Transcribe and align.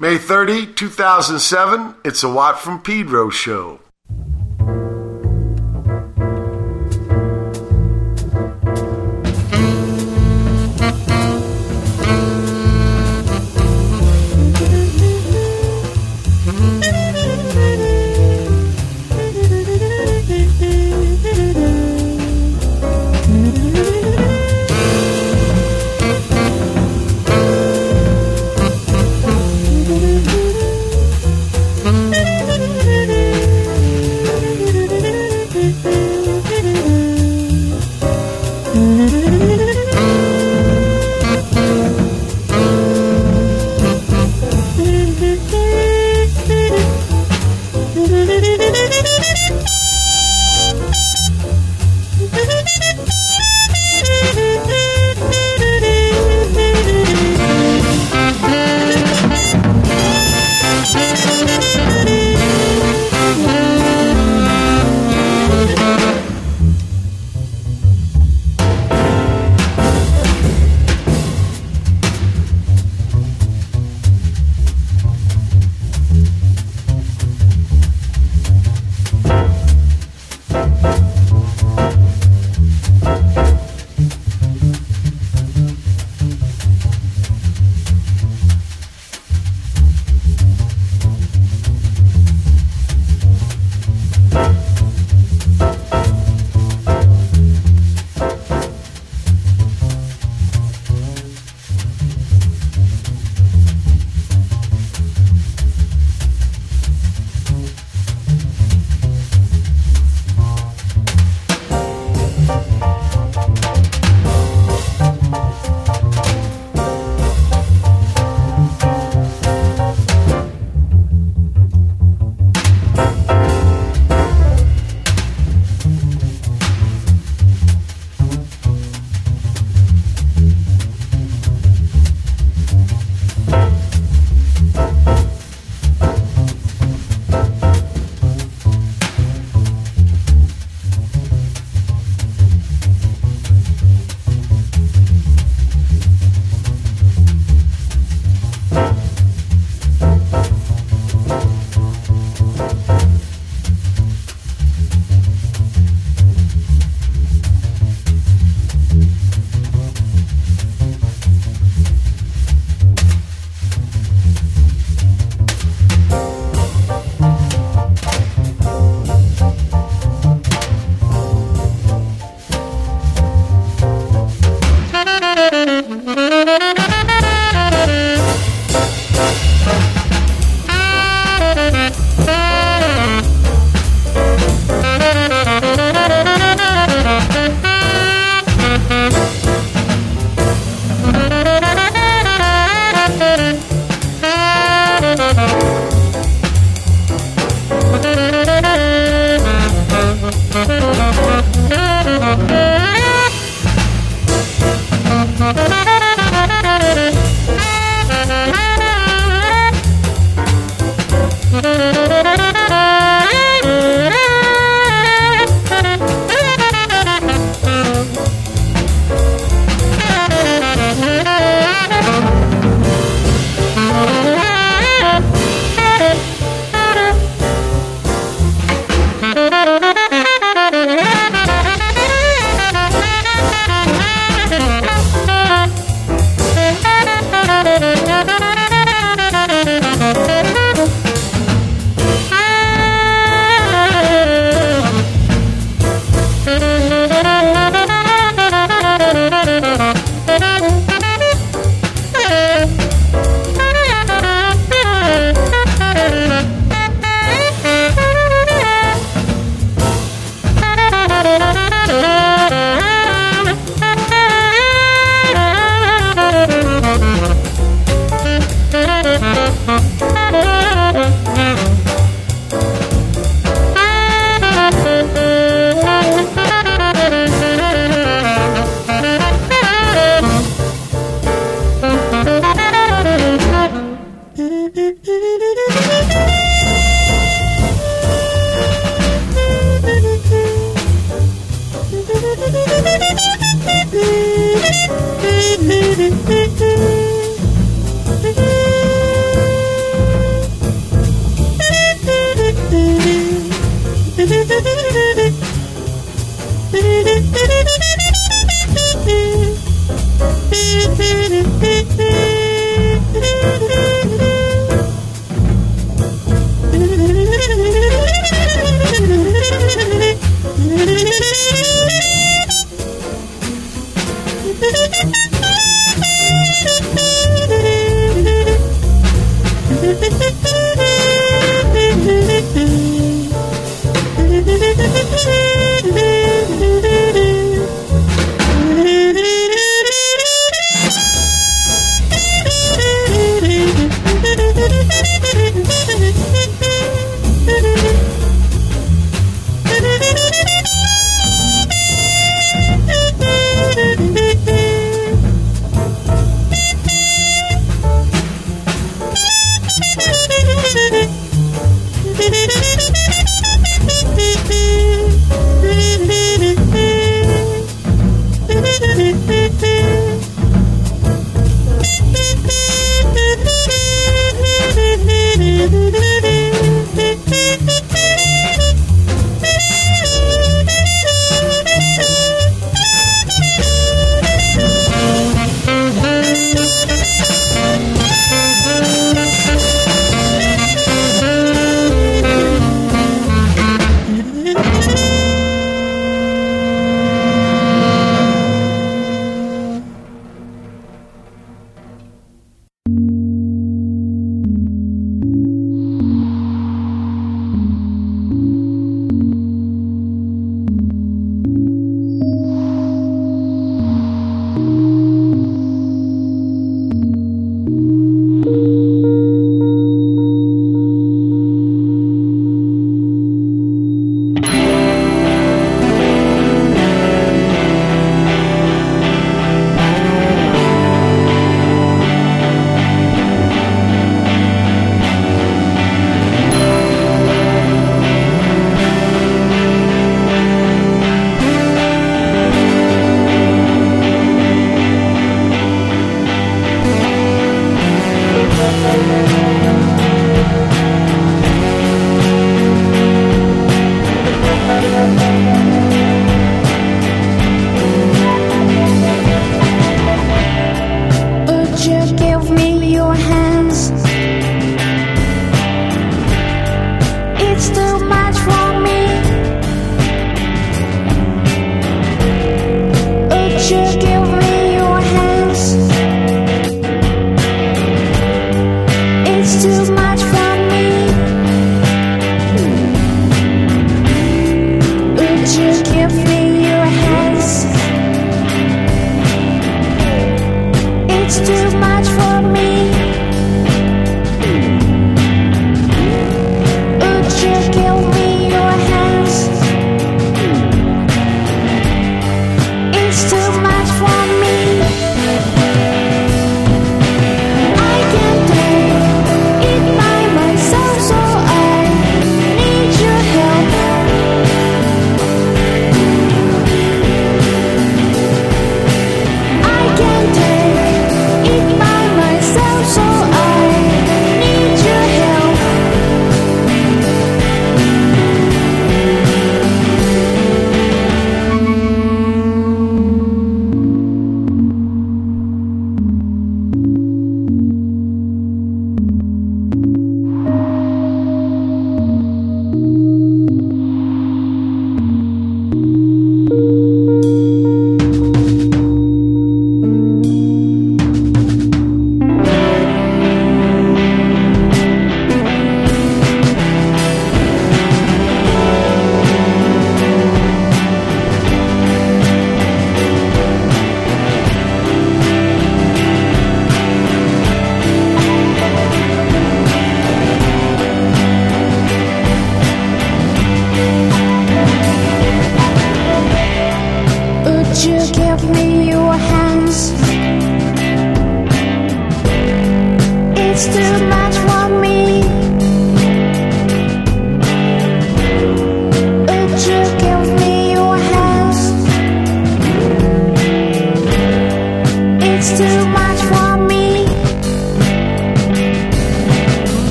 May 0.00 0.16
30, 0.16 0.74
2007, 0.74 1.96
it's 2.04 2.22
a 2.22 2.28
Watt 2.28 2.60
from 2.60 2.80
Pedro 2.80 3.30
show. 3.30 3.80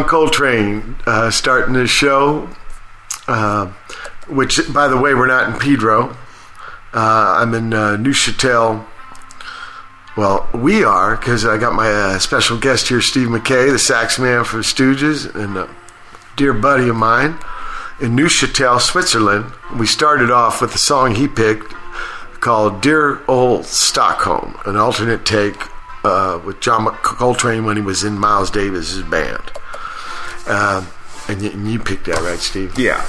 John 0.00 0.08
Coltrane 0.08 0.96
uh, 1.06 1.30
starting 1.30 1.74
this 1.74 1.90
show, 1.90 2.48
uh, 3.28 3.66
which, 4.28 4.58
by 4.72 4.88
the 4.88 4.96
way, 4.96 5.12
we're 5.12 5.26
not 5.26 5.52
in 5.52 5.60
Pedro. 5.60 6.16
Uh, 6.94 7.36
I'm 7.38 7.52
in 7.52 7.74
uh, 7.74 7.98
Neuchâtel. 7.98 8.86
Well, 10.16 10.48
we 10.54 10.84
are 10.84 11.16
because 11.16 11.44
I 11.44 11.58
got 11.58 11.74
my 11.74 11.90
uh, 11.90 12.18
special 12.18 12.58
guest 12.58 12.88
here, 12.88 13.02
Steve 13.02 13.28
Mackay, 13.28 13.68
the 13.68 13.78
sax 13.78 14.18
man 14.18 14.44
for 14.44 14.60
Stooges, 14.60 15.34
and 15.34 15.58
a 15.58 15.68
dear 16.34 16.54
buddy 16.54 16.88
of 16.88 16.96
mine 16.96 17.38
in 18.00 18.16
Neuchâtel, 18.16 18.80
Switzerland. 18.80 19.52
We 19.76 19.86
started 19.86 20.30
off 20.30 20.62
with 20.62 20.74
a 20.74 20.78
song 20.78 21.14
he 21.14 21.28
picked 21.28 21.74
called 22.40 22.80
"Dear 22.80 23.20
Old 23.28 23.66
Stockholm," 23.66 24.58
an 24.64 24.76
alternate 24.76 25.26
take 25.26 25.60
uh, 26.04 26.40
with 26.42 26.60
John 26.60 26.86
Coltrane 27.02 27.66
when 27.66 27.76
he 27.76 27.82
was 27.82 28.02
in 28.02 28.18
Miles 28.18 28.50
Davis's 28.50 29.02
band. 29.02 29.39
Um, 30.50 30.86
and, 31.28 31.42
you, 31.42 31.50
and 31.50 31.70
you 31.70 31.78
picked 31.78 32.06
that, 32.06 32.20
right, 32.22 32.38
Steve? 32.38 32.78
Yeah. 32.78 33.06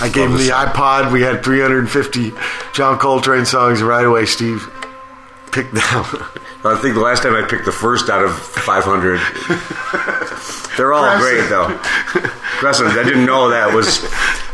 I 0.00 0.08
gave 0.08 0.30
Love 0.30 0.40
him 0.40 0.46
the 0.46 0.52
iPod. 0.52 1.12
We 1.12 1.22
had 1.22 1.42
350 1.44 2.32
John 2.72 2.98
Coltrane 2.98 3.44
songs 3.44 3.82
right 3.82 4.04
away, 4.04 4.26
Steve. 4.26 4.68
Picked 5.50 5.74
that. 5.74 6.38
I 6.64 6.76
think 6.76 6.94
the 6.94 7.00
last 7.00 7.22
time 7.22 7.34
I 7.34 7.42
picked 7.48 7.64
the 7.64 7.72
first 7.72 8.10
out 8.10 8.24
of 8.24 8.36
500. 8.36 9.18
They're 10.76 10.92
all 10.92 11.18
great, 11.18 11.48
though. 11.48 11.68
Crescent, 12.58 12.90
I 12.90 13.02
didn't 13.02 13.26
know 13.26 13.50
that 13.50 13.72
was 13.72 14.04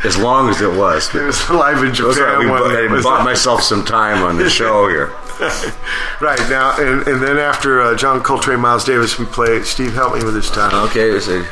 as 0.05 0.17
long 0.17 0.49
as 0.49 0.61
it 0.61 0.71
was. 0.71 1.13
It 1.15 1.23
was 1.23 1.49
live 1.51 1.83
in 1.83 1.93
Japan. 1.95 2.23
Right. 2.23 2.39
We 2.39 2.47
one, 2.51 2.63
I 2.63 3.03
bought 3.03 3.25
myself 3.25 3.63
some 3.63 3.85
time 3.85 4.23
on 4.23 4.37
the 4.37 4.49
show 4.49 4.89
here. 4.89 5.13
right 6.21 6.39
now, 6.49 6.77
and, 6.79 7.07
and 7.09 7.23
then 7.23 7.39
after 7.39 7.81
uh, 7.83 7.97
John 7.97 8.23
Coltrane, 8.23 8.61
Miles 8.61 8.85
Davis, 8.85 9.19
we 9.19 9.25
play. 9.27 9.63
Steve, 9.63 9.95
help 9.95 10.15
me 10.15 10.23
with 10.25 10.35
this 10.35 10.51
time. 10.51 10.73
Okay, 10.89 11.11
it 11.11 11.15
was 11.15 11.29
a 11.29 11.45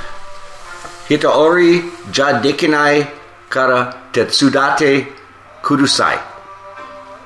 Hitaori 1.12 1.82
ja 2.16 2.32
dekinai 2.40 3.06
kara 3.50 3.94
tetsudate 4.12 5.06
kudasai. 5.62 6.18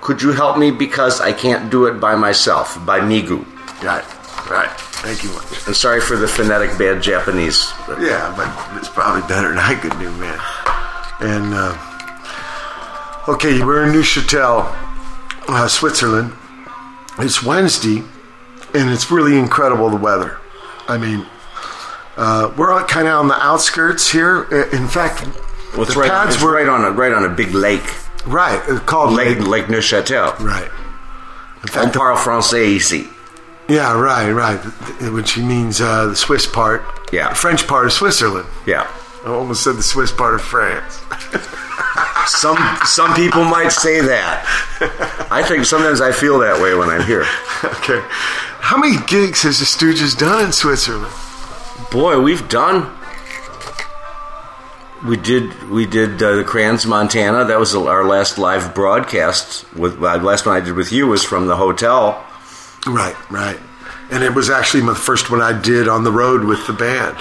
Could 0.00 0.22
you 0.22 0.32
help 0.32 0.56
me 0.58 0.70
because 0.72 1.20
I 1.20 1.32
can't 1.32 1.70
do 1.70 1.86
it 1.86 2.00
by 2.00 2.14
myself, 2.16 2.78
by 2.84 2.98
Migu. 3.00 3.44
Got 3.80 4.02
it. 4.02 4.50
Right. 4.50 4.70
Thank 5.02 5.22
you 5.24 5.30
much. 5.34 5.66
And 5.66 5.76
sorry 5.76 6.00
for 6.00 6.16
the 6.16 6.26
phonetic 6.26 6.76
bad 6.78 7.00
Japanese. 7.02 7.72
but- 7.86 8.00
Yeah, 8.00 8.32
but 8.36 8.48
it's 8.78 8.88
probably 8.88 9.22
better 9.28 9.48
than 9.48 9.58
I 9.58 9.74
could 9.76 9.96
do, 9.98 10.10
man. 10.18 10.38
And 11.20 11.54
uh, 11.54 11.74
okay, 13.28 13.62
we're 13.62 13.84
in 13.86 13.92
Neuchâtel, 13.92 14.66
uh, 15.48 15.68
Switzerland. 15.68 16.32
It's 17.18 17.42
Wednesday, 17.42 18.02
and 18.74 18.90
it's 18.90 19.10
really 19.10 19.38
incredible 19.38 19.90
the 19.90 19.96
weather. 19.96 20.38
I 20.88 20.98
mean, 20.98 21.24
uh, 22.16 22.52
we're 22.56 22.82
kind 22.84 23.06
of 23.08 23.14
on 23.20 23.28
the 23.28 23.34
outskirts 23.42 24.10
here. 24.10 24.46
Uh, 24.50 24.68
In 24.76 24.88
fact, 24.88 25.24
Well, 25.76 25.84
the 25.86 25.94
right, 25.94 26.10
pads 26.10 26.34
it's 26.36 26.44
were 26.44 26.52
right 26.52 26.68
on 26.68 26.84
a 26.84 26.90
right 26.90 27.12
on 27.12 27.24
a 27.24 27.28
big 27.28 27.52
lake, 27.52 27.84
right. 28.26 28.60
It's 28.68 28.80
called 28.80 29.12
Lake 29.12 29.38
Lake. 29.38 29.48
Lake 29.48 29.66
Neuchâtel. 29.66 30.38
Right. 30.40 30.64
In 30.68 31.62
On 31.62 31.68
fact, 31.68 31.92
the- 31.92 31.98
parle 31.98 32.16
français 32.16 32.76
ici. 32.76 33.08
yeah, 33.68 33.92
right, 33.98 34.30
right. 34.32 34.58
Which 35.12 35.36
means 35.38 35.80
uh, 35.80 36.06
the 36.06 36.16
Swiss 36.16 36.46
part. 36.46 36.82
Yeah. 37.12 37.30
The 37.30 37.34
French 37.34 37.66
part 37.66 37.86
of 37.86 37.92
Switzerland. 37.92 38.46
Yeah. 38.66 38.86
I 39.24 39.28
almost 39.30 39.64
said 39.64 39.74
the 39.76 39.82
Swiss 39.82 40.12
part 40.12 40.34
of 40.34 40.40
France. 40.42 41.00
Some 42.28 42.58
some 42.84 43.14
people 43.14 43.44
might 43.44 43.68
say 43.70 44.00
that. 44.00 44.44
I 45.30 45.42
think 45.42 45.64
sometimes 45.64 46.00
I 46.00 46.10
feel 46.12 46.38
that 46.40 46.60
way 46.60 46.74
when 46.74 46.88
I'm 46.88 47.06
here. 47.06 47.24
Okay. 47.78 48.02
How 48.60 48.76
many 48.76 48.96
gigs 49.06 49.42
has 49.42 49.60
the 49.60 49.64
Stooges 49.64 50.16
done 50.18 50.44
in 50.44 50.52
Switzerland? 50.52 51.12
Boy, 51.90 52.20
we've 52.20 52.48
done. 52.48 52.92
We 55.06 55.16
did. 55.16 55.70
We 55.70 55.86
did 55.86 56.22
uh, 56.22 56.36
the 56.36 56.44
Crans, 56.44 56.86
Montana. 56.86 57.44
That 57.44 57.58
was 57.58 57.74
our 57.74 58.04
last 58.04 58.38
live 58.38 58.74
broadcast. 58.74 59.70
With 59.74 60.02
uh, 60.02 60.16
last 60.18 60.46
one 60.46 60.56
I 60.56 60.64
did 60.64 60.74
with 60.74 60.90
you 60.90 61.06
was 61.06 61.22
from 61.22 61.46
the 61.46 61.56
hotel. 61.56 62.24
Right, 62.86 63.16
right. 63.30 63.58
And 64.10 64.22
it 64.22 64.34
was 64.34 64.50
actually 64.50 64.82
my 64.84 64.94
first 64.94 65.30
one 65.30 65.42
I 65.42 65.58
did 65.60 65.88
on 65.88 66.04
the 66.04 66.12
road 66.12 66.44
with 66.44 66.66
the 66.66 66.72
band, 66.72 67.16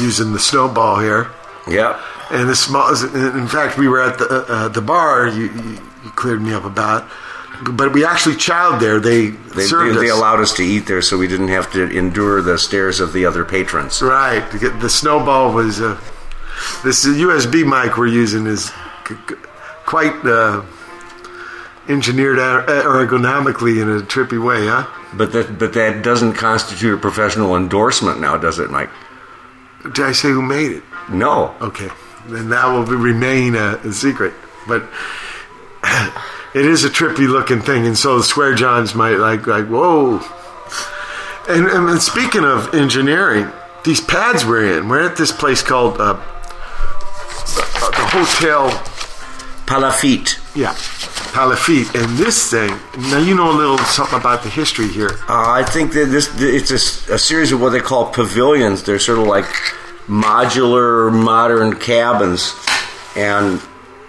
using 0.00 0.32
the 0.32 0.38
snowball 0.38 1.00
here. 1.00 1.30
Yeah. 1.68 2.00
And 2.30 2.48
the 2.48 2.56
small, 2.56 2.88
in 2.90 3.48
fact, 3.48 3.76
we 3.76 3.88
were 3.88 4.00
at 4.00 4.18
the 4.18 4.26
uh, 4.26 4.44
uh, 4.48 4.68
the 4.68 4.80
bar 4.80 5.28
you, 5.28 5.50
you 6.04 6.10
cleared 6.14 6.40
me 6.40 6.52
up 6.52 6.64
about, 6.64 7.08
but 7.72 7.92
we 7.92 8.04
actually 8.04 8.36
chowed 8.36 8.80
there. 8.80 8.98
They, 9.00 9.26
They, 9.28 9.66
they, 9.66 9.92
they 9.92 10.08
allowed 10.08 10.40
us 10.40 10.52
to 10.54 10.62
eat 10.62 10.86
there, 10.86 11.02
so 11.02 11.18
we 11.18 11.28
didn't 11.28 11.48
have 11.48 11.70
to 11.72 11.90
endure 11.90 12.40
the 12.42 12.58
stares 12.58 13.00
of 13.00 13.12
the 13.12 13.26
other 13.26 13.44
patrons. 13.44 14.00
Right. 14.00 14.40
The 14.50 14.88
snowball 14.88 15.52
was 15.52 15.80
uh, 15.80 16.00
this 16.84 17.06
USB 17.06 17.64
mic 17.64 17.96
we're 17.96 18.06
using 18.06 18.46
is 18.46 18.70
quite 19.86 20.14
uh, 20.24 20.62
engineered 21.88 22.38
er- 22.38 22.64
ergonomically 22.66 23.82
in 23.82 23.88
a 23.90 24.00
trippy 24.00 24.42
way, 24.42 24.66
huh? 24.66 24.86
But 25.12 25.32
that 25.32 25.58
but 25.58 25.72
that 25.74 26.02
doesn't 26.04 26.34
constitute 26.34 26.94
a 26.94 26.96
professional 26.96 27.56
endorsement 27.56 28.20
now, 28.20 28.36
does 28.36 28.58
it, 28.58 28.70
Mike? 28.70 28.90
Did 29.82 30.00
I 30.00 30.12
say 30.12 30.28
who 30.30 30.42
made 30.42 30.72
it? 30.72 30.82
No. 31.10 31.54
Okay, 31.60 31.88
then 32.28 32.50
that 32.50 32.66
will 32.66 32.84
be, 32.84 32.94
remain 32.94 33.56
a, 33.56 33.74
a 33.82 33.92
secret. 33.92 34.32
But 34.68 34.84
it 36.54 36.66
is 36.66 36.84
a 36.84 36.88
trippy 36.88 37.28
looking 37.28 37.60
thing, 37.60 37.86
and 37.86 37.96
so 37.96 38.18
the 38.18 38.24
square 38.24 38.54
johns 38.54 38.94
might 38.94 39.16
like 39.16 39.46
like 39.46 39.66
whoa. 39.66 40.20
And, 41.48 41.66
and 41.66 42.00
speaking 42.00 42.44
of 42.44 42.74
engineering, 42.74 43.50
these 43.84 44.00
pads 44.00 44.44
we're 44.44 44.78
in, 44.78 44.88
we're 44.88 45.04
at 45.04 45.16
this 45.16 45.32
place 45.32 45.62
called 45.62 46.00
uh, 46.00 46.14
the, 46.14 48.06
Hotel 48.12 48.70
Palafitte. 49.66 50.38
Yeah, 50.54 50.72
Palafitte. 51.32 51.94
And 52.00 52.18
this 52.18 52.50
thing, 52.50 52.70
now 53.10 53.18
you 53.18 53.34
know 53.34 53.50
a 53.50 53.56
little 53.56 53.78
something 53.78 54.18
about 54.18 54.42
the 54.42 54.50
history 54.50 54.88
here. 54.88 55.18
Uh, 55.28 55.50
I 55.50 55.64
think 55.64 55.92
that 55.92 56.06
this 56.06 56.30
it's 56.40 56.70
a 57.08 57.18
series 57.18 57.52
of 57.52 57.60
what 57.60 57.70
they 57.70 57.80
call 57.80 58.12
pavilions. 58.12 58.82
They're 58.82 58.98
sort 58.98 59.18
of 59.18 59.26
like 59.26 59.46
modular 60.06 61.12
modern 61.12 61.76
cabins, 61.76 62.54
and 63.16 63.60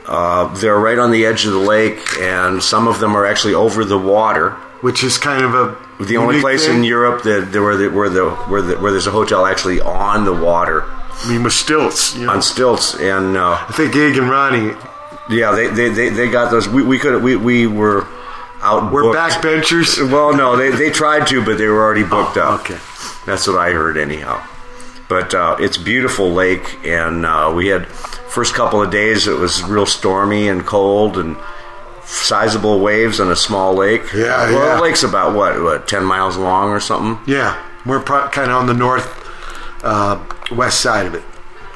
uh, 0.07 0.53
they're 0.59 0.79
right 0.79 0.97
on 0.99 1.11
the 1.11 1.25
edge 1.25 1.45
of 1.45 1.53
the 1.53 1.59
lake. 1.59 1.99
And 2.19 2.61
some 2.61 2.87
of 2.87 2.99
them 2.99 3.15
are 3.15 3.25
actually 3.25 3.53
over 3.53 3.83
the 3.85 3.97
water. 3.97 4.51
Which 4.81 5.03
is 5.03 5.17
kind 5.19 5.45
of 5.45 5.53
a 5.53 6.03
The 6.03 6.17
only 6.17 6.41
place 6.41 6.65
thing. 6.65 6.77
in 6.79 6.83
Europe 6.83 7.21
that 7.23 7.51
there 7.51 7.61
where 7.61 7.77
the, 7.77 7.89
where 7.91 8.09
the 8.09 8.31
where 8.31 8.61
the 8.63 8.79
where 8.79 8.91
there's 8.91 9.05
a 9.05 9.11
hotel 9.11 9.45
actually 9.45 9.79
on 9.79 10.25
the 10.25 10.33
water 10.33 10.83
I 10.85 11.29
mean, 11.29 11.43
with 11.43 11.53
stilts. 11.53 12.15
You 12.15 12.25
know? 12.25 12.31
on 12.33 12.41
stilts, 12.41 12.95
and 12.95 13.37
uh, 13.37 13.63
I 13.69 13.71
think 13.73 13.95
Ig 13.95 14.17
and 14.17 14.27
Ronnie 14.27 14.73
yeah, 15.29 15.51
they, 15.51 15.67
they, 15.67 15.89
they, 15.89 16.09
they 16.09 16.29
got 16.31 16.49
those. 16.51 16.67
We, 16.67 16.81
we 16.83 16.97
could 16.97 17.21
we, 17.23 17.35
we 17.35 17.67
were 17.67 18.07
out. 18.63 18.91
We're 18.91 19.03
backbenchers. 19.13 20.11
Well, 20.11 20.35
no, 20.35 20.57
they, 20.57 20.71
they 20.71 20.89
tried 20.89 21.27
to, 21.27 21.45
but 21.45 21.57
they 21.59 21.67
were 21.67 21.79
already 21.81 22.03
booked 22.03 22.37
Oh, 22.37 22.41
up. 22.55 22.61
okay. 22.61 22.79
That's 23.25 23.47
what 23.47 23.57
I 23.59 23.71
heard, 23.71 23.97
anyhow. 23.97 24.43
But 25.11 25.33
uh, 25.33 25.57
it's 25.59 25.75
beautiful 25.75 26.31
lake, 26.31 26.79
and 26.85 27.25
uh, 27.25 27.51
we 27.53 27.67
had 27.67 27.85
first 27.85 28.53
couple 28.53 28.81
of 28.81 28.91
days 28.91 29.27
it 29.27 29.37
was 29.37 29.61
real 29.61 29.85
stormy 29.85 30.47
and 30.47 30.65
cold 30.65 31.17
and 31.17 31.35
sizable 32.05 32.79
waves 32.79 33.19
on 33.19 33.29
a 33.29 33.35
small 33.35 33.73
lake. 33.73 34.03
Yeah, 34.13 34.49
well, 34.49 34.53
yeah. 34.53 34.75
the 34.77 34.81
lake's 34.81 35.03
about 35.03 35.35
what, 35.35 35.61
what 35.61 35.85
ten 35.85 36.05
miles 36.05 36.37
long 36.37 36.69
or 36.69 36.79
something. 36.79 37.21
Yeah, 37.29 37.61
we're 37.85 37.99
pro- 37.99 38.29
kind 38.29 38.51
of 38.51 38.55
on 38.55 38.67
the 38.67 38.73
north 38.73 39.05
uh, 39.83 40.23
west 40.49 40.79
side 40.79 41.07
of 41.07 41.13
it. 41.13 41.23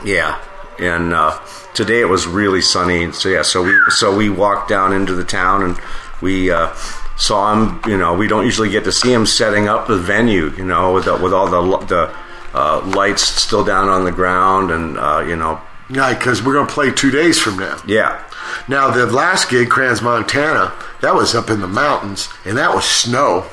Yeah, 0.05 0.41
and 0.79 1.13
uh, 1.13 1.37
today 1.73 1.99
it 1.99 2.07
was 2.07 2.25
really 2.27 2.61
sunny. 2.61 3.11
So 3.11 3.27
yeah, 3.27 3.41
so 3.41 3.63
we 3.63 3.77
so 3.89 4.15
we 4.15 4.29
walked 4.29 4.69
down 4.69 4.93
into 4.93 5.13
the 5.13 5.25
town 5.25 5.61
and 5.61 5.77
we 6.21 6.51
uh, 6.51 6.73
saw 7.17 7.51
him. 7.51 7.81
You 7.85 7.97
know, 7.97 8.13
we 8.13 8.29
don't 8.29 8.45
usually 8.45 8.69
get 8.69 8.85
to 8.85 8.93
see 8.93 9.11
him 9.11 9.25
setting 9.25 9.67
up 9.67 9.87
the 9.87 9.97
venue. 9.97 10.51
You 10.51 10.63
know, 10.63 10.93
with 10.93 11.03
the, 11.03 11.17
with 11.17 11.33
all 11.33 11.49
the 11.49 11.85
the 11.85 12.15
uh, 12.55 12.81
lights 12.95 13.21
still 13.21 13.63
down 13.63 13.89
on 13.89 14.05
the 14.05 14.11
ground, 14.11 14.71
and 14.71 14.97
uh, 14.97 15.23
you 15.27 15.35
know, 15.35 15.59
Yeah, 15.89 16.13
because 16.17 16.41
we're 16.41 16.53
going 16.53 16.67
to 16.67 16.73
play 16.73 16.89
two 16.91 17.11
days 17.11 17.37
from 17.39 17.57
now. 17.59 17.77
yeah, 17.85 18.23
Now, 18.67 18.89
the 18.89 19.05
last 19.05 19.49
gig, 19.49 19.67
Crans, 19.69 20.01
Montana, 20.01 20.73
that 21.01 21.13
was 21.13 21.35
up 21.35 21.49
in 21.49 21.59
the 21.61 21.67
mountains, 21.67 22.29
and 22.45 22.57
that 22.57 22.73
was 22.73 22.85
snow. 22.85 23.45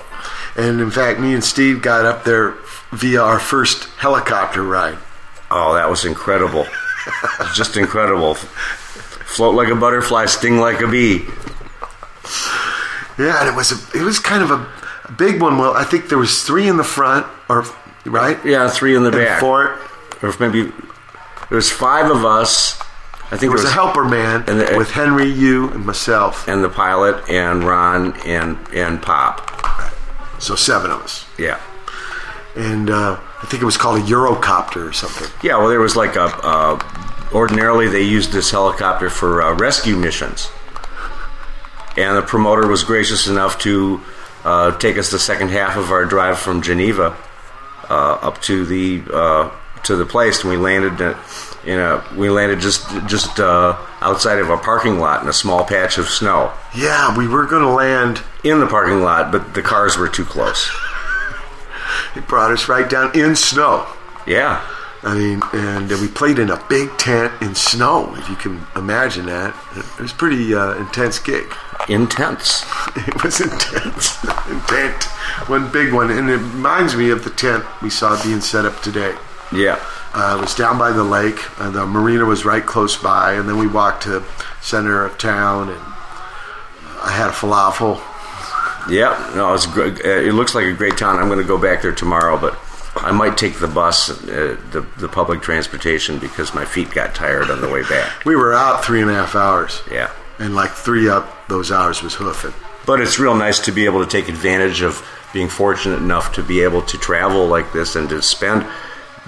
And 0.56 0.80
in 0.80 0.90
fact, 0.90 1.18
me 1.18 1.35
and 1.35 1.42
Steve 1.42 1.82
got 1.82 2.04
up 2.06 2.25
there 2.25 2.54
via 2.92 3.21
our 3.23 3.40
first 3.40 3.88
helicopter 3.99 4.62
ride. 4.62 4.99
oh, 5.50 5.75
that 5.75 5.90
was 5.90 6.04
incredible, 6.04 6.66
just 7.54 7.76
incredible. 7.76 8.35
Float 8.35 9.54
like 9.54 9.68
a 9.68 9.75
butterfly, 9.75 10.26
sting 10.26 10.59
like 10.59 10.80
a 10.80 10.87
bee. 10.87 11.25
Yeah, 13.18 13.40
and 13.40 13.49
it 13.49 13.54
was 13.56 13.73
a, 13.73 13.99
it 13.99 14.02
was 14.02 14.18
kind 14.18 14.42
of 14.42 14.50
a, 14.50 14.66
a 15.04 15.12
big 15.12 15.40
one. 15.40 15.59
Well, 15.59 15.75
I 15.75 15.85
think 15.85 16.09
there 16.09 16.18
was 16.18 16.42
three 16.42 16.68
in 16.68 16.76
the 16.76 16.85
front, 16.85 17.26
or 17.49 17.65
right? 18.04 18.38
Yeah, 18.45 18.69
three 18.69 18.95
in 18.97 19.02
the 19.02 19.08
And 19.10 19.17
back, 19.19 19.41
four. 19.41 19.78
or 20.23 20.34
maybe 20.41 20.62
there 21.49 21.56
was 21.56 21.71
five 21.71 22.10
of 22.10 22.25
us. 22.25 22.78
I 23.26 23.36
think 23.36 23.41
There 23.41 23.50
was 23.52 23.65
it 23.65 23.69
a 23.69 23.71
helper 23.71 24.04
man 24.04 24.45
and 24.47 24.60
the- 24.60 24.76
with 24.76 24.91
Henry, 24.91 25.26
you, 25.26 25.69
and 25.71 25.86
myself. 25.86 26.47
and 26.49 26.62
the 26.62 26.69
pilot 26.69 27.17
and 27.30 27.65
Ron 27.65 28.12
and 28.26 28.58
and 28.75 29.00
Pop. 29.00 29.50
So 30.38 30.54
seven 30.54 30.91
of 30.91 31.00
us. 31.02 31.25
Yeah. 31.38 31.58
And 32.56 32.91
uh, 32.91 33.17
I 33.43 33.47
think 33.47 33.62
it 33.62 33.67
was 33.67 33.78
called 33.78 33.99
a 34.00 34.02
Eurocopter 34.02 34.86
or 34.88 34.93
something. 34.93 35.28
Yeah, 35.43 35.56
well, 35.56 35.69
there 35.69 35.80
was 35.80 35.97
like 35.97 36.17
a. 36.17 36.25
Uh, 36.25 36.78
ordinarily, 37.32 37.88
they 37.88 38.02
used 38.02 38.32
this 38.32 38.50
helicopter 38.50 39.08
for 39.08 39.41
uh, 39.41 39.54
rescue 39.54 39.97
missions, 39.97 40.50
and 41.97 42.17
the 42.17 42.23
promoter 42.23 42.67
was 42.67 42.84
gracious 42.84 43.26
enough 43.26 43.58
to 43.60 44.02
uh, 44.45 44.76
take 44.78 44.99
us 44.99 45.10
the 45.10 45.19
second 45.19 45.49
half 45.49 45.76
of 45.78 45.91
our 45.91 46.04
drive 46.04 46.38
from 46.38 46.60
Geneva 46.60 47.17
up 47.90 48.40
to 48.42 48.64
the 48.66 49.02
uh, 49.12 49.50
to 49.84 49.97
the 49.97 50.06
place, 50.06 50.42
and 50.42 50.50
we 50.50 50.56
landed 50.56 51.00
in- 51.00 51.16
in 51.64 51.78
a 51.78 52.04
we 52.16 52.28
landed 52.28 52.58
just 52.60 52.84
just 53.06 53.38
uh, 53.38 53.76
outside 54.00 54.38
of 54.40 54.50
a 54.50 54.56
parking 54.56 54.99
lot 54.99 55.23
in 55.23 55.28
a 55.28 55.32
small 55.32 55.64
patch 55.64 55.97
of 55.97 56.08
snow 56.08 56.50
Yeah, 56.75 57.16
we 57.16 57.28
were 57.28 57.47
going 57.47 57.62
to 57.62 57.68
land. 57.71 58.23
in 58.42 58.58
the 58.58 58.66
parking 58.66 59.00
lot, 59.02 59.30
but 59.30 59.54
the 59.54 59.62
cars 59.62 59.97
were 59.97 60.08
too 60.08 60.25
close. 60.25 60.68
It 62.16 62.26
brought 62.26 62.50
us 62.50 62.68
right 62.68 62.88
down 62.90 63.10
in 63.18 63.36
snow. 63.36 63.86
Yeah, 64.26 64.60
I 65.04 65.14
mean, 65.14 65.40
and 65.52 65.90
uh, 65.92 65.99
we 66.00 66.08
played 66.08 66.38
in 66.40 66.50
a 66.50 66.62
big 66.68 66.97
tent 66.99 67.32
in 67.40 67.54
snow, 67.54 68.14
if 68.16 68.28
you 68.28 68.36
can 68.36 68.60
imagine 68.76 69.26
that. 69.26 69.54
It 69.76 70.02
was 70.02 70.10
a 70.12 70.14
pretty 70.16 70.54
uh, 70.54 70.75
intense 70.75 71.18
gig. 71.18 71.47
Intense. 71.88 72.64
It 72.97 73.25
was 73.25 73.40
intense. 73.40 74.23
Intent. 74.49 75.04
One 75.49 75.71
big 75.73 75.92
one. 75.92 76.10
And 76.10 76.28
it 76.30 76.36
reminds 76.36 76.95
me 76.95 77.10
of 77.10 77.25
the 77.25 77.30
tent 77.30 77.64
we 77.80 77.88
saw 77.90 78.23
being 78.23 78.40
set 78.40 78.64
up 78.66 78.80
today. 78.82 79.14
Yeah. 79.52 79.78
Uh, 80.14 80.36
it 80.38 80.42
was 80.42 80.54
down 80.54 80.78
by 80.78 80.92
the 80.92 81.02
lake. 81.04 81.38
Uh, 81.60 81.71
the 81.71 81.86
marina 81.86 82.25
was 82.25 82.45
right 82.45 82.64
close 82.64 82.97
by, 82.97 83.32
and 83.34 83.49
then 83.49 83.56
we 83.58 83.66
walked 83.66 84.02
to 84.04 84.23
center 84.60 85.04
of 85.04 85.16
town, 85.18 85.71
and 85.71 85.80
I 87.02 87.12
had 87.16 87.28
a 87.28 87.32
falafel. 87.32 88.00
Yeah, 88.90 89.32
no, 89.34 89.54
it's 89.54 89.64
great. 89.66 90.04
Uh, 90.04 90.08
it 90.08 90.34
looks 90.34 90.54
like 90.54 90.64
a 90.66 90.73
great 90.75 90.99
town. 90.99 91.18
I'm 91.18 91.28
going 91.28 91.38
to 91.38 91.45
go 91.47 91.56
back 91.58 91.80
there 91.82 91.92
tomorrow, 91.92 92.36
but 92.38 92.58
I 92.97 93.10
might 93.12 93.38
take 93.38 93.58
the 93.58 93.68
bus, 93.68 94.10
uh, 94.10 94.56
the 94.71 94.84
the 94.99 95.08
public 95.08 95.40
transportation, 95.40 96.18
because 96.18 96.52
my 96.54 96.64
feet 96.66 96.90
got 96.90 97.14
tired 97.14 97.50
on 97.50 97.60
the 97.62 97.68
way 97.71 97.82
back. 97.82 98.25
We 98.26 98.36
were 98.36 98.52
out 98.52 98.84
three 98.84 99.00
and 99.00 99.10
a 99.10 99.14
half 99.14 99.34
hours, 99.34 99.80
Yeah, 99.90 100.10
and 100.38 100.54
like 100.54 100.71
three 100.73 101.08
up 101.08 101.49
those 101.49 101.71
hours 101.73 102.02
was 102.02 102.14
hoofing. 102.14 102.52
but 102.86 103.00
it's 103.00 103.18
real 103.18 103.34
nice 103.34 103.58
to 103.60 103.73
be 103.73 103.84
able 103.84 104.04
to 104.04 104.10
take 104.10 104.28
advantage 104.28 104.82
of 104.82 105.06
being 105.32 105.49
fortunate 105.49 105.97
enough 105.97 106.34
to 106.34 106.42
be 106.42 106.60
able 106.62 106.82
to 106.82 106.99
travel 106.99 107.47
like 107.47 107.73
this 107.73 107.97
and 107.97 108.08
to 108.10 108.21
spend. 108.23 108.66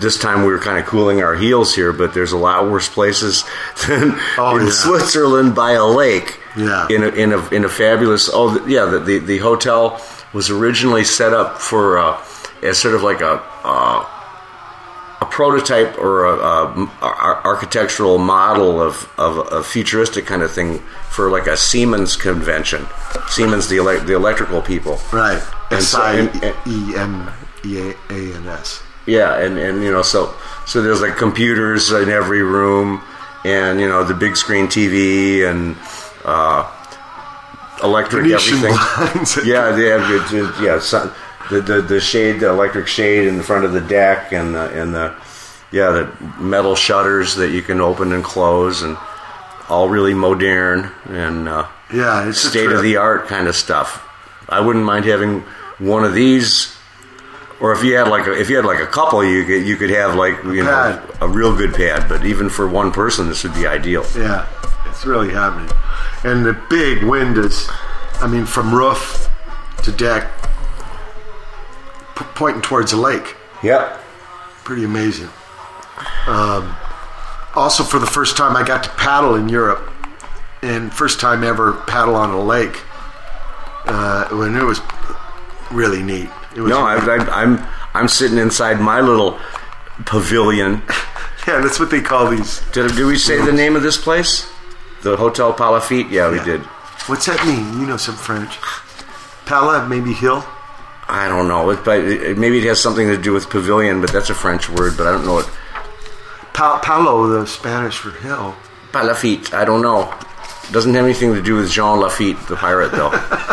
This 0.01 0.19
time 0.19 0.41
we 0.41 0.49
were 0.49 0.59
kind 0.59 0.77
of 0.79 0.87
cooling 0.87 1.23
our 1.23 1.35
heels 1.37 1.73
here, 1.75 1.93
but 1.93 2.15
there's 2.15 2.33
a 2.33 2.37
lot 2.37 2.69
worse 2.69 2.89
places 2.89 3.45
than 3.87 4.19
Oh, 4.37 4.57
in 4.59 4.67
yeah. 4.67 4.73
Switzerland 4.73 5.55
by 5.55 5.73
a 5.73 5.85
lake. 5.85 6.41
Yeah. 6.57 6.87
in 6.91 7.03
a 7.05 7.09
in 7.09 7.33
a 7.33 7.49
in 7.51 7.65
a 7.65 7.69
fabulous. 7.69 8.29
Oh, 8.33 8.65
yeah. 8.67 8.85
The, 8.87 8.99
the 8.99 9.19
the 9.21 9.39
hotel 9.39 10.01
was 10.33 10.51
originally 10.51 11.05
set 11.05 11.33
up 11.33 11.59
for 11.61 11.99
uh, 11.99 12.21
as 12.63 12.77
sort 12.79 12.95
of 12.95 13.03
like 13.03 13.21
a 13.21 13.41
uh, 13.65 14.05
a 15.25 15.31
prototype 15.31 15.99
or 15.99 16.27
a, 16.27 16.37
a, 16.37 16.93
ar- 17.03 17.45
architectural 17.45 18.19
model 18.19 18.81
of, 18.81 19.09
of 19.19 19.53
a 19.53 19.63
futuristic 19.63 20.27
kind 20.27 20.43
of 20.43 20.53
thing 20.53 20.79
for 21.11 21.31
like 21.31 21.47
a 21.47 21.57
Siemens 21.57 22.17
convention. 22.17 22.87
Siemens, 23.29 23.69
the 23.69 23.77
elec 23.77 24.07
the 24.07 24.15
electrical 24.15 24.61
people. 24.61 24.99
Right. 25.13 25.43
And 25.71 25.79
S 25.81 25.95
I 25.95 26.21
E 26.67 26.97
M 26.97 27.31
E 27.65 27.79
A 27.79 27.95
A 28.11 28.37
N 28.37 28.49
S. 28.49 28.83
Yeah, 29.07 29.39
and, 29.39 29.59
and 29.59 29.83
you 29.83 29.91
know, 29.91 30.03
so 30.03 30.35
so 30.67 30.83
there's 30.83 31.01
like 31.01 31.17
computers 31.17 31.93
in 31.93 32.09
every 32.09 32.43
room, 32.43 33.03
and 33.45 33.81
you 33.81 33.89
know 33.89 34.05
the 34.05 34.15
big 34.15 34.37
screen 34.37 34.67
TV 34.67 35.49
and 35.49 35.77
uh, 36.25 36.71
electric 37.83 38.25
Venetian 38.25 38.65
everything. 38.65 39.45
yeah, 39.47 39.73
they 39.73 39.89
have 39.89 40.61
yeah, 40.61 40.79
the, 41.51 41.61
the 41.61 41.83
the 41.83 42.01
shade, 42.01 42.41
the 42.41 42.49
electric 42.49 42.87
shade 42.87 43.27
in 43.27 43.37
the 43.37 43.43
front 43.43 43.65
of 43.65 43.73
the 43.73 43.81
deck, 43.81 44.33
and 44.33 44.55
the 44.55 44.81
and 44.81 44.95
the 44.95 45.15
yeah 45.73 45.91
the 45.91 46.43
metal 46.43 46.75
shutters 46.75 47.37
that 47.37 47.51
you 47.51 47.63
can 47.63 47.81
open 47.81 48.13
and 48.13 48.25
close, 48.25 48.83
and 48.83 48.97
all 49.69 49.89
really 49.89 50.15
modern 50.15 50.91
and 51.07 51.49
uh, 51.49 51.67
Yeah, 51.93 52.29
it's 52.29 52.39
state 52.39 52.71
of 52.71 52.83
the 52.83 52.97
art 52.97 53.27
kind 53.29 53.49
of 53.49 53.57
stuff. 53.57 54.03
I 54.49 54.61
wouldn't 54.61 54.85
mind 54.85 55.07
having 55.07 55.41
one 55.79 56.05
of 56.05 56.15
these, 56.15 56.77
or 57.61 57.73
if 57.73 57.83
you 57.83 57.97
had 57.97 58.09
like 58.09 58.27
a, 58.27 58.39
if 58.39 58.51
you 58.51 58.57
had 58.57 58.65
like 58.65 58.81
a 58.81 58.87
couple, 58.87 59.25
you 59.25 59.45
could 59.45 59.67
you 59.67 59.77
could 59.77 59.91
have 59.91 60.15
like 60.15 60.43
you 60.45 60.63
know 60.63 60.71
pad. 61.01 61.03
a 61.21 61.29
real 61.29 61.57
good 61.57 61.75
pad. 61.75 62.09
But 62.09 62.25
even 62.27 62.49
for 62.49 62.69
one 62.69 62.93
person, 62.93 63.29
this 63.29 63.43
would 63.43 63.55
be 63.55 63.67
ideal. 63.67 64.05
Yeah, 64.17 64.47
it's 64.87 65.05
really 65.07 65.33
happening. 65.33 65.71
And 66.25 66.45
the 66.45 66.55
big 66.71 67.03
wind 67.03 67.37
is, 67.37 67.69
I 68.21 68.27
mean, 68.27 68.47
from 68.47 68.75
roof 68.75 69.29
to 69.83 69.93
deck, 69.93 70.31
pointing 72.35 72.63
towards 72.63 72.91
the 72.91 72.97
lake. 72.97 73.37
Yep. 73.63 74.01
Pretty 74.65 74.85
amazing. 74.85 75.29
Um, 76.27 76.75
also, 77.55 77.85
for 77.85 77.99
the 77.99 78.07
first 78.07 78.37
time, 78.37 78.57
I 78.57 78.65
got 78.65 78.85
to 78.85 78.91
paddle 78.91 79.35
in 79.37 79.49
Europe, 79.49 79.91
and 80.63 80.93
first 80.93 81.21
time 81.21 81.45
ever 81.45 81.73
paddle 81.73 82.17
on 82.17 82.31
a 82.31 82.43
lake. 82.43 82.83
Uh, 83.87 84.29
when 84.31 84.57
it 84.57 84.65
was 84.65 84.81
really 85.71 86.03
neat. 86.03 86.31
It 86.57 86.61
was 86.63 86.71
No, 86.71 86.81
I, 86.81 86.97
I, 86.97 87.43
I'm 87.43 87.67
I'm 87.93 88.09
sitting 88.09 88.39
inside 88.39 88.81
my 88.81 89.01
little 89.01 89.39
pavilion. 90.07 90.83
yeah, 91.47 91.61
that's 91.61 91.79
what 91.79 91.91
they 91.91 92.01
call 92.01 92.31
these. 92.31 92.61
Did, 92.73 92.95
did 92.97 93.07
we 93.07 93.19
say 93.19 93.45
the 93.45 93.53
name 93.53 93.77
of 93.77 93.83
this 93.83 93.97
place? 93.97 94.51
The 95.03 95.17
Hotel 95.17 95.53
Palafitte? 95.53 96.11
Yeah, 96.11 96.31
we 96.31 96.43
did. 96.43 96.63
What's 97.07 97.27
that 97.27 97.47
mean? 97.47 97.81
You 97.81 97.87
know 97.87 97.99
some 97.99 98.17
French. 98.17 98.57
Pala, 99.45 99.87
maybe 99.87 100.15
hill. 100.15 100.45
I 101.09 101.29
don't 101.29 101.49
know, 101.49 101.71
it, 101.71 101.85
but 101.85 102.01
it, 102.01 102.39
maybe 102.39 102.59
it 102.59 102.65
has 102.65 102.81
something 102.81 103.09
to 103.09 103.17
do 103.17 103.33
with 103.33 103.51
pavilion, 103.51 104.01
but 104.01 104.11
that's 104.13 104.31
a 104.31 104.35
French 104.35 104.69
word. 104.71 104.97
But 104.97 105.07
I 105.07 105.13
don't 105.13 105.27
know 105.27 105.35
what 105.35 105.51
Pa- 106.55 106.81
Palo, 106.81 107.27
the 107.27 107.47
Spanish 107.47 107.99
for 107.99 108.11
hill. 108.11 108.55
Palafitte. 108.93 109.53
I 109.53 109.65
don't 109.65 109.83
know. 109.83 110.13
Doesn't 110.71 110.95
have 110.95 111.05
anything 111.05 111.35
to 111.35 111.43
do 111.43 111.57
with 111.57 111.71
Jean 111.71 111.99
Lafitte, 111.99 112.39
the 112.47 112.57
pirate, 112.57 112.93
though. 112.93 113.11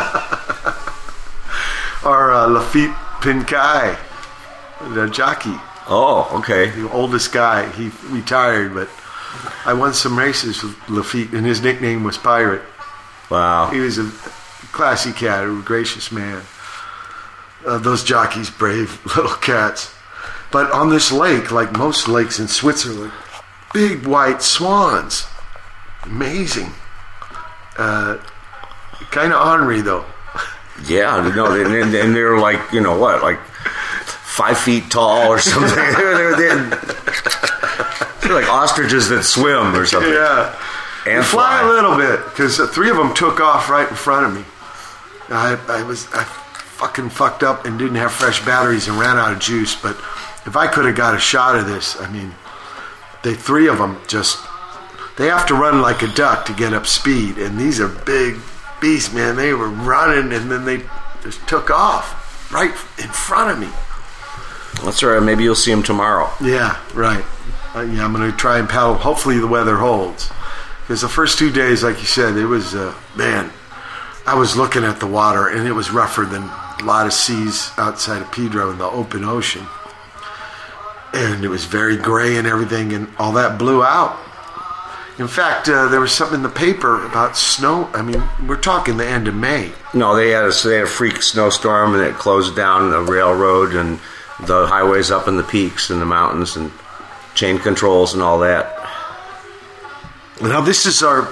Or 2.03 2.31
uh, 2.31 2.47
Laffit 2.47 2.91
Pincay, 3.21 3.95
the 4.95 5.07
jockey, 5.07 5.53
oh, 5.87 6.27
okay. 6.39 6.71
the 6.71 6.89
oldest 6.89 7.31
guy. 7.31 7.69
He 7.73 7.91
retired, 8.09 8.73
but 8.73 8.89
I 9.67 9.73
won 9.73 9.93
some 9.93 10.17
races 10.17 10.63
with 10.63 10.75
Lafitte, 10.89 11.31
and 11.33 11.45
his 11.45 11.61
nickname 11.61 12.03
was 12.03 12.17
Pirate. 12.17 12.63
Wow. 13.29 13.69
He 13.69 13.79
was 13.79 13.99
a 13.99 14.09
classy 14.71 15.11
cat, 15.11 15.43
a 15.43 15.61
gracious 15.63 16.11
man. 16.11 16.41
Uh, 17.65 17.78
those 17.78 18.04
jockeys, 18.04 18.50
brave 18.50 19.00
little 19.15 19.36
cats. 19.36 19.93
But 20.52 20.71
on 20.71 20.89
this 20.89 21.12
lake, 21.12 21.52
like 21.52 21.71
most 21.74 22.08
lakes 22.08 22.39
in 22.39 22.47
Switzerland, 22.47 23.12
big 23.74 24.06
white 24.06 24.41
swans. 24.41 25.26
Amazing. 26.04 26.71
Uh, 27.78 28.17
kind 29.12 29.32
of 29.34 29.47
ornery, 29.47 29.82
though. 29.82 30.06
Yeah, 30.88 31.32
no, 31.36 31.54
and, 31.54 31.95
and 31.95 32.15
they're 32.15 32.38
like, 32.38 32.60
you 32.74 32.82
know 32.82 32.97
what, 32.97 33.21
like 33.21 33.39
five 34.32 34.58
feet 34.58 34.89
tall 34.89 35.28
or 35.28 35.39
something. 35.39 35.76
they're, 35.76 36.36
they're, 36.36 36.36
they're, 36.36 36.69
they're 38.21 38.34
like 38.34 38.50
ostriches 38.50 39.10
that 39.10 39.24
swim 39.24 39.76
or 39.76 39.86
something. 39.86 40.12
Yeah. 40.12 40.58
And 41.06 41.26
fly, 41.26 41.60
fly. 41.60 41.62
a 41.62 41.67
little 41.67 41.97
bit 41.97 42.24
because 42.26 42.58
three 42.74 42.89
of 42.89 42.97
them 42.97 43.13
took 43.13 43.39
off 43.39 43.69
right 43.69 43.88
in 43.88 43.95
front 43.95 44.26
of 44.26 44.34
me. 44.34 44.45
I, 45.30 45.60
I 45.67 45.84
was 45.84 46.08
I 46.13 46.24
fucking 46.81 47.11
fucked 47.11 47.43
up 47.43 47.65
and 47.65 47.77
didn't 47.77 47.97
have 47.97 48.11
fresh 48.11 48.43
batteries 48.43 48.87
and 48.87 48.97
ran 48.97 49.17
out 49.17 49.31
of 49.31 49.39
juice. 49.39 49.75
But 49.79 49.95
if 50.45 50.55
I 50.55 50.65
could 50.65 50.85
have 50.85 50.95
got 50.95 51.15
a 51.15 51.19
shot 51.19 51.55
of 51.55 51.67
this, 51.67 51.99
I 52.01 52.11
mean, 52.11 52.33
they 53.23 53.35
three 53.35 53.67
of 53.67 53.77
them 53.77 54.01
just 54.07 54.43
they 55.17 55.27
have 55.27 55.45
to 55.47 55.53
run 55.53 55.81
like 55.81 56.01
a 56.01 56.07
duck 56.07 56.45
to 56.47 56.53
get 56.53 56.73
up 56.73 56.87
speed, 56.87 57.37
and 57.37 57.59
these 57.59 57.79
are 57.79 57.87
big 57.87 58.37
beasts, 58.81 59.13
man. 59.13 59.35
They 59.35 59.53
were 59.53 59.69
running 59.69 60.33
and 60.33 60.49
then 60.49 60.65
they 60.65 60.81
just 61.21 61.47
took 61.47 61.69
off 61.69 62.51
right 62.51 62.71
in 62.71 63.09
front 63.09 63.51
of 63.51 63.59
me. 63.59 63.69
That's 64.83 65.03
all 65.03 65.11
right. 65.11 65.21
Maybe 65.21 65.43
you'll 65.43 65.53
see 65.53 65.69
them 65.69 65.83
tomorrow. 65.83 66.31
Yeah, 66.41 66.79
right. 66.95 67.23
Uh, 67.75 67.81
yeah, 67.81 68.03
I'm 68.03 68.11
going 68.11 68.29
to 68.29 68.35
try 68.35 68.57
and 68.57 68.67
paddle. 68.67 68.95
Hopefully, 68.95 69.37
the 69.37 69.47
weather 69.47 69.77
holds. 69.77 70.31
Because 70.81 71.01
the 71.01 71.09
first 71.09 71.37
two 71.37 71.51
days, 71.51 71.83
like 71.83 71.99
you 71.99 72.07
said, 72.07 72.35
it 72.35 72.47
was, 72.47 72.73
uh, 72.73 72.93
man, 73.15 73.51
I 74.25 74.35
was 74.35 74.57
looking 74.57 74.83
at 74.83 74.99
the 74.99 75.07
water 75.07 75.47
and 75.47 75.67
it 75.67 75.71
was 75.71 75.91
rougher 75.91 76.25
than 76.25 76.49
a 76.81 76.85
lot 76.85 77.05
of 77.05 77.13
seas 77.13 77.71
outside 77.77 78.21
of 78.21 78.31
Pedro 78.31 78.71
in 78.71 78.77
the 78.77 78.85
open 78.85 79.23
ocean. 79.23 79.65
And 81.13 81.43
it 81.43 81.49
was 81.49 81.65
very 81.65 81.97
gray 81.97 82.37
and 82.37 82.47
everything, 82.47 82.93
and 82.93 83.07
all 83.19 83.33
that 83.33 83.59
blew 83.59 83.83
out. 83.83 84.17
In 85.17 85.27
fact, 85.27 85.69
uh, 85.69 85.87
there 85.89 85.99
was 85.99 86.11
something 86.11 86.37
in 86.37 86.43
the 86.43 86.49
paper 86.49 87.05
about 87.05 87.37
snow. 87.37 87.89
I 87.93 88.01
mean, 88.01 88.23
we're 88.47 88.57
talking 88.57 88.97
the 88.97 89.05
end 89.05 89.27
of 89.27 89.35
May. 89.35 89.71
No, 89.93 90.15
they 90.15 90.29
had 90.29 90.45
a 90.45 90.51
they 90.67 90.77
had 90.77 90.85
a 90.85 90.87
freak 90.87 91.21
snowstorm 91.21 91.93
and 91.93 92.03
it 92.03 92.15
closed 92.15 92.55
down 92.55 92.89
the 92.89 93.01
railroad 93.01 93.75
and 93.75 93.99
the 94.47 94.65
highways 94.65 95.11
up 95.11 95.27
in 95.27 95.37
the 95.37 95.43
peaks 95.43 95.89
and 95.89 96.01
the 96.01 96.05
mountains 96.05 96.55
and 96.55 96.71
chain 97.35 97.59
controls 97.59 98.13
and 98.13 98.23
all 98.23 98.39
that. 98.39 98.77
Now 100.41 100.61
this 100.61 100.85
is 100.85 101.03
our. 101.03 101.27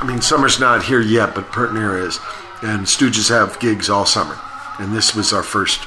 I 0.00 0.06
mean, 0.06 0.20
summer's 0.20 0.60
not 0.60 0.84
here 0.84 1.00
yet, 1.00 1.34
but 1.34 1.50
Pertner 1.50 2.06
is, 2.06 2.20
and 2.62 2.86
Stooges 2.86 3.30
have 3.30 3.58
gigs 3.58 3.88
all 3.88 4.04
summer, 4.04 4.38
and 4.78 4.94
this 4.94 5.14
was 5.14 5.32
our 5.32 5.42
first 5.42 5.86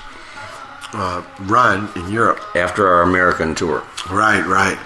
uh, 0.94 1.24
run 1.42 1.90
in 1.96 2.12
Europe. 2.12 2.40
After 2.56 2.88
our 2.88 3.02
American 3.04 3.56
tour, 3.56 3.84
Right, 4.10 4.46
right, 4.46 4.78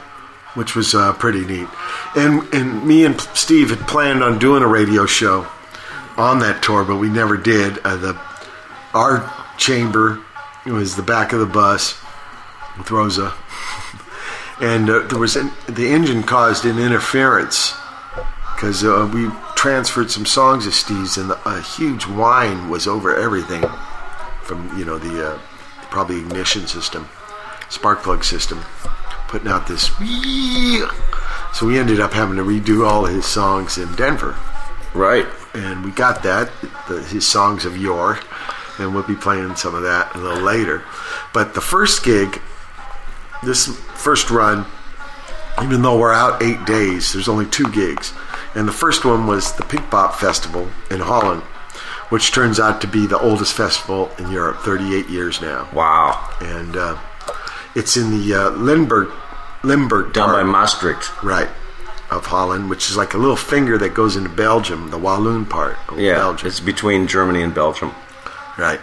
which 0.55 0.75
was 0.75 0.95
uh, 0.95 1.13
pretty 1.13 1.45
neat. 1.45 1.67
And 2.15 2.43
and 2.53 2.85
me 2.85 3.05
and 3.05 3.19
Steve 3.35 3.69
had 3.69 3.87
planned 3.87 4.23
on 4.23 4.39
doing 4.39 4.63
a 4.63 4.67
radio 4.67 5.05
show 5.05 5.47
on 6.17 6.39
that 6.39 6.63
tour, 6.63 6.83
but 6.83 6.97
we 6.97 7.09
never 7.09 7.37
did. 7.37 7.77
Uh, 7.83 7.95
the 7.97 8.21
our 8.93 9.31
chamber 9.57 10.19
was 10.65 10.95
the 10.95 11.03
back 11.03 11.33
of 11.33 11.39
the 11.39 11.45
bus 11.45 11.99
with 12.77 12.89
Rosa, 12.89 13.33
and 14.61 14.89
uh, 14.89 14.99
there 15.07 15.19
was 15.19 15.35
an, 15.35 15.51
the 15.67 15.87
engine 15.87 16.23
caused 16.23 16.65
an 16.65 16.79
interference 16.79 17.75
because 18.55 18.83
uh, 18.83 19.09
we 19.13 19.29
transferred 19.55 20.11
some 20.11 20.25
songs 20.25 20.67
of 20.67 20.73
Steve's, 20.73 21.17
and 21.17 21.29
the, 21.29 21.49
a 21.49 21.61
huge 21.61 22.05
whine 22.05 22.69
was 22.69 22.87
over 22.87 23.15
everything 23.15 23.63
from 24.51 24.77
you 24.77 24.83
know 24.83 24.97
the 24.97 25.29
uh, 25.31 25.37
probably 25.89 26.19
ignition 26.19 26.67
system, 26.67 27.07
spark 27.69 28.03
plug 28.03 28.21
system. 28.23 28.59
putting 29.29 29.47
out 29.47 29.65
this. 29.65 29.85
So 31.53 31.65
we 31.65 31.79
ended 31.79 32.01
up 32.01 32.11
having 32.11 32.35
to 32.35 32.43
redo 32.43 32.85
all 32.85 33.05
his 33.05 33.25
songs 33.25 33.77
in 33.77 33.93
Denver, 33.95 34.35
Right. 34.93 35.25
and 35.53 35.85
we 35.85 35.91
got 35.91 36.21
that 36.23 36.51
the, 36.89 37.01
his 37.03 37.25
songs 37.25 37.63
of 37.63 37.77
yore, 37.77 38.19
and 38.77 38.93
we'll 38.93 39.03
be 39.07 39.15
playing 39.15 39.55
some 39.55 39.73
of 39.73 39.83
that 39.83 40.13
a 40.15 40.17
little 40.19 40.43
later. 40.43 40.83
But 41.33 41.53
the 41.53 41.61
first 41.61 42.03
gig, 42.03 42.41
this 43.43 43.67
first 43.95 44.29
run, 44.29 44.65
even 45.63 45.81
though 45.81 45.97
we're 45.97 46.11
out 46.13 46.43
eight 46.43 46.65
days, 46.65 47.13
there's 47.13 47.29
only 47.29 47.45
two 47.45 47.71
gigs, 47.71 48.11
and 48.53 48.67
the 48.67 48.73
first 48.73 49.05
one 49.05 49.27
was 49.27 49.53
the 49.53 49.63
Pink 49.63 49.89
Pop 49.89 50.15
Festival 50.15 50.67
in 50.89 50.99
Holland, 50.99 51.41
which 52.11 52.31
turns 52.31 52.59
out 52.59 52.79
to 52.81 52.87
be 52.87 53.07
the 53.07 53.17
oldest 53.19 53.53
festival 53.53 54.11
in 54.19 54.29
Europe, 54.31 54.57
38 54.59 55.09
years 55.09 55.41
now 55.41 55.67
Wow. 55.73 56.29
and 56.39 56.77
uh, 56.77 56.97
it's 57.75 57.97
in 57.97 58.11
the 58.11 58.33
uh, 58.35 58.49
Limburg, 58.51 59.09
Limburg 59.63 60.13
Down 60.13 60.29
by 60.31 60.43
Maastricht. 60.43 61.23
right, 61.23 61.49
of 62.11 62.25
Holland, 62.25 62.69
which 62.69 62.89
is 62.89 62.97
like 62.97 63.13
a 63.13 63.17
little 63.17 63.35
finger 63.37 63.77
that 63.77 63.93
goes 63.93 64.15
into 64.17 64.29
Belgium, 64.29 64.89
the 64.91 64.97
Walloon 64.97 65.45
part 65.45 65.77
of 65.89 65.97
Yeah. 65.99 66.15
Belgium, 66.15 66.47
It's 66.47 66.59
between 66.59 67.07
Germany 67.07 67.41
and 67.41 67.53
Belgium. 67.55 67.93
right. 68.57 68.79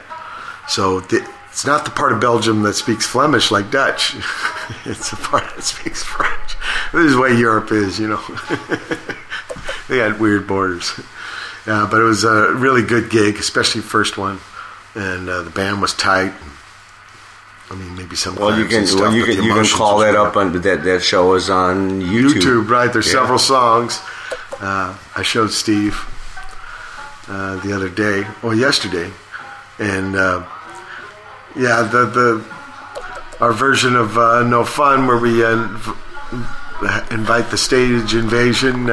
So 0.68 1.00
the, 1.00 1.26
it's 1.50 1.66
not 1.66 1.84
the 1.84 1.90
part 1.90 2.12
of 2.12 2.20
Belgium 2.20 2.62
that 2.62 2.74
speaks 2.74 3.06
Flemish 3.06 3.50
like 3.50 3.70
Dutch. 3.70 4.14
it's 4.86 5.10
the 5.10 5.16
part 5.16 5.44
that 5.54 5.62
speaks 5.62 6.02
French. 6.02 6.56
This 6.92 7.06
is 7.06 7.14
the 7.14 7.20
way 7.20 7.34
Europe 7.36 7.72
is, 7.72 7.98
you 7.98 8.08
know. 8.08 8.22
they 9.88 9.98
had 9.98 10.20
weird 10.20 10.46
borders. 10.46 10.92
Uh, 11.68 11.86
but 11.90 12.00
it 12.00 12.04
was 12.04 12.24
a 12.24 12.54
really 12.54 12.82
good 12.82 13.10
gig, 13.10 13.36
especially 13.36 13.82
first 13.82 14.16
one, 14.16 14.40
and 14.94 15.28
uh, 15.28 15.42
the 15.42 15.50
band 15.50 15.82
was 15.82 15.92
tight. 15.92 16.32
I 17.70 17.74
mean, 17.74 17.94
maybe 17.94 18.16
some. 18.16 18.36
Well, 18.36 18.58
you 18.58 18.64
can 18.64 18.86
stuff, 18.86 19.00
well, 19.00 19.14
you 19.14 19.24
can 19.26 19.44
you 19.44 19.52
can 19.52 19.66
call 19.66 19.98
that 19.98 20.14
up 20.16 20.36
on 20.36 20.52
that 20.62 20.82
that 20.84 21.02
show 21.02 21.34
is 21.34 21.50
on 21.50 22.00
YouTube. 22.00 22.40
YouTube, 22.40 22.68
right? 22.70 22.90
There's 22.90 23.06
Yeah. 23.08 23.20
several 23.20 23.38
songs. 23.38 24.00
Uh, 24.58 24.96
I 25.14 25.22
showed 25.22 25.50
Steve 25.50 25.94
uh, 27.28 27.56
the 27.60 27.74
other 27.74 27.90
day, 27.90 28.26
or 28.42 28.54
yesterday, 28.54 29.10
and 29.78 30.16
uh, 30.16 30.44
yeah, 31.54 31.82
the 31.82 32.06
the 32.06 32.44
our 33.44 33.52
version 33.52 33.94
of 33.94 34.16
uh, 34.16 34.42
No 34.44 34.64
Fun, 34.64 35.06
where 35.06 35.18
we 35.18 35.44
uh, 35.44 35.68
invite 37.10 37.50
the 37.50 37.58
stage 37.58 38.14
invasion. 38.14 38.88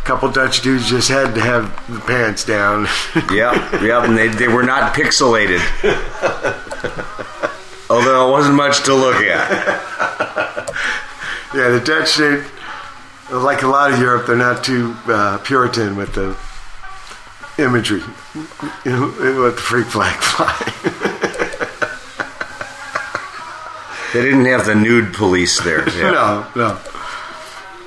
A 0.00 0.06
couple 0.06 0.30
Dutch 0.30 0.62
dudes 0.62 0.88
just 0.88 1.08
had 1.08 1.34
to 1.34 1.40
have 1.40 1.64
the 1.92 2.00
pants 2.00 2.44
down. 2.44 2.86
Yeah, 3.30 3.82
yeah, 3.82 4.04
and 4.04 4.16
they, 4.16 4.28
they 4.28 4.48
were 4.48 4.62
not 4.62 4.94
pixelated. 4.94 5.60
Although 7.90 8.28
it 8.28 8.32
wasn't 8.32 8.56
much 8.56 8.82
to 8.84 8.94
look 8.94 9.16
at. 9.16 9.50
yeah, 11.54 11.68
the 11.68 11.80
Dutch, 11.84 12.16
they, 12.16 12.42
like 13.34 13.62
a 13.62 13.66
lot 13.68 13.92
of 13.92 13.98
Europe, 14.00 14.26
they're 14.26 14.36
not 14.36 14.64
too 14.64 14.96
uh, 15.06 15.38
Puritan 15.38 15.96
with 15.96 16.14
the 16.14 16.36
imagery. 17.62 18.02
You 18.84 18.92
know, 18.92 19.06
let 19.42 19.54
the 19.56 19.60
freak 19.60 19.86
flag 19.86 20.16
fly. 20.20 20.56
They 24.12 24.22
didn't 24.22 24.46
have 24.46 24.66
the 24.66 24.74
nude 24.74 25.14
police 25.14 25.60
there. 25.60 25.88
Yeah. 25.90 26.10
No, 26.10 26.46
no. 26.56 26.78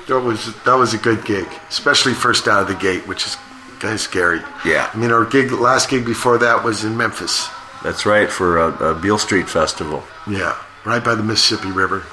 That 0.08 0.20
was 0.20 0.54
that 0.64 0.74
was 0.74 0.92
a 0.94 0.98
good 0.98 1.24
gig, 1.24 1.46
especially 1.68 2.12
first 2.14 2.46
out 2.48 2.60
of 2.62 2.68
the 2.68 2.74
gate, 2.74 3.06
which 3.06 3.26
is 3.26 3.36
kind 3.80 3.94
of 3.94 4.00
scary. 4.00 4.40
Yeah. 4.64 4.90
I 4.92 4.96
mean, 4.96 5.10
our 5.10 5.24
gig, 5.24 5.50
last 5.52 5.88
gig 5.88 6.04
before 6.04 6.38
that 6.38 6.62
was 6.62 6.84
in 6.84 6.96
Memphis. 6.96 7.48
That's 7.82 8.04
right 8.06 8.30
for 8.30 8.58
a, 8.58 8.90
a 8.90 8.94
Beale 8.94 9.18
Street 9.18 9.48
Festival. 9.48 10.02
Yeah, 10.28 10.56
right 10.84 11.02
by 11.04 11.14
the 11.14 11.22
Mississippi 11.22 11.70
River. 11.70 12.04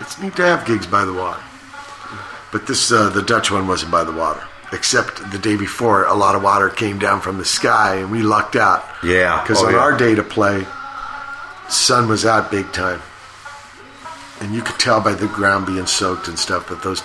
It's 0.00 0.18
neat 0.20 0.34
to 0.36 0.42
have 0.42 0.66
gigs 0.66 0.86
by 0.86 1.04
the 1.04 1.12
water, 1.12 1.42
but 2.52 2.66
this 2.66 2.90
uh, 2.90 3.08
the 3.10 3.22
Dutch 3.22 3.50
one 3.50 3.66
wasn't 3.68 3.92
by 3.92 4.02
the 4.04 4.12
water. 4.12 4.42
Except 4.72 5.30
the 5.30 5.38
day 5.38 5.56
before, 5.56 6.04
a 6.06 6.14
lot 6.14 6.34
of 6.34 6.42
water 6.42 6.68
came 6.68 6.98
down 6.98 7.20
from 7.20 7.38
the 7.38 7.44
sky, 7.44 7.96
and 7.96 8.10
we 8.10 8.22
lucked 8.22 8.56
out. 8.56 8.84
Yeah. 9.04 9.40
Because 9.42 9.62
Oh, 9.62 9.66
on 9.66 9.72
yeah. 9.74 9.78
our 9.78 9.96
day 9.96 10.16
to 10.16 10.22
play, 10.24 10.66
sun 11.68 12.08
was 12.08 12.26
out 12.26 12.50
big 12.50 12.72
time, 12.72 13.00
and 14.44 14.54
you 14.54 14.60
could 14.62 14.78
tell 14.78 15.00
by 15.00 15.14
the 15.14 15.26
ground 15.28 15.66
being 15.66 15.86
soaked 15.86 16.28
and 16.28 16.38
stuff 16.38 16.68
that 16.68 16.82
those 16.82 17.02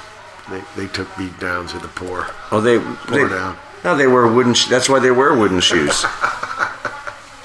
they, 0.49 0.61
they 0.75 0.87
took 0.91 1.07
beat 1.17 1.39
downs 1.39 1.73
with 1.73 1.81
the 1.83 1.87
poor. 1.89 2.27
Oh, 2.51 2.59
they, 2.59 2.79
Pour 2.79 3.27
they 3.27 3.29
down. 3.35 3.57
no, 3.83 3.95
they 3.95 4.07
wear 4.07 4.27
wooden. 4.27 4.53
That's 4.69 4.89
why 4.89 4.99
they 4.99 5.11
wear 5.11 5.33
wooden 5.35 5.59
shoes. 5.61 6.05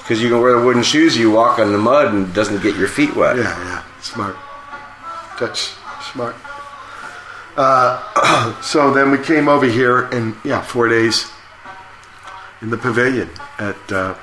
Because 0.05 0.21
you 0.21 0.29
can 0.29 0.39
wear 0.39 0.59
the 0.59 0.63
wooden 0.63 0.83
shoes, 0.83 1.17
you 1.17 1.31
walk 1.31 1.57
on 1.57 1.71
the 1.71 1.79
mud 1.79 2.13
and 2.13 2.27
it 2.29 2.33
doesn't 2.35 2.61
get 2.61 2.75
your 2.75 2.87
feet 2.87 3.15
wet. 3.15 3.37
Yeah, 3.37 3.43
yeah, 3.65 3.83
smart. 4.01 4.35
Dutch, 5.39 5.71
smart. 6.13 6.35
Uh, 7.57 8.61
so 8.61 8.93
then 8.93 9.09
we 9.09 9.17
came 9.17 9.47
over 9.49 9.65
here, 9.65 10.03
and 10.11 10.35
yeah, 10.43 10.61
four 10.61 10.87
days 10.89 11.25
in 12.61 12.69
the 12.69 12.77
pavilion 12.77 13.31
at 13.57 13.91
uh, 13.91 14.13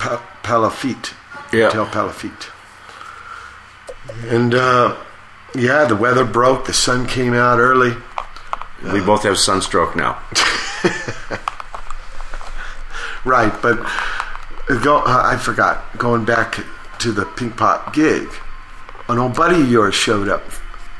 Pa- 0.00 0.22
Palafitte, 0.42 1.12
Yeah. 1.52 1.66
Hotel 1.70 1.86
Palafitte. 1.86 2.50
And 4.26 4.54
uh, 4.54 4.96
yeah, 5.54 5.84
the 5.84 5.96
weather 5.96 6.24
broke. 6.24 6.66
The 6.66 6.72
sun 6.72 7.06
came 7.06 7.34
out 7.34 7.58
early. 7.58 7.94
We 8.92 9.00
both 9.00 9.22
have 9.22 9.38
sunstroke 9.38 9.94
now. 9.96 10.18
Right, 13.24 13.52
but 13.62 13.76
go, 14.82 14.96
uh, 14.98 15.22
I 15.24 15.36
forgot. 15.36 15.96
Going 15.96 16.24
back 16.24 16.64
to 16.98 17.12
the 17.12 17.24
Pink 17.24 17.56
Pop 17.56 17.94
gig, 17.94 18.28
an 19.08 19.18
old 19.18 19.36
buddy 19.36 19.60
of 19.62 19.70
yours 19.70 19.94
showed 19.94 20.28
up, 20.28 20.42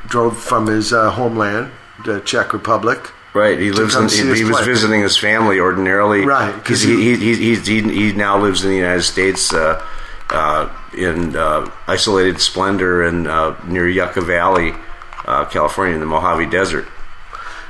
drove 0.07 0.37
from 0.41 0.67
his 0.67 0.93
uh, 0.93 1.11
homeland, 1.11 1.71
the 2.05 2.21
Czech 2.21 2.53
Republic. 2.53 3.11
Right, 3.33 3.59
he 3.59 3.71
lives 3.71 3.95
in. 3.95 4.07
He, 4.07 4.35
he 4.35 4.43
was 4.45 4.61
visiting 4.65 5.01
his 5.01 5.17
family 5.17 5.59
ordinarily. 5.59 6.23
Right, 6.23 6.53
'cause 6.53 6.61
because 6.63 6.81
he 6.83 7.15
he, 7.17 7.35
he, 7.35 7.55
he 7.55 7.81
he 7.81 8.13
now 8.13 8.37
lives 8.39 8.63
in 8.63 8.69
the 8.69 8.77
United 8.77 9.01
States 9.03 9.51
uh, 9.53 9.57
uh, 9.59 9.85
in 10.97 11.35
uh, 11.35 11.69
isolated 11.87 12.39
splendor 12.39 13.03
in 13.03 13.27
uh, 13.27 13.59
near 13.67 13.87
Yucca 13.87 14.21
Valley, 14.21 14.73
uh, 15.25 15.45
California, 15.45 15.93
in 15.95 15.99
the 15.99 16.05
Mojave 16.05 16.45
Desert. 16.47 16.87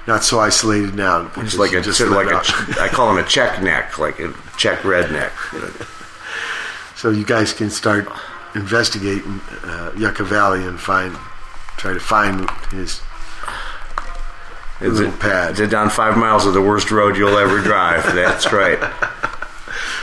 Not 0.05 0.23
so 0.23 0.39
isolated 0.39 0.95
now. 0.95 1.31
It's 1.37 1.57
like 1.57 1.71
a 1.73 1.81
just 1.81 1.97
sort 1.97 2.11
of 2.11 2.15
like 2.17 2.27
a. 2.27 2.81
I 2.81 2.89
call 2.89 3.09
him 3.09 3.23
a 3.23 3.27
Czech 3.27 3.61
neck, 3.63 3.97
like 3.97 4.19
a 4.19 4.33
Czech 4.57 4.79
redneck. 4.79 5.31
so 6.97 7.09
you 7.09 7.23
guys 7.25 7.53
can 7.53 7.69
start 7.69 8.07
investigating 8.55 9.39
uh, 9.63 9.91
Yucca 9.97 10.23
Valley 10.25 10.65
and 10.65 10.77
find, 10.79 11.15
try 11.77 11.93
to 11.93 11.99
find 12.01 12.49
his. 12.71 13.01
It's 14.81 14.97
Little 14.99 15.13
a- 15.13 15.17
pad. 15.17 15.57
It's 15.57 15.71
down 15.71 15.89
five 15.89 16.17
miles 16.17 16.45
of 16.45 16.53
the 16.53 16.61
worst 16.61 16.91
road 16.91 17.15
you'll 17.15 17.37
ever 17.37 17.59
drive. 17.61 18.03
That's 18.13 18.51
right. 18.51 18.79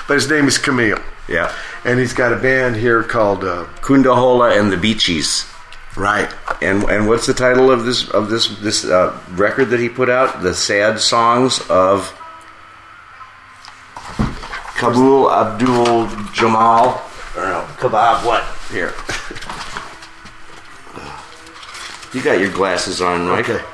But 0.08 0.14
his 0.14 0.28
name 0.28 0.48
is 0.48 0.58
Camille, 0.58 0.98
Yeah, 1.30 1.54
and 1.84 1.98
he's 2.00 2.12
got 2.12 2.32
a 2.32 2.36
band 2.36 2.76
here 2.76 3.02
called. 3.02 3.44
Uh, 3.44 3.64
Koonda 3.80 4.14
Holaa 4.14 4.58
and 4.58 4.72
the 4.72 4.76
Beetchees. 4.76 5.46
right. 5.96 6.32
And 6.60 6.82
and 6.84 7.08
what's 7.08 7.26
the 7.26 7.34
title 7.34 7.70
of 7.70 7.84
this 7.84 8.08
of 8.10 8.28
this 8.30 8.48
this 8.58 8.84
uh, 8.84 9.16
record 9.30 9.66
that 9.70 9.80
he 9.80 9.88
put 9.88 10.10
out? 10.10 10.42
The 10.42 10.54
sad 10.54 10.98
songs 11.00 11.60
of 11.70 12.12
Kabul 14.76 15.30
Abdul 15.30 16.08
Jamal. 16.32 17.00
Or 17.36 17.44
no, 17.44 17.66
Kebab. 17.78 18.24
What 18.26 18.44
here? 18.72 18.92
You 22.12 22.22
got 22.24 22.40
your 22.40 22.50
glasses 22.50 23.00
on, 23.00 23.28
right? 23.28 23.48
Okay. 23.48 23.64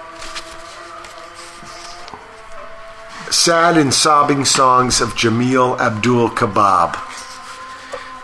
Sad 3.31 3.77
and 3.79 3.93
sobbing 3.95 4.45
songs 4.45 5.01
of 5.01 5.15
Jamil 5.15 5.79
Abdul 5.79 6.31
Kebab. 6.31 7.06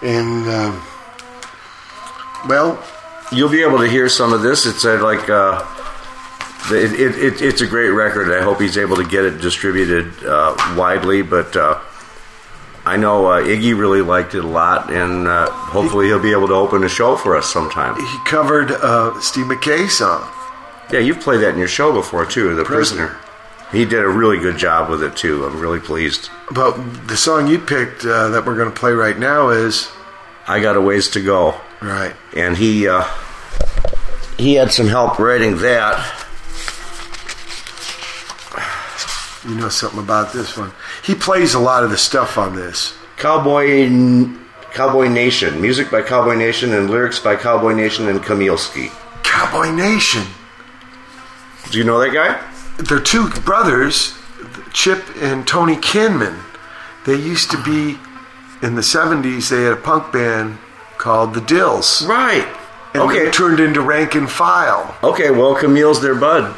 And, 0.02 0.48
um, 0.48 0.82
well, 2.48 2.82
You'll 3.32 3.48
be 3.48 3.62
able 3.62 3.78
to 3.78 3.88
hear 3.88 4.10
some 4.10 4.34
of 4.34 4.42
this. 4.42 4.66
It's 4.66 4.84
uh, 4.84 5.02
like 5.02 5.30
uh, 5.30 5.64
it, 6.70 6.92
it, 6.92 7.18
it, 7.18 7.40
it's 7.40 7.62
a 7.62 7.66
great 7.66 7.88
record. 7.88 8.30
I 8.30 8.42
hope 8.42 8.60
he's 8.60 8.76
able 8.76 8.96
to 8.96 9.04
get 9.04 9.24
it 9.24 9.40
distributed 9.40 10.12
uh, 10.22 10.54
widely. 10.76 11.22
But 11.22 11.56
uh, 11.56 11.80
I 12.84 12.98
know 12.98 13.26
uh, 13.28 13.40
Iggy 13.42 13.78
really 13.78 14.02
liked 14.02 14.34
it 14.34 14.44
a 14.44 14.46
lot, 14.46 14.92
and 14.92 15.26
uh, 15.26 15.50
hopefully 15.50 16.08
he'll 16.08 16.20
be 16.22 16.32
able 16.32 16.48
to 16.48 16.54
open 16.54 16.84
a 16.84 16.90
show 16.90 17.16
for 17.16 17.34
us 17.34 17.50
sometime. 17.50 17.94
he 17.96 18.18
covered 18.26 18.70
uh, 18.70 19.18
Steve 19.20 19.46
Mackay 19.46 19.86
song. 19.86 20.30
Yeah, 20.92 20.98
you've 20.98 21.20
played 21.20 21.40
that 21.40 21.54
in 21.54 21.58
your 21.58 21.68
show 21.68 21.90
before 21.90 22.26
too, 22.26 22.54
The 22.54 22.64
Prisoner. 22.64 23.06
Prisoner. 23.06 23.31
He 23.72 23.86
did 23.86 24.04
a 24.04 24.08
really 24.08 24.38
good 24.38 24.58
job 24.58 24.90
with 24.90 25.02
it 25.02 25.16
too. 25.16 25.46
I'm 25.46 25.58
really 25.58 25.80
pleased. 25.80 26.28
But 26.50 26.76
the 27.08 27.16
song 27.16 27.48
you 27.48 27.58
picked 27.58 28.04
uh, 28.04 28.28
that 28.28 28.44
we're 28.44 28.56
going 28.56 28.70
to 28.70 28.78
play 28.78 28.92
right 28.92 29.18
now 29.18 29.48
is 29.48 29.90
I 30.46 30.60
got 30.60 30.76
a 30.76 30.80
ways 30.80 31.08
to 31.10 31.22
go, 31.22 31.58
right. 31.80 32.14
and 32.36 32.54
he 32.54 32.86
uh, 32.86 33.08
he 34.36 34.54
had 34.54 34.70
some 34.72 34.88
help 34.88 35.18
writing 35.18 35.56
that. 35.58 36.18
You 39.48 39.56
know 39.56 39.70
something 39.70 39.98
about 39.98 40.32
this 40.32 40.56
one. 40.56 40.70
He 41.02 41.14
plays 41.14 41.54
a 41.54 41.58
lot 41.58 41.82
of 41.82 41.90
the 41.90 41.98
stuff 41.98 42.36
on 42.36 42.54
this. 42.54 42.94
Cowboy 43.16 43.88
Cowboy 44.72 45.08
Nation. 45.08 45.60
Music 45.62 45.90
by 45.90 46.02
Cowboy 46.02 46.34
Nation 46.34 46.74
and 46.74 46.90
lyrics 46.90 47.18
by 47.18 47.36
Cowboy 47.36 47.72
Nation 47.72 48.08
and 48.08 48.20
Kamilski. 48.20 48.90
Cowboy 49.22 49.70
Nation. 49.70 50.24
Do 51.70 51.78
you 51.78 51.84
know 51.84 51.98
that 51.98 52.12
guy? 52.12 52.51
They're 52.88 53.00
two 53.00 53.28
brothers, 53.30 54.18
Chip 54.72 55.04
and 55.16 55.46
Tony 55.46 55.76
Kinman. 55.76 56.40
They 57.04 57.16
used 57.16 57.50
to 57.50 57.62
be 57.62 57.98
in 58.62 58.76
the 58.76 58.80
70s, 58.80 59.50
they 59.50 59.64
had 59.64 59.72
a 59.72 59.76
punk 59.76 60.12
band 60.12 60.58
called 60.96 61.34
The 61.34 61.40
Dils. 61.40 62.06
Right. 62.06 62.46
And 62.94 63.02
okay. 63.02 63.24
they 63.24 63.30
turned 63.30 63.58
into 63.58 63.80
Rank 63.80 64.14
and 64.14 64.30
File. 64.30 64.96
okay, 65.02 65.30
well, 65.30 65.54
Camille's 65.56 66.00
their 66.00 66.14
bud. 66.14 66.54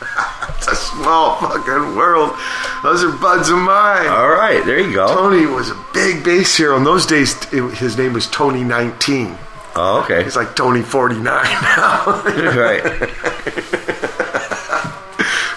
It's 0.56 0.68
a 0.68 0.76
small 0.76 1.36
fucking 1.36 1.96
world. 1.96 2.36
Those 2.82 3.04
are 3.04 3.12
buds 3.12 3.50
of 3.50 3.58
mine. 3.58 4.06
All 4.06 4.30
right, 4.30 4.64
there 4.64 4.80
you 4.80 4.92
go. 4.92 5.06
Tony 5.06 5.46
was 5.46 5.70
a 5.70 5.84
big 5.92 6.24
bass 6.24 6.56
hero. 6.56 6.76
In 6.76 6.82
those 6.82 7.06
days, 7.06 7.36
it, 7.52 7.62
his 7.74 7.96
name 7.96 8.14
was 8.14 8.26
Tony 8.26 8.64
19. 8.64 9.36
Oh, 9.76 10.02
okay. 10.02 10.24
He's 10.24 10.34
like 10.34 10.56
Tony 10.56 10.82
49 10.82 11.22
now. 11.22 12.04
right. 12.56 12.82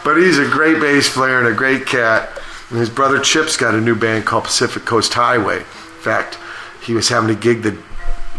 but 0.10 0.18
he's 0.18 0.40
a 0.40 0.50
great 0.50 0.80
bass 0.80 1.08
player 1.08 1.38
and 1.38 1.48
a 1.48 1.54
great 1.54 1.86
cat. 1.86 2.32
And 2.72 2.80
his 2.80 2.90
brother 2.90 3.20
Chip's 3.20 3.58
got 3.58 3.76
a 3.76 3.80
new 3.80 3.94
band 3.94 4.26
called 4.26 4.46
Pacific 4.46 4.84
Coast 4.84 5.14
Highway. 5.14 5.58
In 5.58 6.02
fact, 6.02 6.40
he 6.84 6.94
was 6.94 7.10
having 7.10 7.30
a 7.30 7.40
gig 7.40 7.62
the 7.62 7.78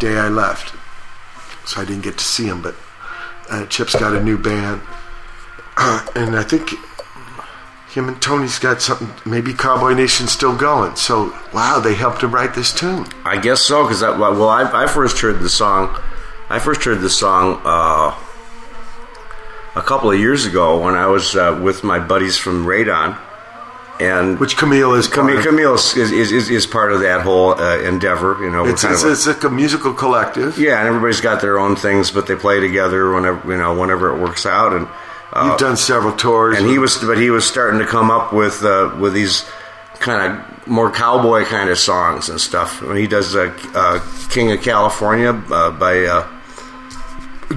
day 0.01 0.19
I 0.19 0.29
left. 0.29 0.75
So 1.69 1.81
I 1.81 1.85
didn't 1.85 2.03
get 2.03 2.19
to 2.19 2.25
see 2.25 2.47
him, 2.47 2.61
but 2.61 2.75
uh, 3.51 3.67
Chip's 3.67 3.95
got 3.95 4.17
a 4.17 4.21
new 4.21 4.37
band. 4.37 4.81
and 6.17 6.35
I 6.35 6.43
think 6.43 6.71
him 7.93 8.09
and 8.09 8.21
Tony's 8.21 8.59
got 8.59 8.83
something, 8.83 9.13
maybe 9.25 9.55
Cowboy 9.55 9.95
Nation's 9.95 10.33
still 10.33 10.57
going. 10.57 10.97
So, 10.97 11.33
wow, 11.55 11.79
they 11.79 11.95
helped 11.95 12.25
him 12.25 12.33
write 12.33 12.57
this 12.57 12.75
tune. 12.75 13.07
I 13.25 13.39
guess 13.39 13.61
so, 13.61 13.85
because 13.85 14.03
well, 14.03 14.49
I, 14.49 14.85
I 14.85 14.87
first 14.89 15.21
heard 15.21 15.39
the 15.39 15.49
song. 15.49 15.97
I 16.49 16.59
first 16.59 16.83
heard 16.83 17.01
the 17.01 17.11
song 17.11 17.63
uh, 17.65 18.11
a 19.77 19.83
couple 19.83 20.11
of 20.11 20.19
years 20.19 20.47
ago 20.47 20.83
when 20.85 20.95
I 20.95 21.07
was 21.07 21.37
uh, 21.37 21.59
with 21.63 21.85
my 21.85 21.99
buddies 21.99 22.37
from 22.37 22.65
Radon, 22.67 23.19
and 24.01 24.39
Which 24.41 24.57
Camille 24.57 24.95
is 24.95 25.07
Camille, 25.09 25.35
part 25.37 25.47
of. 25.47 25.51
Camille 25.53 25.75
is, 25.75 25.95
is, 25.97 26.33
is, 26.33 26.51
is 26.51 26.67
part 26.67 26.93
of 26.93 27.01
that 27.01 27.21
whole 27.21 27.51
uh, 27.53 27.79
endeavor. 27.81 28.37
You 28.43 28.51
know, 28.51 28.65
It's, 28.67 28.83
it's, 28.85 29.05
a- 29.05 29.13
it's 29.13 29.27
like 29.27 29.45
a 29.45 29.51
musical 29.51 29.93
collective. 29.93 30.59
yeah, 30.59 30.79
and 30.79 30.89
everybody's 30.89 31.21
got 31.21 31.41
their 31.43 31.59
own 31.59 31.77
things, 31.77 32.11
but 32.11 32.27
they 32.27 32.35
play 32.37 32.61
together 32.61 33.13
whenever 33.13 33.51
you 33.53 33.59
know 33.59 33.79
whenever 33.79 34.15
it 34.15 34.21
works 34.21 34.47
out. 34.47 34.73
And 34.73 34.89
You've 35.45 35.59
done 35.59 35.77
several 35.77 36.17
tours. 36.17 36.59
and 36.59 36.67
he 36.69 36.79
was 36.81 36.97
but 36.99 37.17
he 37.19 37.31
was 37.31 37.47
starting 37.47 37.79
to 37.79 37.87
come 37.87 38.11
up 38.11 38.33
with 38.33 38.65
uh, 38.65 38.97
with 38.99 39.13
these 39.15 39.45
kind 40.01 40.33
of 40.41 40.67
more 40.67 40.91
cowboy 40.91 41.45
kind 41.45 41.69
of 41.71 41.79
songs 41.79 42.29
and 42.29 42.41
stuff 42.41 42.81
when 42.83 42.97
he 42.97 43.07
does 43.07 43.37
uh, 43.37 43.55
uh, 43.75 44.01
king 44.31 44.51
of 44.51 44.61
california 44.63 45.31
uh, 45.51 45.71
by 45.71 46.05
uh, 46.07 46.27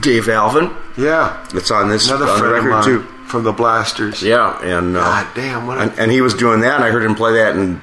dave 0.02 0.28
alvin 0.30 0.70
yeah, 0.98 1.46
it's 1.54 1.72
on 1.72 1.90
this 1.90 2.08
another 2.08 2.26
on 2.28 2.40
the 2.42 2.50
record 2.52 2.70
mine 2.70 2.84
too 2.86 3.02
from 3.28 3.44
the 3.44 3.52
Blasters. 3.54 4.22
yeah 4.22 4.60
and 4.62 4.96
uh, 4.96 5.00
God 5.00 5.28
damn, 5.36 5.66
what 5.68 5.78
a- 5.78 5.82
and, 5.82 5.92
and 6.00 6.12
he 6.12 6.22
was 6.22 6.34
doing 6.36 6.60
that 6.62 6.76
and 6.76 6.84
i 6.84 6.92
heard 6.92 7.04
him 7.04 7.16
play 7.16 7.34
that 7.34 7.56
in 7.56 7.82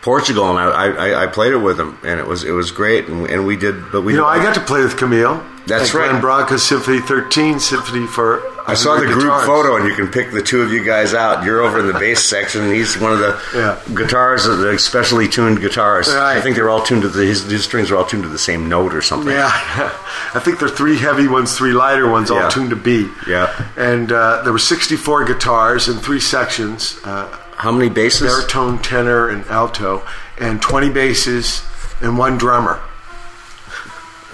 portugal 0.00 0.48
and 0.50 0.58
i 0.58 0.86
i, 0.88 1.24
I 1.24 1.26
played 1.26 1.52
it 1.52 1.58
with 1.58 1.78
him 1.78 1.98
and 2.02 2.18
it 2.20 2.26
was 2.26 2.44
it 2.44 2.52
was 2.52 2.70
great 2.70 3.06
and, 3.08 3.26
and 3.28 3.46
we 3.46 3.56
did 3.56 3.90
but 3.92 4.02
we 4.02 4.12
You 4.12 4.20
know, 4.20 4.26
I 4.26 4.42
got 4.42 4.54
to 4.54 4.60
play 4.60 4.82
with 4.82 4.96
Camille. 4.96 5.42
That's 5.66 5.90
at 5.90 5.94
right. 5.94 6.08
Glenn 6.10 6.20
Branca's 6.22 6.62
Symphony 6.62 7.00
13 7.00 7.58
Symphony 7.58 8.06
for. 8.06 8.42
I 8.66 8.72
saw 8.74 8.94
the 8.94 9.00
100 9.06 9.12
group 9.12 9.24
guitars. 9.24 9.46
photo, 9.46 9.76
and 9.76 9.86
you 9.86 9.94
can 9.94 10.08
pick 10.08 10.32
the 10.32 10.40
two 10.40 10.62
of 10.62 10.72
you 10.72 10.82
guys 10.82 11.12
out. 11.12 11.44
You're 11.44 11.60
over 11.60 11.80
in 11.80 11.86
the 11.86 11.92
bass 11.98 12.20
section, 12.24 12.62
and 12.62 12.72
he's 12.72 12.96
one 12.98 13.12
of 13.12 13.18
the 13.18 13.38
Yeah. 13.54 13.78
guitars, 13.94 14.44
the 14.44 14.78
specially 14.78 15.28
tuned 15.28 15.60
guitars. 15.60 16.08
Right. 16.08 16.38
I 16.38 16.40
think 16.40 16.56
they're 16.56 16.70
all 16.70 16.82
tuned 16.82 17.02
to 17.02 17.08
the 17.08 17.24
his, 17.26 17.42
his 17.44 17.64
strings 17.64 17.90
are 17.90 17.96
all 17.96 18.06
tuned 18.06 18.22
to 18.22 18.28
the 18.30 18.38
same 18.38 18.68
note 18.68 18.94
or 18.94 19.02
something. 19.02 19.32
Yeah, 19.34 19.50
I 20.34 20.40
think 20.40 20.58
they're 20.60 20.68
three 20.68 20.96
heavy 20.96 21.28
ones, 21.28 21.56
three 21.56 21.72
lighter 21.72 22.08
ones, 22.10 22.30
all 22.30 22.38
Yeah. 22.38 22.48
tuned 22.48 22.70
to 22.70 22.76
B. 22.76 23.08
Yeah. 23.28 23.52
And 23.76 24.10
uh, 24.10 24.40
there 24.44 24.52
were 24.52 24.58
64 24.58 25.24
guitars 25.26 25.88
in 25.88 25.98
three 25.98 26.20
sections 26.20 26.98
uh, 27.04 27.26
How 27.56 27.70
many 27.70 27.90
basses? 27.90 28.22
baritone, 28.32 28.78
tenor, 28.80 29.28
and 29.28 29.44
alto, 29.48 30.02
and 30.38 30.62
20 30.62 30.88
basses, 30.90 31.62
and 32.00 32.16
one 32.16 32.38
drummer. 32.38 32.80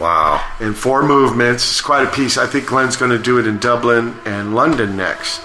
Wow. 0.00 0.42
In 0.60 0.72
four 0.74 1.02
movements. 1.06 1.70
It's 1.70 1.80
quite 1.80 2.06
a 2.06 2.10
piece. 2.10 2.38
I 2.38 2.46
think 2.46 2.66
Glenn's 2.66 2.96
going 2.96 3.10
to 3.10 3.18
do 3.18 3.38
it 3.38 3.46
in 3.46 3.58
Dublin 3.58 4.16
and 4.24 4.54
London 4.54 4.96
next. 4.96 5.42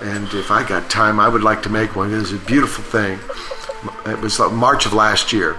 And 0.00 0.26
if 0.34 0.50
I 0.50 0.66
got 0.68 0.90
time, 0.90 1.18
I 1.20 1.28
would 1.28 1.42
like 1.42 1.62
to 1.62 1.68
make 1.68 1.96
one. 1.96 2.12
It 2.12 2.18
was 2.18 2.32
a 2.32 2.36
beautiful 2.38 2.84
thing. 2.84 3.18
It 4.06 4.20
was 4.20 4.38
like 4.40 4.52
March 4.52 4.84
of 4.86 4.92
last 4.92 5.32
year. 5.32 5.56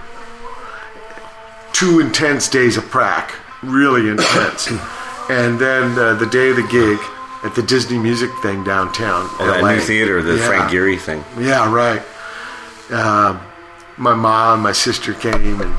Two 1.72 2.00
intense 2.00 2.48
days 2.48 2.76
of 2.76 2.84
prac, 2.90 3.34
really 3.62 4.08
intense. 4.10 4.68
and 5.30 5.58
then 5.58 5.98
uh, 5.98 6.14
the 6.14 6.26
day 6.26 6.50
of 6.50 6.56
the 6.56 6.66
gig 6.70 6.98
at 7.42 7.54
the 7.54 7.62
Disney 7.62 7.98
Music 7.98 8.30
thing 8.42 8.62
downtown. 8.64 9.28
Oh, 9.38 9.46
that 9.46 9.62
LA. 9.62 9.74
new 9.74 9.80
theater, 9.80 10.22
the 10.22 10.36
Yeah. 10.36 10.46
Frank 10.46 10.70
Gehry 10.70 10.98
thing. 11.00 11.24
Yeah, 11.38 11.72
right. 11.72 12.02
Um, 12.90 13.40
my 13.96 14.14
mom, 14.14 14.54
and 14.54 14.62
my 14.62 14.72
sister 14.72 15.14
came, 15.14 15.60
and 15.60 15.74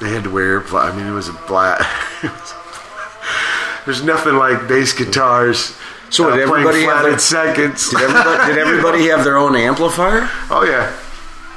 they 0.00 0.10
had 0.10 0.24
to 0.24 0.30
wear. 0.30 0.62
I 0.76 0.94
mean, 0.96 1.06
it 1.06 1.12
was 1.12 1.28
a 1.28 1.32
black. 1.46 1.80
There's 3.84 4.02
nothing 4.02 4.34
like 4.34 4.68
bass 4.68 4.92
guitars. 4.92 5.76
So 6.10 6.28
uh, 6.30 6.36
did 6.36 6.42
everybody 6.48 6.82
have 6.82 7.02
their- 7.04 7.18
seconds? 7.18 7.90
Did 7.90 8.00
everybody, 8.02 8.46
did 8.52 8.58
everybody 8.66 9.06
have 9.08 9.24
their 9.24 9.36
own 9.36 9.56
amplifier? 9.56 10.28
oh 10.50 10.64
yeah. 10.68 10.94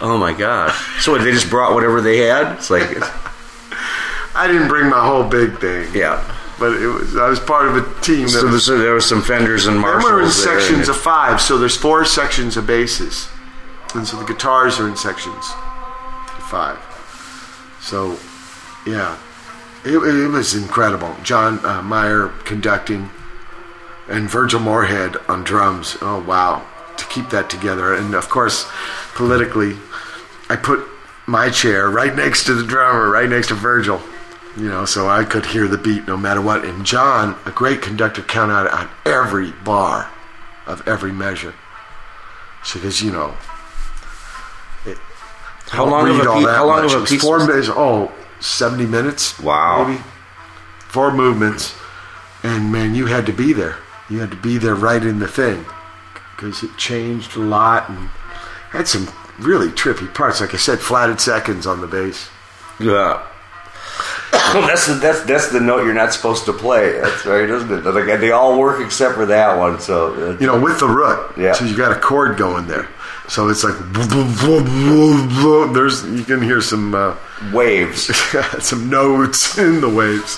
Oh 0.03 0.17
my 0.17 0.33
gosh! 0.33 1.03
So 1.03 1.17
they 1.17 1.31
just 1.31 1.49
brought 1.49 1.73
whatever 1.75 2.01
they 2.01 2.17
had. 2.19 2.53
It's 2.57 2.69
like, 2.71 2.87
I 4.35 4.47
didn't 4.47 4.67
bring 4.67 4.89
my 4.89 5.05
whole 5.05 5.23
big 5.23 5.59
thing. 5.59 5.93
yeah. 5.93 6.23
But 6.59 6.73
it 6.81 6.87
was. 6.87 7.15
I 7.17 7.27
was 7.29 7.39
part 7.39 7.67
of 7.67 7.75
a 7.77 8.01
team. 8.01 8.23
That 8.23 8.29
So, 8.29 8.47
was, 8.47 8.65
so 8.65 8.77
there 8.79 8.93
was 8.93 9.05
some 9.05 9.21
Fenders 9.21 9.65
and 9.67 9.73
and 9.75 9.81
Marshalls. 9.81 10.03
we're 10.11 10.21
in 10.23 10.31
sections 10.31 10.89
of 10.89 10.97
five, 10.97 11.39
so 11.41 11.57
there's 11.57 11.77
four 11.77 12.03
sections 12.05 12.55
of 12.57 12.65
basses, 12.65 13.29
and 13.93 14.07
so 14.07 14.17
the 14.17 14.25
guitars 14.25 14.79
are 14.79 14.87
in 14.87 14.95
sections 14.95 15.35
of 15.35 16.43
five. 16.49 16.79
So, 17.81 18.17
yeah, 18.85 19.17
it, 19.85 19.97
it 19.97 20.27
was 20.27 20.53
incredible. 20.53 21.15
John 21.23 21.63
uh, 21.65 21.81
Meyer 21.81 22.29
conducting, 22.45 23.09
and 24.07 24.29
Virgil 24.29 24.59
Moorhead 24.59 25.17
on 25.27 25.43
drums. 25.43 25.97
Oh 26.01 26.23
wow, 26.27 26.65
to 26.97 27.05
keep 27.05 27.29
that 27.29 27.49
together, 27.49 27.93
and 27.93 28.13
of 28.13 28.29
course, 28.29 28.69
politically, 29.13 29.75
I 30.49 30.55
put 30.55 30.85
my 31.27 31.49
chair 31.49 31.89
right 31.89 32.15
next 32.15 32.45
to 32.45 32.53
the 32.53 32.63
drummer, 32.63 33.09
right 33.09 33.29
next 33.29 33.47
to 33.47 33.55
Virgil. 33.55 34.01
You 34.57 34.67
know, 34.67 34.83
so 34.83 35.07
I 35.07 35.23
could 35.23 35.45
hear 35.45 35.67
the 35.67 35.77
beat 35.77 36.07
no 36.07 36.17
matter 36.17 36.41
what. 36.41 36.65
And 36.65 36.85
John, 36.85 37.37
a 37.45 37.51
great 37.51 37.81
conductor, 37.81 38.21
counted 38.21 38.69
on 38.69 38.89
every 39.05 39.51
bar 39.63 40.11
of 40.67 40.85
every 40.85 41.13
measure. 41.13 41.53
So, 42.63 42.77
because 42.77 43.01
you 43.01 43.13
know, 43.13 43.33
How 45.71 45.85
long 45.85 46.09
of 46.09 46.17
a 46.17 46.19
piece? 46.19 46.47
How 46.47 46.67
long 46.67 46.83
of 46.83 46.93
a 46.93 47.05
piece? 47.05 47.21
Four 47.21 47.47
minutes. 47.47 47.69
Oh, 47.69 48.11
70 48.41 48.85
minutes. 48.85 49.39
Wow. 49.39 49.85
Maybe 49.87 50.01
four 50.91 51.11
movements, 51.13 51.73
and 52.43 52.71
man, 52.71 52.95
you 52.95 53.05
had 53.05 53.25
to 53.25 53.31
be 53.31 53.53
there. 53.53 53.77
You 54.09 54.19
had 54.19 54.31
to 54.31 54.37
be 54.37 54.57
there 54.57 54.75
right 54.75 55.01
in 55.01 55.19
the 55.19 55.27
thing 55.27 55.65
because 56.35 56.63
it 56.63 56.75
changed 56.77 57.37
a 57.37 57.39
lot 57.39 57.89
and 57.89 58.09
had 58.71 58.87
some 58.87 59.07
really 59.39 59.69
trippy 59.69 60.13
parts. 60.13 60.41
Like 60.41 60.53
I 60.53 60.57
said, 60.57 60.79
flatted 60.79 61.21
seconds 61.21 61.65
on 61.65 61.79
the 61.79 61.87
bass. 61.87 62.29
Yeah. 62.77 63.25
that's 64.31 64.87
the 64.87 64.95
that's 64.95 65.23
that's 65.23 65.51
the 65.51 65.61
note 65.61 65.85
you're 65.85 65.93
not 65.93 66.13
supposed 66.13 66.43
to 66.45 66.53
play. 66.53 66.99
That's 66.99 67.25
right, 67.25 67.49
isn't 67.49 67.71
it? 67.71 67.85
Like, 67.85 68.19
they 68.19 68.31
all 68.31 68.59
work 68.59 68.83
except 68.85 69.15
for 69.15 69.25
that 69.27 69.57
one. 69.57 69.79
So 69.79 70.37
you 70.41 70.47
know, 70.47 70.59
with 70.59 70.79
the 70.79 70.87
root. 70.87 71.31
Yeah. 71.37 71.53
So 71.53 71.63
you 71.63 71.77
got 71.77 71.95
a 71.95 71.99
chord 71.99 72.37
going 72.37 72.67
there. 72.67 72.89
So 73.31 73.47
it's 73.47 73.63
like 73.63 73.75
there's 75.73 76.03
you 76.03 76.23
can 76.25 76.41
hear 76.41 76.59
some 76.59 76.93
uh, 76.93 77.15
waves. 77.53 78.13
some 78.59 78.89
notes 78.89 79.57
in 79.67 79.79
the 79.79 79.87
waves. 79.87 80.37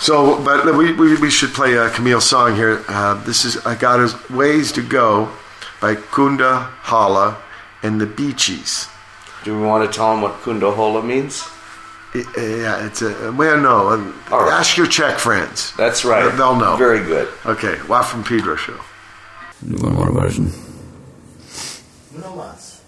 So, 0.00 0.40
but 0.44 0.64
we, 0.76 0.92
we, 0.92 1.16
we 1.20 1.30
should 1.30 1.50
play 1.52 1.74
a 1.74 1.90
Camille 1.90 2.20
song 2.20 2.54
here. 2.54 2.84
Uh, 2.88 3.14
this 3.24 3.44
is 3.44 3.56
I 3.66 3.74
Got 3.74 3.98
His 4.00 4.14
Ways 4.30 4.70
to 4.72 4.82
Go 4.82 5.28
by 5.80 5.96
Koonda 5.96 6.70
Holaa 6.82 7.36
and 7.82 8.00
the 8.00 8.06
Beetchees. 8.06 8.88
Do 9.44 9.58
we 9.58 9.66
want 9.66 9.84
to 9.90 9.96
tell 9.96 10.12
them 10.12 10.22
what 10.22 10.34
Koonda 10.42 10.72
Holaa 10.76 11.04
means? 11.04 11.42
I- 12.14 12.24
yeah, 12.40 12.86
it's 12.86 13.02
a 13.02 13.32
well, 13.32 13.58
no. 13.60 13.88
uh, 13.88 14.12
All 14.34 14.44
right. 14.44 14.52
Ask 14.60 14.76
your 14.76 14.86
Czech 14.86 15.18
friends. 15.18 15.72
That's 15.76 16.04
right. 16.04 16.30
They'll 16.36 16.54
know. 16.56 16.76
Very 16.76 17.00
good. 17.04 17.28
Okay, 17.46 17.78
Watt 17.88 18.04
from 18.06 18.22
Pedro 18.22 18.54
show. 18.54 18.78
You 19.66 19.76
want 19.82 19.94
more 19.96 20.12
version? 20.12 20.52
No 22.14 22.36
más. 22.36 22.82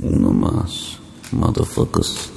No 0.00 0.30
más, 0.32 0.98
motherfuckers. 1.32 2.30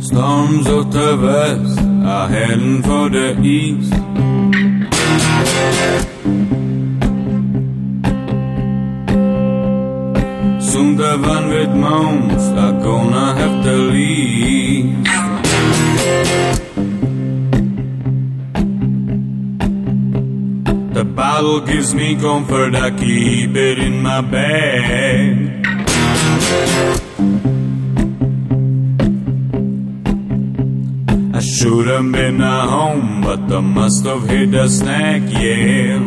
Storms 0.00 0.68
of 0.68 0.92
the 0.92 1.18
west 1.20 1.73
are 2.04 2.28
heading 2.28 2.82
for 2.82 3.08
the 3.08 3.40
east. 3.40 3.92
Soon 10.70 10.96
the 10.96 11.16
van 11.16 11.48
with 11.48 11.74
moms 11.74 12.44
are 12.64 12.76
gonna 12.82 13.34
have 13.40 13.64
to 13.64 13.72
leave. 13.94 15.04
The 20.92 21.04
bottle 21.04 21.60
gives 21.60 21.94
me 21.94 22.16
comfort, 22.16 22.74
I 22.74 22.90
keep 22.90 23.56
it 23.56 23.78
in 23.78 24.02
my 24.02 24.20
bag. 24.20 25.64
Should 31.64 31.86
have 31.86 32.12
been 32.12 32.42
a 32.42 32.68
home, 32.68 33.22
but 33.22 33.48
the 33.48 33.62
must 33.62 34.04
have 34.04 34.28
hit 34.28 34.52
a 34.52 34.68
snack, 34.68 35.22
yeah. 35.32 36.04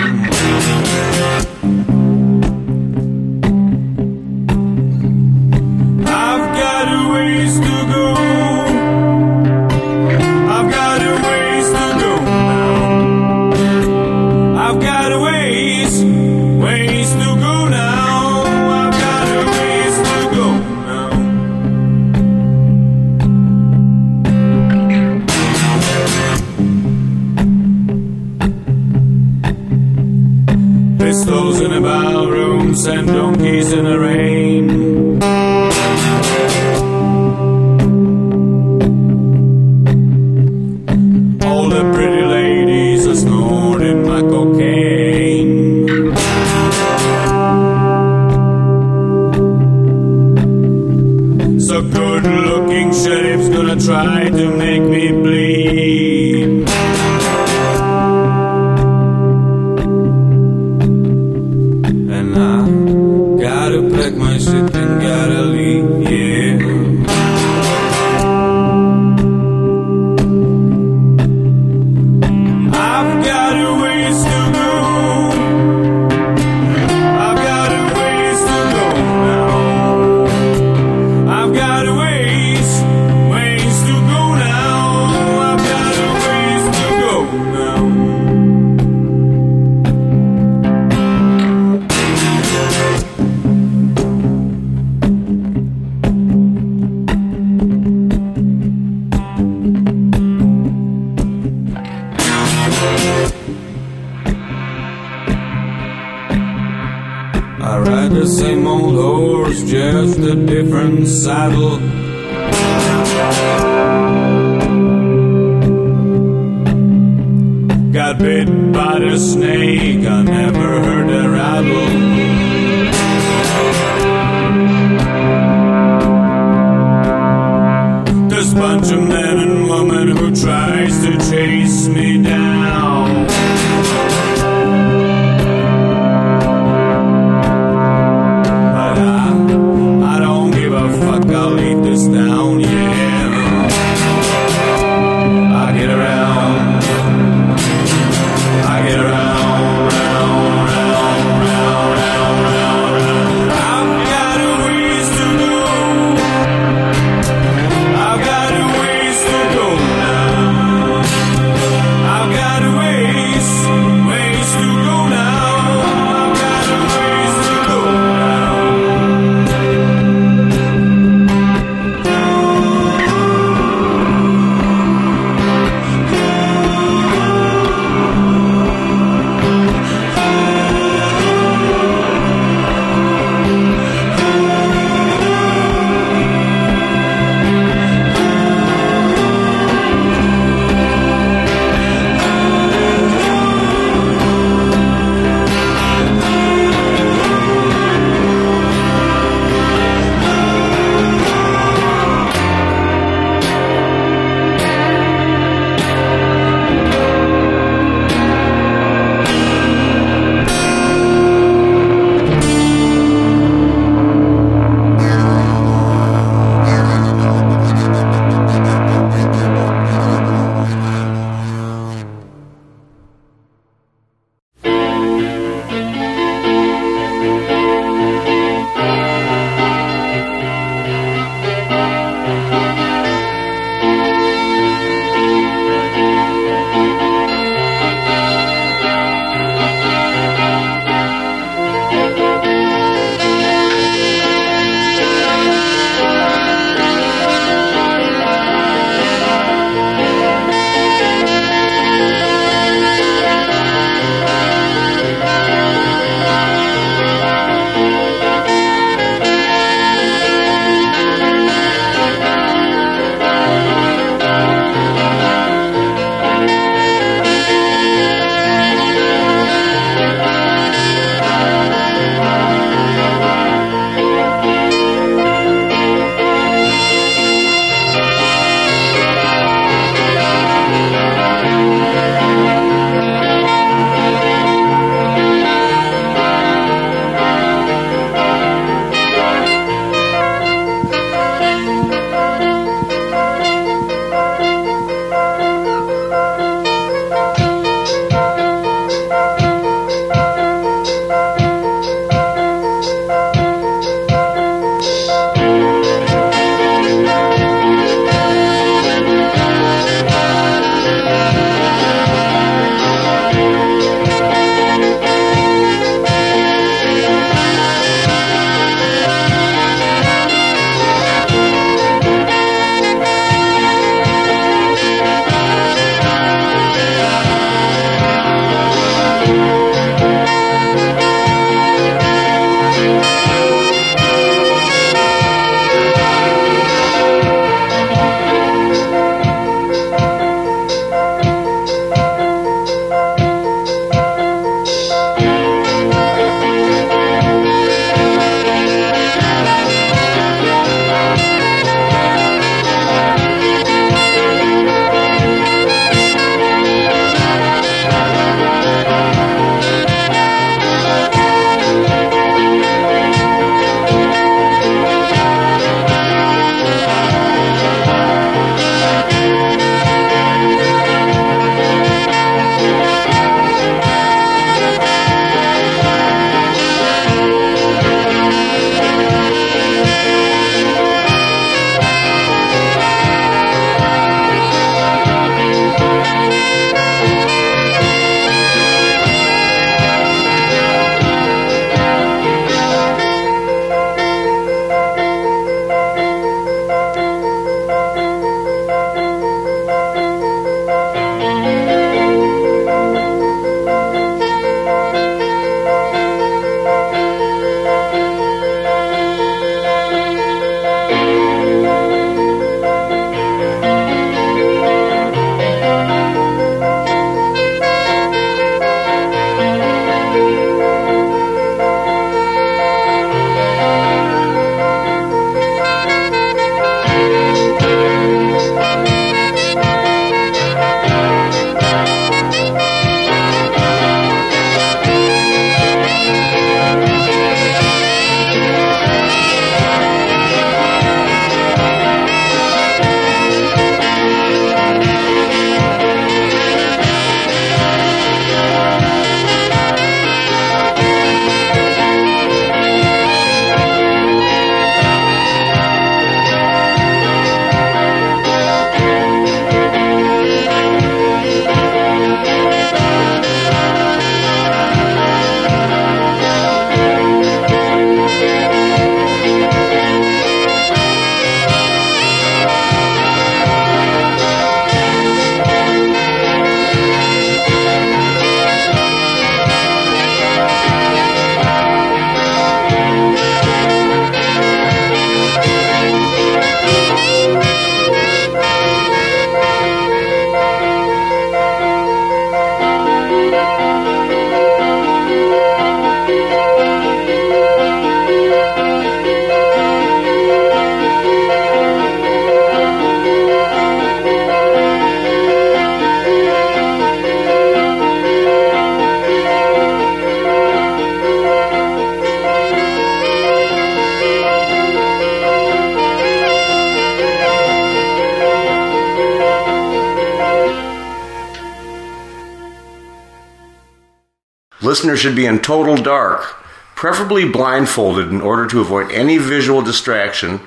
Should 524.97 525.15
be 525.15 525.25
in 525.25 525.39
total 525.39 525.77
dark, 525.77 526.35
preferably 526.75 527.27
blindfolded 527.27 528.09
in 528.09 528.21
order 528.21 528.45
to 528.47 528.61
avoid 528.61 528.91
any 528.91 529.17
visual 529.17 529.61
distraction, 529.61 530.41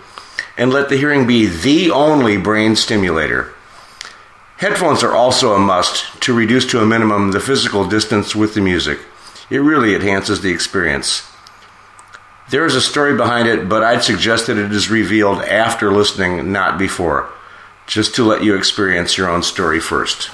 and 0.57 0.73
let 0.73 0.89
the 0.89 0.97
hearing 0.97 1.27
be 1.27 1.47
the 1.47 1.91
only 1.91 2.37
brain 2.37 2.77
stimulator. 2.77 3.53
Headphones 4.59 5.03
are 5.03 5.15
also 5.15 5.55
a 5.55 5.59
must 5.59 6.21
to 6.23 6.35
reduce 6.35 6.67
to 6.67 6.83
a 6.83 6.87
minimum 6.87 7.33
the 7.33 7.41
physical 7.41 7.89
distance 7.89 8.37
with 8.37 8.53
the 8.53 8.61
music. 8.61 8.99
It 9.49 9.59
really 9.59 9.95
enhances 9.95 10.43
the 10.43 10.51
experience. 10.51 11.27
There 12.51 12.67
is 12.67 12.75
a 12.75 12.81
story 12.81 13.17
behind 13.17 13.49
it, 13.49 13.69
but 13.69 13.83
I'd 13.83 14.03
suggest 14.03 14.49
that 14.49 14.59
it 14.59 14.73
is 14.73 14.91
revealed 14.91 15.41
after 15.43 15.91
listening, 15.91 16.53
not 16.53 16.79
before, 16.79 17.31
just 17.87 18.15
to 18.17 18.25
let 18.25 18.45
you 18.45 18.55
experience 18.55 19.17
your 19.17 19.31
own 19.31 19.43
story 19.43 19.81
first. 19.81 20.31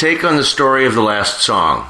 Take 0.00 0.24
on 0.24 0.38
the 0.38 0.44
story 0.44 0.86
of 0.86 0.94
the 0.94 1.02
last 1.02 1.42
song. 1.42 1.86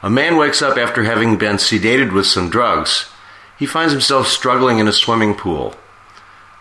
A 0.00 0.08
man 0.08 0.36
wakes 0.36 0.62
up 0.62 0.78
after 0.78 1.02
having 1.02 1.36
been 1.36 1.56
sedated 1.56 2.12
with 2.12 2.24
some 2.24 2.48
drugs. 2.48 3.10
He 3.58 3.66
finds 3.66 3.92
himself 3.92 4.28
struggling 4.28 4.78
in 4.78 4.86
a 4.86 4.92
swimming 4.92 5.34
pool. 5.34 5.74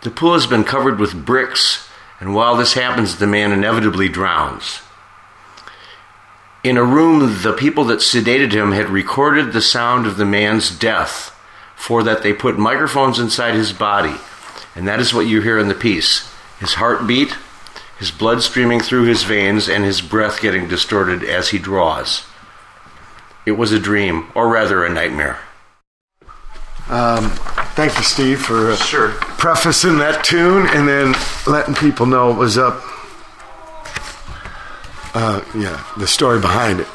The 0.01 0.09
pool 0.09 0.33
has 0.33 0.47
been 0.47 0.63
covered 0.63 0.97
with 0.97 1.23
bricks, 1.23 1.87
and 2.19 2.33
while 2.33 2.55
this 2.55 2.73
happens, 2.73 3.17
the 3.17 3.27
man 3.27 3.51
inevitably 3.51 4.09
drowns. 4.09 4.79
In 6.63 6.77
a 6.77 6.83
room, 6.83 7.43
the 7.43 7.53
people 7.53 7.83
that 7.83 7.99
sedated 7.99 8.51
him 8.51 8.71
had 8.71 8.89
recorded 8.89 9.53
the 9.53 9.61
sound 9.61 10.07
of 10.07 10.17
the 10.17 10.25
man's 10.25 10.75
death, 10.75 11.29
for 11.75 12.01
that 12.01 12.23
they 12.23 12.33
put 12.33 12.57
microphones 12.57 13.19
inside 13.19 13.53
his 13.53 13.71
body, 13.71 14.15
and 14.75 14.87
that 14.87 14.99
is 14.99 15.13
what 15.13 15.27
you 15.27 15.41
hear 15.41 15.59
in 15.59 15.67
the 15.67 15.75
piece 15.75 16.27
his 16.59 16.73
heartbeat, 16.75 17.35
his 17.99 18.11
blood 18.11 18.41
streaming 18.41 18.79
through 18.81 19.03
his 19.05 19.23
veins, 19.23 19.67
and 19.69 19.83
his 19.85 20.01
breath 20.01 20.41
getting 20.41 20.67
distorted 20.67 21.23
as 21.23 21.49
he 21.49 21.57
draws. 21.57 22.23
It 23.45 23.53
was 23.53 23.71
a 23.71 23.79
dream, 23.79 24.27
or 24.35 24.49
rather 24.49 24.83
a 24.85 24.89
nightmare. 24.89 25.39
Um, 26.89 27.29
Thank 27.75 27.97
you, 27.97 28.03
Steve, 28.03 28.41
for 28.41 28.71
uh, 28.71 28.75
Sure. 28.77 29.09
prefacing 29.37 29.97
that 29.97 30.23
tune 30.23 30.65
and 30.67 30.87
then 30.87 31.13
letting 31.45 31.73
people 31.75 32.05
know 32.05 32.31
it 32.31 32.37
was 32.37 32.57
up. 32.57 32.81
Uh, 35.13 35.41
yeah, 35.55 35.83
the 35.97 36.07
story 36.07 36.39
behind 36.39 36.79
it. 36.79 36.87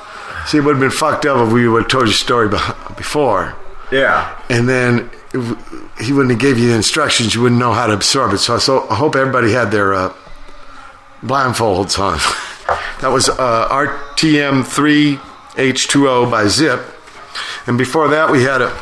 See, 0.47 0.59
it 0.59 0.61
would 0.63 0.73
have 0.77 0.81
been 0.81 0.91
fucked 0.91 1.27
up 1.27 1.47
if 1.47 1.53
we 1.53 1.69
would 1.69 1.83
have 1.83 1.91
told 1.91 2.05
you 2.07 2.13
the 2.13 2.19
story 2.19 2.49
beh- 2.49 2.97
before, 2.97 3.55
Yeah. 3.91 4.37
and 4.49 4.69
then 4.69 5.11
if 5.33 5.99
he 6.01 6.13
wouldn't 6.13 6.31
have 6.33 6.41
gave 6.41 6.59
you 6.59 6.69
the 6.69 6.75
instructions. 6.75 7.35
You 7.35 7.43
wouldn't 7.43 7.61
know 7.61 7.73
how 7.73 7.87
to 7.87 7.93
absorb 7.93 8.33
it. 8.33 8.39
So, 8.39 8.59
so 8.59 8.89
I 8.89 8.95
hope 8.95 9.15
everybody 9.17 9.53
had 9.53 9.71
their 9.71 9.95
uh, 9.95 10.13
blindfolds 11.23 11.99
on. 12.09 12.19
that 13.01 13.11
was 13.11 13.29
uh, 13.29 13.69
RTM3H2O 13.71 16.31
by 16.31 16.47
Zip, 16.49 16.81
and 17.67 17.77
before 17.79 18.09
that 18.09 18.31
we 18.31 18.43
had 18.43 18.61
a. 18.63 18.77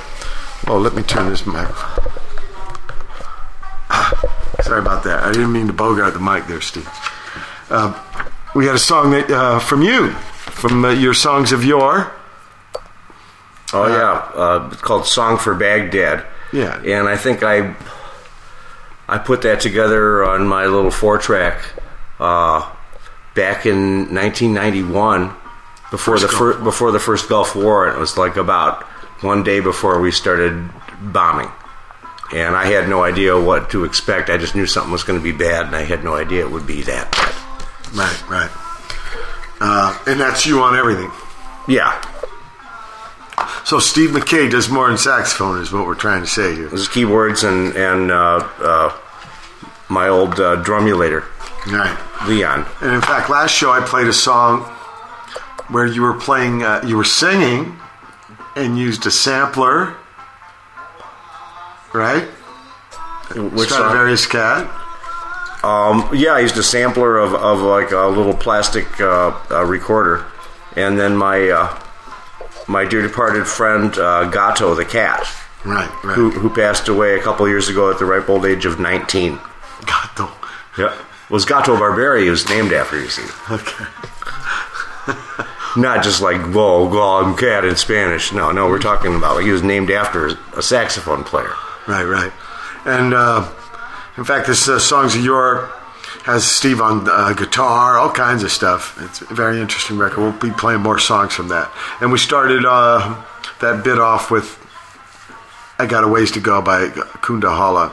Oh, 0.67 0.79
let 0.79 0.95
me 0.95 1.03
turn 1.03 1.29
this 1.31 1.47
microphone. 1.47 2.05
Sorry 4.63 4.81
about 4.81 5.05
that. 5.05 5.23
I 5.23 5.33
didn't 5.33 5.53
mean 5.53 5.67
to 5.69 5.73
bogart 5.73 6.13
the 6.15 6.21
mic 6.21 6.47
there, 6.47 6.61
Steve. 6.61 6.89
Uh, 7.71 7.95
we 8.55 8.67
had 8.67 8.75
a 8.75 8.79
song 8.79 9.11
that 9.13 9.31
uh, 9.31 9.59
from 9.61 9.83
you, 9.83 10.11
from 10.11 10.85
uh, 10.85 10.91
your 10.91 11.15
songs 11.15 11.53
of 11.53 11.65
yore. 11.65 12.13
Oh 13.73 13.87
yeah, 13.87 14.31
uh, 14.35 14.69
it's 14.73 14.83
called 14.83 15.07
"Song 15.07 15.39
for 15.39 15.55
Baghdad." 15.55 16.25
Yeah. 16.53 16.81
and 16.83 17.09
I 17.09 17.17
think 17.19 17.43
I 17.43 17.75
I 19.07 19.19
put 19.19 19.43
that 19.43 19.61
together 19.61 20.25
on 20.25 20.47
my 20.47 20.65
little 20.67 20.91
four 20.91 21.19
track 21.19 21.59
uh, 22.21 22.61
back 23.35 23.67
in 23.67 24.15
1991 24.15 25.33
before 25.91 26.19
the 26.19 26.29
fir- 26.29 26.59
before 26.63 26.91
the 26.93 26.99
first 27.01 27.29
Gulf 27.29 27.55
War. 27.57 27.87
And 27.89 27.97
it 27.97 28.01
was 28.01 28.17
like 28.19 28.37
about 28.37 28.83
one 29.23 29.43
day 29.43 29.61
before 29.61 30.01
we 30.01 30.11
started 30.13 30.69
bombing, 31.01 31.51
and 32.33 32.55
I 32.57 32.67
had 32.67 32.89
no 32.89 33.03
idea 33.03 33.39
what 33.41 33.71
to 33.71 33.85
expect. 33.85 34.31
I 34.31 34.37
just 34.39 34.55
knew 34.55 34.67
something 34.67 34.93
was 34.93 35.03
going 35.05 35.19
to 35.19 35.23
be 35.23 35.33
bad, 35.33 35.67
and 35.67 35.75
I 35.77 35.83
had 35.85 36.05
no 36.05 36.15
idea 36.15 36.41
it 36.45 36.51
would 36.51 36.67
be 36.67 36.83
that 36.83 37.11
bad. 37.13 37.35
Right, 37.97 38.29
right. 38.29 38.51
Uh, 39.61 39.99
and 40.07 40.21
that's 40.21 40.47
you 40.47 40.61
on 40.61 40.77
everything. 40.77 41.11
Yeah, 41.67 42.01
So 43.65 43.79
Steve 43.79 44.13
Mackay 44.13 44.49
does 44.49 44.69
more 44.71 44.89
than 44.89 44.97
saxophone, 44.99 45.61
is 45.61 45.71
what 45.73 45.85
we're 45.85 45.95
trying 45.95 46.23
to 46.23 46.27
say 46.27 46.55
here. 46.55 46.69
this 46.69 46.81
is 46.81 46.89
keyboards 46.89 47.45
and 47.45 47.75
and 47.77 48.11
uh, 48.11 48.47
uh, 48.61 48.97
my 49.89 50.09
old 50.09 50.39
uh, 50.41 50.57
drumulator 50.57 51.25
Right. 51.67 51.99
Leon. 52.27 52.67
And 52.81 52.95
in 52.95 53.01
fact, 53.01 53.29
last 53.31 53.51
show 53.53 53.71
I 53.71 53.81
played 53.81 54.07
a 54.07 54.13
song 54.13 54.61
where 55.69 55.87
you 55.87 56.03
were 56.03 56.15
playing, 56.15 56.63
uh, 56.63 56.83
you 56.87 56.97
were 56.97 57.05
singing, 57.05 57.77
and 58.57 58.79
used 58.79 59.05
a 59.07 59.11
sampler, 59.11 59.97
right? 61.93 62.25
Which 63.35 63.69
song? 63.69 63.79
Stradivarius 63.79 64.27
Cat. 64.27 64.67
Um, 65.65 66.09
yeah, 66.15 66.33
I 66.35 66.41
used 66.41 66.57
a 66.57 66.63
sampler 66.63 67.19
of, 67.19 67.35
of 67.35 67.61
like 67.61 67.91
a 67.91 68.07
little 68.07 68.35
plastic 68.35 68.87
uh, 69.01 69.39
uh, 69.51 69.65
recorder, 69.65 70.25
and 70.77 70.99
then 70.99 71.17
my 71.17 71.49
uh, 71.51 71.83
my 72.69 72.85
dear 72.85 73.03
departed 73.03 73.47
friend 73.47 73.97
uh, 73.99 74.31
Gato 74.31 74.75
the 74.75 74.85
cat, 74.85 75.27
Right, 75.65 75.91
right. 76.05 76.15
who 76.15 76.31
who 76.31 76.49
passed 76.49 76.89
away 76.89 77.17
a 77.19 77.23
couple 77.23 77.47
years 77.49 77.69
ago 77.69 77.91
at 77.91 77.99
the 77.99 78.05
ripe 78.05 78.29
old 78.31 78.47
age 78.47 78.65
of 78.67 78.79
nineteen. 78.79 79.39
Gato. 79.85 80.31
Yeah, 80.79 80.97
was 81.31 81.45
Gato 81.45 81.77
Barbieri. 81.77 82.29
Was 82.31 82.49
named 82.49 82.73
after 82.73 82.99
you 83.01 83.09
see, 83.09 83.27
Okay. 83.51 83.85
not 85.77 86.03
just 86.03 86.21
like 86.21 86.41
whoa, 86.53 86.89
go 86.89 87.35
cat 87.37 87.65
in 87.65 87.77
Spanish. 87.77 88.33
No, 88.33 88.51
no, 88.53 88.69
we're 88.69 88.79
talking 88.79 89.15
about 89.15 89.37
like 89.37 89.45
he 89.45 89.53
was 89.53 89.63
named 89.63 89.91
after 89.91 90.27
a 90.57 90.63
saxophone 90.63 91.25
player. 91.25 91.53
Right, 91.87 92.05
right. 92.05 92.33
And 92.85 93.15
uh, 93.15 93.49
in 94.17 94.25
fact, 94.25 94.47
this 94.47 94.69
uh, 94.69 94.79
Songs 94.79 95.15
of 95.15 95.25
Yore 95.25 95.71
has 96.25 96.45
Steve 96.45 96.81
on 96.81 97.09
uh, 97.09 97.33
guitar, 97.33 97.97
all 97.99 98.11
kinds 98.11 98.43
of 98.43 98.51
stuff. 98.53 98.99
It's 99.03 99.23
a 99.23 99.35
very 99.35 99.61
interesting 99.61 99.97
record. 99.99 100.21
We'll 100.21 100.33
be 100.33 100.51
playing 100.51 100.81
more 100.81 100.99
songs 100.99 101.33
from 101.35 101.49
that. 101.49 101.71
And 102.01 102.13
we 102.13 102.19
started 102.19 102.65
uh, 102.67 103.23
that 103.61 103.83
bit 103.85 103.99
off 103.99 104.31
with 104.31 104.59
I 105.79 105.87
Got 105.87 106.05
a 106.05 106.09
Ways 106.09 106.31
to 106.33 106.41
Go 106.41 106.61
by 106.61 106.89
Koonda 106.89 107.45
Holaa 107.57 107.93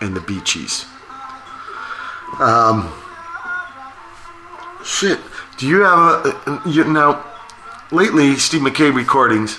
and 0.00 0.14
the 0.14 0.20
Beetchees. 0.20 0.86
Um, 2.38 2.92
shit. 4.84 5.18
Do 5.56 5.66
you 5.66 5.80
have 5.80 5.98
a. 6.26 6.28
uh, 6.50 6.62
You, 6.66 6.84
now, 6.84 7.24
lately, 7.90 8.36
Steve 8.36 8.62
Mackay 8.62 8.90
recordings. 8.90 9.58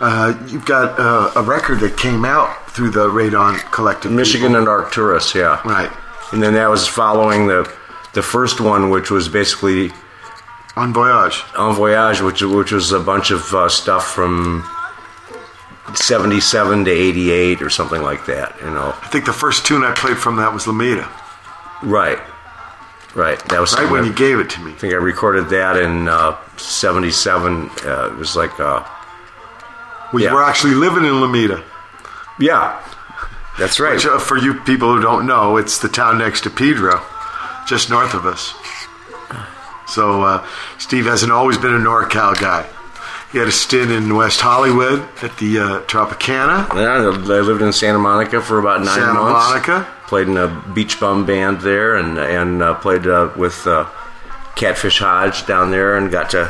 Uh, 0.00 0.34
you've 0.48 0.66
got 0.66 0.98
uh, 0.98 1.30
a 1.36 1.42
record 1.42 1.80
that 1.80 1.96
came 1.96 2.24
out 2.24 2.68
through 2.70 2.90
the 2.90 3.08
Radon 3.08 3.58
Collective. 3.70 4.10
Michigan 4.10 4.48
people. 4.48 4.60
and 4.60 4.68
Arcturus, 4.68 5.34
yeah, 5.34 5.60
Right. 5.64 5.90
and 6.32 6.42
then 6.42 6.54
that 6.54 6.68
was 6.68 6.86
following 6.86 7.46
the 7.46 7.70
the 8.12 8.22
first 8.22 8.60
one, 8.60 8.90
which 8.90 9.10
was 9.10 9.28
basically 9.28 9.92
On 10.76 10.92
Voyage. 10.92 11.42
En 11.56 11.72
Voyage, 11.74 12.20
which 12.20 12.42
which 12.42 12.72
was 12.72 12.90
a 12.92 12.98
bunch 13.00 13.30
of 13.30 13.54
uh, 13.54 13.68
stuff 13.68 14.04
from 14.12 14.68
seventy 15.94 16.40
seven 16.40 16.84
to 16.84 16.90
eighty 16.90 17.30
eight 17.30 17.60
or 17.62 17.70
something 17.70 18.02
like 18.02 18.26
that. 18.26 18.56
You 18.60 18.70
know, 18.70 18.94
I 19.02 19.06
think 19.08 19.26
the 19.26 19.32
first 19.32 19.66
tune 19.66 19.84
I 19.84 19.92
played 19.94 20.16
from 20.18 20.36
that 20.36 20.52
was 20.52 20.64
Lomita. 20.64 21.06
right, 21.82 22.18
right. 23.14 23.38
That 23.50 23.60
was 23.60 23.74
Right 23.76 23.90
when 23.90 24.04
I- 24.04 24.06
you 24.06 24.12
gave 24.12 24.38
it 24.40 24.50
to 24.50 24.60
me. 24.60 24.72
I 24.72 24.74
think 24.76 24.92
I 24.94 24.96
recorded 24.96 25.48
that 25.50 25.76
in 25.76 26.08
uh, 26.08 26.36
seventy 26.56 27.10
seven. 27.10 27.70
Uh, 27.84 28.10
it 28.12 28.16
was 28.16 28.34
like, 28.36 28.58
uh, 28.58 28.82
We 30.12 30.24
Yeah. 30.24 30.32
were 30.34 30.42
actually 30.44 30.74
living 30.74 31.04
in 31.04 31.12
Lomita. 31.14 31.62
yeah, 32.38 32.78
that's 33.58 33.78
right. 33.80 33.94
Which, 33.94 34.06
uh, 34.06 34.18
for 34.18 34.36
you 34.38 34.54
people 34.60 34.94
who 34.94 35.02
don't 35.02 35.26
know, 35.26 35.56
it's 35.56 35.78
the 35.78 35.88
town 35.88 36.18
next 36.18 36.42
to 36.42 36.50
Pedro, 36.50 37.00
just 37.66 37.90
north 37.90 38.14
of 38.14 38.24
us. 38.24 38.54
So 39.86 40.22
uh, 40.22 40.46
Steve 40.78 41.04
hasn't 41.06 41.30
always 41.32 41.58
been 41.58 41.74
a 41.74 41.78
NorCal 41.78 42.38
guy. 42.40 42.64
He 43.34 43.40
had 43.40 43.48
a 43.48 43.52
stint 43.52 43.90
in 43.90 44.14
West 44.14 44.40
Hollywood 44.40 45.00
at 45.20 45.36
the 45.38 45.58
uh, 45.58 45.80
Tropicana, 45.86 46.72
Yeah, 46.72 47.34
I 47.34 47.40
lived 47.40 47.62
in 47.62 47.72
Santa 47.72 47.98
Monica 47.98 48.40
for 48.40 48.60
about 48.60 48.84
nine 48.84 48.94
Santa 48.94 49.12
months. 49.12 49.48
Santa 49.48 49.68
Monica. 49.72 49.92
Played 50.06 50.28
in 50.28 50.36
a 50.36 50.64
beach 50.72 51.00
bum 51.00 51.26
band 51.26 51.60
there, 51.60 51.96
and 51.96 52.16
and 52.16 52.62
uh, 52.62 52.74
played 52.74 53.08
uh, 53.08 53.32
with 53.36 53.66
uh, 53.66 53.88
Catfish 54.54 55.00
Hodge 55.00 55.46
down 55.48 55.72
there, 55.72 55.96
and 55.96 56.12
got 56.12 56.30
to 56.30 56.48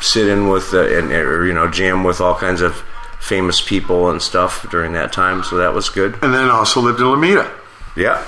sit 0.00 0.26
in 0.26 0.48
with 0.48 0.72
uh, 0.72 0.86
and 0.88 1.12
or, 1.12 1.46
you 1.46 1.52
know 1.52 1.70
jam 1.70 2.02
with 2.02 2.22
all 2.22 2.34
kinds 2.34 2.62
of 2.62 2.82
famous 3.20 3.60
people 3.60 4.08
and 4.08 4.22
stuff 4.22 4.66
during 4.70 4.94
that 4.94 5.12
time. 5.12 5.44
So 5.44 5.58
that 5.58 5.74
was 5.74 5.90
good. 5.90 6.14
and 6.22 6.32
then 6.32 6.48
also 6.48 6.80
lived 6.80 6.98
in 6.98 7.04
Lomita. 7.04 7.52
Yeah, 7.94 8.24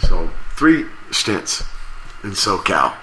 So 0.00 0.30
three 0.56 0.86
stints 1.10 1.62
in 2.24 2.30
SoCal 2.30 2.94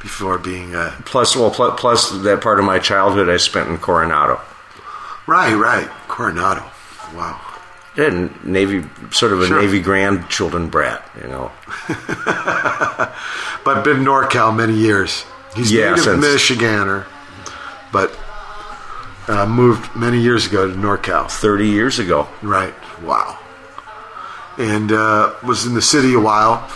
before 0.00 0.38
being 0.38 0.74
a 0.74 0.94
plus 1.04 1.34
well 1.36 1.50
pl- 1.50 1.72
plus 1.72 2.10
that 2.22 2.40
part 2.40 2.58
of 2.58 2.64
my 2.64 2.78
childhood 2.78 3.28
I 3.28 3.36
spent 3.36 3.68
in 3.68 3.78
Coronado. 3.78 4.40
right, 5.26 5.54
right, 5.54 5.88
Coronado. 6.08 6.62
Wow. 7.14 7.40
And 7.96 8.30
Navy, 8.44 8.84
sort 9.10 9.32
of 9.32 9.40
a 9.42 9.46
Sure. 9.48 9.60
Navy 9.60 9.80
grandchildren 9.80 10.68
brat, 10.68 11.08
you 11.20 11.28
know. 11.28 11.50
But 13.64 13.82
been 13.84 13.98
NorCal 14.04 14.54
many 14.54 14.74
years. 14.74 15.24
He's 15.54 15.70
Yeah, 15.72 15.90
native 15.90 16.04
since- 16.04 16.24
Michiganer, 16.24 17.04
but 17.92 18.16
uh, 19.26 19.46
moved 19.46 19.94
many 19.96 20.20
years 20.20 20.46
ago 20.46 20.66
to 20.68 20.74
NorCal. 20.74 21.28
Thirty 21.30 21.66
years 21.68 21.98
ago. 21.98 22.28
Right. 22.40 22.72
Wow. 23.02 23.38
And 24.56 24.90
uh, 24.92 25.34
was 25.44 25.66
in 25.66 25.74
the 25.74 25.82
city 25.82 26.14
a 26.14 26.20
while, 26.20 26.66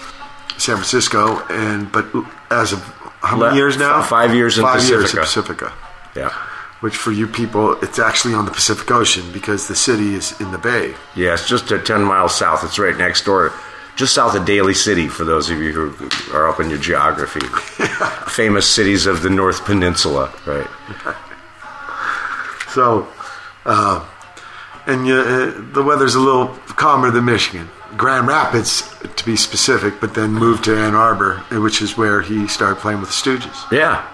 San 0.58 0.76
Francisco, 0.76 1.38
and 1.48 1.90
but 1.90 2.06
as 2.50 2.72
of 2.72 2.80
how 3.22 3.36
many 3.36 3.56
years 3.56 3.76
now? 3.76 4.00
f- 4.00 4.08
five 4.08 4.34
years 4.34 4.58
in 4.58 4.64
five 4.64 4.82
years 4.88 5.12
in 5.12 5.18
Pacifica. 5.20 5.66
Pacifica. 5.66 5.72
Yeah. 6.14 6.30
Which 6.80 6.96
for 6.96 7.12
you 7.12 7.26
people, 7.28 7.80
it's 7.80 7.98
actually 7.98 8.34
on 8.34 8.44
the 8.44 8.50
Pacific 8.50 8.90
Ocean 8.90 9.30
because 9.32 9.68
the 9.68 9.76
city 9.76 10.14
is 10.14 10.38
in 10.40 10.50
the 10.50 10.58
bay. 10.58 10.94
Yeah, 11.14 11.34
it's 11.34 11.48
just 11.48 11.70
a 11.70 11.78
10 11.78 12.02
miles 12.02 12.34
south. 12.34 12.64
It's 12.64 12.78
right 12.78 12.96
next 12.96 13.24
door 13.24 13.52
just 13.96 14.14
south 14.14 14.34
of 14.34 14.44
Daly 14.44 14.74
City. 14.74 15.08
For 15.08 15.24
those 15.24 15.50
of 15.50 15.58
you 15.58 15.72
who 15.72 16.08
are 16.36 16.48
up 16.48 16.60
in 16.60 16.70
your 16.70 16.78
geography, 16.78 17.40
famous 18.28 18.68
cities 18.68 19.06
of 19.06 19.22
the 19.22 19.30
North 19.30 19.64
Peninsula, 19.64 20.32
right? 20.46 20.66
So, 22.68 23.06
uh, 23.66 24.02
and 24.86 25.06
you, 25.06 25.14
uh, 25.16 25.52
the 25.72 25.82
weather's 25.82 26.14
a 26.14 26.20
little 26.20 26.48
calmer 26.76 27.10
than 27.10 27.24
Michigan. 27.24 27.68
Grand 27.96 28.26
Rapids, 28.26 28.82
to 29.16 29.24
be 29.24 29.36
specific, 29.36 30.00
but 30.00 30.14
then 30.14 30.32
moved 30.32 30.64
to 30.64 30.76
Ann 30.76 30.94
Arbor, 30.94 31.38
which 31.50 31.82
is 31.82 31.96
where 31.96 32.22
he 32.22 32.48
started 32.48 32.76
playing 32.76 33.00
with 33.00 33.10
the 33.10 33.14
Stooges. 33.14 33.70
Yeah, 33.70 34.08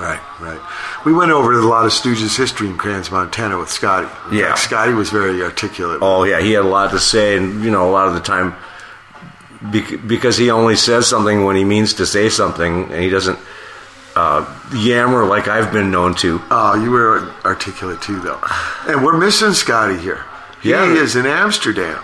Right, 0.00 0.20
right. 0.40 0.58
We 1.04 1.12
went 1.12 1.30
over 1.32 1.52
a 1.52 1.60
lot 1.64 1.84
of 1.84 1.92
Stooges 1.92 2.36
history 2.36 2.66
in 2.66 2.76
Crans, 2.78 3.10
Montana 3.12 3.58
with 3.58 3.68
Scotty. 3.70 4.08
In 4.30 4.38
Yeah. 4.38 4.48
fact, 4.48 4.58
Scotty 4.60 4.94
was 4.94 5.10
very 5.10 5.42
articulate. 5.42 5.98
Oh 6.02 6.24
yeah, 6.24 6.40
he 6.40 6.52
had 6.52 6.64
a 6.64 6.68
lot 6.68 6.90
to 6.90 6.98
say, 6.98 7.36
and 7.36 7.62
you 7.62 7.70
know, 7.70 7.88
a 7.88 7.92
lot 7.92 8.08
of 8.08 8.14
the 8.14 8.20
time, 8.20 8.54
because 10.06 10.36
he 10.38 10.50
only 10.50 10.74
says 10.76 11.06
something 11.06 11.44
when 11.44 11.56
he 11.56 11.64
means 11.64 11.94
to 11.94 12.06
say 12.06 12.28
something, 12.30 12.90
and 12.90 13.02
he 13.02 13.10
doesn't 13.10 13.38
uh, 14.16 14.44
yammer 14.74 15.24
like 15.24 15.48
I've 15.48 15.72
been 15.72 15.90
known 15.90 16.14
to. 16.16 16.40
Oh, 16.50 16.74
you 16.82 16.90
were 16.90 17.32
articulate 17.44 18.00
too, 18.02 18.20
though. 18.20 18.40
And 18.86 19.04
we're 19.04 19.16
missing 19.18 19.52
Scotty 19.52 19.98
here. 19.98 20.24
He 20.62 20.70
Yeah. 20.70 20.92
is 20.92 21.16
in 21.16 21.26
Amsterdam. 21.26 21.98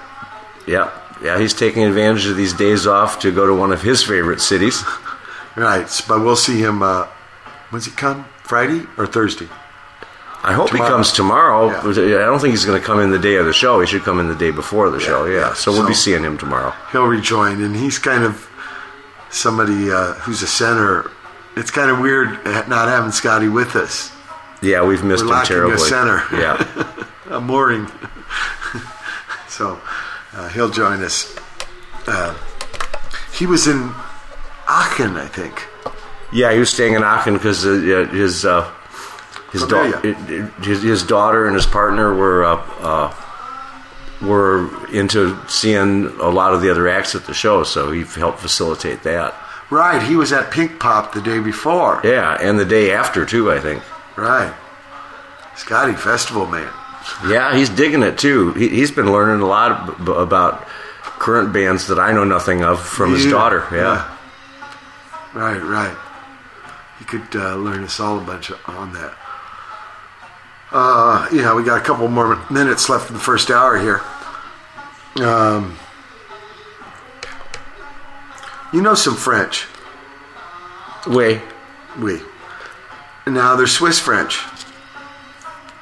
Yeah, 0.67 0.91
yeah, 1.23 1.39
he's 1.39 1.55
taking 1.55 1.85
advantage 1.85 2.27
of 2.27 2.37
these 2.37 2.53
days 2.53 2.87
off 2.87 3.21
to 3.21 3.33
go 3.33 3.47
to 3.47 3.55
one 3.55 3.73
of 3.73 3.83
his 3.83 4.03
favorite 4.03 4.41
cities. 4.41 4.85
Right, 5.57 5.89
but 6.07 6.21
we'll 6.21 6.37
see 6.37 6.61
him. 6.61 6.83
Uh, 6.83 7.07
when's 7.71 7.85
he 7.87 7.91
come? 7.93 8.27
Friday 8.45 8.87
or 8.97 9.07
Thursday? 9.07 9.49
I 10.43 10.53
hope 10.53 10.69
Tomorrow. 10.69 10.89
he 10.89 10.93
comes 10.95 11.13
tomorrow. 11.13 11.67
Yeah. 11.91 12.19
I 12.19 12.27
don't 12.27 12.39
think 12.39 12.53
he's 12.53 12.65
going 12.65 12.81
to 12.81 12.87
come 12.87 13.01
in 13.01 13.11
the 13.11 13.19
day 13.19 13.35
of 13.37 13.45
the 13.47 13.53
show. 13.53 13.81
He 13.81 13.87
should 13.89 14.03
come 14.05 14.21
in 14.21 14.29
the 14.29 14.37
day 14.37 14.53
before 14.53 14.89
the 14.89 15.01
show. 15.01 15.25
Yeah, 15.25 15.39
yeah. 15.49 15.53
so 15.55 15.73
we'll 15.73 15.87
be 15.89 15.95
seeing 15.95 16.23
him 16.23 16.39
tomorrow. 16.39 16.73
He'll 16.93 17.07
rejoin, 17.07 17.61
and 17.63 17.75
he's 17.75 17.99
kind 17.99 18.23
of 18.23 18.49
somebody 19.31 19.91
uh, 19.91 20.13
who's 20.15 20.43
a 20.43 20.47
center. 20.47 21.11
It's 21.59 21.71
kind 21.71 21.91
of 21.91 21.99
weird 21.99 22.29
not 22.69 22.89
having 22.89 23.11
Scotty 23.11 23.49
with 23.49 23.75
us. 23.77 24.13
Yeah, 24.63 24.85
we've 24.85 25.05
missed 25.05 25.25
We're 25.25 25.31
him 25.31 25.35
lacking 25.39 25.57
a 25.57 25.59
terribly. 25.61 25.89
center. 25.89 26.23
Yeah, 26.33 27.05
a 27.31 27.41
mooring. 27.41 27.87
so 29.49 29.81
uh, 30.35 30.49
he'll 30.49 30.71
join 30.71 31.03
us. 31.03 31.37
Uh, 32.07 32.35
he 33.37 33.47
was 33.47 33.67
in 33.67 33.93
Aachen, 34.69 35.17
I 35.17 35.27
think. 35.27 35.67
yeah, 36.33 36.53
he 36.53 36.59
was 36.59 36.71
staying 36.71 36.95
in 36.95 37.03
Aachen 37.03 37.35
because 37.35 37.65
uh, 37.67 38.09
his 38.13 38.45
uh, 38.45 38.71
his, 39.53 39.65
da- 39.67 40.01
his 40.63 40.83
his 40.83 41.03
daughter 41.03 41.47
and 41.47 41.55
his 41.55 41.67
partner 41.67 42.15
were 42.15 42.45
uh, 42.45 42.57
uh, 42.81 43.15
were 44.23 44.69
into 44.93 45.37
seeing 45.49 46.07
a 46.21 46.29
lot 46.29 46.53
of 46.55 46.61
the 46.63 46.71
other 46.71 46.89
acts 46.89 47.15
at 47.15 47.27
the 47.27 47.35
show, 47.35 47.63
so 47.65 47.91
he 47.93 48.03
helped 48.05 48.41
facilitate 48.41 49.03
that. 49.05 49.35
Right, 49.71 50.03
he 50.03 50.17
was 50.17 50.33
at 50.33 50.51
Pinkpop 50.51 51.13
the 51.13 51.21
day 51.21 51.41
before. 51.41 52.01
Yeah, 52.03 52.37
and 52.41 52.59
the 52.59 52.65
day 52.65 52.93
after 52.93 53.27
too, 53.27 53.51
I 53.53 53.61
think. 53.61 53.83
Right. 54.17 54.53
Scotty, 55.57 55.93
festival 55.93 56.47
man. 56.47 56.73
Yeah, 57.27 57.55
he's 57.57 57.69
digging 57.69 58.03
it 58.03 58.17
too. 58.19 58.53
He, 58.55 58.69
he's 58.69 58.91
been 58.91 59.13
learning 59.13 59.43
a 59.43 59.47
lot 59.47 59.73
ab- 59.73 60.09
about 60.09 60.67
current 61.03 61.53
bands 61.53 61.87
that 61.89 61.99
I 61.99 62.13
know 62.13 62.25
nothing 62.25 62.63
of 62.65 62.81
from 62.81 63.13
his 63.13 63.25
Yeah, 63.25 63.31
daughter. 63.31 63.67
Yeah. 63.73 64.17
Right, 65.35 65.63
right. 65.63 65.97
He 66.99 67.05
could 67.05 67.35
uh, 67.37 67.57
learn 67.57 67.85
us 67.85 68.01
all 68.01 68.19
a 68.19 68.21
bunch 68.23 68.51
on 68.67 68.93
that. 68.95 69.15
Uh, 70.71 71.29
yeah, 71.33 71.55
we 71.55 71.63
got 71.65 71.81
a 71.81 71.85
couple 71.85 72.09
more 72.09 72.39
minutes 72.51 72.89
left 72.89 73.09
in 73.09 73.15
the 73.15 73.21
first 73.21 73.51
hour 73.51 73.79
here. 73.79 74.01
Um, 75.27 75.77
you 78.73 78.83
know 78.83 78.95
some 78.95 79.17
French. 79.17 79.67
Way. 81.07 81.41
Oui. 81.99 82.21
Now 83.27 83.57
they're 83.57 83.67
Swiss 83.67 83.99
French. 83.99 84.43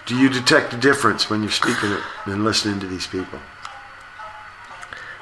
Do 0.07 0.17
you 0.17 0.29
detect 0.29 0.73
a 0.73 0.77
difference 0.77 1.29
when 1.29 1.43
you're 1.43 1.51
speaking 1.51 1.91
it 1.91 2.01
and 2.27 2.45
listening 2.45 2.79
to 2.81 2.87
these 2.87 3.07
people? 3.07 3.41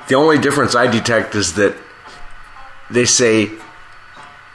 The 0.09 0.15
only 0.15 0.39
difference 0.39 0.75
I 0.75 0.87
detect 0.87 1.35
is 1.35 1.55
that 1.55 1.75
they 2.91 3.07
say 3.07 3.51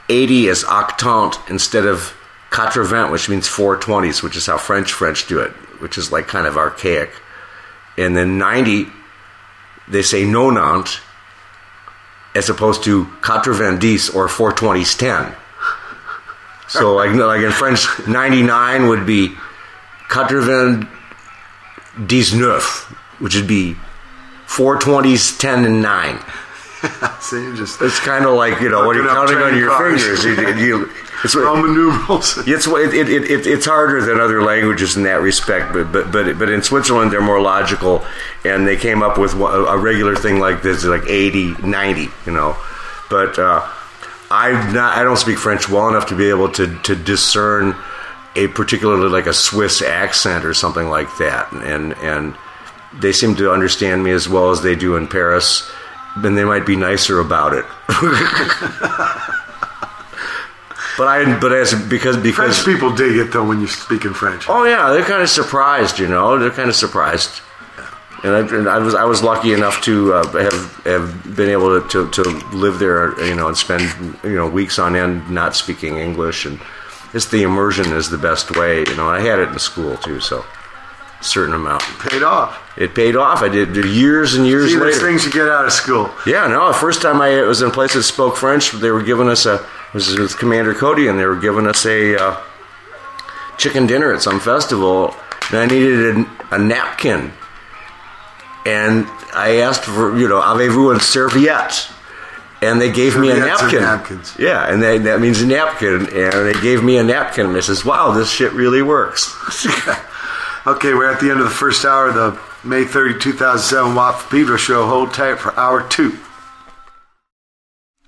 80 0.08 0.50
as 0.50 0.64
octant 0.64 1.50
instead 1.50 1.86
of 1.86 2.16
80, 2.52 3.12
which 3.12 3.30
means 3.30 3.48
420s, 3.48 4.22
which 4.22 4.36
is 4.36 4.46
how 4.46 4.58
French 4.58 4.94
French 4.94 5.28
do 5.28 5.40
it, 5.40 5.52
which 5.82 5.98
is 5.98 6.12
like 6.12 6.28
kind 6.28 6.46
of 6.46 6.58
archaic. 6.58 7.12
And 7.98 8.16
then 8.16 8.38
90, 8.38 8.88
they 9.88 10.04
say 10.04 10.24
nonant 10.24 11.00
as 12.36 12.50
opposed 12.50 12.84
to 12.84 13.06
90 13.06 13.94
or 14.16 14.28
420s 14.28 14.98
10. 14.98 15.34
So 16.68 16.94
like, 16.96 17.12
like 17.16 17.42
in 17.42 17.52
French, 17.52 17.86
99 18.08 18.88
would 18.88 19.06
be 19.06 19.36
99, 20.10 20.84
which 23.20 23.36
would 23.36 23.48
be 23.48 23.76
420s, 24.48 25.38
10, 25.40 25.66
and 25.66 25.82
9. 25.82 26.20
So 27.20 27.36
you 27.36 27.56
just 27.58 27.82
It's 27.82 28.00
kind 28.00 28.26
of 28.26 28.36
like 28.36 28.62
you 28.62 28.70
know 28.70 28.88
when 28.88 28.96
you're 28.96 29.08
counting 29.08 29.38
on 29.40 29.58
your 29.58 29.70
cars. 29.70 30.02
fingers. 30.02 30.24
You, 30.24 30.66
you, 30.66 30.90
it's 31.24 31.36
Roman 31.36 31.74
numerals. 31.74 32.38
it's 32.48 32.68
it, 32.68 32.94
it, 32.94 33.10
it, 33.10 33.48
it's 33.48 33.66
harder 33.66 34.02
than 34.04 34.20
other 34.20 34.42
languages 34.42 34.96
in 34.96 35.04
that 35.04 35.22
respect, 35.22 35.74
but 35.74 35.92
but 35.92 36.12
but 36.12 36.38
but 36.38 36.50
in 36.50 36.62
Switzerland 36.62 37.12
they're 37.12 37.22
more 37.22 37.42
logical, 37.42 38.06
and 38.46 38.68
they 38.68 38.78
came 38.78 39.04
up 39.04 39.18
with 39.18 39.34
a 39.34 39.78
regular 39.78 40.16
thing 40.16 40.40
like 40.40 40.62
this, 40.62 40.84
like 40.86 41.04
80, 41.08 41.56
90, 41.62 42.08
you 42.26 42.32
know. 42.32 42.56
But 43.10 43.38
uh, 43.38 43.68
I 44.32 44.52
not 44.72 44.98
I 44.98 45.04
don't 45.04 45.18
speak 45.18 45.38
French 45.38 45.68
well 45.68 45.90
enough 45.90 46.08
to 46.08 46.16
be 46.16 46.30
able 46.30 46.52
to 46.54 46.78
to 46.84 46.96
discern 46.96 47.76
a 48.36 48.48
particularly 48.48 49.10
like 49.10 49.26
a 49.26 49.34
Swiss 49.34 49.82
accent 49.82 50.46
or 50.46 50.54
something 50.54 50.90
like 50.90 51.18
that, 51.18 51.52
and 51.52 51.94
and 51.98 52.36
they 53.02 53.12
seem 53.12 53.36
to 53.36 53.52
understand 53.52 54.04
me 54.04 54.12
as 54.12 54.30
well 54.30 54.52
as 54.52 54.62
they 54.62 54.76
do 54.76 54.96
in 54.96 55.08
Paris. 55.08 55.70
And 56.16 56.36
they 56.38 56.44
might 56.44 56.66
be 56.66 56.76
nicer 56.76 57.20
about 57.20 57.54
it. 57.54 57.66
but 61.00 61.08
I, 61.08 61.40
but 61.40 61.54
as 61.54 61.74
because 61.74 62.18
because 62.18 62.60
French 62.60 62.66
people 62.66 62.94
dig 62.94 63.16
it 63.16 63.32
though 63.32 63.48
when 63.48 63.62
you 63.62 63.68
speak 63.68 64.04
in 64.04 64.14
French. 64.14 64.50
Oh 64.50 64.66
yeah, 64.66 64.92
they're 64.92 65.06
kind 65.06 65.22
of 65.22 65.30
surprised, 65.30 65.98
you 65.98 66.10
know. 66.10 66.38
They're 66.38 66.52
kind 66.52 66.68
of 66.68 66.76
surprised, 66.76 67.40
and 68.22 68.36
I, 68.36 68.40
and 68.40 68.68
I 68.68 68.80
was 68.80 68.94
I 68.94 69.06
was 69.06 69.24
lucky 69.24 69.54
enough 69.54 69.82
to 69.84 70.14
uh, 70.16 70.28
have 70.34 70.84
have 70.84 71.36
been 71.38 71.50
able 71.50 71.80
to, 71.80 71.88
to 71.88 72.12
to 72.12 72.30
live 72.54 72.80
there, 72.80 73.18
you 73.26 73.34
know, 73.34 73.48
and 73.48 73.56
spend 73.56 73.84
you 74.26 74.36
know 74.36 74.50
weeks 74.50 74.78
on 74.78 74.98
end 74.98 75.32
not 75.32 75.56
speaking 75.56 75.96
English, 75.98 76.46
and 76.46 76.60
it's 77.14 77.28
the 77.28 77.44
immersion 77.44 77.94
is 77.94 78.10
the 78.10 78.18
best 78.18 78.58
way, 78.58 78.80
you 78.80 78.96
know. 78.98 79.08
I 79.08 79.22
had 79.22 79.40
it 79.40 79.48
in 79.48 79.60
school 79.60 79.96
too, 79.96 80.20
so 80.20 80.44
a 81.22 81.24
certain 81.24 81.56
amount. 81.56 81.82
Paid 82.00 82.24
off. 82.24 82.62
It 82.78 82.94
paid 82.94 83.16
off. 83.16 83.42
I 83.42 83.48
did 83.48 83.74
years 83.74 84.36
and 84.36 84.46
years 84.46 84.72
See, 84.72 84.78
later. 84.78 85.00
things 85.00 85.24
you 85.24 85.32
get 85.32 85.48
out 85.48 85.66
of 85.66 85.72
school. 85.72 86.12
Yeah, 86.26 86.48
no. 86.48 86.68
The 86.68 86.74
first 86.74 87.02
time 87.02 87.22
I 87.22 87.42
was 87.44 87.62
in 87.62 87.70
a 87.70 87.72
place 87.72 87.94
that 87.94 88.04
spoke 88.04 88.36
French, 88.36 88.72
they 88.72 88.92
were 88.92 89.02
giving 89.02 89.30
us 89.30 89.46
a 89.46 89.66
was 89.94 90.18
with 90.18 90.38
Commander 90.38 90.74
Cody, 90.74 91.08
and 91.08 91.20
they 91.20 91.26
were 91.26 91.40
giving 91.40 91.68
us 91.68 91.86
a 91.86 92.16
uh, 92.16 92.42
chicken 93.58 93.88
dinner 93.88 94.14
at 94.14 94.22
some 94.22 94.40
festival, 94.40 95.16
and 95.52 95.60
I 95.60 95.66
needed 95.66 96.18
a, 96.18 96.56
a 96.56 96.60
napkin, 96.60 97.32
and 98.66 99.08
I 99.34 99.58
asked 99.58 99.84
for 99.86 100.18
you 100.18 100.28
know, 100.28 100.42
avez-vous 100.42 100.92
un 100.92 101.00
serviette? 101.00 101.92
And 102.62 102.82
they 102.82 102.92
gave 102.92 103.18
me 103.18 103.32
a 103.32 103.38
napkin. 103.38 103.80
napkins. 103.80 104.36
Yeah, 104.38 104.70
and 104.70 104.84
they, 104.84 104.98
that 104.98 105.22
means 105.22 105.42
a 105.42 105.48
napkin. 105.48 106.08
And 106.08 106.34
they 106.34 106.60
gave 106.62 106.84
me 106.84 106.98
a 106.98 107.04
napkin. 107.04 107.46
And 107.46 107.56
I 107.56 107.62
says, 107.62 107.86
"Wow, 107.86 108.12
this 108.12 108.30
shit 108.30 108.52
really 108.52 108.82
works." 108.82 109.34
Okay, 110.68 110.94
we're 110.94 111.10
at 111.10 111.22
the 111.22 111.32
end 111.32 111.40
of 111.40 111.46
the 111.46 111.56
first 111.56 111.86
hour 111.86 112.10
of 112.10 112.16
the 112.16 112.68
May 112.68 112.84
30, 112.84 113.20
2007 113.20 113.96
Watt 113.96 114.20
for 114.20 114.30
Pedro 114.30 114.58
show. 114.58 114.86
Hold 114.86 115.14
tight 115.14 115.40
for 115.40 115.58
hour 115.58 115.88
two. 115.88 116.18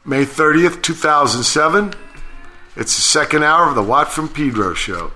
May 0.03 0.25
30th, 0.25 0.81
2007. 0.81 1.93
It's 2.75 2.95
the 2.95 3.01
second 3.01 3.43
hour 3.43 3.69
of 3.69 3.75
the 3.75 3.83
Watt 3.83 4.11
from 4.11 4.29
Pedro 4.29 4.73
show. 4.73 5.11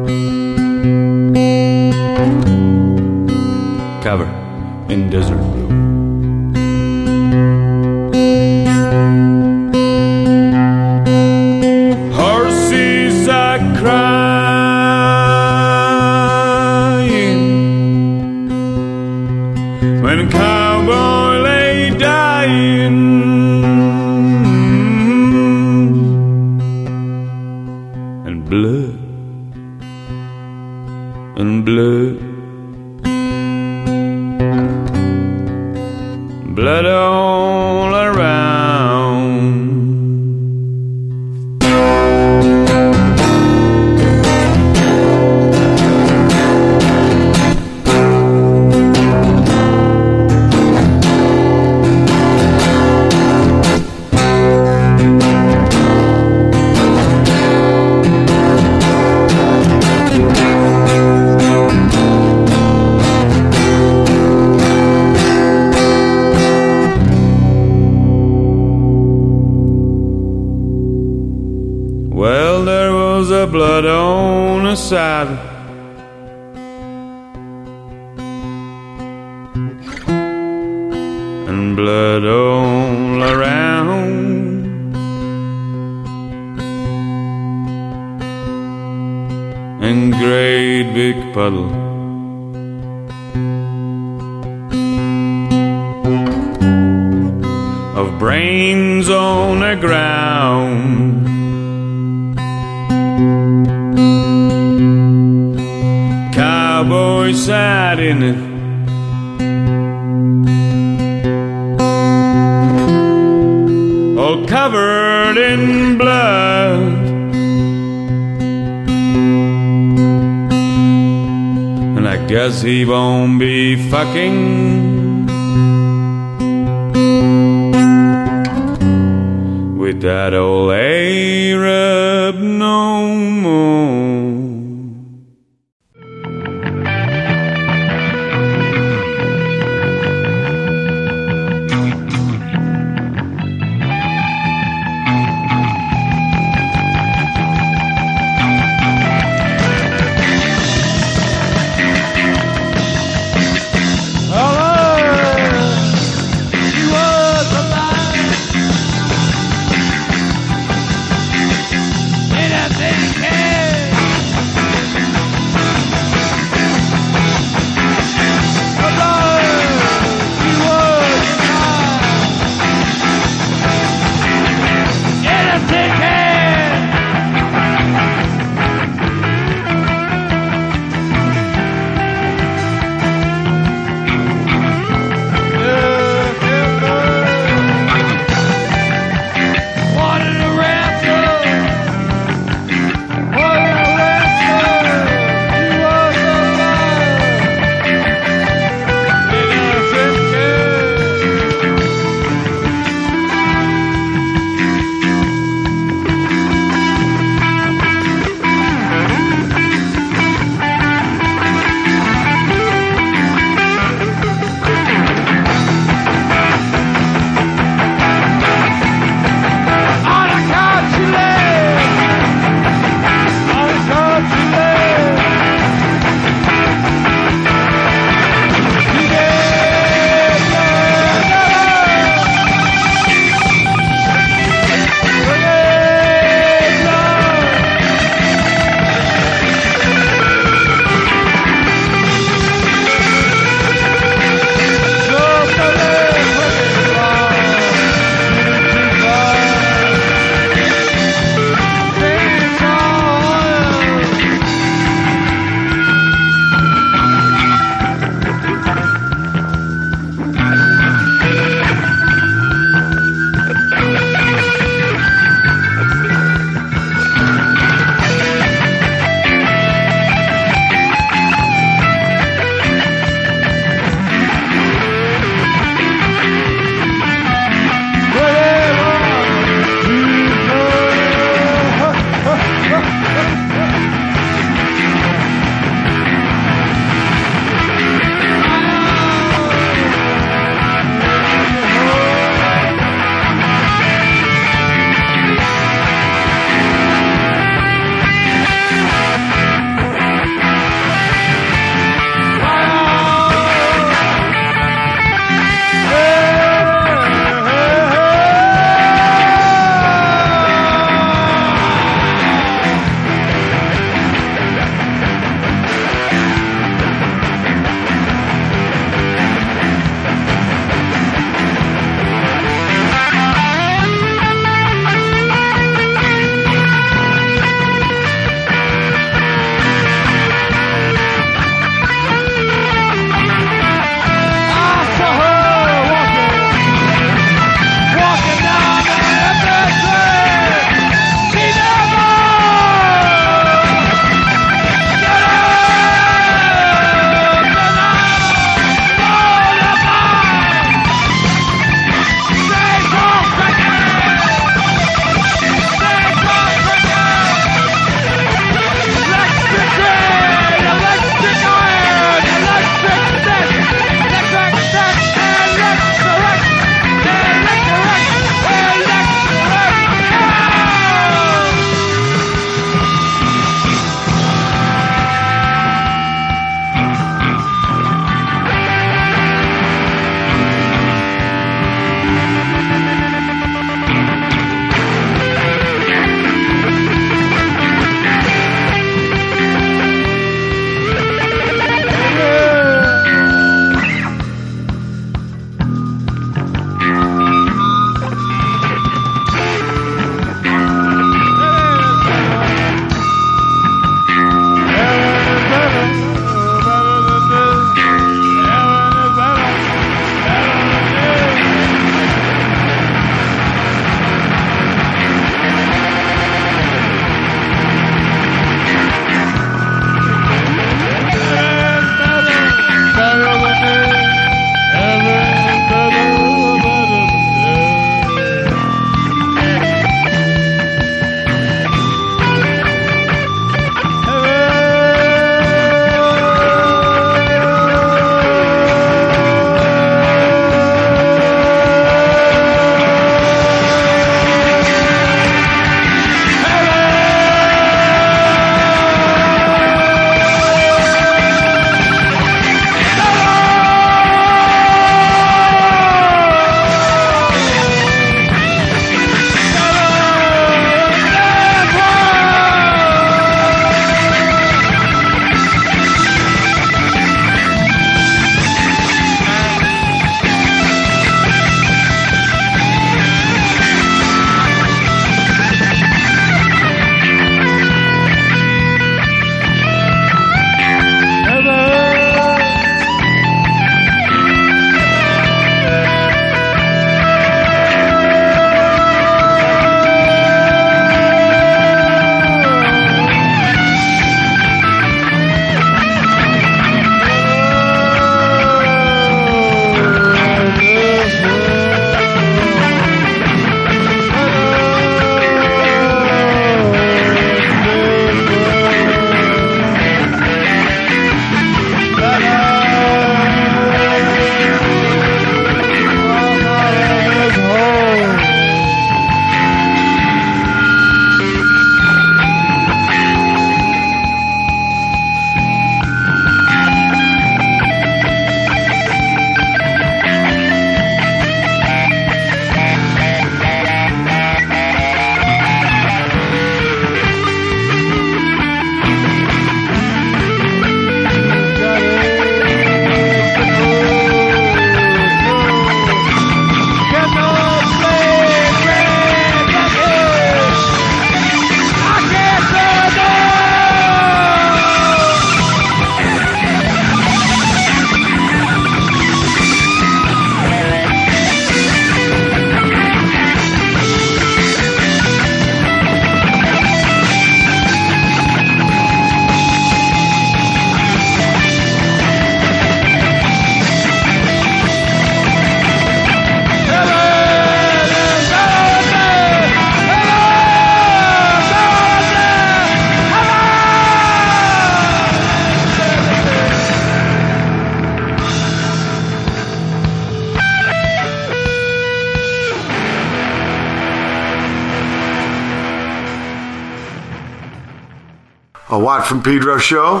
From 599.08 599.22
Pedro 599.22 599.56
show. 599.56 600.00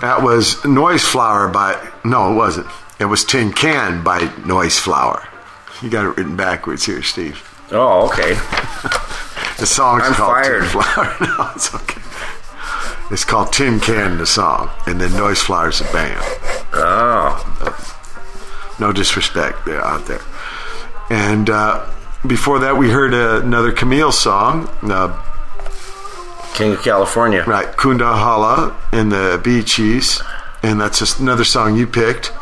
That 0.00 0.20
was 0.20 0.64
Noise 0.64 1.04
Flower 1.04 1.48
by, 1.48 1.80
no, 2.04 2.32
it 2.32 2.34
wasn't. 2.34 2.66
It 2.98 3.04
was 3.04 3.24
Tin 3.24 3.52
Can 3.52 4.02
by 4.02 4.32
Noise 4.44 4.78
Flower. 4.80 5.28
You 5.80 5.90
got 5.90 6.04
it 6.04 6.16
written 6.16 6.36
backwards 6.36 6.84
here, 6.84 7.02
Steve. 7.02 7.40
Oh, 7.70 8.08
okay. 8.08 8.36
The 9.56 9.66
song's 9.66 10.02
I'm 10.02 10.14
called 10.14 10.34
fired. 10.34 10.62
Tin 10.62 10.70
Flower. 10.70 11.16
no, 11.20 11.52
it's 11.54 11.72
okay. 11.72 12.02
It's 13.12 13.24
called 13.24 13.52
Tin 13.52 13.78
Can, 13.78 14.18
the 14.18 14.26
song, 14.26 14.68
and 14.88 15.00
then 15.00 15.12
Noise 15.12 15.42
Flower's 15.42 15.78
the 15.78 15.84
band. 15.92 16.18
Oh, 16.72 17.38
No 18.80 18.92
disrespect 18.92 19.64
there 19.64 19.80
out 19.80 20.06
there. 20.06 20.20
And 21.08 21.48
uh, 21.48 21.88
before 22.26 22.58
that, 22.58 22.76
we 22.76 22.90
heard 22.90 23.14
another 23.14 23.70
Camille 23.70 24.10
song, 24.10 24.68
uh, 24.82 25.23
King 26.54 26.72
of 26.72 26.82
California. 26.82 27.44
right? 27.46 27.66
Koonda 27.76 28.14
Holaa 28.14 28.74
and 28.92 29.10
the 29.10 29.40
Beetchees, 29.44 30.24
and 30.62 30.80
that's 30.80 30.98
just 30.98 31.20
another 31.20 31.44
song 31.44 31.76
you 31.76 31.86
picked, 31.86 32.32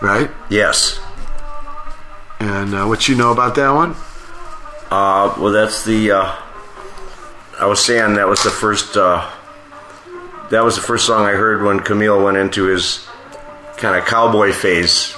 right? 0.00 0.30
Yes. 0.48 1.00
And 2.38 2.74
uh, 2.74 2.84
what 2.86 3.08
you 3.08 3.16
know 3.16 3.32
about 3.32 3.54
that 3.56 3.70
one? 3.70 3.96
Uh, 4.90 5.34
well, 5.40 5.52
that's 5.52 5.84
the. 5.84 6.12
Uh, 6.12 6.36
I 7.58 7.66
was 7.66 7.84
saying 7.84 8.14
that 8.14 8.28
was 8.28 8.42
the 8.42 8.50
first. 8.50 8.96
Uh, 8.96 9.28
that 10.50 10.62
was 10.62 10.76
the 10.76 10.82
first 10.82 11.06
song 11.06 11.24
I 11.26 11.32
heard 11.32 11.62
when 11.64 11.80
Camille 11.80 12.22
went 12.22 12.36
into 12.36 12.64
his 12.64 13.06
kind 13.78 13.96
of 13.98 14.06
cowboy 14.06 14.52
phase. 14.52 15.14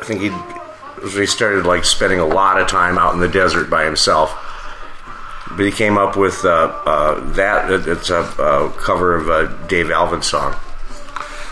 I 0.00 0.04
think 0.04 0.20
he 0.20 0.30
he 1.18 1.26
started 1.26 1.66
like 1.66 1.84
spending 1.84 2.18
a 2.18 2.26
lot 2.26 2.60
of 2.60 2.66
time 2.66 2.98
out 2.98 3.14
in 3.14 3.20
the 3.20 3.28
desert 3.28 3.70
by 3.70 3.84
himself. 3.84 4.30
But 5.60 5.66
he 5.66 5.72
came 5.72 5.98
up 5.98 6.16
with 6.16 6.42
uh, 6.46 6.48
uh, 6.86 7.20
that. 7.34 7.70
It's 7.86 8.08
a, 8.08 8.20
uh 8.20 8.70
cover 8.78 9.14
of 9.14 9.28
a 9.28 9.68
Dave 9.68 9.90
Alvin 9.90 10.22
song. 10.22 10.56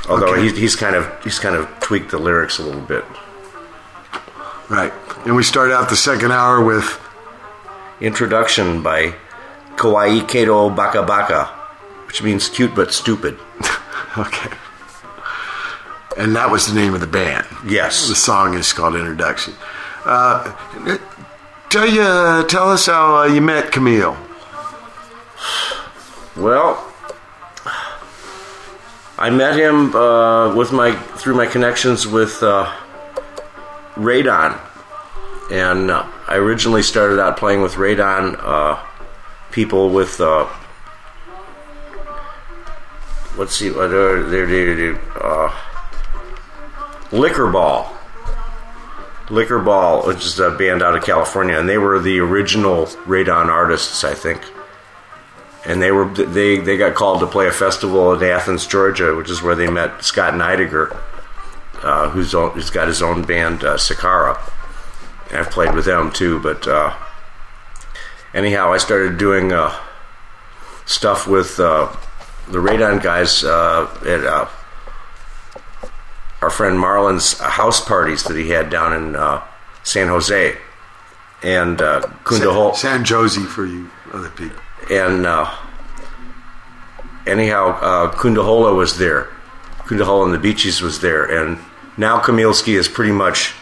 Although 0.08 0.32
Okay. 0.32 0.44
he's, 0.44 0.56
he's 0.56 0.76
kind 0.76 0.96
of 0.96 1.04
he's 1.22 1.38
kind 1.38 1.54
of 1.54 1.68
tweaked 1.80 2.10
the 2.12 2.16
lyrics 2.16 2.58
a 2.58 2.62
little 2.62 2.80
bit. 2.80 3.04
Right. 4.70 4.94
And 5.26 5.36
we 5.36 5.42
start 5.42 5.70
out 5.72 5.90
the 5.90 5.96
second 5.96 6.32
hour 6.32 6.64
with 6.64 6.98
Introduction 8.00 8.82
by 8.82 9.14
Kawaii 9.76 10.22
Kedo 10.22 10.74
Baka 10.74 11.02
Baka, 11.02 11.44
which 12.06 12.22
means 12.22 12.48
cute 12.48 12.74
but 12.74 12.94
stupid. 12.94 13.36
okay, 14.16 14.48
and 16.16 16.34
that 16.34 16.50
was 16.50 16.66
the 16.66 16.74
name 16.74 16.94
of 16.94 17.02
the 17.02 17.06
band. 17.06 17.46
Yes. 17.66 18.08
The 18.08 18.14
song 18.14 18.54
is 18.54 18.72
called 18.72 18.94
Introduction. 18.94 19.52
Uh, 20.06 20.50
tell 21.70 21.86
you, 21.86 22.46
tell 22.48 22.70
us 22.70 22.86
how 22.86 23.16
uh, 23.16 23.24
you 23.24 23.40
met 23.40 23.72
Camille. 23.72 24.16
Well, 26.36 26.84
I 29.18 29.30
met 29.30 29.58
him 29.58 29.94
uh, 29.94 30.54
with 30.54 30.72
my 30.72 30.92
through 30.92 31.34
my 31.34 31.46
connections 31.46 32.06
with 32.06 32.42
uh, 32.42 32.72
Radon, 33.96 34.58
and 35.50 35.90
uh, 35.90 36.06
I 36.28 36.36
originally 36.36 36.82
started 36.82 37.20
out 37.20 37.36
playing 37.36 37.62
with 37.62 37.74
Radon 37.74 38.36
uh, 38.38 38.82
people 39.50 39.90
with. 39.90 40.20
Let's 43.36 43.54
see 43.54 43.70
what 43.70 43.90
uh, 43.92 44.22
they 44.28 44.96
Liquor 47.12 47.50
Ball. 47.50 47.97
Liquor 49.30 49.58
Ball, 49.58 50.06
which 50.06 50.24
is 50.24 50.38
a 50.40 50.50
band 50.50 50.82
out 50.82 50.96
of 50.96 51.04
California, 51.04 51.58
and 51.58 51.68
they 51.68 51.78
were 51.78 51.98
the 51.98 52.18
original 52.20 52.86
Radon 53.06 53.46
artists, 53.48 54.04
I 54.04 54.14
think 54.14 54.42
and 55.68 55.82
they 55.82 55.90
were 55.90 56.08
they 56.08 56.58
they 56.58 56.76
got 56.76 56.94
called 56.94 57.20
to 57.20 57.26
play 57.26 57.46
a 57.46 57.52
festival 57.52 58.12
in 58.14 58.22
Athens, 58.22 58.66
Georgia, 58.66 59.14
which 59.14 59.30
is 59.30 59.42
where 59.42 59.54
they 59.54 59.68
met 59.68 60.02
Scott 60.02 60.34
Neidiger, 60.34 60.98
uh, 61.82 62.08
who's 62.10 62.34
own, 62.34 62.50
who's 62.52 62.70
got 62.70 62.88
his 62.88 63.02
own 63.02 63.22
band 63.22 63.62
uh, 63.62 63.76
Sakara. 63.76 64.38
I've 65.30 65.50
played 65.50 65.74
with 65.74 65.84
them 65.84 66.10
too, 66.10 66.40
but 66.40 66.66
uh, 66.66 66.96
anyhow, 68.32 68.72
I 68.72 68.78
started 68.78 69.18
doing 69.18 69.52
uh, 69.52 69.78
stuff 70.86 71.26
with 71.26 71.60
uh, 71.60 71.94
the 72.48 72.58
Radon 72.58 73.02
guys 73.02 73.44
uh, 73.44 73.88
at 74.06 74.24
our 76.42 76.50
friend 76.50 76.78
Marlon's 76.78 77.38
house 77.38 77.80
parties 77.84 78.22
that 78.24 78.36
he 78.36 78.50
had 78.50 78.70
down 78.70 78.92
in 78.92 79.16
uh, 79.16 79.42
San 79.82 80.08
Jose, 80.08 80.56
and 81.42 81.80
uh, 81.82 82.06
Hol- 82.24 82.74
San 82.74 83.04
Jose 83.04 83.40
for 83.42 83.66
you 83.66 83.90
other 84.12 84.30
people. 84.30 84.58
and 84.90 85.26
uh, 85.26 85.52
anyhow, 87.26 87.70
uh, 87.80 88.12
Koonda 88.12 88.42
Holaa 88.44 88.76
was 88.76 88.98
there. 88.98 89.24
Koonda 89.80 90.04
Holaa 90.04 90.32
and 90.32 90.34
the 90.42 90.48
Beetchees 90.48 90.80
was 90.82 91.00
there, 91.00 91.24
and 91.24 91.58
now 91.96 92.20
Kamilski 92.20 92.74
is 92.78 92.88
pretty 92.88 93.12
much 93.12 93.54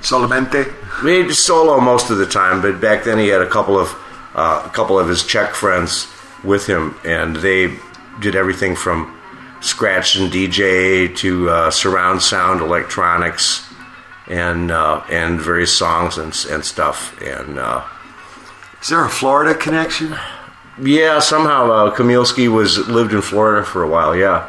Solamente. 0.00 0.72
made 1.04 1.32
solo 1.32 1.80
most 1.80 2.10
of 2.10 2.18
the 2.18 2.26
time. 2.26 2.60
But 2.60 2.80
back 2.80 3.04
then, 3.04 3.18
he 3.18 3.28
had 3.28 3.40
a 3.42 3.48
couple 3.48 3.78
of 3.78 3.88
uh, 4.34 4.62
a 4.64 4.70
couple 4.70 4.98
of 4.98 5.08
his 5.08 5.24
Czech 5.24 5.54
friends 5.54 6.06
with 6.42 6.66
him, 6.66 6.96
and 7.04 7.36
they 7.36 7.76
did 8.20 8.34
everything 8.34 8.74
from 8.74 9.16
scratch 9.62 10.16
and 10.16 10.30
DJ 10.30 11.14
to 11.16 11.48
uh, 11.48 11.70
surround 11.70 12.20
sound, 12.20 12.60
electronics, 12.60 13.64
and 14.28 14.70
uh, 14.70 15.02
and 15.10 15.40
various 15.40 15.72
songs 15.76 16.18
and 16.18 16.34
and 16.50 16.64
stuff, 16.64 17.18
and. 17.22 17.58
Uh, 17.58 17.82
Is 18.82 18.88
there 18.88 19.04
a 19.04 19.08
Florida 19.08 19.54
connection? 19.54 20.14
Yeah, 20.80 21.20
somehow 21.20 21.70
uh, 21.70 21.94
Kamilski 21.94 22.48
was 22.48 22.78
lived 22.88 23.12
in 23.12 23.22
Florida 23.22 23.64
for 23.64 23.82
a 23.82 23.88
while. 23.88 24.16
Yeah, 24.16 24.48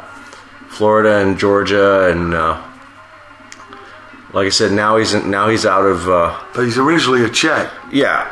Florida 0.68 1.18
and 1.22 1.38
Georgia, 1.38 2.10
and 2.10 2.34
uh, 2.34 2.60
like 4.32 4.46
I 4.46 4.50
said, 4.50 4.72
now 4.72 4.96
he's 4.96 5.14
in, 5.14 5.30
now 5.30 5.48
he's 5.48 5.64
out 5.66 5.86
of. 5.86 6.08
Uh, 6.08 6.34
But 6.54 6.64
he's 6.64 6.78
originally 6.78 7.22
a 7.24 7.28
Czech. 7.30 7.70
yeah, 7.92 8.26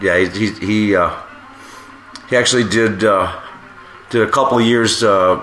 yeah. 0.00 0.16
He 0.18 0.28
he 0.28 0.66
he, 0.66 0.96
uh, 0.96 1.10
he 2.30 2.36
actually 2.36 2.64
did 2.70 3.04
uh, 3.04 3.28
did 4.10 4.22
a 4.22 4.30
couple 4.30 4.56
of 4.58 4.64
years 4.64 5.02
uh, 5.02 5.42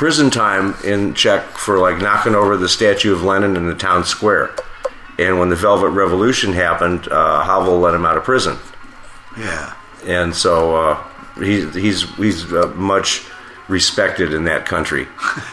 prison 0.00 0.30
time 0.30 0.74
in 0.82 1.12
Czech 1.12 1.42
for 1.58 1.78
like 1.78 1.98
knocking 1.98 2.34
over 2.34 2.56
the 2.56 2.70
statue 2.70 3.12
of 3.12 3.22
Lenin 3.22 3.54
in 3.54 3.66
the 3.66 3.74
town 3.74 4.02
square. 4.02 4.50
And 5.18 5.38
when 5.38 5.50
the 5.50 5.56
Velvet 5.56 5.90
Revolution 5.90 6.54
happened, 6.54 7.06
uh, 7.08 7.42
Havel 7.44 7.78
let 7.80 7.92
him 7.92 8.06
out 8.06 8.16
of 8.16 8.24
prison. 8.24 8.56
Yeah. 9.36 9.74
and 10.06 10.34
so 10.34 10.74
uh, 10.74 11.04
he, 11.36 11.68
he's 11.68 12.04
he's 12.16 12.50
uh, 12.50 12.72
much 12.76 13.26
respected 13.68 14.32
in 14.32 14.44
that 14.44 14.64
country. 14.64 15.06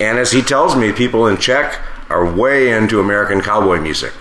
and 0.00 0.18
as 0.18 0.32
he 0.32 0.40
tells 0.40 0.74
me, 0.74 0.90
people 0.90 1.26
in 1.26 1.36
Czech 1.36 1.78
are 2.08 2.24
way 2.24 2.70
into 2.72 2.98
American 2.98 3.42
cowboy 3.42 3.78
music. 3.78 4.14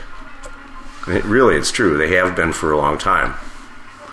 It, 1.07 1.23
really, 1.23 1.55
it's 1.55 1.71
true. 1.71 1.97
They 1.97 2.13
have 2.17 2.35
been 2.35 2.51
for 2.51 2.73
a 2.73 2.77
long 2.77 2.97
time. 2.97 3.35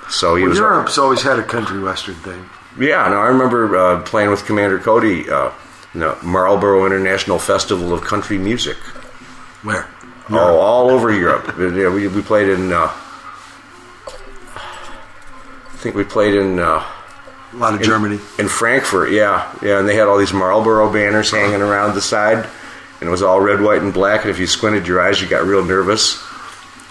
So 0.09 0.37
he 0.37 0.43
Well, 0.45 0.51
was. 0.51 0.59
Europe's 0.61 0.99
always 0.99 1.23
had 1.23 1.41
a 1.41 1.43
country 1.43 1.81
western 1.81 2.15
thing. 2.15 2.49
Yeah, 2.79 3.09
no, 3.09 3.17
I 3.17 3.27
remember 3.29 3.77
uh, 3.77 4.03
playing 4.03 4.31
with 4.31 4.45
Commander 4.47 4.79
Cody, 4.79 5.29
uh, 5.29 5.51
in 5.95 6.01
the 6.01 6.17
Marlboro 6.23 6.87
International 6.87 7.39
Festival 7.39 7.93
of 7.93 8.03
Country 8.03 8.39
Music. 8.39 8.77
Where? 9.63 9.89
Oh, 10.31 10.59
all 10.59 10.91
over 10.91 11.13
Europe. 11.13 11.55
yeah, 11.59 11.89
we, 11.93 12.07
we 12.09 12.23
played 12.23 12.49
in. 12.49 12.73
Uh, 12.73 12.93
I 15.67 15.81
think 15.81 15.95
we 15.97 16.05
played 16.05 16.35
in. 16.35 16.59
Uh, 16.59 16.85
A 17.53 17.57
lot 17.57 17.75
of 17.75 17.81
in, 17.81 17.87
Germany. 17.87 18.19
In 18.39 18.49
Frankfurt, 18.49 19.11
yeah. 19.11 19.53
Yeah, 19.63 19.79
and 19.81 19.89
they 19.89 19.97
had 19.97 20.07
all 20.07 20.19
these 20.19 20.33
Marlboro 20.33 20.93
banners 20.93 21.31
hanging 21.31 21.63
around 21.63 21.95
the 21.95 22.03
side, 22.03 22.47
and 23.01 23.09
it 23.09 23.11
was 23.11 23.23
all 23.23 23.41
red, 23.41 23.61
white, 23.61 23.83
and 23.83 23.93
black, 23.95 24.21
and 24.23 24.31
if 24.31 24.39
you 24.39 24.47
squinted 24.47 24.87
your 24.87 25.01
eyes, 25.01 25.21
you 25.21 25.27
got 25.29 25.45
real 25.47 25.65
nervous. 25.65 26.23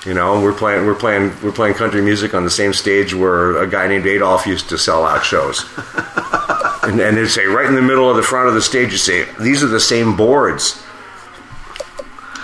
You 0.05 0.13
know, 0.13 0.41
we're 0.41 0.53
playing 0.53 0.85
we're 0.85 0.95
playing 0.95 1.33
we're 1.41 1.51
playing 1.51 1.73
country 1.75 2.01
music 2.01 2.33
on 2.33 2.43
the 2.43 2.49
same 2.49 2.73
stage 2.73 3.13
where 3.13 3.61
a 3.61 3.67
guy 3.67 3.87
named 3.87 4.05
Adolf 4.05 4.45
used 4.45 4.69
to 4.69 4.77
sell 4.77 5.05
out 5.05 5.25
shows. 5.25 5.65
and, 6.83 6.99
and 6.99 7.17
they'd 7.17 7.27
say 7.27 7.45
right 7.45 7.65
in 7.65 7.75
the 7.75 7.81
middle 7.81 8.09
of 8.09 8.15
the 8.15 8.23
front 8.23 8.47
of 8.47 8.53
the 8.53 8.61
stage, 8.61 8.91
you 8.91 8.97
say, 8.97 9.27
These 9.39 9.63
are 9.63 9.67
the 9.67 9.79
same 9.79 10.15
boards. 10.15 10.81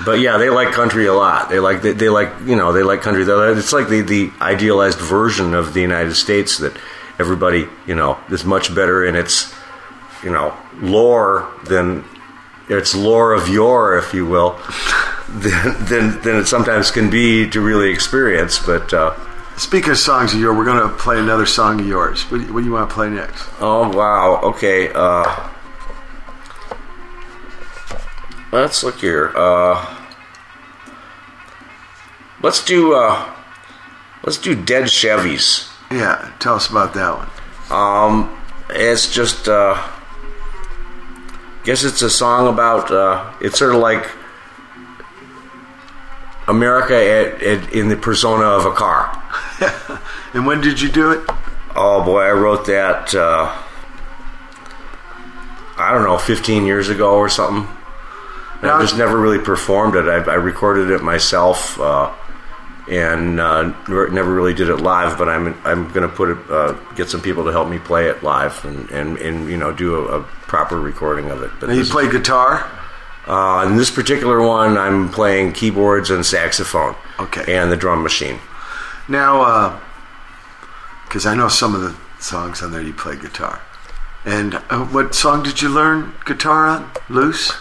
But 0.06 0.20
yeah, 0.20 0.38
they 0.38 0.50
like 0.50 0.74
country 0.74 1.06
a 1.06 1.14
lot. 1.14 1.50
They 1.50 1.60
like 1.60 1.82
they, 1.82 1.94
they 1.94 2.10
like 2.10 2.30
you 2.46 2.56
know 2.56 2.74
they 2.74 2.84
like 2.84 3.02
country. 3.02 3.24
It's 3.24 3.74
like 3.74 3.88
the 3.88 4.02
the 4.02 4.32
idealized 4.42 5.00
version 5.00 5.54
of 5.54 5.74
the 5.74 5.82
United 5.82 6.16
States 6.16 6.58
that 6.58 6.76
everybody 7.20 7.68
you 7.88 7.96
know 7.96 8.20
is 8.30 8.44
much 8.44 8.74
better 8.74 9.06
in 9.06 9.16
its 9.16 9.54
you 10.24 10.32
know 10.32 10.58
lore 10.82 11.48
than 11.66 12.04
its 12.68 12.96
lore 12.96 13.34
of 13.34 13.48
yore, 13.48 13.98
if 13.98 14.14
you 14.14 14.26
will, 14.26 14.52
than 15.34 15.86
than, 15.86 16.22
than 16.22 16.36
it 16.38 16.46
sometimes 16.46 16.92
can 16.92 17.10
be 17.10 17.50
to 17.50 17.62
really 17.62 17.92
experience. 17.92 18.60
But 18.60 18.94
uh, 18.94 19.16
Speaking 19.56 19.92
of 19.92 20.00
songs 20.00 20.34
of 20.34 20.40
yours, 20.40 20.58
we're 20.58 20.66
going 20.66 20.90
to 20.90 20.96
play 20.96 21.20
another 21.20 21.46
song 21.46 21.80
of 21.80 21.88
yours. 21.88 22.24
What 22.32 22.40
do 22.40 22.44
you, 22.46 22.54
what 22.54 22.62
do 22.62 22.66
you 22.66 22.74
want 22.74 22.90
to 22.90 22.94
play 22.94 23.10
next? 23.10 23.48
Oh 23.60 23.88
wow. 23.96 24.42
Okay. 24.42 24.92
Uh, 24.94 25.50
let's 28.52 28.84
look 28.84 29.00
here. 29.00 29.32
Uh, 29.36 30.00
let's 32.42 32.66
do. 32.66 32.96
Uh, 32.96 33.32
let's 34.24 34.40
do 34.40 34.56
Dead 34.56 34.86
Chevys. 34.86 35.70
Yeah, 35.92 36.34
tell 36.40 36.56
us 36.56 36.68
about 36.68 36.96
that 36.96 37.16
one. 37.16 37.30
Um, 37.70 38.36
it's 38.72 39.14
just, 39.14 39.48
uh, 39.48 39.88
guess 41.64 41.84
it's 41.84 42.02
a 42.02 42.10
song 42.10 42.52
about. 42.52 42.90
Uh, 42.90 43.32
it's 43.40 43.60
sort 43.60 43.76
of 43.76 43.82
like 43.82 44.10
America 46.48 46.96
at, 46.96 47.42
at, 47.44 47.74
in 47.74 47.88
the 47.90 47.96
persona 47.98 48.44
of 48.46 48.66
a 48.66 48.72
car. 48.74 49.20
And 50.34 50.48
when 50.48 50.62
did 50.62 50.82
you 50.82 50.90
do 50.90 51.12
it? 51.12 51.30
Oh 51.76 52.04
boy, 52.04 52.22
I 52.22 52.32
wrote 52.32 52.66
that. 52.66 53.14
Uh, 53.14 53.56
I 55.78 55.92
don't 55.92 56.04
know, 56.04 56.18
15 56.18 56.66
years 56.66 56.90
ago 56.90 57.16
or 57.16 57.30
something. 57.30 57.68
Now- 58.62 58.78
I 58.78 58.82
just 58.82 58.98
never 58.98 59.18
really 59.20 59.40
performed 59.40 59.96
it. 59.96 60.06
I, 60.08 60.32
I 60.32 60.36
recorded 60.36 60.90
it 60.90 61.04
myself, 61.04 61.80
uh, 61.80 62.12
and 62.90 63.40
uh, 63.40 63.64
never 63.88 64.34
really 64.34 64.54
did 64.56 64.70
it 64.70 64.78
live. 64.78 65.18
But 65.18 65.30
I'm 65.30 65.56
I'm 65.66 65.92
gonna 65.92 66.08
put 66.08 66.30
it, 66.30 66.38
uh, 66.50 66.74
get 66.96 67.10
some 67.10 67.22
people 67.22 67.44
to 67.46 67.52
help 67.52 67.68
me 67.70 67.78
play 67.80 68.08
it 68.08 68.24
live, 68.24 68.64
and 68.66 68.90
and, 68.90 69.18
and 69.18 69.50
you 69.50 69.58
know 69.58 69.72
do 69.72 69.96
a, 69.96 70.20
a 70.20 70.24
proper 70.48 70.80
recording 70.80 71.30
of 71.30 71.44
it. 71.44 71.52
But 71.60 71.70
And 71.70 71.78
you 71.78 71.86
play 71.86 72.10
guitar? 72.10 72.70
Uh, 73.28 73.66
in 73.68 73.78
this 73.78 73.92
particular 73.92 74.42
one, 74.42 74.78
I'm 74.78 75.10
playing 75.10 75.54
keyboards 75.54 76.10
and 76.10 76.26
saxophone. 76.26 76.96
Okay. 77.20 77.56
And 77.56 77.72
the 77.72 77.78
drum 77.78 78.04
machine. 78.04 78.40
Now, 79.08 79.80
because 81.06 81.26
I 81.26 81.36
know 81.36 81.48
some 81.48 81.76
of 81.76 81.82
the 81.82 81.96
songs 82.20 82.62
on 82.62 82.72
there 82.72 82.82
you 82.82 82.94
play 82.94 83.16
guitar. 83.16 83.62
And 84.26 84.56
uh, 84.70 84.86
what 84.86 85.14
song 85.14 85.44
did 85.44 85.62
you 85.62 85.70
learn 85.70 86.14
guitar 86.26 86.66
on? 86.66 86.90
Loose? 87.10 87.54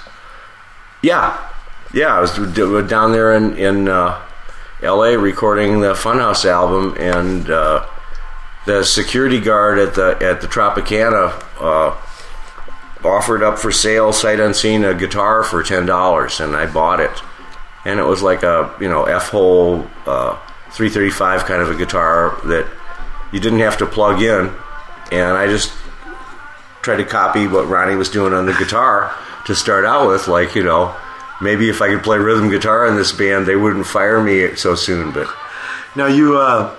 Yeah, 1.03 1.51
yeah. 1.93 2.17
I 2.17 2.21
was 2.21 2.33
down 2.89 3.13
there 3.13 3.33
in 3.33 3.57
in 3.57 3.89
uh, 3.89 4.23
L.A. 4.81 5.19
recording 5.19 5.81
the 5.81 5.95
Funhouse 5.95 6.45
album, 6.45 6.97
and 6.99 7.51
uh, 7.51 7.87
the 8.67 8.85
security 8.85 9.41
guard 9.41 9.81
at 9.81 9.95
the 9.95 10.17
at 10.23 10.41
the 10.41 10.47
Tropicana 10.47 11.45
uh, 11.61 11.97
offered 13.05 13.43
up 13.43 13.59
for 13.59 13.73
sale, 13.73 14.13
sight 14.13 14.41
unseen, 14.41 14.85
a 14.85 14.95
guitar 14.95 15.43
for 15.43 15.63
ten 15.63 15.87
dollars, 15.87 16.41
and 16.41 16.57
I 16.57 16.67
bought 16.67 17.01
it. 17.01 17.23
And 17.85 17.99
it 17.99 18.05
was 18.05 18.23
like 18.23 18.43
a 18.43 18.75
you 18.81 18.89
know 18.89 19.05
F 19.05 19.31
hole 19.31 19.87
uh, 20.07 20.37
335 20.71 21.45
kind 21.45 21.61
of 21.61 21.71
a 21.71 21.75
guitar 21.75 22.41
that 22.47 22.67
you 23.33 23.41
didn't 23.41 23.61
have 23.61 23.77
to 23.79 23.87
plug 23.87 24.23
in, 24.23 24.53
and 25.11 25.37
I 25.37 25.47
just 25.47 25.73
tried 26.83 26.97
to 26.97 27.05
copy 27.05 27.47
what 27.47 27.69
Ronnie 27.69 27.95
was 27.95 28.09
doing 28.11 28.33
on 28.35 28.47
the 28.47 28.53
guitar 28.55 29.15
to 29.47 29.55
start 29.55 29.85
out 29.85 30.09
with. 30.09 30.29
Like, 30.29 30.55
you 30.55 30.63
know, 30.63 30.95
maybe 31.41 31.69
if 31.69 31.81
I 31.81 31.89
could 31.89 32.03
play 32.03 32.19
rhythm 32.19 32.51
guitar 32.51 32.87
in 32.87 32.97
this 32.97 33.13
band, 33.13 33.47
they 33.47 33.57
wouldn't 33.57 33.87
fire 33.87 34.23
me 34.23 34.55
so 34.57 34.75
soon. 34.75 35.13
But 35.13 35.33
Now, 35.97 36.07
you 36.07 36.37
uh, 36.39 36.75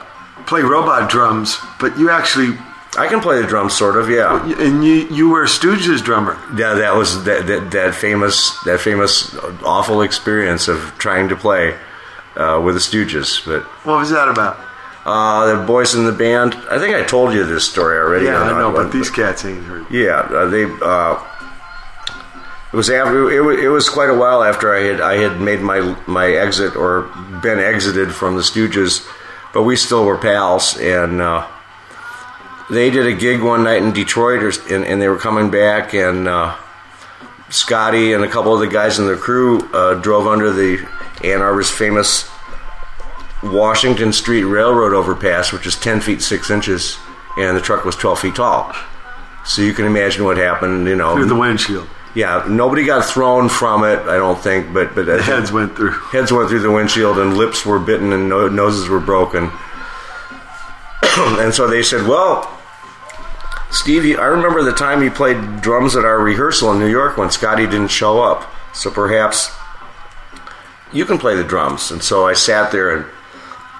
play 0.46 0.62
robot 0.62 1.10
drums, 1.10 1.58
but 1.80 1.98
you 1.98 2.10
actually, 2.10 2.58
I 2.98 3.08
can 3.08 3.20
play 3.22 3.42
the 3.42 3.48
drums, 3.48 3.74
sort 3.74 3.98
of. 3.98 4.10
Yeah, 4.10 4.40
and 4.62 4.84
you, 4.86 5.08
you 5.10 5.30
were 5.30 5.46
Stooges 5.46 6.04
drummer. 6.04 6.38
yeah. 6.58 6.74
That 6.76 6.96
was 6.96 7.24
that, 7.26 7.48
that 7.48 7.72
that 7.72 7.96
famous 7.96 8.52
that 8.66 8.80
famous 8.80 9.34
awful 9.64 10.02
experience 10.02 10.68
of 10.68 10.94
trying 10.98 11.30
to 11.30 11.36
play 11.36 11.76
uh, 12.36 12.62
with 12.64 12.76
the 12.76 12.82
Stooges. 12.82 13.44
But 13.46 13.64
What 13.86 13.98
was 14.00 14.10
that 14.12 14.28
about? 14.30 14.58
uh, 15.06 15.56
the 15.58 15.66
boys 15.66 15.96
in 15.96 16.06
the 16.06 16.12
band, 16.14 16.56
I 16.72 16.80
think 16.80 16.96
I 16.96 17.04
told 17.04 17.34
you 17.34 17.44
this 17.46 17.70
story 17.70 17.98
already. 17.98 18.26
Yeah, 18.26 18.40
I 18.42 18.48
know, 18.58 18.68
on- 18.70 18.74
but 18.76 18.92
these 18.92 19.10
cats 19.10 19.44
ain't 19.44 19.64
heard. 19.66 19.86
Yeah, 19.92 20.20
uh, 20.20 20.46
they. 20.48 20.64
Uh, 20.66 21.20
it 22.72 22.76
was 22.76 22.90
after 22.90 23.30
it 23.32 23.42
was, 23.42 23.60
it 23.60 23.68
was 23.68 23.88
quite 23.90 24.10
a 24.10 24.16
while 24.16 24.44
after 24.44 24.74
I 24.74 24.80
had 24.82 25.02
I 25.02 25.18
had 25.18 25.40
made 25.42 25.62
my 25.62 25.96
my 26.08 26.28
exit 26.32 26.76
or 26.76 27.04
been 27.42 27.60
exited 27.60 28.14
from 28.16 28.36
the 28.36 28.42
Stooges, 28.42 29.06
but 29.54 29.64
we 29.64 29.76
still 29.76 30.06
were 30.06 30.18
pals, 30.18 30.78
and 30.80 31.22
uh, 31.22 31.46
they 32.70 32.90
did 32.90 33.06
a 33.06 33.14
gig 33.14 33.42
one 33.42 33.64
night 33.64 33.82
in 33.84 33.92
Detroit, 33.92 34.42
or, 34.44 34.74
and, 34.74 34.86
and 34.86 35.02
they 35.02 35.08
were 35.08 35.18
coming 35.18 35.50
back, 35.52 35.94
and 35.94 36.28
uh, 36.28 36.56
Scotty 37.50 38.14
and 38.14 38.24
a 38.24 38.28
couple 38.30 38.54
of 38.54 38.60
the 38.60 38.68
guys 38.68 39.00
in 39.00 39.08
the 39.08 39.16
crew 39.16 39.62
uh, 39.74 39.96
drove 39.96 40.28
under 40.28 40.52
the 40.52 40.86
Ann 41.24 41.42
Arbor's 41.42 41.70
famous 41.70 42.30
Washington 43.44 44.14
Street 44.14 44.44
Railroad 44.46 44.94
overpass, 44.94 45.52
which 45.52 45.68
is 45.68 45.76
ten 45.76 46.00
feet 46.02 46.22
six 46.22 46.50
inches, 46.50 46.98
and 47.38 47.56
the 47.58 47.62
truck 47.62 47.84
was 47.86 47.96
twelve 47.96 48.20
feet 48.20 48.36
tall. 48.36 48.74
So 49.46 49.62
you 49.62 49.74
can 49.74 49.86
imagine 49.86 50.24
what 50.24 50.38
happened. 50.38 50.88
You 50.88 50.96
know, 50.96 51.16
Through 51.16 51.26
the 51.26 51.36
windshield. 51.36 51.88
yeah, 52.16 52.46
nobody 52.50 52.86
got 52.86 53.04
thrown 53.06 53.50
from 53.50 53.84
it. 53.84 54.00
I 54.00 54.16
don't 54.16 54.40
think, 54.40 54.74
but 54.74 54.96
but 54.96 55.08
heads 55.08 55.52
went 55.52 55.76
through. 55.76 55.92
heads 55.92 56.32
went 56.32 56.48
through 56.50 56.62
the 56.62 56.72
windshield 56.72 57.20
and 57.20 57.38
lips 57.38 57.66
were 57.66 57.80
bitten 57.80 58.14
and 58.14 58.30
no- 58.30 58.48
noses 58.48 58.88
were 58.88 59.02
broken. 59.02 59.52
and 61.18 61.54
so 61.54 61.68
they 61.68 61.84
said, 61.84 62.08
"Well, 62.08 62.53
Steve, 63.74 64.20
I 64.20 64.26
remember 64.26 64.62
the 64.62 64.72
time 64.72 65.02
you 65.02 65.10
played 65.10 65.62
drums 65.62 65.96
at 65.96 66.06
our 66.06 66.20
rehearsal 66.20 66.72
in 66.72 66.80
New 66.80 66.88
York 66.88 67.18
when 67.18 67.32
Scotty 67.32 67.66
didn't 67.66 67.88
show 67.88 68.22
up. 68.22 68.50
So 68.72 68.92
perhaps 68.92 69.52
you 70.92 71.06
can 71.06 71.18
play 71.18 71.36
the 71.36 71.44
drums." 71.44 71.90
And 71.90 72.04
so 72.04 72.28
I 72.28 72.34
sat 72.34 72.72
there 72.72 72.96
and 72.96 73.06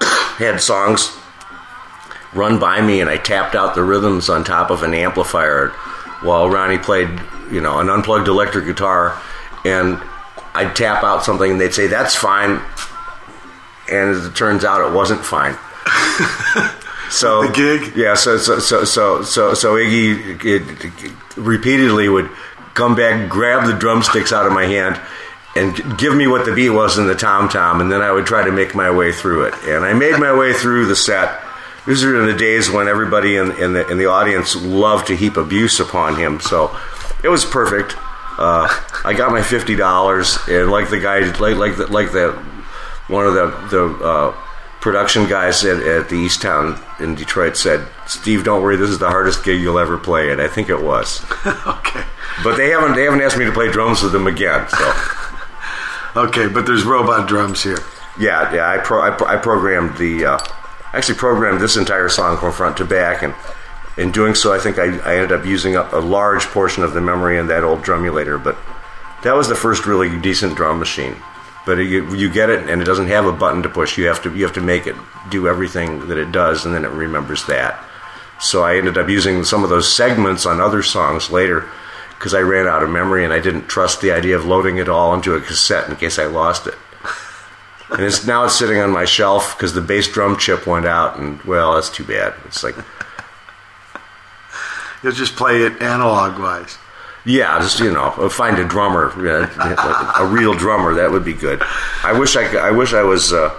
had 0.38 0.60
songs 0.60 1.16
run 2.32 2.58
by 2.58 2.80
me, 2.80 3.00
and 3.00 3.08
I 3.08 3.16
tapped 3.16 3.54
out 3.54 3.76
the 3.76 3.84
rhythms 3.84 4.28
on 4.28 4.42
top 4.42 4.70
of 4.70 4.82
an 4.82 4.94
amplifier 4.94 5.68
while 6.22 6.50
Ronnie 6.50 6.78
played, 6.78 7.08
you 7.52 7.60
know, 7.60 7.78
an 7.78 7.88
unplugged 7.88 8.26
electric 8.26 8.64
guitar, 8.64 9.16
and 9.64 10.02
I'd 10.54 10.74
tap 10.74 11.04
out 11.04 11.24
something, 11.24 11.52
and 11.52 11.60
they'd 11.60 11.72
say, 11.72 11.86
"That's 11.86 12.16
fine," 12.16 12.60
and 13.88 14.10
as 14.10 14.26
it 14.26 14.34
turns 14.34 14.64
out, 14.64 14.80
it 14.80 14.92
wasn't 14.92 15.24
fine. 15.24 15.56
So 17.14 17.46
The 17.46 17.52
gig? 17.52 17.96
yeah. 17.96 18.14
So 18.14 18.38
so 18.38 18.58
so 18.58 18.84
so 18.84 19.22
so, 19.22 19.54
so 19.54 19.74
Iggy 19.74 20.44
it, 20.44 21.12
repeatedly 21.36 22.08
would 22.08 22.28
come 22.74 22.94
back, 22.96 23.30
grab 23.30 23.66
the 23.66 23.72
drumsticks 23.72 24.32
out 24.32 24.46
of 24.46 24.52
my 24.52 24.66
hand, 24.66 25.00
and 25.54 25.96
give 25.98 26.14
me 26.14 26.26
what 26.26 26.44
the 26.44 26.52
beat 26.52 26.70
was 26.70 26.98
in 26.98 27.06
the 27.06 27.14
tom 27.14 27.48
tom, 27.48 27.80
and 27.80 27.90
then 27.90 28.00
I 28.02 28.10
would 28.10 28.26
try 28.26 28.44
to 28.44 28.50
make 28.52 28.74
my 28.74 28.90
way 28.90 29.12
through 29.12 29.44
it. 29.44 29.54
And 29.64 29.84
I 29.84 29.92
made 29.92 30.18
my 30.18 30.36
way 30.36 30.52
through 30.52 30.86
the 30.86 30.96
set. 30.96 31.40
These 31.86 32.02
are 32.02 32.18
in 32.18 32.26
the 32.26 32.36
days 32.36 32.70
when 32.70 32.88
everybody 32.88 33.36
in, 33.36 33.52
in 33.52 33.74
the 33.74 33.86
in 33.88 33.98
the 33.98 34.06
audience 34.06 34.56
loved 34.56 35.06
to 35.08 35.16
heap 35.16 35.36
abuse 35.36 35.78
upon 35.80 36.16
him. 36.16 36.40
So 36.40 36.76
it 37.22 37.28
was 37.28 37.44
perfect. 37.44 37.94
Uh, 38.36 38.66
I 39.04 39.14
got 39.14 39.30
my 39.30 39.42
fifty 39.42 39.76
dollars, 39.76 40.36
and 40.48 40.70
like 40.70 40.90
the 40.90 40.98
guy, 40.98 41.20
like 41.38 41.56
like 41.56 41.76
the, 41.76 41.86
like 41.86 42.10
the 42.10 42.32
one 43.06 43.26
of 43.26 43.34
the 43.34 43.46
the 43.70 44.04
uh, 44.04 44.34
production 44.80 45.28
guys 45.28 45.64
at, 45.64 45.80
at 45.80 46.08
the 46.08 46.16
Eastown 46.16 46.82
in 47.00 47.14
Detroit 47.14 47.56
said, 47.56 47.86
"Steve, 48.06 48.44
don't 48.44 48.62
worry, 48.62 48.76
this 48.76 48.90
is 48.90 48.98
the 48.98 49.08
hardest 49.08 49.44
gig 49.44 49.60
you'll 49.60 49.78
ever 49.78 49.98
play," 49.98 50.30
and 50.30 50.40
I 50.40 50.48
think 50.48 50.68
it 50.68 50.82
was. 50.82 51.24
okay. 51.46 52.02
But 52.42 52.56
they 52.56 52.70
haven't 52.70 52.94
they 52.94 53.04
haven't 53.04 53.20
asked 53.20 53.38
me 53.38 53.44
to 53.44 53.52
play 53.52 53.70
drums 53.70 54.02
with 54.02 54.12
them 54.12 54.26
again. 54.26 54.68
So 54.68 54.92
Okay, 56.16 56.46
but 56.46 56.64
there's 56.64 56.84
robot 56.84 57.28
drums 57.28 57.62
here. 57.62 57.78
yeah, 58.18 58.54
yeah, 58.54 58.70
I 58.70 58.78
pro, 58.78 59.02
I, 59.02 59.10
pro, 59.10 59.26
I 59.26 59.36
programmed 59.36 59.96
the 59.96 60.24
uh, 60.26 60.38
actually 60.92 61.18
programmed 61.18 61.60
this 61.60 61.76
entire 61.76 62.08
song 62.08 62.38
from 62.38 62.52
front 62.52 62.76
to 62.76 62.84
back, 62.84 63.22
and 63.22 63.34
in 63.96 64.12
doing 64.12 64.34
so, 64.36 64.52
I 64.52 64.58
think 64.58 64.78
I, 64.78 64.96
I 64.98 65.16
ended 65.16 65.32
up 65.32 65.44
using 65.44 65.74
up 65.76 65.92
a 65.92 65.96
large 65.98 66.44
portion 66.46 66.84
of 66.84 66.94
the 66.94 67.00
memory 67.00 67.36
in 67.38 67.48
that 67.48 67.64
old 67.64 67.82
drumulator. 67.82 68.38
But 68.38 68.56
that 69.24 69.34
was 69.34 69.48
the 69.48 69.54
first 69.56 69.86
really 69.86 70.20
decent 70.20 70.56
drum 70.56 70.78
machine. 70.78 71.16
But 71.66 71.78
you, 71.78 72.14
you 72.14 72.30
get 72.30 72.50
it, 72.50 72.68
and 72.68 72.82
it 72.82 72.84
doesn't 72.84 73.06
have 73.06 73.26
a 73.26 73.32
button 73.32 73.62
to 73.62 73.68
push. 73.68 73.96
You 73.96 74.06
have 74.06 74.22
to 74.24 74.34
you 74.34 74.44
have 74.44 74.54
to 74.54 74.60
make 74.60 74.86
it 74.86 74.96
do 75.30 75.48
everything 75.48 76.08
that 76.08 76.18
it 76.18 76.30
does, 76.30 76.66
and 76.66 76.74
then 76.74 76.84
it 76.84 76.90
remembers 76.90 77.46
that. 77.46 77.82
So 78.40 78.62
I 78.62 78.76
ended 78.76 78.98
up 78.98 79.08
using 79.08 79.44
some 79.44 79.64
of 79.64 79.70
those 79.70 79.90
segments 79.90 80.44
on 80.44 80.60
other 80.60 80.82
songs 80.82 81.30
later 81.30 81.68
because 82.18 82.34
I 82.34 82.40
ran 82.40 82.66
out 82.66 82.82
of 82.82 82.90
memory 82.90 83.24
and 83.24 83.32
I 83.32 83.40
didn't 83.40 83.68
trust 83.68 84.00
the 84.00 84.12
idea 84.12 84.36
of 84.36 84.44
loading 84.44 84.76
it 84.78 84.88
all 84.88 85.14
into 85.14 85.34
a 85.34 85.40
cassette 85.40 85.88
in 85.88 85.96
case 85.96 86.18
I 86.18 86.26
lost 86.26 86.66
it. 86.66 86.74
And 87.90 88.00
it's 88.00 88.26
now 88.26 88.44
it's 88.44 88.58
sitting 88.58 88.80
on 88.80 88.90
my 88.90 89.04
shelf 89.04 89.56
because 89.56 89.72
the 89.72 89.80
bass 89.80 90.08
drum 90.08 90.36
chip 90.36 90.66
went 90.66 90.86
out, 90.86 91.18
and 91.18 91.40
well, 91.42 91.74
that's 91.74 91.90
too 91.90 92.04
bad. 92.04 92.34
It's 92.46 92.64
like, 92.64 92.74
You'll 95.04 95.12
just 95.12 95.36
play 95.36 95.62
it 95.62 95.82
analog 95.82 96.38
wise. 96.40 96.78
Yeah, 97.24 97.58
just 97.60 97.80
you 97.80 97.90
know, 97.92 98.28
find 98.28 98.58
a 98.58 98.64
drummer, 98.66 99.06
a 99.06 100.26
real 100.26 100.54
drummer. 100.54 100.94
That 100.94 101.10
would 101.10 101.24
be 101.24 101.32
good. 101.32 101.62
I 102.02 102.12
wish 102.18 102.36
I 102.36 102.44
I 102.56 102.70
wish 102.70 102.92
I 102.92 103.02
was 103.02 103.32
uh, 103.32 103.58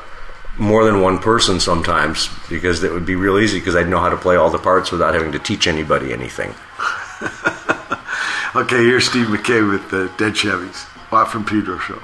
more 0.57 0.85
than 0.85 1.01
one 1.01 1.17
person 1.17 1.59
sometimes 1.59 2.29
because 2.47 2.81
that 2.81 2.91
would 2.91 3.05
be 3.05 3.15
real 3.15 3.39
easy 3.39 3.59
because 3.59 3.75
I'd 3.75 3.89
know 3.89 3.99
how 3.99 4.09
to 4.09 4.17
play 4.17 4.35
all 4.35 4.49
the 4.49 4.59
parts 4.59 4.91
without 4.91 5.13
having 5.15 5.31
to 5.31 5.39
teach 5.39 5.67
anybody 5.67 6.13
anything. 6.13 6.53
Okay, 8.55 8.85
here's 8.85 9.05
Steve 9.09 9.29
Mackay 9.29 9.63
with 9.63 9.91
the 9.91 10.09
Dead 10.17 10.31
Chevys. 10.31 10.87
Watt 11.11 11.29
from 11.29 11.43
Pedro 11.43 11.77
Show. 11.77 12.01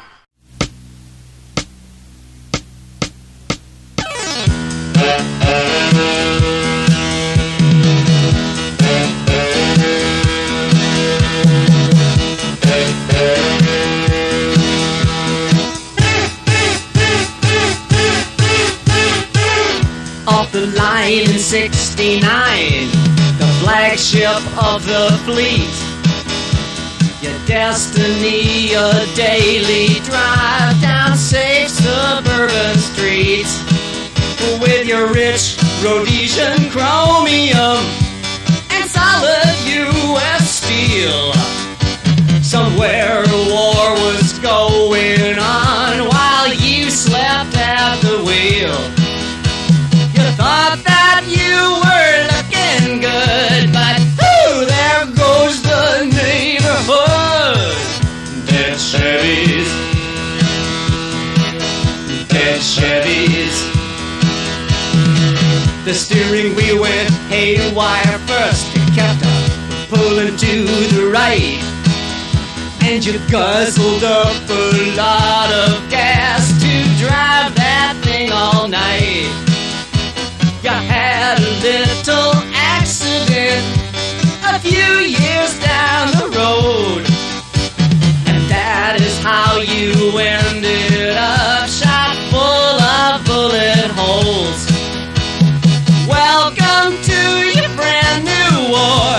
Off 20.27 20.51
the 20.51 20.67
line 20.77 21.29
and 21.29 21.39
69, 21.39 22.21
the 23.37 23.47
flagship 23.61 24.41
of 24.57 24.85
the 24.85 25.09
fleet. 25.25 25.71
Your 27.21 27.37
destiny, 27.47 28.73
a 28.73 29.05
daily 29.15 29.99
drive 30.01 30.79
down 30.81 31.15
safe 31.17 31.69
suburban 31.69 32.77
streets 32.77 33.61
with 34.61 34.87
your 34.87 35.11
rich 35.13 35.57
Rhodesian 35.83 36.69
chromium 36.69 37.81
and 38.69 38.89
solid 38.89 39.55
U.S. 39.65 40.61
steel. 40.61 41.33
Somewhere 42.43 43.23
a 43.23 43.49
war 43.49 43.93
was 44.05 44.37
going 44.39 45.39
on 45.39 46.07
while 46.07 46.53
you 46.53 46.89
slept 46.91 47.55
at 47.55 48.01
the 48.01 48.23
wheel. 48.23 49.00
You 51.27 51.27
thought 51.27 51.27
you 51.27 51.61
were 51.83 52.27
looking 52.33 53.01
good, 53.01 53.71
but 53.73 53.99
whoo, 54.17 54.65
there 54.65 55.05
goes 55.15 55.61
the 55.61 56.05
neighborhood. 56.05 57.75
Dead 58.47 58.77
Chevys, 58.77 59.69
dead 62.27 62.59
Chevys. 62.61 63.71
The 65.85 65.93
steering 65.93 66.55
wheel 66.55 66.81
went 66.81 67.09
haywire 67.29 68.19
first. 68.27 68.67
It 68.75 68.93
kept 68.93 69.25
on 69.25 69.49
pulling 69.89 70.37
to 70.37 70.65
the 70.95 71.09
right. 71.11 71.59
And 72.83 73.05
you 73.05 73.19
guzzled 73.29 74.03
up 74.03 74.49
a 74.49 74.95
lot 74.95 75.51
of 75.51 75.89
gas 75.89 76.51
to 76.61 77.05
drive 77.05 77.55
that 77.55 77.99
thing 78.03 78.31
all 78.31 78.67
night. 78.67 79.50
Had 81.31 81.39
a 81.39 81.63
little 81.63 82.33
accident 82.51 83.63
a 84.43 84.59
few 84.59 84.99
years 84.99 85.57
down 85.63 86.11
the 86.11 86.27
road. 86.35 87.07
And 88.27 88.43
that 88.51 88.99
is 88.99 89.15
how 89.23 89.63
you 89.63 89.95
ended 90.19 91.15
up 91.15 91.69
shot 91.71 92.19
full 92.27 92.75
of 92.83 93.23
bullet 93.23 93.87
holes. 93.95 94.59
Welcome 96.03 96.99
to 96.99 97.21
your 97.55 97.71
brand 97.79 98.27
new 98.27 98.67
war. 98.67 99.15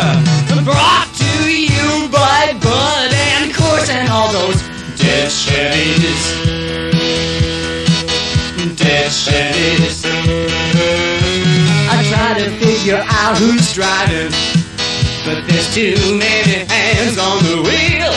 Brought 0.68 1.08
to 1.16 1.48
you 1.48 2.12
by 2.12 2.52
Bud 2.60 3.08
and 3.08 3.54
Court 3.54 3.88
and 3.88 4.12
all 4.12 4.30
those 4.30 4.60
dead 5.00 5.30
Chevys. 5.30 6.28
Dead 8.76 9.08
Chevys. 9.08 10.71
To 12.32 12.48
figure 12.48 13.04
out 13.06 13.36
who's 13.36 13.74
driving, 13.74 14.32
but 15.22 15.46
there's 15.46 15.74
too 15.74 15.94
many 16.16 16.64
hands 16.64 17.18
on 17.18 17.42
the 17.44 17.56
wheel. 17.62 18.10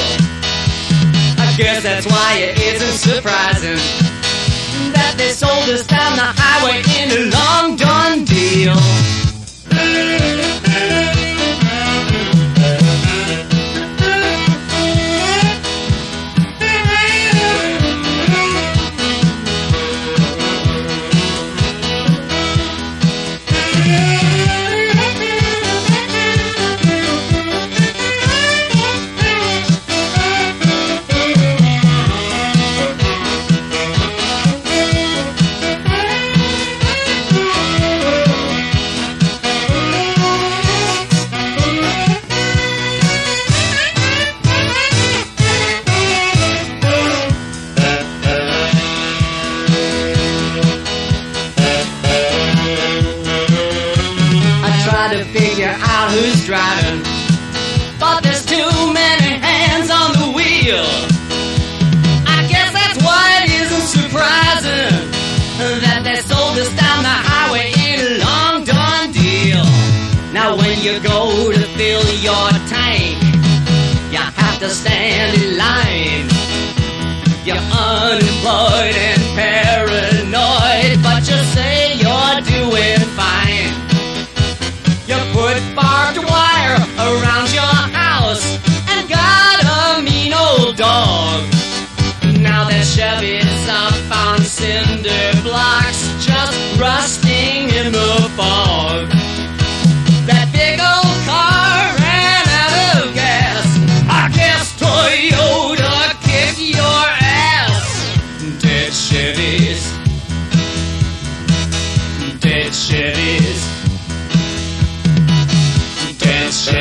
I 1.37 1.53
guess 1.57 1.83
that's 1.83 2.07
why 2.07 2.37
it 2.37 2.57
isn't 2.57 3.13
surprising 3.13 3.75
that 4.93 5.15
they 5.17 5.31
sold 5.31 5.69
us 5.69 5.85
down 5.85 6.15
the 6.15 6.31
highway 6.33 6.81
in 6.95 7.11
a 7.11 7.29
long 7.35 7.75
done 7.75 8.23
deal. 8.23 8.75
To 74.65 74.71
stand 74.71 75.41
in 75.41 75.57
line. 75.57 76.27
You're 77.45 77.55
unemployed 77.55 78.97
and 79.09 79.21
paranoid, 79.37 81.03
but 81.03 81.21
you 81.29 81.37
say 81.53 81.93
you're 82.01 82.39
doing 82.41 82.99
fine. 83.13 83.73
You 85.09 85.17
put 85.37 85.57
barbed 85.75 86.17
wire 86.17 86.77
around 86.97 87.53
your 87.53 87.77
house 87.93 88.57
and 88.89 89.07
got 89.07 89.57
a 89.77 90.01
mean 90.01 90.33
old 90.33 90.75
dog. 90.77 91.43
Now 92.41 92.67
that 92.67 92.85
Chevy's 92.93 93.67
up 93.69 93.93
on 94.25 94.39
cinder 94.41 95.41
blocks, 95.43 96.01
just 96.25 96.79
rusting 96.79 97.69
in 97.69 97.91
the 97.91 98.31
fog. 98.35 99.24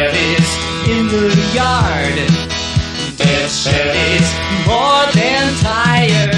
Dead 0.04 0.12
Chevys 0.12 0.50
in 0.86 1.06
the 1.08 1.28
yard. 1.54 2.16
Dead 3.16 3.48
Chevys 3.48 4.28
more 4.66 5.06
than 5.14 5.54
tired. 5.62 6.32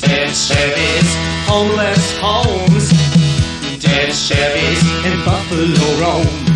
Dead 0.00 0.30
Chevys, 0.30 1.08
homeless 1.46 2.18
homes. 2.18 2.90
Dead 3.80 4.10
Chevys 4.10 4.82
in 5.06 5.24
Buffalo 5.24 5.86
Rome. 6.02 6.46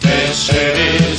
Dead 0.00 0.30
Chevys. 0.32 1.02
Dead 1.02 1.13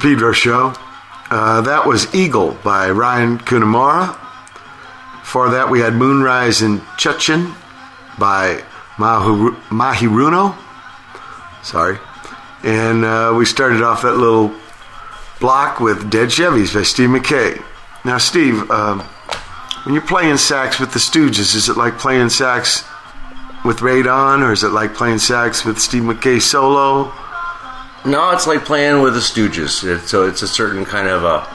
Pedro 0.00 0.32
Show. 0.32 0.74
Uh, 1.30 1.60
that 1.62 1.86
was 1.86 2.14
Eagle 2.14 2.52
by 2.64 2.90
Ryan 2.90 3.38
Kunimura. 3.38 4.16
For 5.22 5.50
that, 5.50 5.70
we 5.70 5.80
had 5.80 5.94
Moonrise 5.94 6.62
in 6.62 6.80
Chechen 6.96 7.52
by 8.18 8.62
Mahiru- 8.96 9.54
Mahiruno. 9.68 10.56
Sorry. 11.62 11.98
And 12.62 13.04
uh, 13.04 13.34
we 13.36 13.44
started 13.44 13.82
off 13.82 14.02
that 14.02 14.16
little 14.16 14.52
block 15.38 15.80
with 15.80 16.10
Dead 16.10 16.28
Chevys 16.28 16.74
by 16.74 16.82
Steve 16.82 17.10
Mackay. 17.10 17.60
Now, 18.04 18.18
Steve, 18.18 18.70
um, 18.70 19.00
when 19.84 19.94
you're 19.94 20.02
playing 20.02 20.38
sax 20.38 20.80
with 20.80 20.92
the 20.92 20.98
Stooges, 20.98 21.54
is 21.54 21.68
it 21.68 21.76
like 21.76 21.98
playing 21.98 22.30
sax 22.30 22.84
with 23.64 23.78
Radon, 23.78 24.42
or 24.42 24.52
is 24.52 24.64
it 24.64 24.70
like 24.70 24.94
playing 24.94 25.18
sax 25.18 25.64
with 25.64 25.78
Steve 25.78 26.04
Mackay 26.04 26.40
solo? 26.40 27.12
No, 28.08 28.30
it's 28.30 28.46
like 28.46 28.64
playing 28.64 29.02
with 29.02 29.14
the 29.14 29.20
Stooges. 29.20 29.84
It, 29.84 30.08
so 30.08 30.26
it's 30.26 30.42
a 30.42 30.48
certain 30.48 30.84
kind 30.84 31.08
of 31.08 31.24
a, 31.24 31.46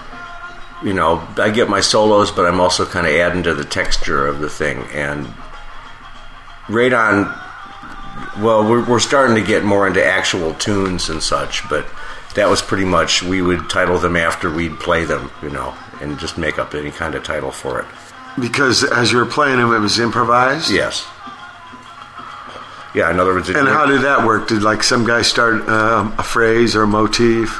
you 0.85 0.93
know, 0.93 1.27
I 1.37 1.49
get 1.49 1.67
my 1.67 1.81
solos, 1.81 2.31
but 2.31 2.45
I'm 2.45 2.59
also 2.59 2.85
kind 2.85 3.07
of 3.07 3.13
adding 3.13 3.43
to 3.43 3.53
the 3.53 3.63
texture 3.63 4.27
of 4.27 4.39
the 4.39 4.49
thing. 4.49 4.85
And 4.93 5.25
Radon, 6.67 7.25
well, 8.39 8.69
we're, 8.69 8.87
we're 8.87 8.99
starting 8.99 9.35
to 9.35 9.43
get 9.43 9.63
more 9.63 9.87
into 9.87 10.05
actual 10.05 10.53
tunes 10.53 11.09
and 11.09 11.23
such, 11.23 11.67
but 11.69 11.87
that 12.35 12.49
was 12.49 12.61
pretty 12.61 12.85
much, 12.85 13.23
we 13.23 13.41
would 13.41 13.69
title 13.69 13.97
them 13.97 14.15
after 14.15 14.51
we'd 14.51 14.79
play 14.79 15.05
them, 15.05 15.31
you 15.41 15.49
know, 15.49 15.73
and 16.01 16.19
just 16.19 16.37
make 16.37 16.59
up 16.59 16.75
any 16.75 16.91
kind 16.91 17.15
of 17.15 17.23
title 17.23 17.51
for 17.51 17.79
it. 17.79 17.85
Because 18.39 18.83
as 18.83 19.11
you 19.11 19.17
were 19.17 19.25
playing 19.25 19.57
them, 19.57 19.73
it 19.73 19.79
was 19.79 19.99
improvised? 19.99 20.71
Yes. 20.71 21.07
Yeah, 22.95 23.09
in 23.09 23.19
other 23.19 23.33
words, 23.33 23.49
it- 23.49 23.55
And 23.55 23.67
how 23.67 23.85
did 23.85 24.01
that 24.01 24.25
work? 24.25 24.47
Did 24.47 24.61
like 24.61 24.83
some 24.83 25.05
guy 25.05 25.21
start 25.23 25.67
um, 25.67 26.13
a 26.17 26.23
phrase 26.23 26.75
or 26.75 26.83
a 26.83 26.87
motif? 26.87 27.59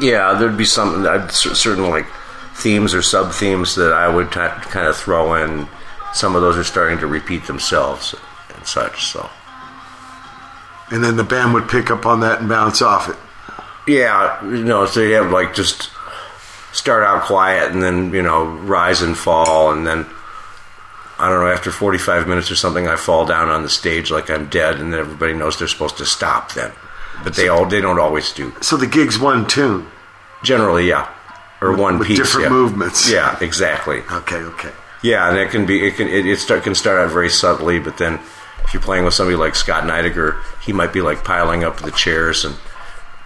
Yeah, 0.00 0.34
there'd 0.34 0.56
be 0.56 0.64
some 0.64 1.04
I'd, 1.06 1.32
certain 1.32 1.90
like 1.90 2.06
themes 2.54 2.94
or 2.94 3.02
sub 3.02 3.32
themes 3.32 3.74
that 3.74 3.92
I 3.92 4.08
would 4.08 4.28
t- 4.30 4.38
kind 4.38 4.86
of 4.86 4.96
throw 4.96 5.34
in. 5.34 5.66
Some 6.14 6.36
of 6.36 6.42
those 6.42 6.56
are 6.56 6.64
starting 6.64 6.98
to 6.98 7.06
repeat 7.06 7.46
themselves 7.46 8.14
and 8.54 8.64
such. 8.66 9.06
So 9.06 9.28
And 10.90 11.02
then 11.02 11.16
the 11.16 11.24
band 11.24 11.54
would 11.54 11.68
pick 11.68 11.90
up 11.90 12.06
on 12.06 12.20
that 12.20 12.40
and 12.40 12.48
bounce 12.48 12.82
off 12.82 13.08
it. 13.08 13.16
yeah, 13.86 14.40
you 14.44 14.64
know, 14.64 14.86
so 14.86 15.00
you 15.00 15.14
have 15.14 15.30
like 15.32 15.54
just 15.54 15.90
start 16.72 17.02
out 17.02 17.24
quiet 17.24 17.72
and 17.72 17.82
then 17.82 18.12
you 18.12 18.22
know 18.22 18.44
rise 18.44 19.02
and 19.02 19.16
fall 19.18 19.72
and 19.72 19.84
then 19.86 20.06
I 21.20 21.28
don't 21.28 21.40
know 21.40 21.50
after 21.50 21.70
45 21.70 22.26
minutes 22.26 22.50
or 22.50 22.56
something 22.56 22.88
I 22.88 22.96
fall 22.96 23.26
down 23.26 23.48
on 23.48 23.62
the 23.62 23.68
stage 23.68 24.10
like 24.10 24.30
I'm 24.30 24.48
dead 24.48 24.80
and 24.80 24.92
then 24.92 25.00
everybody 25.00 25.34
knows 25.34 25.58
they're 25.58 25.68
supposed 25.68 25.98
to 25.98 26.06
stop 26.06 26.54
then. 26.54 26.72
But 27.22 27.36
they 27.36 27.48
all 27.48 27.66
they 27.66 27.80
don't 27.80 27.98
always 27.98 28.32
do. 28.32 28.54
So 28.60 28.76
the 28.76 28.86
gig's 28.86 29.18
one 29.18 29.46
tune. 29.46 29.86
Generally, 30.42 30.88
yeah. 30.88 31.12
Or 31.60 31.76
one 31.76 31.98
with 31.98 32.08
piece. 32.08 32.18
different 32.18 32.46
yeah. 32.46 32.52
movements. 32.52 33.10
Yeah, 33.10 33.38
exactly. 33.42 34.00
Okay, 34.10 34.36
okay. 34.36 34.72
Yeah, 35.02 35.28
and 35.28 35.38
it 35.38 35.50
can 35.50 35.66
be 35.66 35.86
it 35.86 35.96
can 35.96 36.08
it, 36.08 36.26
it 36.26 36.38
start, 36.38 36.62
can 36.62 36.74
start 36.74 36.98
out 36.98 37.12
very 37.12 37.28
subtly, 37.28 37.78
but 37.78 37.98
then 37.98 38.18
if 38.64 38.72
you're 38.72 38.82
playing 38.82 39.04
with 39.04 39.14
somebody 39.14 39.36
like 39.36 39.54
Scott 39.54 39.84
Neidiger, 39.84 40.40
he 40.62 40.72
might 40.72 40.92
be 40.92 41.02
like 41.02 41.24
piling 41.24 41.64
up 41.64 41.80
the 41.80 41.90
chairs 41.90 42.44
and 42.44 42.56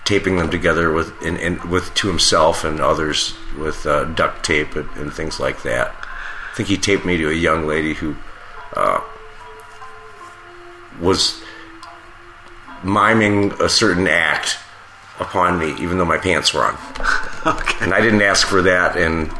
taping 0.04 0.36
them 0.36 0.50
together 0.50 0.92
with 0.92 1.20
in, 1.22 1.36
in 1.36 1.70
with 1.70 1.92
to 1.94 2.08
himself 2.08 2.64
and 2.64 2.80
others 2.80 3.34
with 3.58 3.86
uh, 3.86 4.04
duct 4.04 4.44
tape 4.44 4.76
and, 4.76 4.88
and 4.96 5.12
things 5.12 5.40
like 5.40 5.62
that. 5.62 5.94
I 6.54 6.56
think 6.56 6.68
he 6.68 6.76
taped 6.76 7.04
me 7.04 7.16
to 7.16 7.28
a 7.30 7.32
young 7.34 7.66
lady 7.66 7.94
who 7.94 8.14
uh, 8.76 9.00
was 11.00 11.42
miming 12.84 13.50
a 13.60 13.68
certain 13.68 14.06
act 14.06 14.58
upon 15.18 15.58
me, 15.58 15.74
even 15.82 15.98
though 15.98 16.04
my 16.04 16.18
pants 16.18 16.54
were 16.54 16.64
on. 16.64 16.78
Okay. 17.46 17.84
And 17.84 17.92
I 17.92 18.00
didn't 18.00 18.22
ask 18.22 18.46
for 18.46 18.62
that, 18.62 18.96
and 18.96 19.30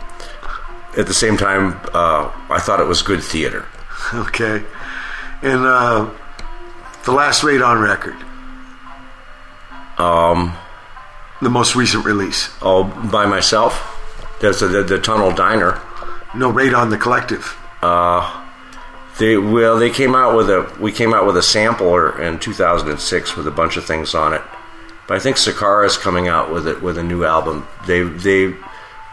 at 0.99 1.07
the 1.07 1.15
same 1.15 1.39
time, 1.39 1.81
uh, 1.95 2.31
I 2.51 2.59
thought 2.61 2.79
it 2.81 2.87
was 2.87 3.01
good 3.01 3.23
theater. 3.23 3.65
Okay. 4.13 4.63
And 5.41 5.65
uh, 5.65 6.11
the 7.07 7.13
last 7.13 7.43
raid 7.45 7.63
on 7.63 7.79
record, 7.81 8.17
Um, 9.97 10.53
the 11.41 11.49
most 11.49 11.75
recent 11.77 12.05
release. 12.05 12.51
all 12.61 12.85
by 12.85 13.25
myself. 13.25 13.73
There's 14.43 14.61
the, 14.61 14.67
the, 14.67 14.83
the 14.83 14.99
Tunnel 14.99 15.33
Diner. 15.33 15.81
No, 16.37 16.53
Radon 16.53 16.91
the 16.91 16.99
Collective. 16.99 17.57
Uh, 17.83 18.41
They 19.19 19.37
well, 19.37 19.79
they 19.79 19.91
came 19.91 20.15
out 20.15 20.37
with 20.37 20.51
a 20.51 20.69
we 20.81 20.91
came 20.93 21.15
out 21.15 21.25
with 21.27 21.37
a 21.37 21.43
sampler 21.43 22.21
in 22.21 22.39
2006 22.41 23.37
with 23.37 23.47
a 23.47 23.51
bunch 23.53 23.77
of 23.77 23.85
things 23.85 24.15
on 24.15 24.33
it. 24.35 24.43
But 25.07 25.17
I 25.19 25.21
think 25.21 25.37
Sakara 25.37 25.87
is 25.87 25.97
coming 25.97 26.27
out 26.29 26.51
with 26.53 26.67
it 26.67 26.83
with 26.83 26.99
a 26.99 27.03
new 27.03 27.25
album. 27.25 27.67
They 27.87 28.03
they 28.03 28.55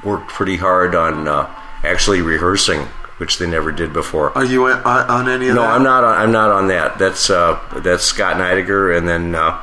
worked 0.04 0.30
pretty 0.30 0.58
hard 0.58 0.96
on 0.96 1.28
uh, 1.28 1.48
actually 1.84 2.22
rehearsing, 2.24 2.80
which 3.18 3.38
they 3.38 3.46
never 3.46 3.72
did 3.72 3.94
before. 3.94 4.36
Are 4.36 4.44
you 4.46 4.66
on, 4.68 4.82
on 4.86 5.30
any 5.30 5.50
of 5.50 5.56
No, 5.56 5.62
that? 5.62 5.72
I'm 5.76 5.84
not. 5.84 6.04
On, 6.04 6.18
I'm 6.18 6.32
not 6.32 6.50
on 6.50 6.68
that. 6.70 6.98
That's 6.98 7.30
uh, 7.30 7.60
that's 7.84 8.04
Scott 8.04 8.38
Neidiger, 8.38 8.98
and 8.98 9.08
then 9.08 9.36
uh, 9.36 9.60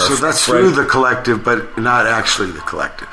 So 0.00 0.16
that's 0.16 0.44
friend- 0.44 0.74
through 0.74 0.82
the 0.82 0.88
collective, 0.90 1.44
but 1.44 1.78
not 1.78 2.06
actually 2.08 2.50
the 2.50 2.60
collective. 2.60 3.08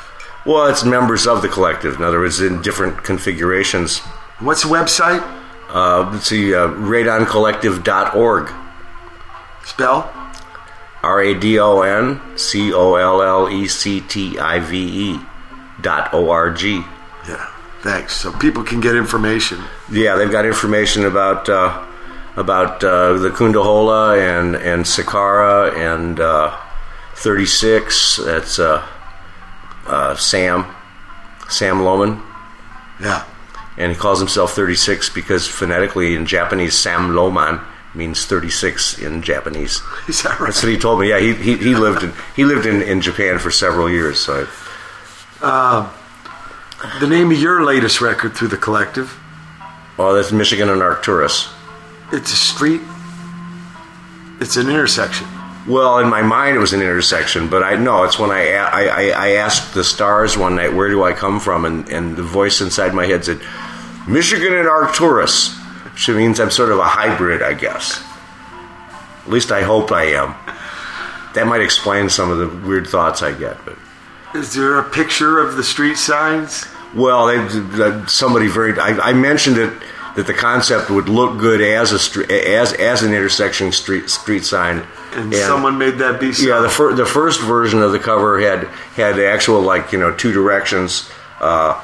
Well, 0.46 0.68
it's 0.68 0.84
members 0.84 1.28
of 1.28 1.42
the 1.42 1.50
collective. 1.50 1.96
In 1.96 2.04
other 2.04 2.20
words, 2.20 2.42
in 2.42 2.62
different 2.62 3.04
configurations. 3.04 4.00
What's 4.40 4.64
the 4.64 4.70
website? 4.70 5.22
Uh, 5.70 6.10
let's 6.12 6.28
see, 6.28 6.54
uh, 6.54 6.68
radoncollective.org. 6.68 8.52
Spell? 9.64 10.12
R 11.04 11.22
A 11.22 11.34
D 11.40 11.60
O 11.60 11.82
N 11.82 12.20
C 12.38 12.74
O 12.74 12.96
L 12.96 13.22
L 13.22 13.50
E 13.50 13.68
C 13.68 14.02
T 14.02 14.38
I 14.38 14.60
V 14.60 15.12
E 15.12 15.20
dot 15.82 16.14
O 16.14 16.30
R 16.30 16.52
G. 16.52 16.84
Yeah. 17.28 17.48
Thanks. 17.82 18.16
So 18.16 18.32
people 18.34 18.64
can 18.64 18.80
get 18.80 18.96
information. 18.96 19.60
Yeah, 19.92 20.16
they've 20.16 20.32
got 20.32 20.46
information 20.46 21.06
about 21.06 21.50
uh, 21.50 21.84
about 22.36 22.84
uh, 22.84 23.14
the 23.14 23.30
Koonda 23.30 23.64
Holaa 23.64 24.20
and 24.20 24.56
and 24.56 24.86
Sakara 24.86 25.76
and 25.76 26.20
uh, 26.20 26.56
36. 27.16 28.18
That's 28.18 28.60
uh, 28.60 28.86
uh, 29.88 30.16
Sam 30.16 30.66
Sam 31.50 31.82
Loman, 31.84 32.22
Yeah. 33.02 33.26
and 33.78 33.92
he 33.92 33.98
calls 33.98 34.20
himself 34.20 34.54
36 34.54 35.10
because 35.10 35.48
phonetically 35.48 36.16
in 36.16 36.26
Japanese, 36.26 36.76
Sam 36.76 37.14
Loman 37.16 37.60
means 37.94 38.26
36 38.26 39.00
in 39.00 39.22
Japanese. 39.22 39.82
Is 40.08 40.22
that 40.24 40.40
right? 40.40 40.48
That's 40.48 40.64
what 40.64 40.72
he 40.72 40.78
told 40.78 41.00
me. 41.02 41.10
Yeah, 41.10 41.20
he, 41.20 41.34
he, 41.34 41.58
he 41.58 41.76
lived 41.76 42.04
in 42.04 42.14
he 42.36 42.46
lived 42.46 42.66
in, 42.66 42.82
in 42.82 43.02
Japan 43.02 43.38
for 43.40 43.52
several 43.52 43.90
years. 43.90 44.18
So 44.20 44.48
The 45.42 47.08
name 47.08 47.32
of 47.32 47.38
your 47.40 47.64
latest 47.64 48.00
record 48.02 48.34
through 48.36 48.48
the 48.50 48.58
collective, 48.58 49.18
oh, 50.00 50.14
that's 50.16 50.32
Michigan 50.32 50.70
and 50.70 50.82
Arcturus. 50.82 51.50
it's 52.14 52.32
a 52.32 52.36
street, 52.36 52.82
it's 54.40 54.56
an 54.58 54.70
intersection. 54.70 55.28
Well, 55.68 56.00
in 56.00 56.10
my 56.10 56.24
mind, 56.24 56.56
it 56.56 56.60
was 56.60 56.74
an 56.74 56.82
intersection, 56.82 57.48
but 57.48 57.62
I 57.62 57.76
know 57.76 58.04
it's 58.04 58.18
when 58.18 58.32
I, 58.32 58.54
I, 58.54 59.10
I 59.10 59.28
asked 59.34 59.76
the 59.76 59.84
stars 59.84 60.36
one 60.36 60.56
night, 60.56 60.74
"Where 60.74 60.90
do 60.90 61.04
I 61.04 61.14
come 61.14 61.40
from?" 61.40 61.66
and 61.66 61.88
and 61.90 62.16
the 62.16 62.24
voice 62.24 62.62
inside 62.62 62.96
my 62.96 63.06
head 63.06 63.26
said, 63.26 63.40
"Michigan 64.08 64.54
and 64.54 64.68
Arcturus," 64.68 65.56
which 65.84 66.10
means 66.10 66.40
I'm 66.40 66.50
sort 66.50 66.72
of 66.72 66.80
a 66.80 66.84
hybrid, 66.84 67.44
I 67.44 67.54
guess. 67.54 68.04
At 69.24 69.30
least 69.30 69.52
I 69.52 69.62
hope 69.62 69.92
I 69.92 70.06
am. 70.06 70.34
That 71.36 71.46
might 71.46 71.62
explain 71.62 72.10
some 72.10 72.32
of 72.32 72.40
the 72.40 72.68
weird 72.68 72.88
thoughts 72.88 73.22
I 73.22 73.32
get, 73.32 73.64
but. 73.64 73.78
Is 74.34 74.54
there 74.54 74.80
a 74.80 74.90
picture 74.90 75.40
of 75.40 75.58
the 75.58 75.64
street 75.64 75.98
signs? 75.98 76.66
Well, 76.96 77.28
they, 77.28 78.08
somebody 78.08 78.48
very. 78.48 78.78
I, 78.80 79.10
I 79.10 79.14
mentioned 79.14 79.58
it 79.58 79.74
that 80.16 80.26
the 80.26 80.34
concept 80.34 80.90
would 80.90 81.08
look 81.08 81.38
good 81.38 81.62
as 81.62 81.92
a 81.92 82.00
street, 82.00 82.32
as 82.32 82.74
as 82.74 83.04
an 83.04 83.14
intersection 83.14 83.72
street 83.72 84.10
street 84.10 84.44
sign. 84.44 84.88
And, 85.14 85.34
someone 85.36 85.78
made 85.78 85.98
that 85.98 86.20
be 86.20 86.32
so. 86.32 86.48
Yeah, 86.48 86.62
the 86.62 86.70
fir- 86.70 86.94
the 86.94 87.06
first 87.06 87.42
version 87.42 87.82
of 87.82 87.92
the 87.92 88.00
cover 88.00 88.40
had 88.40 88.66
had 88.96 89.16
the 89.16 89.28
actual 89.28 89.62
like 89.62 89.92
you 89.92 90.00
know 90.00 90.16
two 90.16 90.32
directions, 90.32 91.10
uh, 91.42 91.80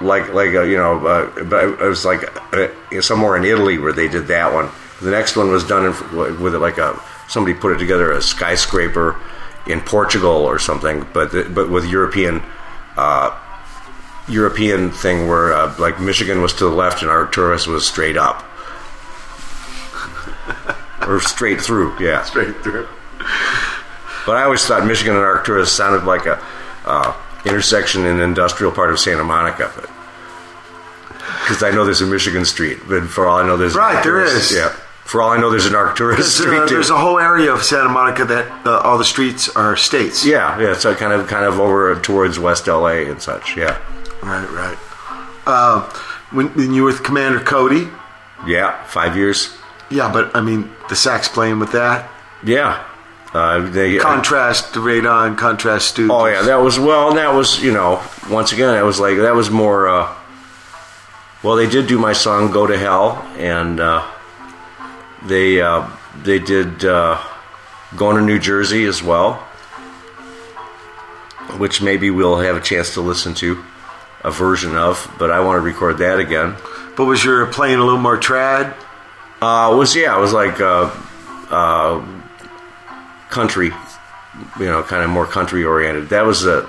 like 0.00 0.32
like 0.32 0.54
uh, 0.54 0.62
you 0.62 0.76
know, 0.76 1.06
uh, 1.06 1.44
but 1.44 1.64
it 1.64 1.80
was 1.80 2.04
like 2.04 2.24
uh, 2.52 2.68
somewhere 3.00 3.36
in 3.36 3.44
Italy 3.44 3.78
where 3.78 3.92
they 3.92 4.08
did 4.08 4.26
that 4.28 4.52
one. 4.52 4.68
The 5.00 5.10
next 5.10 5.36
one 5.36 5.50
was 5.50 5.64
done 5.64 5.86
in, 5.86 6.40
with 6.40 6.54
like 6.56 6.78
a 6.78 7.00
somebody 7.28 7.54
put 7.56 7.72
it 7.72 7.78
together 7.78 8.10
a 8.10 8.20
skyscraper 8.20 9.16
in 9.68 9.80
Portugal 9.80 10.30
or 10.30 10.58
something, 10.58 11.06
but 11.12 11.32
the, 11.32 11.44
but 11.44 11.70
with 11.70 11.86
European. 11.86 12.42
Uh, 12.96 13.38
European 14.28 14.90
thing 14.90 15.28
where 15.28 15.52
uh, 15.52 15.72
like 15.78 16.00
Michigan 16.00 16.42
was 16.42 16.52
to 16.54 16.64
the 16.64 16.70
left 16.70 17.00
and 17.00 17.08
Arcturus 17.08 17.68
was 17.68 17.86
straight 17.86 18.16
up 18.16 18.44
or 21.06 21.20
straight 21.20 21.60
through. 21.60 21.98
Yeah, 21.98 22.22
Straight 22.24 22.56
through. 22.62 22.88
but 24.26 24.36
I 24.36 24.42
always 24.44 24.64
thought 24.64 24.86
Michigan 24.86 25.14
and 25.14 25.24
Arcturus 25.24 25.72
sounded 25.72 26.04
like 26.04 26.26
a 26.26 26.42
uh, 26.84 27.14
intersection 27.44 28.02
in 28.06 28.16
an 28.16 28.20
industrial 28.22 28.72
part 28.72 28.90
of 28.90 28.98
Santa 28.98 29.24
Monica, 29.24 29.70
but 29.76 29.90
because 31.42 31.62
I 31.62 31.70
know 31.70 31.84
there's 31.84 32.00
a 32.02 32.06
Michigan 32.06 32.44
Street, 32.44 32.78
but 32.88 33.04
for 33.08 33.26
all 33.26 33.38
I 33.38 33.46
know, 33.46 33.56
there's 33.56 33.74
Right, 33.74 34.02
there 34.02 34.20
is. 34.22 34.52
Yeah, 34.52 34.70
For 35.04 35.22
all 35.22 35.30
I 35.30 35.38
know, 35.38 35.50
there's 35.50 35.66
an 35.66 35.74
Arcturus 35.76 36.16
There's, 36.18 36.34
Street 36.34 36.58
uh, 36.58 36.66
too. 36.66 36.74
there's 36.74 36.90
a 36.90 36.98
whole 36.98 37.18
area 37.20 37.52
of 37.52 37.62
Santa 37.62 37.88
Monica 37.88 38.24
that 38.24 38.66
uh, 38.66 38.78
all 38.80 38.98
the 38.98 39.04
streets 39.04 39.48
are 39.56 39.76
states. 39.76 40.24
yeah, 40.26 40.58
yeah. 40.60 40.74
So 40.74 40.94
kind 40.96 41.12
of 41.12 41.28
kind 41.28 41.44
of 41.44 41.60
over 41.60 41.94
towards 42.00 42.38
West 42.38 42.66
LA 42.66 43.06
and 43.10 43.22
such. 43.22 43.56
Yeah, 43.56 43.78
Right, 44.22 44.48
right. 44.50 44.78
Uh, 45.46 45.82
when, 46.32 46.48
when 46.54 46.74
you 46.74 46.82
were 46.82 46.88
with 46.90 47.04
Commander 47.04 47.38
Cody, 47.40 47.88
yeah. 48.46 48.82
Five 48.84 49.16
years. 49.16 49.56
Yeah, 49.90 50.10
but 50.12 50.34
I 50.34 50.40
mean 50.40 50.70
the 50.88 50.96
sax 50.96 51.28
playing 51.28 51.58
with 51.58 51.72
that 51.72 52.10
Yeah. 52.42 52.84
Uh, 53.32 53.68
they, 53.68 53.98
contrast 53.98 54.72
to 54.72 54.80
Radon, 54.80 55.36
contrast 55.36 55.94
Stooges. 55.94 56.10
Oh 56.10 56.24
yeah, 56.26 56.42
that 56.42 56.56
was 56.56 56.78
well. 56.78 57.14
That 57.14 57.34
was 57.34 57.62
you 57.62 57.72
know 57.72 58.02
once 58.30 58.52
again 58.52 58.72
that 58.72 58.84
was 58.84 58.98
like 58.98 59.18
that 59.18 59.34
was 59.34 59.50
more. 59.50 59.88
Uh, 59.88 60.14
well, 61.42 61.56
they 61.56 61.68
did 61.68 61.86
do 61.86 61.98
my 61.98 62.14
song 62.14 62.50
"Go 62.50 62.66
to 62.66 62.78
Hell," 62.78 63.22
and 63.36 63.78
uh, 63.78 64.10
they 65.26 65.60
uh, 65.60 65.86
they 66.22 66.38
did 66.38 66.84
uh, 66.84 67.22
"Going 67.94 68.16
to 68.16 68.22
New 68.22 68.38
Jersey" 68.38 68.86
as 68.86 69.02
well, 69.02 69.34
which 71.58 71.82
maybe 71.82 72.08
we'll 72.08 72.38
have 72.38 72.56
a 72.56 72.60
chance 72.60 72.94
to 72.94 73.02
listen 73.02 73.34
to 73.34 73.62
a 74.24 74.30
version 74.30 74.76
of. 74.76 75.14
But 75.18 75.30
I 75.30 75.40
want 75.40 75.56
to 75.56 75.60
record 75.60 75.98
that 75.98 76.18
again. 76.18 76.56
But 76.96 77.04
was 77.04 77.22
your 77.22 77.44
playing 77.46 77.80
a 77.80 77.84
little 77.84 78.00
more 78.00 78.16
trad? 78.16 78.74
Uh, 79.46 79.72
it 79.72 79.76
was 79.76 79.94
yeah, 79.94 80.16
it 80.16 80.20
was 80.20 80.32
like 80.32 80.60
uh, 80.60 80.90
uh, 81.50 82.04
country, 83.30 83.70
you 84.58 84.66
know, 84.66 84.82
kind 84.82 85.02
of 85.04 85.10
more 85.10 85.26
country 85.26 85.64
oriented. 85.64 86.08
That 86.08 86.24
was 86.24 86.44
a 86.46 86.68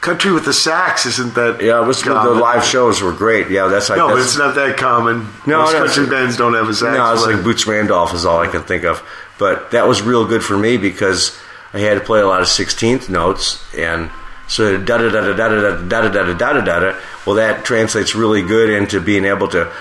Country 0.00 0.32
with 0.32 0.44
the 0.44 0.52
sax 0.52 1.06
isn't 1.06 1.34
that? 1.34 1.62
yeah. 1.62 1.82
It 1.82 1.86
was 1.86 2.02
the 2.02 2.12
live 2.12 2.64
shows 2.64 3.02
were 3.02 3.12
great. 3.12 3.50
Yeah, 3.50 3.68
that's 3.68 3.88
like 3.88 3.98
No, 3.98 4.08
but 4.08 4.16
that's, 4.16 4.28
it's 4.30 4.38
not 4.38 4.54
that 4.56 4.76
common. 4.76 5.28
No, 5.46 5.58
Most 5.62 5.72
no, 5.72 5.86
country 5.86 6.06
bands 6.06 6.36
don't 6.36 6.54
have 6.54 6.68
a 6.68 6.74
sax. 6.74 6.96
No, 6.96 7.12
it's 7.12 7.24
like 7.24 7.44
Boots 7.44 7.66
Randolph 7.66 8.12
is 8.14 8.24
all 8.24 8.40
I 8.40 8.48
can 8.48 8.62
think 8.62 8.84
of. 8.84 9.06
But 9.38 9.70
that 9.70 9.86
was 9.86 10.02
real 10.02 10.26
good 10.26 10.42
for 10.42 10.58
me 10.58 10.76
because 10.76 11.38
I 11.72 11.78
had 11.80 11.94
to 11.94 12.00
play 12.00 12.20
a 12.20 12.26
lot 12.26 12.40
of 12.40 12.48
sixteenth 12.48 13.08
notes 13.08 13.62
and 13.76 14.10
so 14.48 14.76
da 14.76 14.98
da 14.98 15.08
da 15.10 15.20
da 15.20 15.34
da 15.34 15.48
da 15.48 15.88
da 15.88 16.08
da 16.08 16.24
da 16.24 16.34
da 16.34 16.60
da 16.60 16.80
da. 16.80 17.00
Well, 17.24 17.36
that 17.36 17.64
translates 17.64 18.14
really 18.14 18.42
good 18.42 18.70
into 18.70 19.00
being 19.00 19.24
able 19.24 19.48
to 19.48 19.72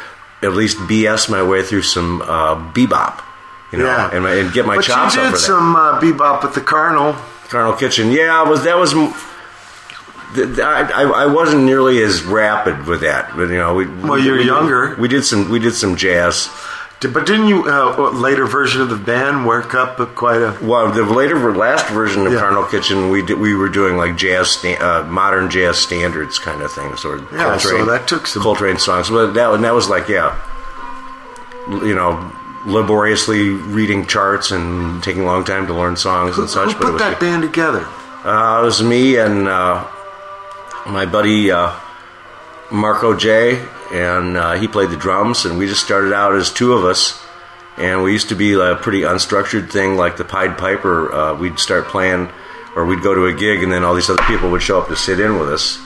at 0.42 0.54
least 0.54 0.78
BS 0.78 1.30
my 1.30 1.44
way 1.44 1.64
through 1.64 1.82
some 1.84 2.22
uh, 2.22 2.56
bebop, 2.74 3.22
you 3.72 3.78
know, 3.80 3.86
Yeah. 3.86 4.10
and, 4.16 4.26
and 4.26 4.54
get 4.54 4.66
my 4.66 4.78
but 4.78 4.86
chops 4.86 5.16
you 5.16 5.22
up 5.22 5.32
did 5.34 5.40
some 5.40 5.76
uh, 5.76 6.00
bebop 6.00 6.44
with 6.44 6.54
the 6.56 6.62
Carnal. 6.62 7.14
Carnal 7.50 7.74
Kitchen. 7.74 8.12
Yeah, 8.12 8.44
was 8.44 8.64
that 8.64 8.78
was. 8.78 8.94
m- 8.94 9.14
th- 10.36 10.48
th- 10.56 10.60
I, 10.60 11.02
I 11.04 11.26
wasn't 11.26 11.64
nearly 11.64 12.02
as 12.04 12.22
rapid 12.24 12.86
with 12.86 13.02
that, 13.02 13.36
but 13.36 13.50
you 13.50 13.58
know, 13.58 13.74
we. 13.76 13.88
Well, 13.88 14.20
you're 14.20 14.38
we, 14.38 14.46
younger. 14.46 14.96
We 15.00 15.08
did 15.08 15.24
some. 15.26 15.50
We 15.50 15.60
did 15.60 15.74
some 15.74 15.96
jazz. 15.96 16.50
But 17.02 17.26
didn't 17.26 17.48
you 17.48 17.64
uh, 17.66 18.12
later 18.12 18.46
version 18.46 18.82
of 18.82 18.90
the 18.90 18.98
band 18.98 19.46
work 19.48 19.74
up 19.74 19.98
quite 20.16 20.42
a? 20.42 20.58
Well, 20.62 20.92
the 20.92 21.04
later 21.06 21.38
last 21.56 21.88
version 21.88 22.28
of 22.28 22.34
Yeah. 22.34 22.40
Carnal 22.40 22.66
Kitchen, 22.66 23.10
we 23.10 23.22
did, 23.26 23.40
we 23.40 23.56
were 23.56 23.70
doing 23.70 23.96
like 23.96 24.18
jazz, 24.18 24.50
sta- 24.52 24.76
uh, 24.80 25.04
modern 25.06 25.50
jazz 25.50 25.78
standards 25.78 26.38
kind 26.40 26.62
of 26.62 26.72
things, 26.74 27.06
or 27.06 27.20
Yeah, 27.32 27.58
so 27.58 27.86
that 27.86 28.08
took 28.08 28.28
some- 28.28 28.44
Coltrane 28.44 28.78
songs. 28.80 29.10
But 29.10 29.34
that 29.36 29.50
and 29.54 29.64
that 29.64 29.74
was 29.74 29.88
like 29.88 30.10
yeah, 30.10 30.36
you 31.70 31.96
know, 31.96 32.32
laboriously 32.66 33.50
reading 33.50 34.06
charts 34.06 34.52
and 34.52 35.02
taking 35.02 35.22
a 35.22 35.26
long 35.26 35.46
time 35.46 35.68
to 35.68 35.74
learn 35.74 35.96
songs 35.96 36.38
and 36.38 36.50
such. 36.50 36.74
Who 36.74 36.80
but 36.80 36.82
it 36.82 36.86
put 36.86 36.94
was 36.94 37.02
that 37.02 37.20
band 37.22 37.44
together? 37.44 37.86
Uh, 38.26 38.60
it 38.62 38.66
was 38.66 38.84
me 38.84 39.16
and 39.16 39.48
uh, 39.48 39.88
my 40.86 41.06
buddy 41.06 41.50
uh, 41.50 41.72
Marco 42.72 43.16
J, 43.16 43.66
and 43.92 44.38
uh, 44.38 44.54
he 44.54 44.68
played 44.68 44.90
the 44.90 44.98
drums, 44.98 45.46
and 45.46 45.58
we 45.58 45.68
just 45.68 45.84
started 45.84 46.14
out 46.14 46.36
as 46.36 46.52
two 46.52 46.74
of 46.74 46.84
us. 46.86 47.22
And 47.78 48.04
we 48.04 48.12
used 48.12 48.28
to 48.30 48.36
be 48.36 48.54
a 48.54 48.76
pretty 48.76 49.02
unstructured 49.02 49.72
thing, 49.72 49.96
like 49.96 50.18
the 50.18 50.26
Pied 50.26 50.58
Piper. 50.58 51.14
Uh, 51.14 51.36
we'd 51.36 51.60
start 51.60 51.86
playing, 51.88 52.30
or 52.76 52.86
we'd 52.86 53.02
go 53.02 53.14
to 53.16 53.26
a 53.28 53.34
gig, 53.34 53.64
and 53.64 53.72
then 53.72 53.84
all 53.86 53.96
these 53.96 54.10
other 54.10 54.22
people 54.24 54.50
would 54.52 54.62
show 54.62 54.82
up 54.82 54.90
to 54.90 54.98
sit 54.98 55.20
in 55.20 55.40
with 55.40 55.50
us. 55.50 55.80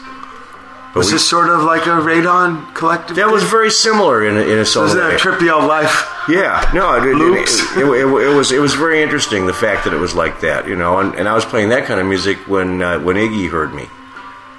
But 0.94 1.00
Was 1.00 1.08
we- 1.08 1.14
this 1.14 1.28
sort 1.30 1.50
of 1.50 1.62
like 1.64 1.86
a 1.86 1.90
Radon 2.02 2.74
collective? 2.76 3.16
that 3.18 3.30
was 3.32 3.44
very 3.44 3.70
similar 3.72 4.26
in 4.28 4.38
a, 4.38 4.42
in 4.42 4.60
a 4.60 4.66
sort 4.66 4.86
Wasn't 4.90 5.04
of 5.04 5.12
that 5.12 5.20
trippy 5.20 5.52
old 5.52 5.66
life? 5.66 6.08
Yeah, 6.30 6.68
no, 6.74 6.96
it, 6.98 7.04
it, 7.10 7.78
it, 7.78 7.86
it 7.86 8.34
was 8.36 8.52
it 8.52 8.60
was 8.60 8.74
very 8.76 9.02
interesting 9.04 9.46
the 9.46 9.54
fact 9.54 9.84
that 9.86 9.94
it 9.94 9.98
was 9.98 10.16
like 10.16 10.42
that, 10.42 10.68
you 10.68 10.76
know. 10.76 11.00
And, 11.00 11.14
and 11.16 11.28
I 11.28 11.34
was 11.34 11.46
playing 11.46 11.70
that 11.70 11.86
kind 11.86 12.00
of 12.00 12.06
music 12.08 12.38
when 12.48 12.82
uh, 12.82 13.00
when 13.00 13.18
Iggy 13.18 13.50
heard 13.50 13.74
me. 13.74 13.88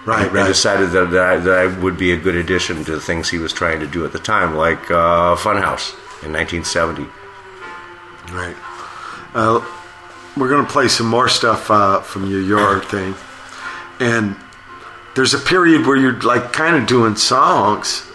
Right, 0.06 0.26
and 0.26 0.34
right. 0.34 0.46
decided 0.46 0.90
that, 0.90 1.10
that, 1.12 1.22
I, 1.26 1.36
that 1.38 1.58
I 1.58 1.80
would 1.80 1.96
be 1.96 2.12
a 2.12 2.16
good 2.16 2.34
addition 2.34 2.84
to 2.84 2.92
the 2.92 3.00
things 3.00 3.30
he 3.30 3.38
was 3.38 3.52
trying 3.52 3.80
to 3.80 3.86
do 3.86 4.04
at 4.04 4.12
the 4.12 4.18
time, 4.18 4.54
like 4.54 4.90
uh, 4.90 5.34
Funhouse 5.36 5.94
in 6.22 6.32
1970. 6.32 7.06
Right. 8.32 8.56
Uh, 9.34 9.64
we're 10.36 10.48
going 10.48 10.64
to 10.64 10.70
play 10.70 10.88
some 10.88 11.06
more 11.06 11.28
stuff 11.28 11.70
uh, 11.70 12.00
from 12.00 12.30
your 12.30 12.40
your 12.40 12.80
thing, 12.84 13.14
and 14.00 14.36
there's 15.14 15.34
a 15.34 15.38
period 15.38 15.86
where 15.86 15.96
you're 15.96 16.20
like 16.22 16.52
kind 16.52 16.76
of 16.76 16.86
doing 16.86 17.16
songs 17.16 18.06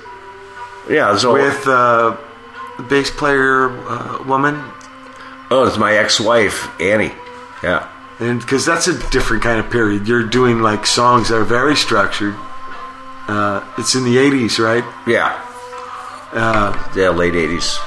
Yeah, 0.90 1.16
so 1.18 1.34
with 1.34 1.66
uh, 1.68 2.18
the 2.78 2.84
bass 2.84 3.10
player 3.10 3.70
uh, 3.88 4.24
woman, 4.24 4.56
oh, 5.50 5.66
it's 5.68 5.78
my 5.78 5.94
ex-wife 5.96 6.70
Annie. 6.80 7.14
Yeah, 7.64 7.90
and 8.20 8.40
because 8.42 8.66
that's 8.66 8.88
a 8.88 8.98
different 9.12 9.44
kind 9.44 9.60
of 9.60 9.70
period. 9.72 10.08
You're 10.08 10.24
doing 10.24 10.62
like 10.62 10.86
songs 10.86 11.30
that 11.30 11.36
are 11.38 11.44
very 11.46 11.76
structured. 11.76 12.36
Uh, 13.28 13.64
it's 13.78 13.96
in 13.96 14.04
the 14.04 14.18
'80s, 14.18 14.58
right? 14.60 14.84
yeah, 15.08 15.40
Uh, 16.34 16.92
yeah, 16.96 17.10
late 17.10 17.34
80s. 17.34 17.78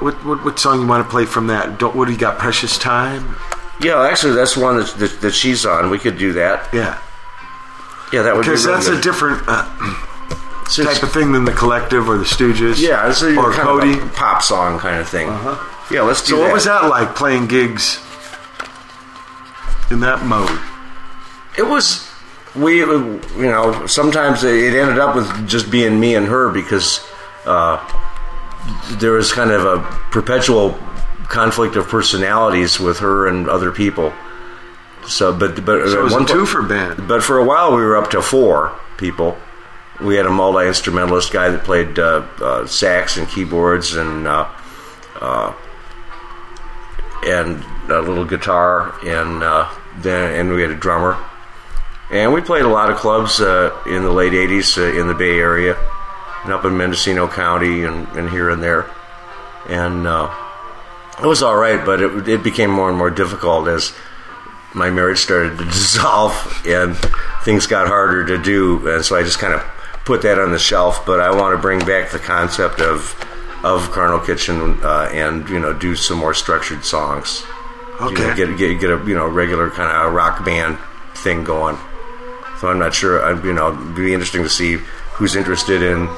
what, 0.00 0.14
what 0.24 0.44
what 0.44 0.58
song 0.58 0.80
you 0.80 0.86
want 0.86 1.04
to 1.06 1.10
play 1.10 1.24
from 1.26 1.46
that? 1.48 1.78
Don't 1.78 1.94
what 1.94 2.06
do 2.06 2.12
you 2.12 2.18
got? 2.18 2.38
Precious 2.38 2.76
time. 2.78 3.36
Yeah, 3.80 4.00
actually, 4.02 4.34
that's 4.34 4.56
one 4.56 4.76
that, 4.78 4.88
that, 4.98 5.20
that 5.22 5.30
she's 5.32 5.64
on. 5.64 5.88
We 5.90 5.98
could 5.98 6.18
do 6.18 6.32
that. 6.34 6.68
Yeah, 6.74 6.98
Yeah, 8.12 8.22
that 8.22 8.34
would 8.36 8.42
be 8.44 8.50
because 8.50 8.66
really 8.66 8.76
that's 8.76 8.88
good. 8.90 8.98
a 8.98 9.02
different 9.02 9.42
uh, 9.48 9.64
type 10.66 11.02
of 11.02 11.12
thing 11.12 11.32
than 11.32 11.44
the 11.46 11.52
collective 11.52 12.06
or 12.08 12.18
the 12.18 12.24
Stooges. 12.24 12.78
Yeah, 12.78 13.08
it's 13.08 13.22
a 13.22 13.34
or 13.36 13.52
kind 13.52 13.62
Cody. 13.68 13.92
of 13.94 14.02
a 14.02 14.08
pop 14.10 14.42
song 14.42 14.78
kind 14.78 15.00
of 15.00 15.08
thing. 15.08 15.28
Yeah, 15.90 16.02
let's 16.02 16.20
do 16.20 16.30
So 16.32 16.36
that. 16.36 16.42
what 16.42 16.52
was 16.52 16.64
that 16.64 16.88
like 16.90 17.14
playing 17.14 17.46
gigs 17.46 18.00
in 19.90 20.00
that 20.00 20.24
mode? 20.24 20.58
It 21.58 21.62
was 21.68 22.08
we 22.54 22.78
you 22.78 23.20
know 23.36 23.86
sometimes 23.86 24.42
it 24.44 24.74
ended 24.74 24.98
up 24.98 25.14
with 25.14 25.48
just 25.48 25.70
being 25.70 25.98
me 26.00 26.14
and 26.14 26.26
her 26.26 26.50
because 26.50 27.00
uh, 27.46 27.78
there 28.98 29.12
was 29.12 29.32
kind 29.32 29.50
of 29.50 29.64
a 29.64 29.78
perpetual 30.10 30.78
conflict 31.28 31.76
of 31.76 31.86
personalities 31.88 32.80
with 32.80 32.98
her 32.98 33.26
and 33.28 33.48
other 33.48 33.70
people. 33.70 34.12
So, 35.06 35.32
but 35.32 35.64
but 35.64 35.88
So 35.88 36.00
it 36.00 36.02
was 36.04 36.12
a 36.12 36.16
one 36.16 36.26
point- 36.26 36.28
twofer 36.40 36.68
band. 36.68 37.08
But 37.08 37.22
for 37.22 37.38
a 37.38 37.44
while, 37.44 37.70
we 37.74 37.82
were 37.82 37.96
up 37.96 38.10
to 38.10 38.20
four 38.22 38.72
people. 38.98 39.36
We 40.00 40.16
had 40.16 40.26
a 40.26 40.30
multi 40.30 40.66
instrumentalist 40.66 41.32
guy 41.32 41.50
that 41.50 41.62
played 41.64 41.98
uh, 41.98 42.24
uh, 42.40 42.66
sax 42.66 43.16
and 43.16 43.28
keyboards 43.28 43.94
and 43.96 44.26
uh, 44.26 44.48
uh, 45.20 45.52
and 47.26 47.62
a 47.90 48.00
little 48.00 48.24
guitar, 48.24 48.94
and 49.06 49.42
uh, 49.42 49.68
and 50.06 50.52
we 50.52 50.62
had 50.62 50.70
a 50.70 50.76
drummer. 50.76 51.18
And 52.10 52.32
we 52.32 52.40
played 52.40 52.64
a 52.64 52.68
lot 52.68 52.90
of 52.90 52.96
clubs 52.96 53.40
uh, 53.40 53.76
in 53.86 54.02
the 54.02 54.10
late 54.10 54.32
'80s 54.32 54.78
uh, 54.78 54.98
in 54.98 55.06
the 55.06 55.14
Bay 55.14 55.38
Area, 55.38 55.76
and 56.44 56.52
up 56.52 56.64
in 56.64 56.76
Mendocino 56.76 57.28
County, 57.28 57.84
and, 57.84 58.06
and 58.08 58.28
here 58.30 58.50
and 58.50 58.62
there. 58.62 58.90
And 59.68 60.06
uh, 60.06 60.34
it 61.22 61.26
was 61.26 61.42
all 61.42 61.56
right, 61.56 61.84
but 61.84 62.00
it, 62.00 62.28
it 62.28 62.42
became 62.42 62.70
more 62.70 62.88
and 62.88 62.98
more 62.98 63.10
difficult 63.10 63.68
as 63.68 63.92
my 64.74 64.90
marriage 64.90 65.18
started 65.18 65.58
to 65.58 65.64
dissolve 65.66 66.62
and 66.66 66.96
things 67.44 67.66
got 67.66 67.88
harder 67.88 68.24
to 68.24 68.42
do 68.42 68.88
and 68.88 69.04
so 69.04 69.16
I 69.16 69.22
just 69.22 69.38
kind 69.38 69.54
of 69.54 69.60
put 70.04 70.22
that 70.22 70.38
on 70.38 70.52
the 70.52 70.58
shelf 70.58 71.04
but 71.04 71.20
I 71.20 71.34
want 71.34 71.56
to 71.56 71.60
bring 71.60 71.80
back 71.80 72.10
the 72.10 72.18
concept 72.18 72.80
of 72.80 73.14
of 73.64 73.90
Carnal 73.90 74.20
Kitchen 74.20 74.78
uh, 74.82 75.10
and 75.12 75.48
you 75.48 75.58
know 75.58 75.72
do 75.72 75.94
some 75.96 76.18
more 76.18 76.34
structured 76.34 76.84
songs 76.84 77.44
you 78.08 78.14
know, 78.18 78.30
Okay. 78.30 78.36
get, 78.36 78.56
get 78.56 78.80
get 78.80 78.90
a 78.90 78.96
you 79.06 79.14
know 79.14 79.28
regular 79.28 79.70
kind 79.70 79.90
of 79.90 80.12
rock 80.12 80.44
band 80.44 80.78
thing 81.14 81.44
going 81.44 81.76
so 82.60 82.68
I'm 82.68 82.78
not 82.78 82.94
sure 82.94 83.22
I'd 83.24 83.44
you 83.44 83.52
know 83.52 83.72
it'd 83.72 83.94
be 83.94 84.12
interesting 84.14 84.42
to 84.42 84.48
see 84.48 84.76
who's 85.14 85.36
interested 85.36 85.82
in 85.82 86.08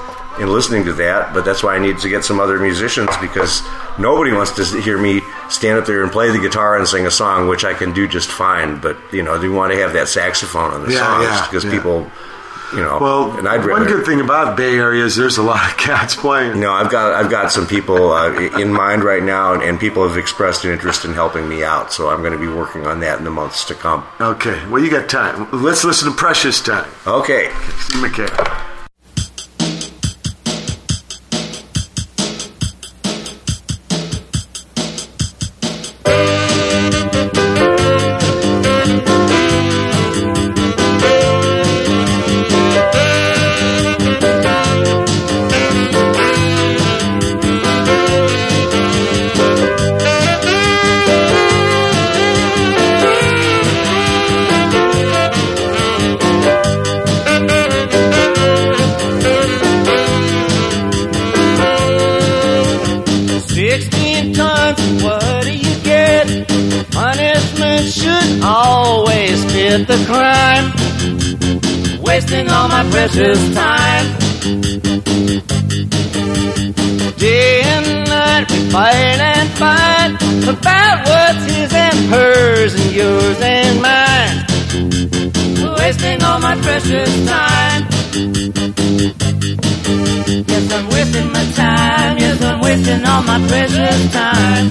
in 0.41 0.49
listening 0.53 0.85
to 0.87 0.93
that 0.95 1.35
but 1.35 1.45
that's 1.45 1.63
why 1.63 1.75
I 1.77 1.79
need 1.79 1.99
to 1.99 2.09
get 2.09 2.25
some 2.25 2.41
other 2.41 2.59
musicians 2.59 3.11
because 3.21 3.63
nobody 3.99 4.33
wants 4.33 4.53
to 4.53 4.81
hear 4.81 4.97
me 4.99 5.21
stand 5.51 5.79
up 5.79 5.87
there 5.87 6.03
and 6.03 6.11
play 6.13 6.31
the 6.31 6.39
guitar 6.41 6.77
and 6.79 6.87
sing 6.89 7.07
a 7.07 7.11
song 7.11 7.49
which 7.49 7.65
I 7.65 7.75
can 7.75 7.93
do 7.93 8.07
just 8.09 8.31
fine 8.31 8.81
but 8.81 8.97
you 9.13 9.23
know 9.23 9.39
they 9.39 9.49
want 9.49 9.73
to 9.73 9.79
have 9.81 9.93
that 9.95 10.09
saxophone 10.09 10.73
on 10.73 10.85
the 10.87 10.93
Yeah, 10.93 10.99
songs 10.99 11.25
yeah, 11.25 11.47
because 11.51 11.65
yeah. 11.65 11.71
people 11.73 12.11
you 12.73 12.81
know 12.81 12.99
Well, 13.01 13.39
and 13.39 13.49
I'd 13.49 13.61
one 13.61 13.69
rather 13.69 13.87
good 13.87 14.07
thing 14.07 14.21
about 14.21 14.57
Bay 14.57 14.77
Area 14.77 15.05
is 15.05 15.17
there's 15.17 15.39
a 15.39 15.43
lot 15.43 15.71
of 15.71 15.77
cats 15.77 16.15
playing. 16.17 16.61
no, 16.61 16.73
I've 16.73 16.91
got 16.91 17.13
I've 17.15 17.31
got 17.31 17.53
some 17.53 17.67
people 17.67 18.13
uh, 18.13 18.33
in 18.59 18.73
mind 18.73 19.05
right 19.05 19.23
now, 19.23 19.55
and, 19.55 19.63
and 19.63 19.79
people 19.81 20.07
have 20.07 20.17
expressed 20.17 20.65
an 20.65 20.73
interest 20.73 21.05
in 21.05 21.13
helping 21.15 21.49
me 21.49 21.63
out. 21.65 21.93
So 21.93 22.09
I'm 22.11 22.21
going 22.21 22.33
to 22.33 22.39
be 22.39 22.49
working 22.49 22.87
on 22.87 23.01
that 23.01 23.19
in 23.19 23.25
the 23.25 23.31
months 23.31 23.65
to 23.67 23.75
come. 23.75 24.07
Okay, 24.21 24.67
well 24.69 24.83
you 24.83 24.91
got 24.91 25.09
time. 25.09 25.49
Let's 25.53 25.85
listen 25.85 26.11
to 26.11 26.17
Precious 26.17 26.61
Time. 26.61 26.89
Okay. 27.07 27.53
Mackay. 28.01 28.72
Precious 73.09 73.43
time. 73.53 74.07
Day 77.19 77.63
and 77.65 78.09
night 78.09 78.47
we 78.49 78.71
fight 78.71 79.19
and 79.35 79.49
fight 79.59 80.13
about 80.49 81.09
what's 81.09 81.45
his 81.53 81.73
and 81.73 81.99
hers 82.15 82.75
and 82.81 82.93
yours 82.95 83.41
and 83.41 83.83
mine. 83.83 84.47
Wasting 85.79 86.23
all 86.23 86.39
my 86.39 86.55
precious 86.63 87.11
time. 87.27 87.89
Yes, 90.47 90.73
I'm 90.73 90.89
wasting 90.91 91.33
my 91.33 91.45
time. 91.57 92.19
Yes, 92.19 92.41
I'm 92.45 92.61
wasting 92.61 93.05
all 93.05 93.23
my 93.25 93.41
precious 93.49 94.13
time. 94.13 94.71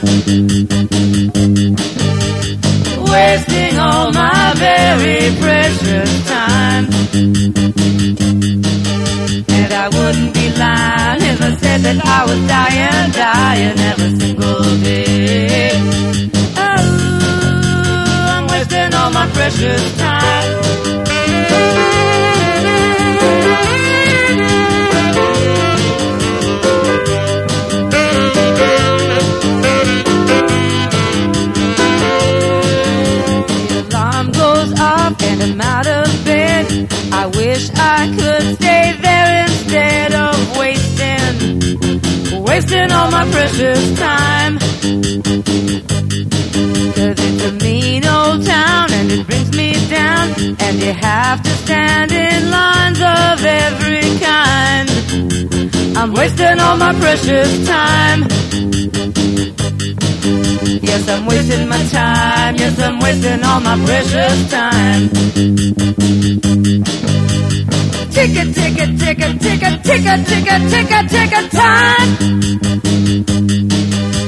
Wasting 3.12 3.78
all 3.78 4.12
my 4.14 4.54
very 4.56 5.36
precious 5.42 6.28
time. 6.30 6.86
And 9.50 9.74
I 9.74 9.90
wouldn't 9.90 10.34
be 10.34 10.50
lying 10.58 11.22
if 11.22 11.42
I 11.42 11.56
said 11.58 11.82
that 11.82 12.00
I 12.06 12.26
was 12.26 12.40
dying, 12.48 13.12
dying 13.12 13.80
every 13.92 14.12
single 14.18 14.64
day. 14.82 15.72
Oh, 16.56 16.82
I'm 18.34 18.48
wasting 18.48 18.94
all 18.94 19.12
my 19.12 19.28
precious 19.34 19.98
time. 19.98 20.91
I'm 35.42 35.60
out 35.60 35.88
of 35.88 36.24
bed. 36.24 36.88
I 37.12 37.26
wish 37.26 37.72
I 37.74 38.08
could 38.16 38.56
stay 38.58 38.94
there 39.02 39.44
instead 39.46 40.14
of 40.14 40.58
wasting, 40.60 42.44
wasting 42.44 42.92
all 42.92 43.10
my 43.10 43.26
precious 43.32 44.00
time. 44.00 44.60
Cause 46.94 47.18
it's 47.18 47.44
a 47.44 47.52
mean 47.64 48.06
old 48.06 48.46
town 48.46 48.94
and 48.94 49.12
it 49.12 49.26
brings 49.26 49.52
me 49.58 49.74
down. 49.90 50.30
And 50.60 50.80
you 50.80 50.94
have 50.94 51.42
to 51.42 51.50
stand 51.50 52.12
in 52.12 52.52
lines 52.52 53.02
of 53.02 53.44
every 53.44 54.20
kind. 54.20 54.90
I'm 55.98 56.14
wasting 56.14 56.60
all 56.60 56.78
my 56.78 56.94
precious 56.94 57.68
time. 57.68 58.28
Yes, 60.82 61.08
I'm 61.10 61.26
wasting 61.26 61.68
my 61.68 61.84
time. 61.92 62.56
Yes, 62.56 62.80
I'm 62.80 63.00
wasting 63.00 63.44
all 63.44 63.60
my 63.60 63.76
precious 63.86 64.52
time. 64.52 65.10
Ticket, 68.12 68.54
ticket, 68.56 69.00
ticket, 69.00 69.42
ticket, 69.42 69.84
ticket, 69.84 70.26
ticket, 70.30 70.62
ticket, 70.72 71.10
ticket, 71.10 71.52
time. 71.52 72.10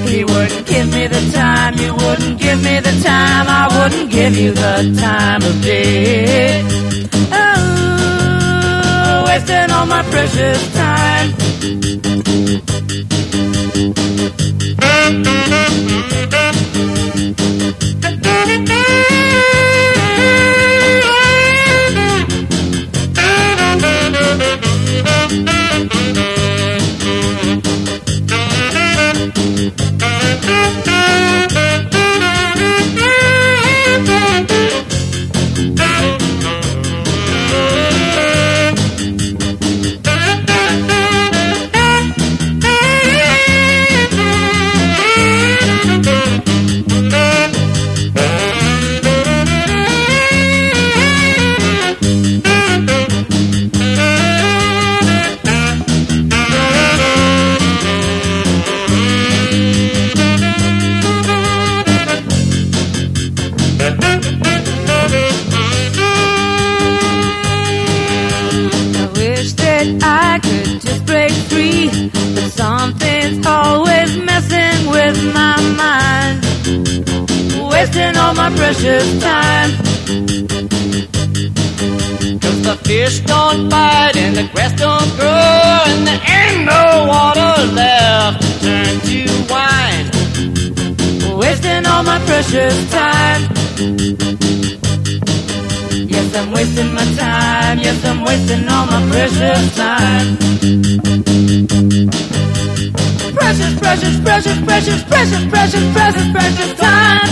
He 0.07 0.23
wouldn't 0.23 0.65
give 0.67 0.87
me 0.93 1.07
the 1.07 1.31
time, 1.33 1.73
you 1.75 1.93
wouldn't 1.93 2.39
give 2.39 2.61
me 2.63 2.79
the 2.79 2.93
time, 3.03 3.47
I 3.47 3.67
wouldn't 3.75 4.11
give 4.11 4.35
you 4.37 4.51
the 4.53 4.95
time 4.99 5.41
of 5.41 5.61
day. 5.61 6.61
Oh, 7.31 9.23
wasting 9.27 9.71
all 9.71 9.85
my 9.85 10.03
precious 10.03 10.73
time. 10.73 10.93
My 78.43 78.51
precious 78.57 79.07
time. 79.21 79.71
Cause 82.43 82.59
the 82.67 82.75
fish 82.83 83.21
don't 83.21 83.69
bite 83.69 84.17
and 84.17 84.35
the 84.35 84.43
grass 84.53 84.73
don't 84.73 85.09
grow 85.17 85.83
and 85.91 86.05
there 86.07 86.21
ain't 86.37 86.65
no 86.65 86.83
water 87.07 87.53
left 87.79 88.41
to 88.41 88.49
turn 88.65 88.93
to 89.07 89.19
wine, 89.53 90.07
wasting 91.39 91.85
all 91.85 92.03
my 92.03 92.19
precious 92.29 92.77
time. 92.91 93.41
Yes, 96.13 96.35
I'm 96.35 96.51
wasting 96.51 96.93
my 96.93 97.05
time. 97.15 97.79
Yes, 97.79 98.03
I'm 98.05 98.25
wasting 98.25 98.67
all 98.67 98.85
my 98.87 99.01
precious 99.09 99.75
time. 99.77 100.27
Precious, 103.53 103.77
precious, 103.77 104.19
precious, 104.21 104.63
precious, 104.63 105.03
precious, 105.03 105.45
precious, 105.45 105.85
precious, 105.93 106.31
precious 106.31 106.73
time. 106.73 107.29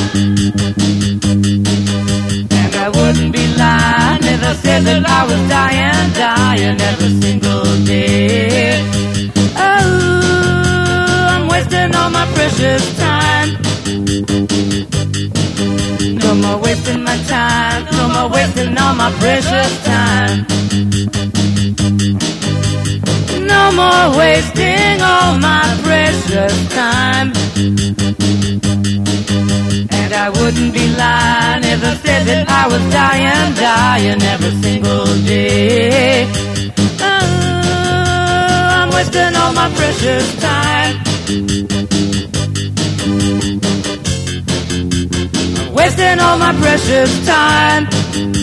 And 2.52 2.76
I 2.76 2.90
wouldn't 2.94 3.34
be 3.34 3.48
lying 3.58 4.24
if 4.26 4.44
I 4.44 4.54
said 4.54 4.84
that 4.84 5.04
I 5.04 5.26
was 5.26 5.42
dying, 5.50 6.14
dying 6.14 6.80
every 6.80 7.10
single 7.22 7.66
day. 7.86 8.86
Oh, 9.58 11.26
I'm 11.34 11.48
wasting 11.48 11.96
all 11.96 12.12
my 12.12 12.28
precious 12.36 12.86
time. 13.00 13.58
No 16.22 16.36
more 16.36 16.60
wasting 16.62 17.04
my 17.04 17.18
time. 17.26 17.86
No 17.98 18.08
more 18.14 18.30
wasting 18.30 18.78
all 18.78 18.94
my 18.94 19.12
precious 19.18 19.84
time. 19.84 20.46
No 23.48 23.72
more 23.72 24.18
wasting 24.20 25.02
all 25.02 25.40
my 25.40 25.81
precious 26.22 26.74
time. 26.74 27.32
And 29.92 30.14
I 30.14 30.30
wouldn't 30.30 30.74
be 30.74 30.88
lying 30.96 31.64
if 31.64 31.84
I 31.84 31.96
said 31.96 32.26
that 32.28 32.46
I 32.50 32.68
was 32.68 32.82
dying, 32.92 33.54
dying 33.56 34.22
every 34.22 34.52
single 34.62 35.06
day. 35.26 36.28
Oh, 37.00 37.14
I'm 38.78 38.90
wasting 38.94 39.36
all 39.36 39.54
my 39.54 39.70
precious 39.76 40.42
time. 40.42 40.98
wasting 45.74 46.20
all 46.20 46.38
my 46.38 46.54
precious 46.62 47.26
time. 47.26 48.41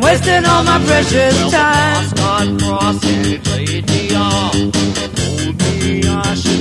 I'm 0.00 0.06
wasting 0.06 0.46
all 0.46 0.64
my 0.64 0.78
precious 0.86 1.50
time. 1.50 2.06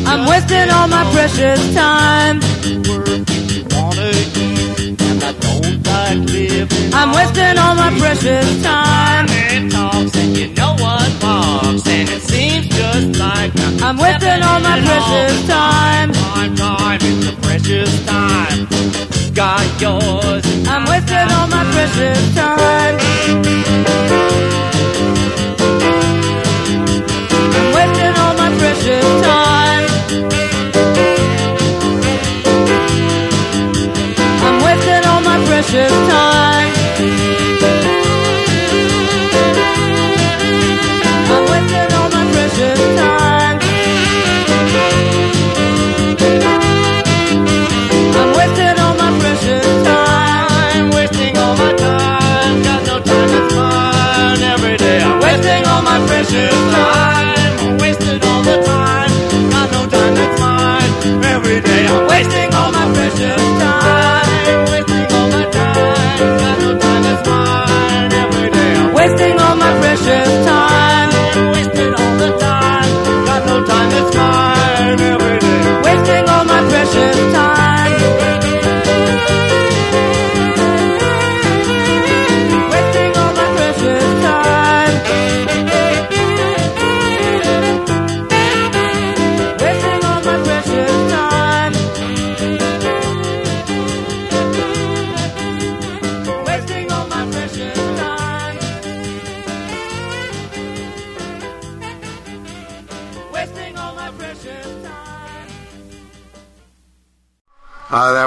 I'm 0.06 0.28
wasting 0.28 0.70
all 0.70 0.88
my 0.90 1.10
precious 1.14 1.74
time. 1.74 2.41
I'm 6.94 7.14
wasting 7.16 7.57
all 7.57 7.76
my 7.76 7.98
precious 7.98 8.61
time. 8.61 9.28
I'm 13.82 13.98
wasting 13.98 14.44
all 14.44 14.60
my 14.60 14.82
precious 14.84 15.48
time. 15.48 16.10
My 16.10 16.53
time 16.57 17.02
is 17.02 17.26
the 17.26 17.32
precious 17.41 18.06
time. 18.06 19.28
Got 19.40 19.80
yours. 19.80 20.44
I'm 20.68 20.84
wasting 20.84 21.32
all 21.32 21.48
my 21.48 21.64
precious 21.72 22.36
time. 22.36 24.28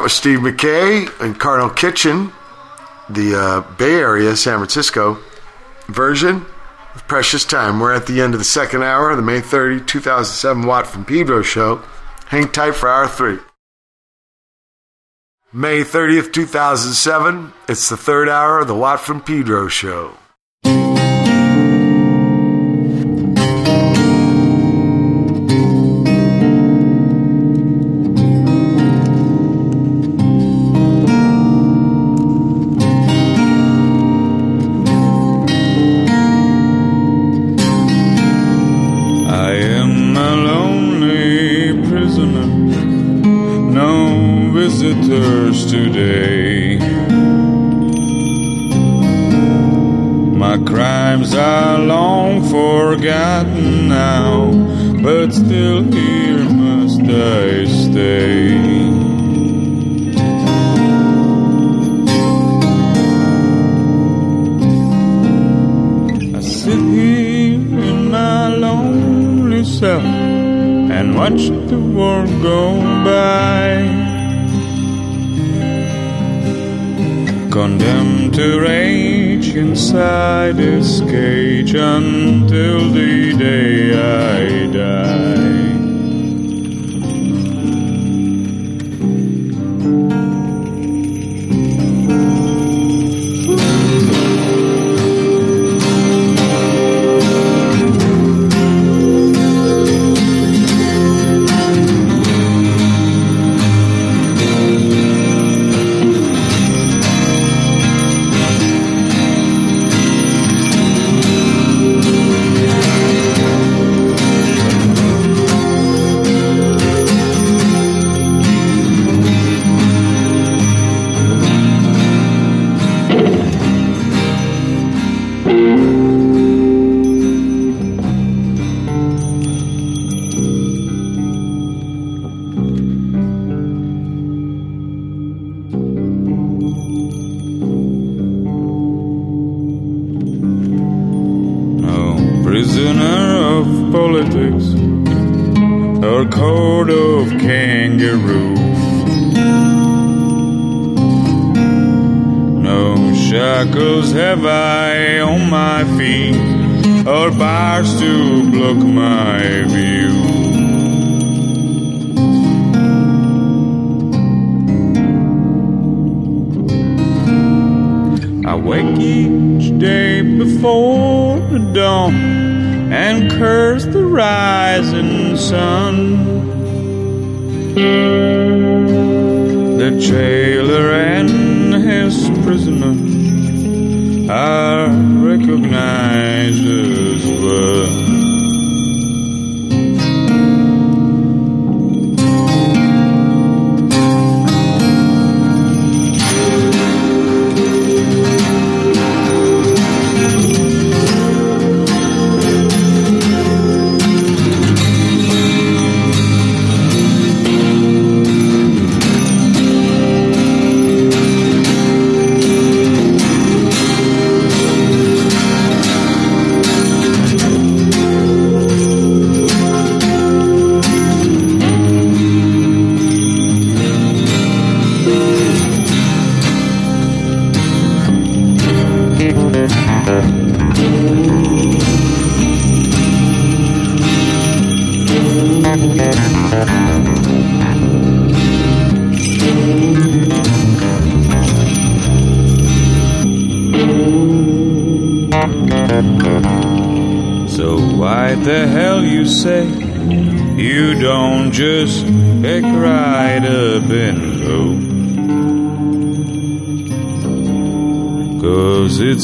That 0.03 0.07
was 0.07 0.15
Steve 0.15 0.43
Mackay 0.43 1.07
and 1.21 1.39
Carnal 1.39 1.71
Kitchen, 1.71 2.33
the 3.09 3.37
uh, 3.37 3.61
Bay 3.77 3.95
Area, 3.95 4.35
San 4.35 4.59
Francisco 4.59 5.19
version 5.87 6.45
of 6.97 7.07
Precious 7.07 7.45
Time. 7.45 7.79
We're 7.79 7.95
at 7.95 8.09
the 8.09 8.21
end 8.21 8.35
of 8.35 8.41
the 8.41 8.45
second 8.45 8.83
hour 8.83 9.11
of 9.11 9.17
the 9.17 9.23
May 9.23 9.39
30, 9.41 9.85
2007 9.85 10.67
Watt 10.67 10.89
from 10.89 11.05
Pedro 11.05 11.43
show. 11.43 11.85
Hang 12.27 12.49
tight 12.49 12.73
for 12.73 12.89
hour 12.89 13.07
three. 13.07 13.39
May 15.53 15.85
30th, 15.85 16.33
2007. 16.33 17.53
It's 17.69 17.89
the 17.89 17.97
third 17.97 18.29
hour 18.29 18.59
of 18.59 18.67
the 18.67 18.75
Watt 18.75 18.99
from 18.99 19.23
Pedro 19.23 19.69
show. 19.69 20.17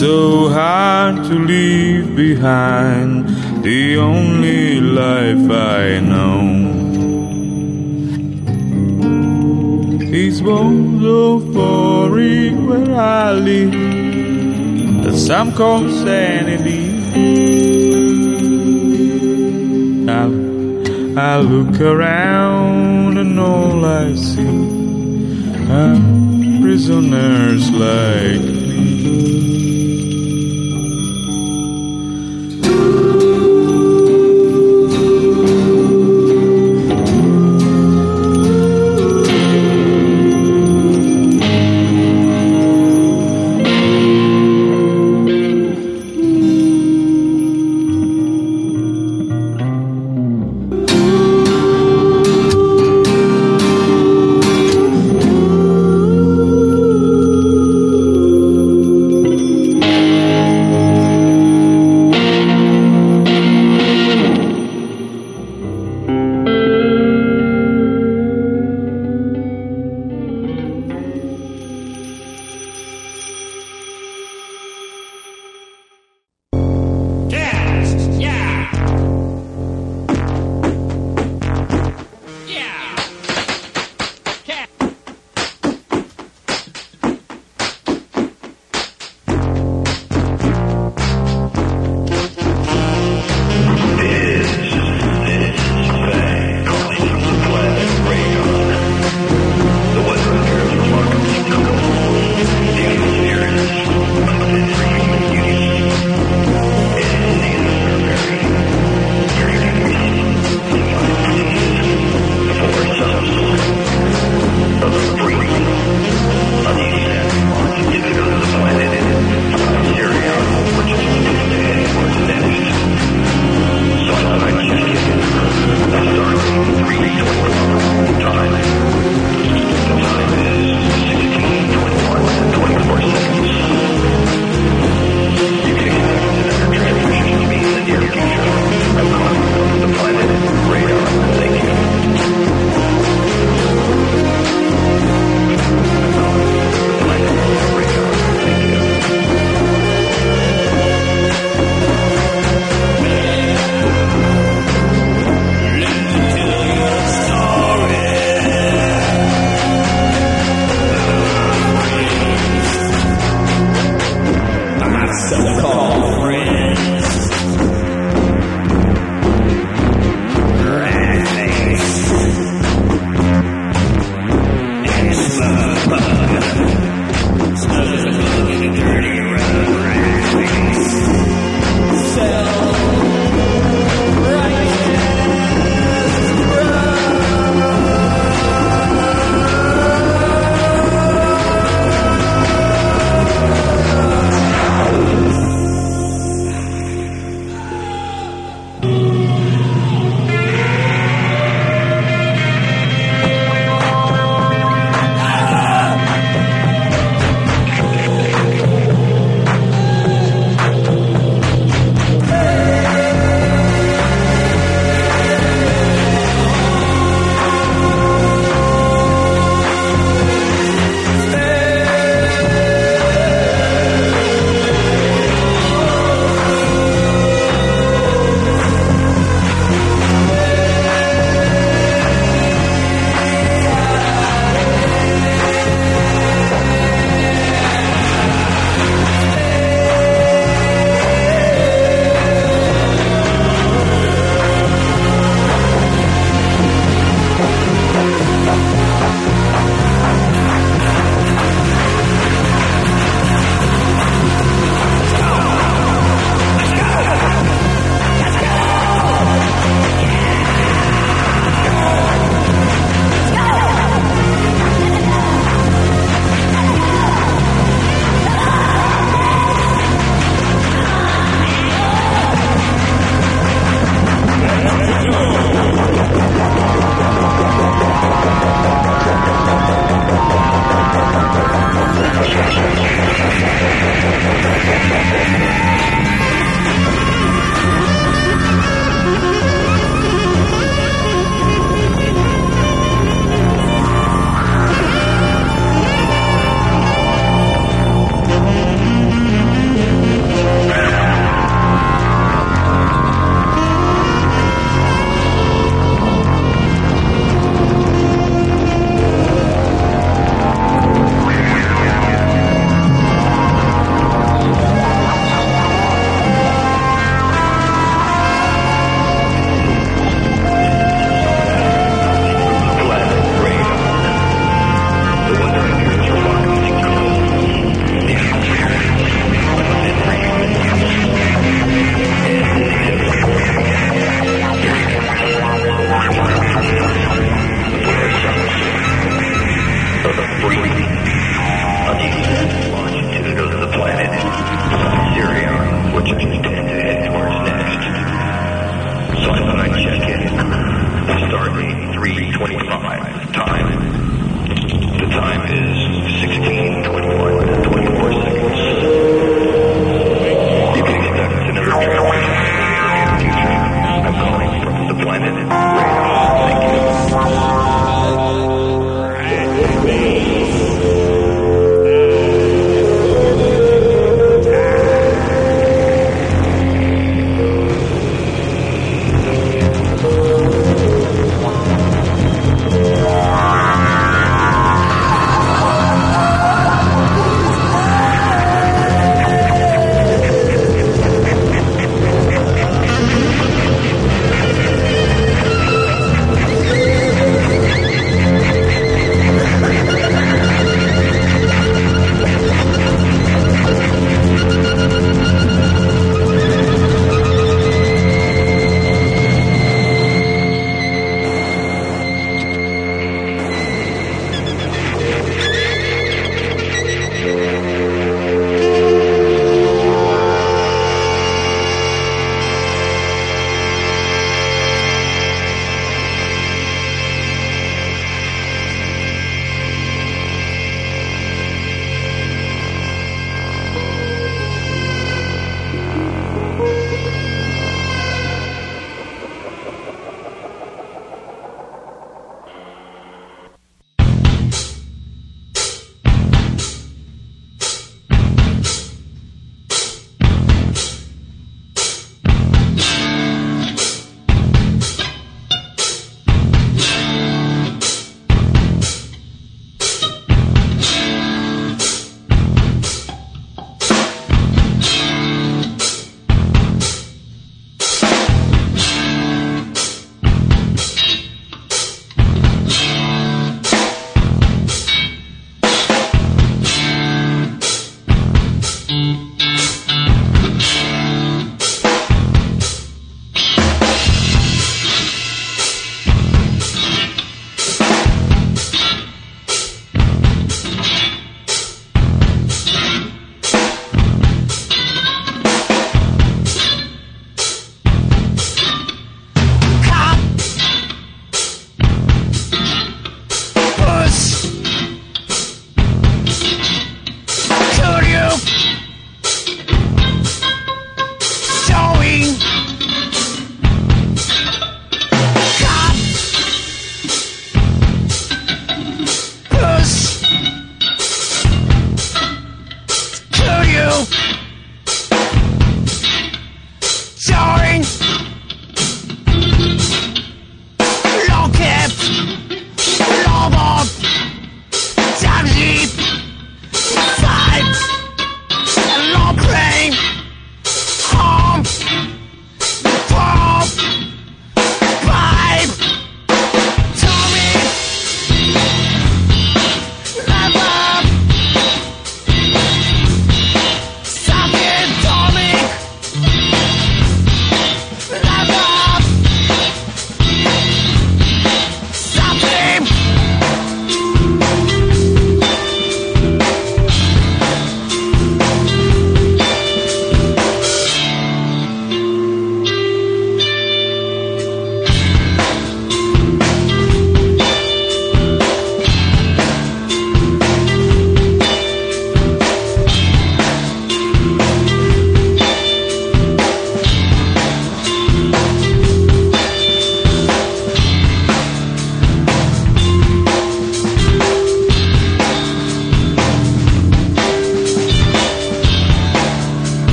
So 0.00 0.48
hard 0.48 1.16
to 1.24 1.34
leave 1.34 2.16
behind 2.16 3.28
the 3.62 3.98
only 3.98 4.80
life 4.80 5.50
I 5.50 6.00
know. 6.00 6.40
These 9.98 10.40
bones 10.40 11.04
of 11.04 11.52
glory 11.52 12.48
where 12.54 12.94
I 12.98 13.32
live, 13.32 13.72
that 15.04 15.16
some 15.18 15.52
call 15.52 15.86
sanity. 15.90 16.84
I, 20.08 20.22
I 21.28 21.40
look 21.40 21.78
around 21.78 23.18
and 23.18 23.38
all 23.38 23.84
I 23.84 24.14
see 24.14 24.48
are 25.78 26.00
prisoners 26.62 27.70
like 27.70 28.40
me. 28.40 29.49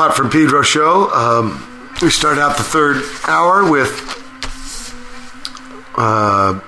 Watt 0.00 0.16
from 0.16 0.30
Pedro 0.30 0.62
show. 0.62 1.10
Um, 1.10 1.62
we 2.00 2.08
start 2.08 2.38
out 2.38 2.56
the 2.56 2.62
third 2.62 3.02
hour 3.28 3.70
with 3.70 3.90
uh, 5.94 6.58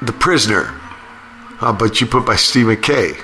The 0.00 0.12
Prisoner. 0.12 0.80
About 1.60 2.00
you 2.00 2.06
put 2.06 2.24
by 2.24 2.36
Steve 2.36 2.68
Mackay? 2.68 3.14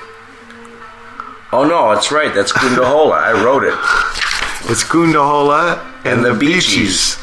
Oh 1.52 1.64
no, 1.64 1.94
that's 1.94 2.10
right. 2.10 2.34
That's 2.34 2.50
Koonda 2.50 2.82
Holaa. 2.82 3.22
I 3.22 3.44
wrote 3.44 3.62
it. 3.62 3.74
It's 4.68 4.82
Koonda 4.82 5.22
Holaa 5.22 5.86
and, 6.04 6.18
And 6.18 6.24
the 6.24 6.34
the 6.34 6.44
Beetchees. 6.44 7.16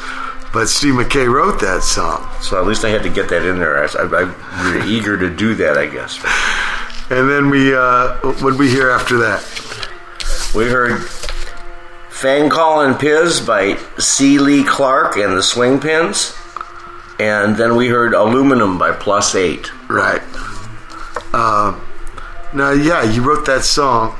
But 0.54 0.70
Steve 0.70 0.94
Mackay 0.94 1.26
wrote 1.26 1.60
that 1.60 1.82
song. 1.82 2.26
So 2.40 2.58
at 2.58 2.66
least 2.66 2.82
I 2.86 2.88
had 2.88 3.02
to 3.02 3.10
get 3.10 3.28
that 3.28 3.44
in 3.44 3.58
there. 3.58 3.84
I, 3.84 4.34
I'm 4.52 4.88
eager 4.88 5.18
to 5.18 5.28
do 5.28 5.54
that, 5.56 5.76
I 5.76 5.84
guess. 5.84 6.18
And 7.10 7.28
then 7.28 7.50
we, 7.50 7.74
uh, 7.74 8.18
what 8.22 8.52
did 8.52 8.60
we 8.60 8.70
hear 8.70 8.88
after 8.88 9.18
that? 9.18 9.42
We 10.54 10.68
heard 10.68 11.02
Fang 12.10 12.50
Callin 12.50 12.94
Pizz 12.94 13.40
by 13.40 13.76
C. 13.98 14.38
Lee 14.38 14.64
Clarke 14.64 15.16
and 15.16 15.32
the 15.32 15.42
Swingpins. 15.42 16.36
And 17.20 17.56
then 17.56 17.76
we 17.76 17.88
heard 17.88 18.14
Aluminum 18.14 18.78
by 18.78 18.92
Plus 18.92 19.34
Eight. 19.34 19.70
Right. 19.88 20.22
Uh, 21.32 21.78
now, 22.52 22.70
yeah, 22.72 23.02
you 23.02 23.22
wrote 23.22 23.46
that 23.46 23.62
song, 23.62 24.16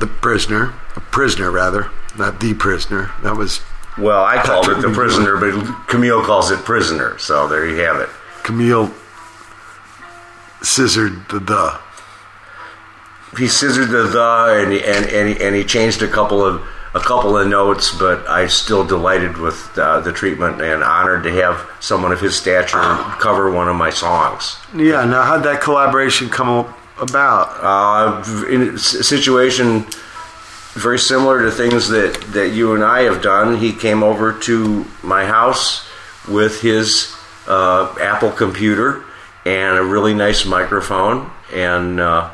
"The 0.00 0.06
Prisoner," 0.06 0.72
a 0.96 1.00
prisoner 1.00 1.50
rather, 1.50 1.90
not 2.18 2.40
the 2.40 2.54
prisoner. 2.54 3.12
That 3.22 3.36
was 3.36 3.60
Well, 3.98 4.24
I 4.24 4.42
called 4.42 4.68
it 4.68 4.80
The 4.82 4.90
Prisoner, 4.90 5.36
but 5.36 5.86
Camille 5.86 6.22
calls 6.24 6.50
it 6.50 6.64
Prisoner. 6.64 7.18
So 7.18 7.46
there 7.48 7.66
you 7.66 7.76
have 7.76 7.96
it. 8.00 8.08
Camille 8.42 8.90
scissored 10.62 11.28
the 11.28 11.38
the. 11.38 11.78
He 13.38 13.48
scissored 13.48 13.88
the 13.90 14.04
the 14.04 14.62
and 14.62 14.72
he, 14.72 14.82
and 14.84 15.06
and 15.06 15.28
he, 15.28 15.44
and 15.44 15.54
he 15.54 15.64
changed 15.64 16.02
a 16.02 16.08
couple 16.08 16.44
of 16.44 16.66
a 16.96 17.00
couple 17.00 17.36
of 17.36 17.46
notes, 17.46 17.94
but 17.96 18.26
I 18.26 18.46
still 18.46 18.84
delighted 18.84 19.36
with 19.36 19.76
uh, 19.76 20.00
the 20.00 20.12
treatment 20.12 20.62
and 20.62 20.82
honored 20.82 21.24
to 21.24 21.32
have 21.32 21.68
someone 21.78 22.10
of 22.10 22.20
his 22.20 22.34
stature 22.34 22.80
cover 23.20 23.50
one 23.50 23.68
of 23.68 23.76
my 23.76 23.90
songs. 23.90 24.56
Yeah. 24.74 25.04
Now, 25.04 25.22
how'd 25.22 25.44
that 25.44 25.60
collaboration 25.60 26.30
come 26.30 26.74
about? 26.98 27.48
Uh, 27.60 28.46
in 28.48 28.78
situation 28.78 29.84
very 30.72 30.98
similar 30.98 31.42
to 31.42 31.50
things 31.50 31.88
that 31.88 32.14
that 32.32 32.50
you 32.50 32.74
and 32.74 32.82
I 32.82 33.02
have 33.02 33.22
done, 33.22 33.58
he 33.58 33.72
came 33.72 34.02
over 34.02 34.32
to 34.40 34.86
my 35.02 35.26
house 35.26 35.86
with 36.28 36.62
his 36.62 37.14
uh, 37.46 37.94
Apple 38.00 38.30
computer 38.30 39.04
and 39.44 39.78
a 39.78 39.82
really 39.82 40.14
nice 40.14 40.46
microphone 40.46 41.30
and. 41.52 42.00
Uh, 42.00 42.30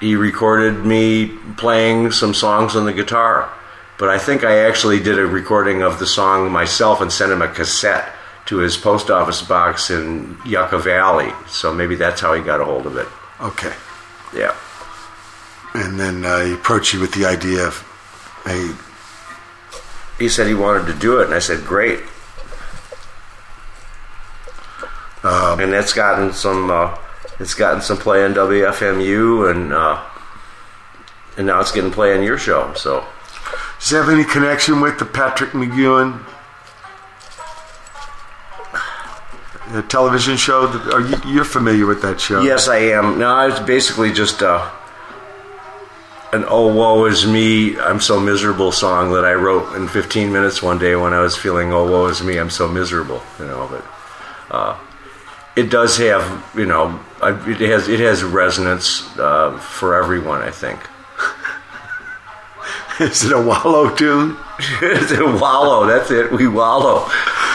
he 0.00 0.16
recorded 0.16 0.84
me 0.84 1.28
playing 1.56 2.12
some 2.12 2.34
songs 2.34 2.76
on 2.76 2.84
the 2.84 2.92
guitar. 2.92 3.52
But 3.98 4.10
I 4.10 4.18
think 4.18 4.44
I 4.44 4.58
actually 4.66 5.00
did 5.00 5.18
a 5.18 5.26
recording 5.26 5.82
of 5.82 5.98
the 5.98 6.06
song 6.06 6.52
myself 6.52 7.00
and 7.00 7.10
sent 7.10 7.32
him 7.32 7.40
a 7.40 7.48
cassette 7.48 8.12
to 8.46 8.58
his 8.58 8.76
post 8.76 9.10
office 9.10 9.42
box 9.42 9.90
in 9.90 10.36
Yucca 10.44 10.78
Valley. 10.78 11.32
So 11.48 11.72
maybe 11.72 11.96
that's 11.96 12.20
how 12.20 12.34
he 12.34 12.42
got 12.42 12.60
a 12.60 12.64
hold 12.64 12.86
of 12.86 12.96
it. 12.96 13.08
Okay. 13.40 13.72
Yeah. 14.34 14.54
And 15.74 15.98
then 15.98 16.24
uh, 16.24 16.44
he 16.44 16.52
approached 16.54 16.92
you 16.94 17.00
with 17.00 17.12
the 17.14 17.24
idea 17.26 17.66
of, 17.66 17.82
hey, 18.44 18.72
He 20.18 20.28
said 20.28 20.46
he 20.46 20.54
wanted 20.54 20.86
to 20.92 20.98
do 20.98 21.20
it, 21.20 21.26
and 21.26 21.34
I 21.34 21.38
said, 21.38 21.64
great. 21.64 22.00
and 25.22 25.72
that's 25.72 25.92
gotten 25.92 26.32
some. 26.32 26.70
Uh, 26.70 26.96
it's 27.38 27.54
gotten 27.54 27.82
some 27.82 27.98
play 27.98 28.24
on 28.24 28.34
WFMU, 28.34 29.50
and 29.50 29.72
uh, 29.72 30.02
and 31.36 31.46
now 31.46 31.60
it's 31.60 31.72
getting 31.72 31.90
play 31.90 32.16
on 32.16 32.22
your 32.22 32.38
show. 32.38 32.72
So 32.74 33.04
does 33.78 33.92
it 33.92 33.96
have 33.96 34.08
any 34.08 34.24
connection 34.24 34.80
with 34.80 34.98
the 34.98 35.04
Patrick 35.04 35.50
McGoohan 35.50 36.24
television 39.88 40.36
show? 40.36 40.66
Are 40.92 41.00
you, 41.00 41.16
you're 41.26 41.44
familiar 41.44 41.86
with 41.86 42.02
that 42.02 42.20
show? 42.20 42.42
Yes, 42.42 42.68
I 42.68 42.78
am. 42.78 43.18
No, 43.18 43.48
it's 43.48 43.60
basically 43.60 44.12
just 44.12 44.42
uh, 44.42 44.70
an 46.32 46.44
"Oh 46.48 46.72
woe 46.72 47.04
is 47.06 47.26
me, 47.26 47.78
I'm 47.78 48.00
so 48.00 48.20
miserable" 48.20 48.72
song 48.72 49.12
that 49.12 49.24
I 49.24 49.34
wrote 49.34 49.74
in 49.76 49.88
15 49.88 50.32
minutes 50.32 50.62
one 50.62 50.78
day 50.78 50.96
when 50.96 51.12
I 51.12 51.20
was 51.20 51.36
feeling 51.36 51.72
"Oh 51.72 51.90
woe 51.90 52.06
is 52.06 52.22
me, 52.22 52.38
I'm 52.38 52.50
so 52.50 52.68
miserable." 52.68 53.22
You 53.38 53.46
know, 53.46 53.68
but 53.70 54.54
uh, 54.54 54.78
it 55.56 55.70
does 55.70 55.98
have 55.98 56.44
you 56.56 56.66
know 56.66 56.98
I, 57.26 57.50
it 57.50 57.60
has 57.60 57.88
it 57.88 58.00
has 58.00 58.22
resonance 58.22 59.02
uh, 59.18 59.58
for 59.58 59.94
everyone. 59.94 60.42
I 60.42 60.50
think. 60.50 60.80
Is 63.00 63.24
it 63.24 63.32
a 63.32 63.40
wallow 63.40 63.94
tune? 63.94 64.36
it's 64.80 65.12
a 65.12 65.24
wallow. 65.24 65.86
That's 65.86 66.10
it. 66.10 66.32
We 66.32 66.48
wallow. 66.48 67.06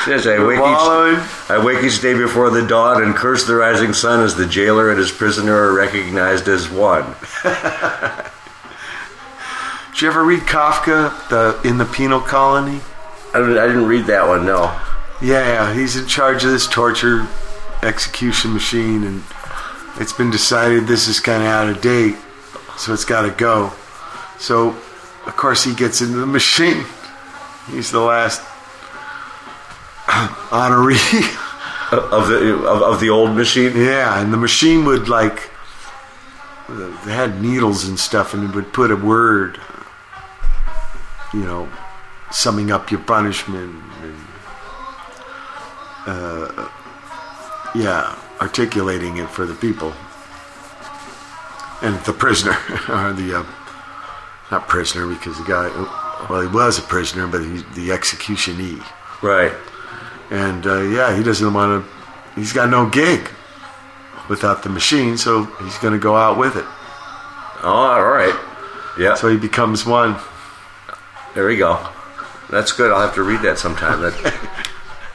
Yes, 0.08 0.25
I 0.25 0.43
wake, 0.43 0.59
Wallowing? 0.59 1.16
each, 1.16 1.50
I 1.50 1.64
wake 1.64 1.83
each 1.83 2.01
day 2.01 2.14
before 2.16 2.50
the 2.50 2.66
dawn 2.66 3.03
and 3.03 3.16
curse 3.16 3.45
the 3.45 3.56
rising 3.56 3.93
sun 3.93 4.24
as 4.24 4.35
the 4.35 4.48
jailer 4.48 4.90
and 4.90 4.98
his 4.98 5.11
prisoner 5.11 5.53
are 5.53 5.74
recognized 5.74 6.48
as 6.48 6.69
one. 6.69 7.03
Did 9.91 10.01
you 10.01 10.08
ever 10.08 10.24
read 10.24 10.41
Kafka, 10.41 11.30
the 11.30 11.59
In 11.67 11.77
the 11.77 11.85
Penal 11.85 12.19
Colony? 12.19 12.82
I 13.33 13.40
didn't, 13.40 13.58
I 13.59 13.67
didn't 13.67 13.85
read 13.85 14.06
that 14.08 14.27
one. 14.27 14.45
No. 14.45 14.75
Yeah, 15.22 15.72
he's 15.74 15.95
in 15.95 16.08
charge 16.08 16.43
of 16.43 16.50
this 16.50 16.67
torture 16.67 17.27
execution 17.83 18.53
machine, 18.53 19.03
and 19.03 19.24
it's 20.00 20.14
been 20.14 20.32
decided 20.32 20.88
this 20.88 21.08
is 21.08 21.20
kind 21.20 21.44
of 21.44 21.50
out 21.50 21.70
of 21.70 21.82
date, 21.82 22.16
so 22.78 22.94
it's 22.94 23.06
got 23.06 23.24
to 23.24 23.32
go. 23.32 23.72
So, 24.40 24.70
of 25.26 25.36
course, 25.36 25.64
he 25.64 25.74
gets 25.76 26.02
into 26.02 26.18
the 26.18 26.26
machine. 26.40 26.86
He's 27.70 27.92
the 27.92 28.00
last 28.00 28.42
honoree. 30.50 31.38
of 31.92 32.30
the 32.30 32.56
of, 32.66 32.82
of 32.82 33.00
the 33.02 33.10
old 33.10 33.36
machine. 33.36 33.76
yeah, 33.76 34.22
and 34.22 34.32
the 34.32 34.38
machine 34.38 34.86
would 34.86 35.10
like 35.10 35.52
they 37.06 37.14
had 37.14 37.42
needles 37.42 37.86
and 37.86 38.00
stuff, 38.00 38.34
and 38.34 38.50
it 38.50 38.56
would 38.56 38.72
put 38.72 38.92
a 38.92 38.95
word, 38.95 39.60
you 41.34 41.42
know, 41.42 41.70
summing 42.32 42.72
up 42.72 42.92
your 42.92 43.02
punishment. 43.02 43.76
And, 44.02 44.16
uh, 46.08 46.70
yeah, 47.76 48.18
articulating 48.42 49.18
it 49.18 49.30
for 49.30 49.45
the 49.45 49.53
people. 49.53 49.94
And 51.82 51.95
the 52.06 52.14
prisoner, 52.14 52.52
or 52.90 53.14
the, 53.14 53.40
uh, 53.40 53.45
not 54.52 54.68
prisoner 54.68 55.08
because 55.08 55.38
the 55.38 55.45
guy, 55.45 55.70
well, 56.30 56.42
he 56.42 56.48
was 56.48 56.80
a 56.80 56.82
prisoner, 56.82 57.28
but 57.28 57.42
he's 57.42 57.64
the 57.76 57.90
executionee. 57.90 58.84
Right. 59.22 59.53
And 60.32 60.66
uh, 60.66 60.82
yeah, 60.82 61.16
he 61.16 61.24
doesn't 61.24 61.53
want 61.53 61.86
to, 61.86 62.40
he's 62.40 62.52
got 62.53 62.70
no 62.70 62.90
gig 62.90 63.30
without 64.30 64.64
the 64.64 64.70
machine, 64.70 65.18
so 65.18 65.44
he's 65.44 65.78
going 65.78 65.94
to 65.94 66.00
go 66.00 66.16
out 66.16 66.38
with 66.38 66.56
it. 66.56 66.66
Oh, 67.64 67.70
all 67.70 68.03
right. 68.03 68.36
Yeah. 68.98 69.16
So 69.16 69.28
he 69.30 69.38
becomes 69.38 69.86
one. 69.86 70.16
there 71.36 71.48
we 71.48 71.58
go. 71.58 71.88
That's 72.50 72.72
good. 72.72 72.92
I'll 72.92 73.02
have 73.02 73.16
to 73.16 73.24
read 73.24 73.42
that 73.42 73.60
sometime. 73.60 74.02
That 74.02 74.68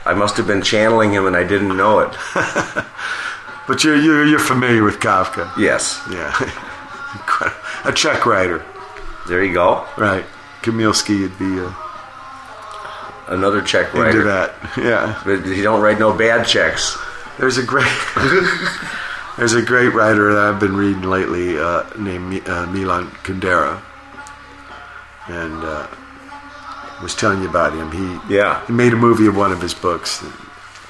I 0.07 0.15
must 0.15 0.37
have 0.37 0.47
been 0.47 0.63
channeling 0.63 1.13
him 1.13 1.27
and 1.27 1.37
I 1.37 1.45
didn't 1.45 1.77
know 1.77 2.01
it. 2.01 2.17
But 3.67 3.83
you're, 3.83 3.97
you're, 3.97 4.25
you're 4.25 4.39
familiar 4.39 4.85
with 4.85 5.01
Kafka. 5.01 5.51
Yes. 5.59 6.01
Yeah. 6.09 6.33
a 7.85 7.93
check 7.93 8.25
writer. 8.25 8.65
There 9.27 9.43
you 9.43 9.53
go. 9.53 9.85
Right. 9.99 10.25
Kamilski 10.63 11.23
would 11.23 11.37
be 11.37 11.59
uh, 11.59 11.73
Another 13.27 13.61
check 13.63 13.89
into 13.89 14.01
writer. 14.03 14.23
that. 14.25 14.55
Yeah. 14.77 15.21
But 15.25 15.45
he 15.45 15.63
don't 15.63 15.81
write 15.83 15.99
no 15.99 16.17
bad 16.17 16.47
checks. 16.47 16.97
There's 17.39 17.59
a 17.59 17.65
great 17.65 17.91
there's 19.37 19.55
a 19.55 19.63
great 19.63 19.93
writer 19.93 20.33
that 20.35 20.45
I've 20.55 20.61
been 20.61 20.77
reading 20.77 21.03
lately 21.03 21.59
uh, 21.59 21.83
named 21.99 22.49
uh, 22.49 22.67
Milan 22.67 23.09
Kundera, 23.25 23.83
and 25.27 25.65
uh, 25.65 25.87
was 27.03 27.15
telling 27.15 27.43
you 27.43 27.49
about 27.49 27.73
him. 27.73 27.91
He 27.93 28.35
Yeah. 28.35 28.65
he 28.67 28.73
made 28.73 28.93
a 28.93 28.97
movie 28.97 29.27
of 29.27 29.37
one 29.37 29.53
of 29.53 29.61
his 29.61 29.75
books, 29.75 30.23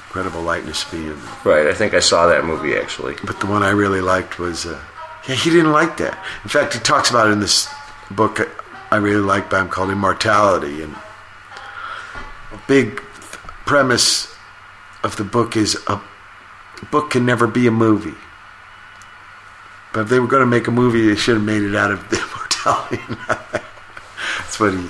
Incredible 0.07 0.41
Lightness 0.41 0.83
Being. 0.85 1.19
Right. 1.43 1.67
I 1.67 1.73
think 1.73 1.93
I 1.93 1.99
saw 1.99 2.27
that 2.27 2.45
movie 2.45 2.75
actually. 2.77 3.15
But 3.23 3.39
the 3.39 3.45
one 3.47 3.63
I 3.63 3.69
really 3.71 4.01
liked 4.01 4.39
was 4.39 4.65
uh, 4.65 4.79
yeah 5.27 5.35
he 5.35 5.49
didn't 5.49 5.71
like 5.71 5.97
that. 5.97 6.17
In 6.43 6.49
fact, 6.49 6.73
he 6.73 6.79
talks 6.79 7.09
about 7.09 7.27
it 7.27 7.31
in 7.31 7.39
this 7.39 7.67
book 8.11 8.49
I 8.89 8.95
really 8.97 9.19
like 9.21 9.49
by 9.49 9.59
him 9.59 9.67
called 9.69 9.89
Immortality, 9.89 10.81
and 10.81 10.95
a 12.53 12.57
big 12.67 13.01
premise 13.65 14.33
of 15.03 15.17
the 15.17 15.25
book 15.25 15.57
is 15.57 15.77
a 15.87 15.99
book 16.89 17.09
can 17.11 17.25
never 17.25 17.47
be 17.47 17.67
a 17.67 17.71
movie. 17.71 18.15
But 19.93 20.01
if 20.01 20.09
they 20.09 20.19
were 20.19 20.27
going 20.27 20.41
to 20.41 20.45
make 20.47 20.67
a 20.67 20.71
movie, 20.71 21.05
they 21.07 21.15
should 21.17 21.35
have 21.35 21.43
made 21.45 21.63
it 21.63 21.75
out 21.75 21.91
of 21.91 21.99
immortality. 22.13 23.01
That's 24.39 24.57
what 24.59 24.73
he 24.73 24.87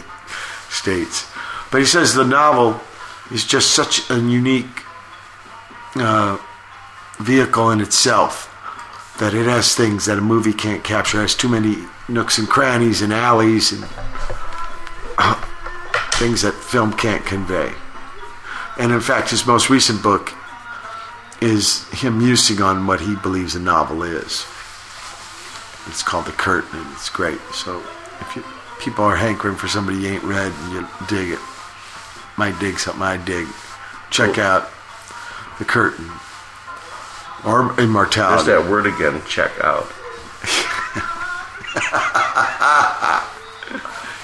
states. 0.69 1.29
But 1.71 1.79
he 1.79 1.85
says 1.85 2.13
the 2.13 2.25
novel 2.25 2.79
is 3.31 3.45
just 3.45 3.71
such 3.71 4.09
a 4.09 4.15
unique 4.15 4.83
uh, 5.95 6.37
vehicle 7.19 7.71
in 7.71 7.81
itself 7.81 8.53
that 9.19 9.33
it 9.33 9.45
has 9.45 9.75
things 9.75 10.05
that 10.05 10.17
a 10.17 10.21
movie 10.21 10.53
can't 10.53 10.83
capture. 10.83 11.17
It 11.17 11.21
has 11.21 11.35
too 11.35 11.49
many 11.49 11.77
nooks 12.07 12.37
and 12.37 12.47
crannies 12.47 13.01
and 13.01 13.11
alleys 13.11 13.71
and 13.71 13.83
things 16.13 16.41
that 16.43 16.53
film 16.53 16.93
can't 16.93 17.25
convey. 17.25 17.71
And 18.79 18.91
in 18.91 19.01
fact, 19.01 19.31
his 19.31 19.45
most 19.45 19.69
recent 19.69 20.03
book 20.03 20.33
is 21.41 21.87
him 21.89 22.19
musing 22.19 22.61
on 22.61 22.87
what 22.87 23.01
he 23.01 23.15
believes 23.15 23.55
a 23.55 23.59
novel 23.59 24.03
is. 24.03 24.45
It's 25.87 26.03
called 26.03 26.25
The 26.25 26.31
Curtain, 26.31 26.79
and 26.79 26.91
it's 26.93 27.09
great. 27.09 27.39
So 27.53 27.81
if 28.19 28.35
you, 28.35 28.43
people 28.80 29.03
are 29.06 29.15
hankering 29.15 29.56
for 29.56 29.67
somebody 29.67 29.99
you 29.99 30.07
ain't 30.09 30.23
read 30.23 30.51
and 30.51 30.73
you 30.73 30.88
dig 31.07 31.30
it, 31.30 31.39
might 32.38 32.57
dig 32.59 32.80
something 32.80 33.01
I 33.03 33.17
dig, 33.17 33.47
check 34.09 34.38
out 34.38 34.69
The 35.59 35.65
Curtain 35.65 36.09
or 37.45 37.67
There's 37.73 37.80
Immortality. 37.88 38.51
that 38.51 38.69
word 38.69 38.88
again. 38.88 39.22
Check 39.27 39.51
out. 39.61 39.85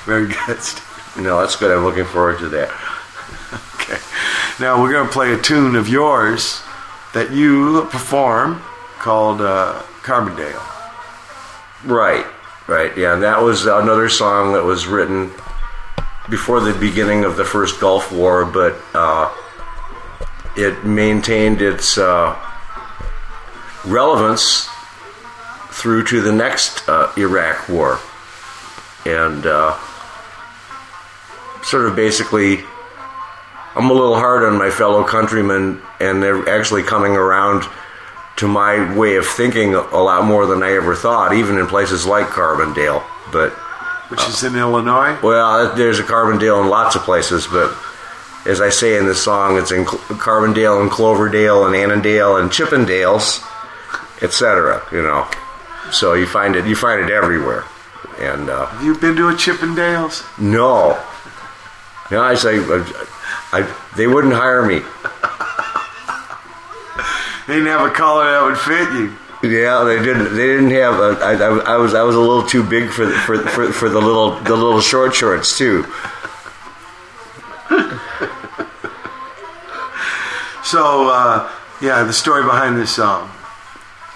Very 0.05 0.27
good. 0.27 0.59
Steve. 0.61 1.23
No, 1.23 1.39
that's 1.39 1.55
good. 1.55 1.71
I'm 1.75 1.83
looking 1.83 2.05
forward 2.05 2.39
to 2.39 2.49
that. 2.49 2.69
Okay. 3.75 3.99
Now 4.59 4.81
we're 4.81 4.91
going 4.91 5.07
to 5.07 5.13
play 5.13 5.33
a 5.33 5.37
tune 5.39 5.75
of 5.75 5.87
yours 5.87 6.61
that 7.13 7.31
you 7.31 7.87
perform 7.91 8.61
called 8.99 9.41
uh, 9.41 9.81
Carbondale. 10.01 10.61
Right, 11.85 12.25
right, 12.67 12.95
yeah. 12.97 13.13
And 13.13 13.23
that 13.23 13.41
was 13.41 13.65
another 13.65 14.09
song 14.09 14.53
that 14.53 14.63
was 14.63 14.87
written 14.87 15.31
before 16.29 16.61
the 16.61 16.73
beginning 16.73 17.25
of 17.25 17.35
the 17.35 17.45
first 17.45 17.79
Gulf 17.79 18.11
War, 18.11 18.45
but 18.45 18.75
uh, 18.93 19.33
it 20.55 20.85
maintained 20.85 21.61
its 21.61 21.97
uh, 21.97 22.37
relevance 23.85 24.69
through 25.71 26.05
to 26.05 26.21
the 26.21 26.31
next 26.31 26.87
uh, 26.87 27.11
Iraq 27.17 27.67
War. 27.67 27.99
And 29.05 29.45
uh, 29.45 29.77
sort 31.63 31.87
of 31.87 31.95
basically, 31.95 32.63
I'm 33.75 33.89
a 33.89 33.93
little 33.93 34.15
hard 34.15 34.43
on 34.43 34.57
my 34.57 34.69
fellow 34.69 35.03
countrymen, 35.03 35.81
and 35.99 36.23
they're 36.23 36.47
actually 36.47 36.83
coming 36.83 37.13
around 37.13 37.63
to 38.37 38.47
my 38.47 38.95
way 38.97 39.15
of 39.15 39.25
thinking 39.27 39.75
a 39.75 39.97
lot 40.01 40.25
more 40.25 40.45
than 40.45 40.63
I 40.63 40.73
ever 40.73 40.95
thought, 40.95 41.33
even 41.33 41.57
in 41.57 41.67
places 41.67 42.05
like 42.05 42.27
Carbondale. 42.27 43.03
But 43.31 43.51
Which 44.09 44.27
is 44.27 44.43
in 44.43 44.55
Illinois. 44.55 45.17
well, 45.21 45.75
there's 45.75 45.99
a 45.99 46.03
Carbondale 46.03 46.61
in 46.63 46.69
lots 46.69 46.95
of 46.95 47.03
places, 47.03 47.47
but 47.47 47.75
as 48.45 48.59
I 48.59 48.69
say 48.69 48.97
in 48.97 49.05
this 49.05 49.23
song, 49.23 49.57
it's 49.57 49.71
in 49.71 49.85
Carbondale 49.85 50.81
and 50.81 50.89
Cloverdale 50.91 51.65
and 51.65 51.75
Annandale 51.75 52.37
and 52.37 52.49
Chippendales, 52.49 53.41
etc. 54.21 54.81
You 54.91 55.01
know, 55.03 55.27
so 55.91 56.13
you 56.13 56.25
find 56.25 56.55
it 56.55 56.65
you 56.65 56.75
find 56.75 57.01
it 57.01 57.09
everywhere. 57.11 57.63
And 58.19 58.49
uh, 58.49 58.65
Have 58.67 58.83
you 58.83 58.95
been 58.95 59.15
to 59.15 59.29
a 59.29 59.33
Chippendales? 59.33 60.23
no, 60.39 60.99
no, 62.11 62.21
I 62.21 62.35
say 62.35 62.57
I, 62.59 63.05
I, 63.53 63.75
they 63.95 64.07
wouldn't 64.07 64.33
hire 64.33 64.65
me. 64.65 64.81
They 67.47 67.55
didn't 67.55 67.67
have 67.67 67.87
a 67.87 67.91
collar 67.91 68.25
that 68.31 68.43
would 68.43 68.57
fit 68.57 68.93
you. 68.93 69.15
Yeah, 69.49 69.83
they 69.83 69.97
didn't. 70.01 70.35
They 70.35 70.47
didn't 70.47 70.71
have. 70.71 70.95
A, 70.95 71.23
I, 71.23 71.33
I, 71.33 71.73
I 71.73 71.77
was. 71.77 71.93
I 71.93 72.03
was 72.03 72.15
a 72.15 72.19
little 72.19 72.43
too 72.43 72.63
big 72.63 72.89
for 72.89 73.05
the, 73.05 73.13
for, 73.13 73.37
for 73.39 73.71
for 73.73 73.89
the 73.89 73.99
little 73.99 74.39
the 74.39 74.55
little 74.55 74.79
short 74.79 75.13
shorts 75.13 75.57
too. 75.57 75.85
So, 80.63 81.09
uh, 81.09 81.51
yeah, 81.81 82.03
the 82.03 82.13
story 82.13 82.43
behind 82.43 82.77
this 82.77 82.95
song. 82.95 83.29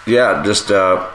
Yeah, 0.08 0.42
just 0.44 0.72
uh, 0.72 1.08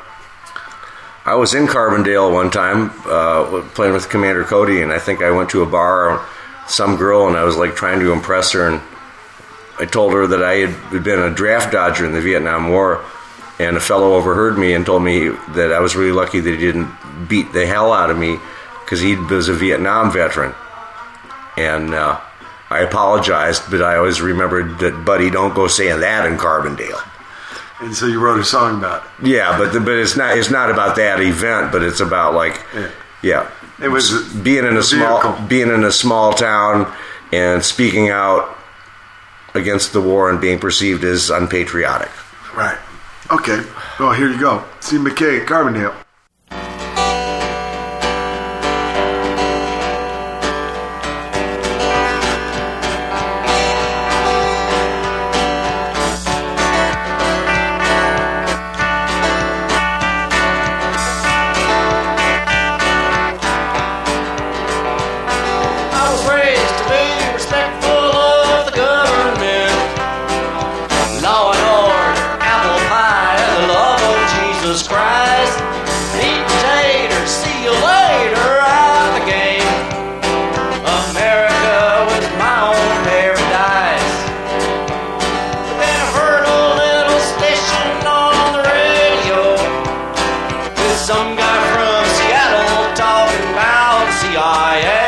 I 1.24 1.34
was 1.34 1.54
in 1.54 1.66
Carbondale 1.66 2.32
one 2.32 2.50
time 2.50 2.92
uh, 3.06 3.62
playing 3.74 3.94
with 3.94 4.10
Commander 4.10 4.44
Cody, 4.44 4.82
and 4.82 4.92
I 4.92 4.98
think 4.98 5.22
I 5.22 5.30
went 5.30 5.50
to 5.50 5.62
a 5.62 5.66
bar, 5.66 6.24
some 6.68 6.96
girl, 6.96 7.26
and 7.26 7.36
I 7.36 7.44
was 7.44 7.56
like 7.56 7.74
trying 7.74 7.98
to 8.00 8.12
impress 8.12 8.52
her, 8.52 8.68
and 8.68 8.82
I 9.82 9.86
told 9.86 10.12
her 10.12 10.26
that 10.28 10.42
I 10.44 10.54
had 10.66 11.02
been 11.02 11.18
a 11.18 11.34
draft 11.34 11.72
dodger 11.72 12.06
in 12.06 12.12
the 12.12 12.20
Vietnam 12.20 12.70
War, 12.70 13.04
and 13.58 13.76
a 13.76 13.80
fellow 13.80 14.14
overheard 14.14 14.56
me 14.56 14.74
and 14.74 14.86
told 14.86 15.02
me 15.02 15.28
that 15.56 15.72
I 15.72 15.80
was 15.80 15.96
really 15.96 16.12
lucky 16.12 16.38
that 16.40 16.50
he 16.50 16.56
didn't 16.56 16.88
beat 17.28 17.52
the 17.52 17.66
hell 17.66 17.92
out 17.92 18.08
of 18.10 18.16
me 18.16 18.38
because 18.84 19.00
he 19.00 19.16
was 19.16 19.48
a 19.48 19.54
Vietnam 19.54 20.12
veteran, 20.12 20.54
and. 21.56 21.94
Uh, 21.94 22.20
I 22.70 22.80
apologized, 22.80 23.70
but 23.70 23.82
I 23.82 23.96
always 23.96 24.22
remembered 24.22 24.78
that, 24.78 25.04
buddy, 25.04 25.28
don't 25.28 25.52
go 25.54 25.66
saying 25.68 26.00
that 26.00 26.24
in 26.24 26.38
Carbondale. 26.38 27.02
And 27.80 27.94
so 27.94 28.06
you 28.06 28.18
wrote 28.18 28.40
a 28.40 28.44
song 28.46 28.78
about 28.78 29.04
it. 29.20 29.26
Yeah, 29.28 29.58
but 29.58 29.74
the, 29.74 29.80
but 29.80 29.92
it's 29.98 30.16
not 30.16 30.38
it's 30.38 30.50
not 30.50 30.70
about 30.70 30.96
that 30.96 31.20
event, 31.20 31.70
but 31.70 31.82
it's 31.82 32.00
about 32.00 32.32
like 32.32 32.58
Yeah. 32.74 32.90
yeah, 33.22 33.50
It 33.84 33.88
was 33.88 34.22
being 34.32 34.64
in 34.64 34.78
a 34.78 34.82
small 34.82 35.20
vehicle. 35.20 35.46
being 35.48 35.68
in 35.68 35.84
a 35.84 35.92
small 35.92 36.32
town 36.32 36.90
and 37.30 37.62
speaking 37.62 38.08
out 38.08 38.56
against 39.54 39.92
the 39.92 40.00
war 40.00 40.30
and 40.30 40.40
being 40.40 40.58
perceived 40.58 41.04
as 41.04 41.30
unpatriotic. 41.30 42.10
Right. 42.54 42.78
Okay. 43.30 43.62
Well, 43.98 44.12
here 44.12 44.28
you 44.28 44.38
go. 44.38 44.64
See 44.80 44.98
Mackay, 44.98 45.42
at 45.42 45.46
Carbondale. 45.48 46.01
Some 91.02 91.34
guy 91.34 91.58
from 91.74 92.04
Seattle 92.14 92.94
talking 92.94 93.50
about 93.50 94.06
CIA. 94.20 95.01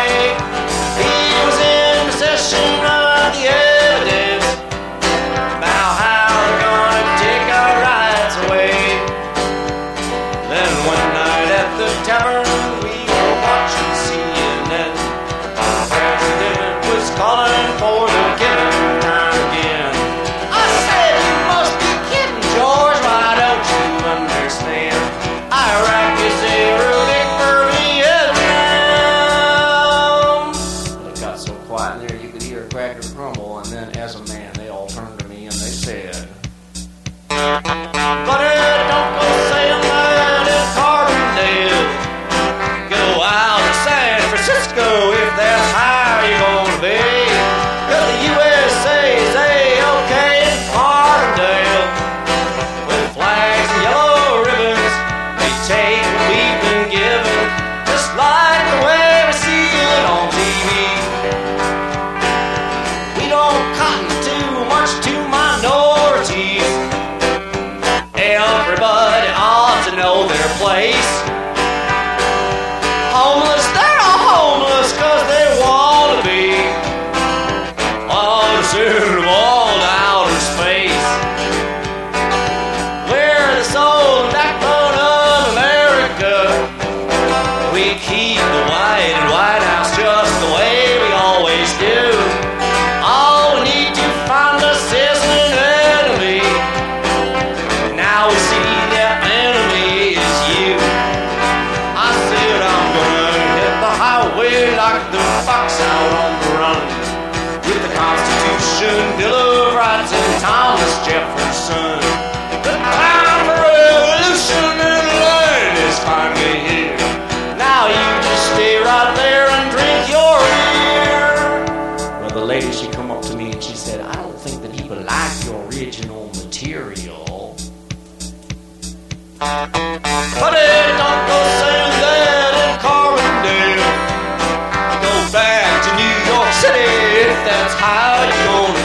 How 137.84 138.24
you're 138.24 138.72
gonna 138.72 138.83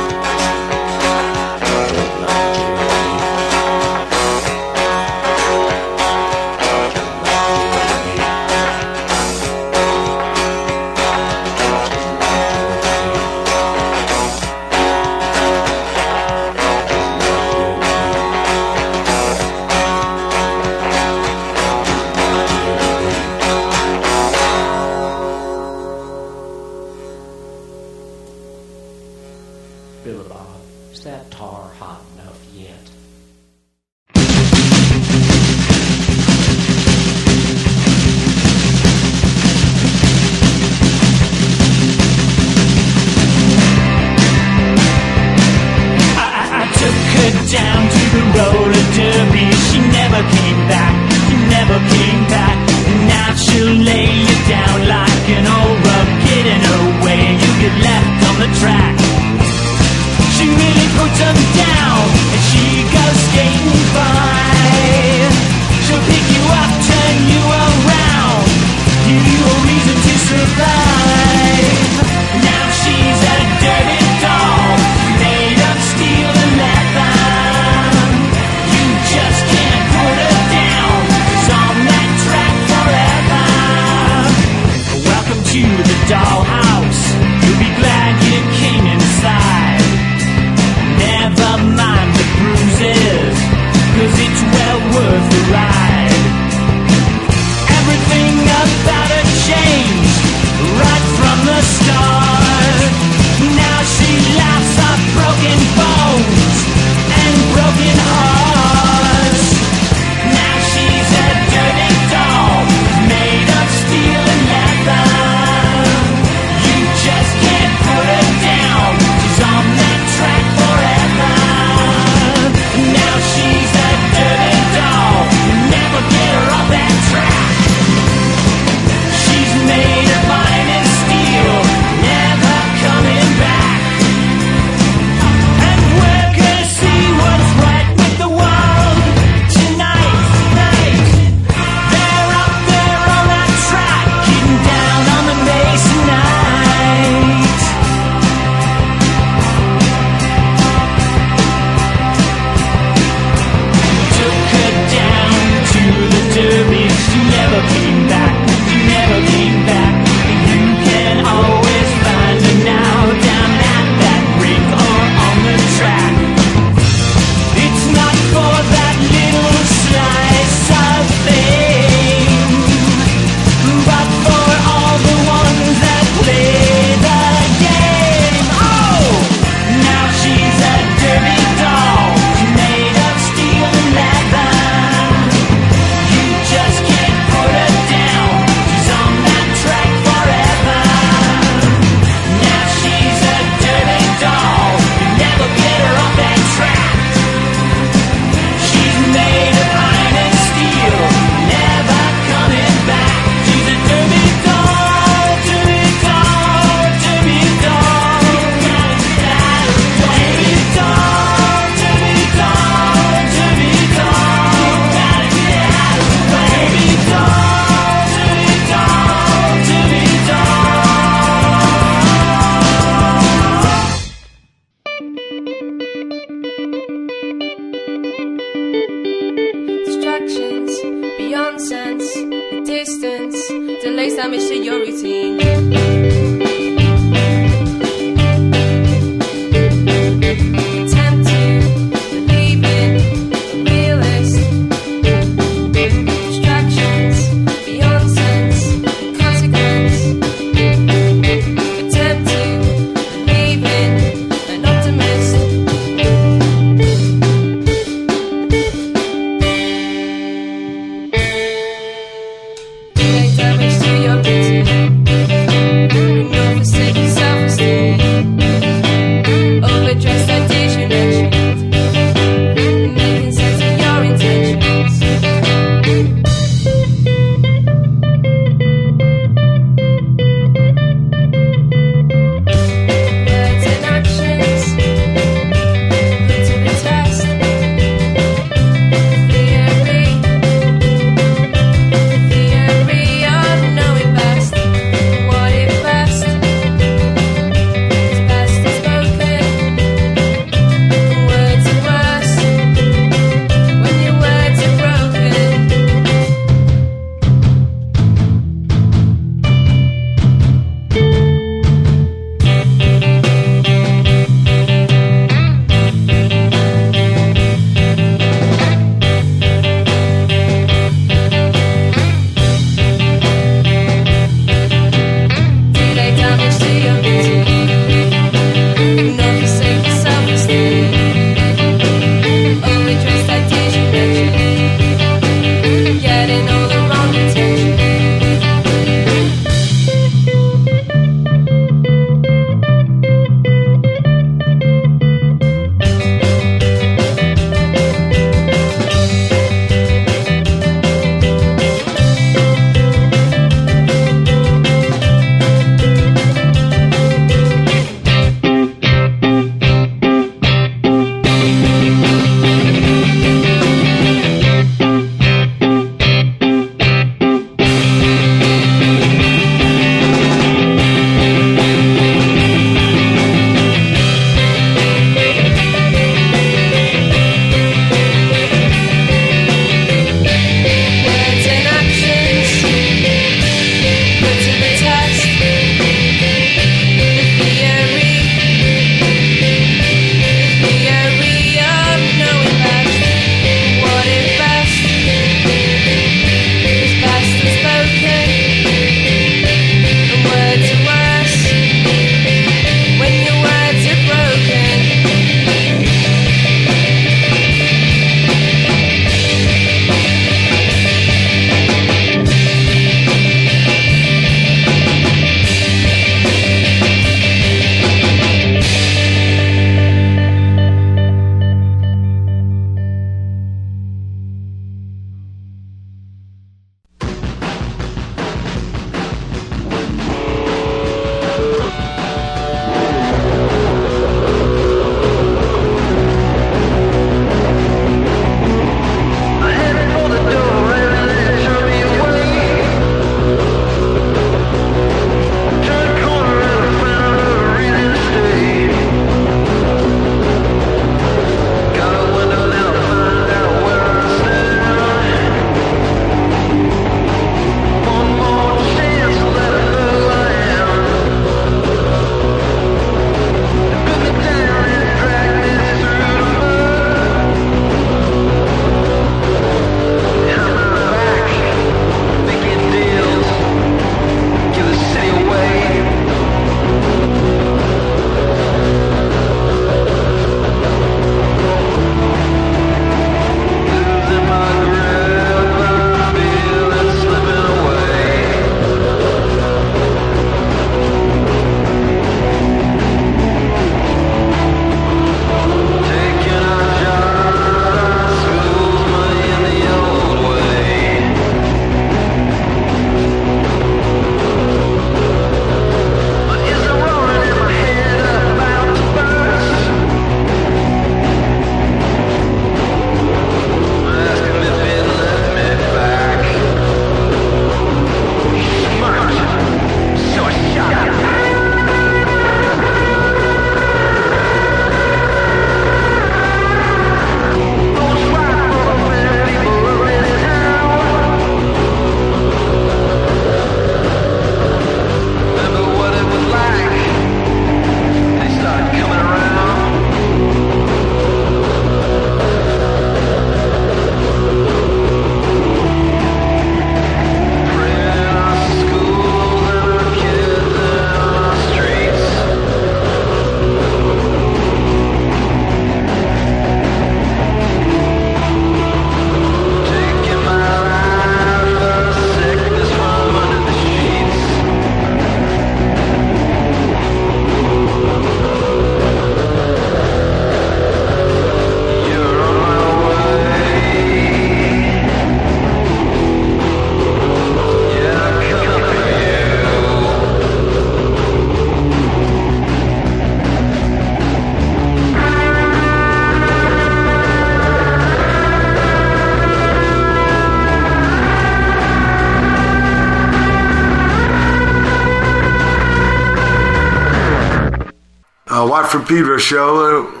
Watt 598.50 598.68
from 598.68 598.84
Pedro 598.84 599.16
show. 599.16 599.84
Uh, 599.84 600.00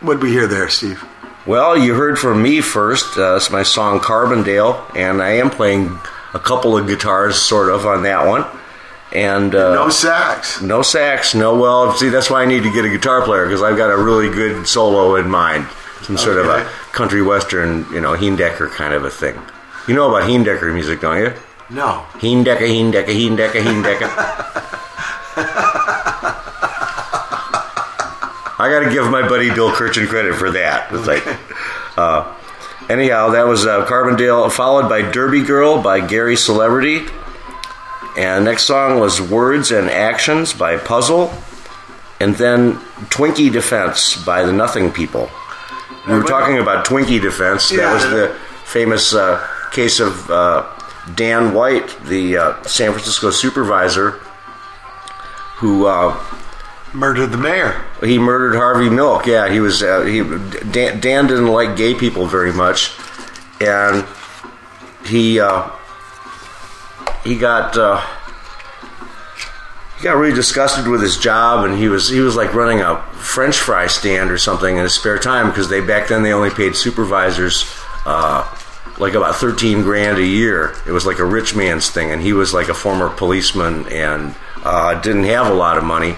what 0.00 0.14
did 0.14 0.22
we 0.24 0.30
hear 0.32 0.48
there, 0.48 0.68
Steve? 0.68 1.00
Well, 1.46 1.78
you 1.78 1.94
heard 1.94 2.18
from 2.18 2.42
me 2.42 2.60
first. 2.60 3.16
Uh, 3.16 3.36
it's 3.36 3.50
my 3.50 3.62
song 3.62 4.00
Carbondale, 4.00 4.96
and 4.96 5.22
I 5.22 5.34
am 5.34 5.48
playing 5.48 5.96
a 6.34 6.40
couple 6.40 6.76
of 6.76 6.88
guitars, 6.88 7.36
sort 7.40 7.70
of, 7.70 7.86
on 7.86 8.02
that 8.02 8.26
one. 8.26 8.44
And 9.12 9.54
uh, 9.54 9.74
No 9.74 9.90
sax. 9.90 10.60
no 10.60 10.82
sax, 10.82 11.36
no 11.36 11.56
well. 11.56 11.92
See, 11.96 12.08
that's 12.08 12.28
why 12.28 12.42
I 12.42 12.46
need 12.46 12.64
to 12.64 12.72
get 12.72 12.84
a 12.84 12.88
guitar 12.88 13.22
player 13.22 13.44
because 13.46 13.62
I've 13.62 13.76
got 13.76 13.92
a 13.92 13.96
really 13.96 14.28
good 14.28 14.66
solo 14.66 15.14
in 15.14 15.30
mind. 15.30 15.68
Some 16.02 16.18
sort 16.18 16.38
of 16.38 16.46
a 16.46 16.64
country 16.90 17.22
western, 17.22 17.86
you 17.92 18.00
know, 18.00 18.16
Heendecker 18.16 18.72
kind 18.72 18.92
of 18.92 19.04
a 19.04 19.10
thing. 19.10 19.40
You 19.86 19.94
know 19.94 20.08
about 20.12 20.28
Heendecker 20.28 20.74
music, 20.74 21.00
don't 21.00 21.18
you? 21.18 21.32
No. 21.70 22.04
Heendecker, 22.14 22.58
Heendecker, 22.58 23.06
Heendecker, 23.06 23.62
Heendecker. 23.62 24.54
I 28.60 28.68
got 28.70 28.77
to 28.88 28.94
give 28.94 29.10
my 29.10 29.26
buddy 29.28 29.52
Bill 29.52 29.72
Kirchen 29.72 30.06
credit 30.06 30.34
for 30.34 30.50
that. 30.52 30.92
It's 30.92 31.06
like, 31.06 31.26
uh, 31.96 32.34
anyhow, 32.88 33.30
that 33.30 33.46
was 33.46 33.66
uh, 33.66 33.86
Carbondale, 33.86 34.50
followed 34.50 34.88
by 34.88 35.02
Derby 35.10 35.42
Girl 35.42 35.82
by 35.82 36.00
Gary 36.00 36.36
Celebrity. 36.36 37.06
And 38.16 38.44
next 38.44 38.64
song 38.64 38.98
was 38.98 39.20
Words 39.20 39.70
and 39.70 39.88
Actions 39.88 40.52
by 40.52 40.76
Puzzle. 40.76 41.32
And 42.20 42.34
then 42.34 42.74
Twinkie 43.10 43.52
Defense 43.52 44.22
by 44.24 44.42
the 44.42 44.52
Nothing 44.52 44.90
People. 44.90 45.30
We 46.06 46.14
were 46.14 46.24
talking 46.24 46.58
about 46.58 46.86
Twinkie 46.86 47.20
Defense. 47.20 47.68
That 47.70 47.92
was 47.92 48.02
the 48.04 48.36
famous 48.64 49.14
uh, 49.14 49.46
case 49.72 50.00
of 50.00 50.28
uh, 50.30 50.66
Dan 51.14 51.54
White, 51.54 51.96
the 52.06 52.38
uh, 52.38 52.62
San 52.62 52.92
Francisco 52.92 53.30
supervisor, 53.30 54.12
who 55.58 55.86
uh, 55.86 56.18
Murdered 56.94 57.30
the 57.30 57.36
mayor. 57.36 57.84
He 58.00 58.18
murdered 58.18 58.56
Harvey 58.56 58.88
Milk. 58.88 59.26
Yeah, 59.26 59.50
he 59.50 59.60
was. 59.60 59.82
Uh, 59.82 60.02
he 60.02 60.20
Dan, 60.70 61.00
Dan 61.00 61.26
didn't 61.26 61.48
like 61.48 61.76
gay 61.76 61.94
people 61.94 62.26
very 62.26 62.52
much, 62.52 62.92
and 63.60 64.06
he 65.04 65.40
uh, 65.40 65.70
he 67.24 67.36
got 67.36 67.76
uh, 67.76 68.04
he 69.96 70.04
got 70.04 70.16
really 70.16 70.34
disgusted 70.34 70.86
with 70.86 71.02
his 71.02 71.16
job, 71.16 71.64
and 71.64 71.76
he 71.76 71.88
was 71.88 72.08
he 72.08 72.20
was 72.20 72.36
like 72.36 72.54
running 72.54 72.80
a 72.80 73.02
French 73.14 73.56
fry 73.56 73.86
stand 73.88 74.30
or 74.30 74.38
something 74.38 74.76
in 74.76 74.82
his 74.82 74.94
spare 74.94 75.18
time 75.18 75.48
because 75.48 75.68
they 75.68 75.80
back 75.80 76.08
then 76.08 76.22
they 76.22 76.32
only 76.32 76.50
paid 76.50 76.76
supervisors. 76.76 77.64
Uh, 78.06 78.46
like 78.98 79.14
about 79.14 79.36
13 79.36 79.82
grand 79.82 80.18
a 80.18 80.24
year. 80.24 80.74
It 80.84 80.90
was 80.90 81.06
like 81.06 81.20
a 81.20 81.24
rich 81.24 81.54
man's 81.54 81.88
thing, 81.88 82.10
and 82.10 82.20
he 82.20 82.32
was 82.32 82.52
like 82.52 82.68
a 82.68 82.74
former 82.74 83.08
policeman 83.08 83.86
and 83.88 84.34
uh, 84.64 85.00
didn't 85.00 85.24
have 85.24 85.46
a 85.46 85.54
lot 85.54 85.78
of 85.78 85.84
money. 85.84 86.16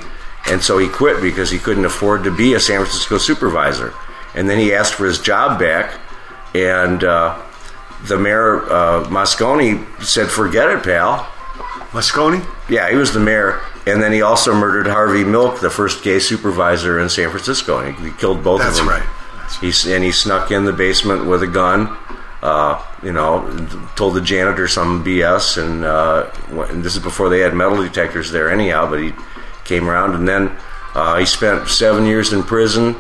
And 0.51 0.63
so 0.63 0.79
he 0.79 0.89
quit 0.89 1.23
because 1.23 1.51
he 1.51 1.59
couldn't 1.59 1.85
afford 1.85 2.25
to 2.25 2.31
be 2.31 2.55
a 2.55 2.61
San 2.61 2.81
Francisco 2.81 3.19
supervisor. 3.19 3.95
And 4.35 4.51
then 4.51 4.59
he 4.59 4.75
asked 4.75 4.95
for 4.95 5.07
his 5.07 5.21
job 5.21 5.61
back, 5.61 5.99
and 6.55 7.05
uh, 7.05 7.41
the 8.05 8.19
mayor, 8.19 8.65
uh, 8.65 9.05
Moscone, 9.05 10.03
said, 10.03 10.29
Forget 10.29 10.69
it, 10.71 10.83
pal. 10.83 11.19
Moscone? 11.93 12.45
Yeah, 12.69 12.91
he 12.91 12.97
was 12.97 13.13
the 13.13 13.21
mayor. 13.21 13.61
And 13.87 14.03
then 14.03 14.13
he 14.13 14.23
also 14.23 14.55
murdered 14.55 14.87
Harvey 14.87 15.25
Milk, 15.25 15.61
the 15.61 15.71
first 15.71 16.03
gay 16.03 16.19
supervisor 16.19 16.99
in 16.99 17.09
San 17.09 17.31
Francisco. 17.31 17.81
He, 17.91 18.11
he 18.11 18.17
killed 18.17 18.45
both 18.45 18.61
That's 18.61 18.79
of 18.79 18.87
them. 18.87 18.95
That's 18.95 19.07
right. 19.07 19.61
He's, 19.61 19.87
and 19.87 20.05
he 20.05 20.13
snuck 20.13 20.51
in 20.51 20.65
the 20.65 20.73
basement 20.73 21.27
with 21.27 21.43
a 21.43 21.47
gun. 21.47 21.97
Uh, 22.43 22.83
you 23.03 23.13
know, 23.13 23.45
told 23.97 24.15
the 24.15 24.21
janitor 24.21 24.67
some 24.67 25.05
BS, 25.05 25.63
and, 25.63 25.85
uh, 25.85 26.31
and 26.71 26.83
this 26.83 26.97
is 26.97 27.03
before 27.03 27.29
they 27.29 27.41
had 27.41 27.53
metal 27.53 27.83
detectors 27.83 28.31
there, 28.31 28.51
anyhow. 28.51 28.89
But 28.89 29.03
he 29.03 29.13
came 29.71 29.89
around, 29.89 30.15
and 30.15 30.27
then 30.29 30.51
uh, 30.95 31.17
he 31.17 31.25
spent 31.25 31.69
seven 31.69 32.05
years 32.05 32.33
in 32.33 32.43
prison. 32.43 32.97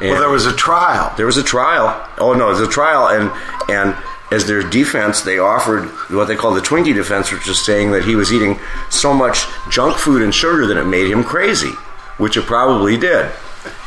And 0.00 0.10
Well, 0.12 0.20
there 0.20 0.30
was 0.30 0.46
a 0.46 0.54
trial. 0.54 1.12
there 1.16 1.26
was 1.26 1.36
a 1.36 1.42
trial. 1.42 1.86
Oh 2.18 2.32
no, 2.32 2.46
it 2.46 2.52
was 2.52 2.60
a 2.60 2.68
trial, 2.68 3.08
and 3.08 3.30
and 3.68 3.96
as 4.30 4.46
their 4.46 4.62
defense, 4.62 5.22
they 5.22 5.38
offered 5.38 5.86
what 6.10 6.26
they 6.28 6.36
call 6.36 6.52
the 6.54 6.60
Twinkie 6.60 6.94
defense, 6.94 7.32
which 7.32 7.48
is 7.48 7.64
saying 7.64 7.90
that 7.92 8.04
he 8.04 8.14
was 8.14 8.32
eating 8.32 8.60
so 8.90 9.12
much 9.12 9.38
junk 9.70 9.96
food 9.98 10.22
and 10.22 10.32
sugar 10.34 10.66
that 10.66 10.76
it 10.76 10.84
made 10.84 11.10
him 11.10 11.24
crazy, 11.24 11.72
which 12.18 12.36
it 12.36 12.44
probably 12.44 12.96
did. 12.96 13.30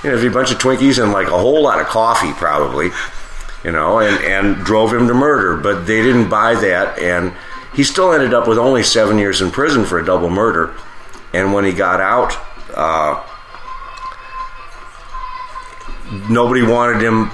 You 0.04 0.12
know, 0.12 0.18
a 0.28 0.30
bunch 0.30 0.52
of 0.52 0.58
Twinkies 0.58 1.02
and 1.02 1.14
like 1.14 1.28
a 1.28 1.38
whole 1.38 1.62
lot 1.64 1.80
of 1.80 1.88
coffee, 1.88 2.34
probably, 2.34 2.90
you 3.64 3.72
know, 3.72 4.00
and 4.00 4.18
and 4.26 4.66
drove 4.66 4.92
him 4.92 5.08
to 5.08 5.14
murder. 5.14 5.56
But 5.56 5.86
they 5.86 6.02
didn't 6.02 6.30
buy 6.30 6.56
that, 6.56 7.00
and 7.00 7.34
he 7.74 7.84
still 7.84 8.12
ended 8.12 8.34
up 8.34 8.48
with 8.50 8.58
only 8.58 8.84
seven 8.84 9.18
years 9.18 9.40
in 9.42 9.50
prison 9.50 9.86
for 9.86 9.98
a 9.98 10.06
double 10.06 10.30
murder. 10.30 10.74
And 11.34 11.54
when 11.54 11.64
he 11.66 11.72
got 11.74 12.02
out, 12.02 12.38
uh, 12.76 13.24
nobody 16.30 16.62
wanted 16.62 17.02
him 17.02 17.32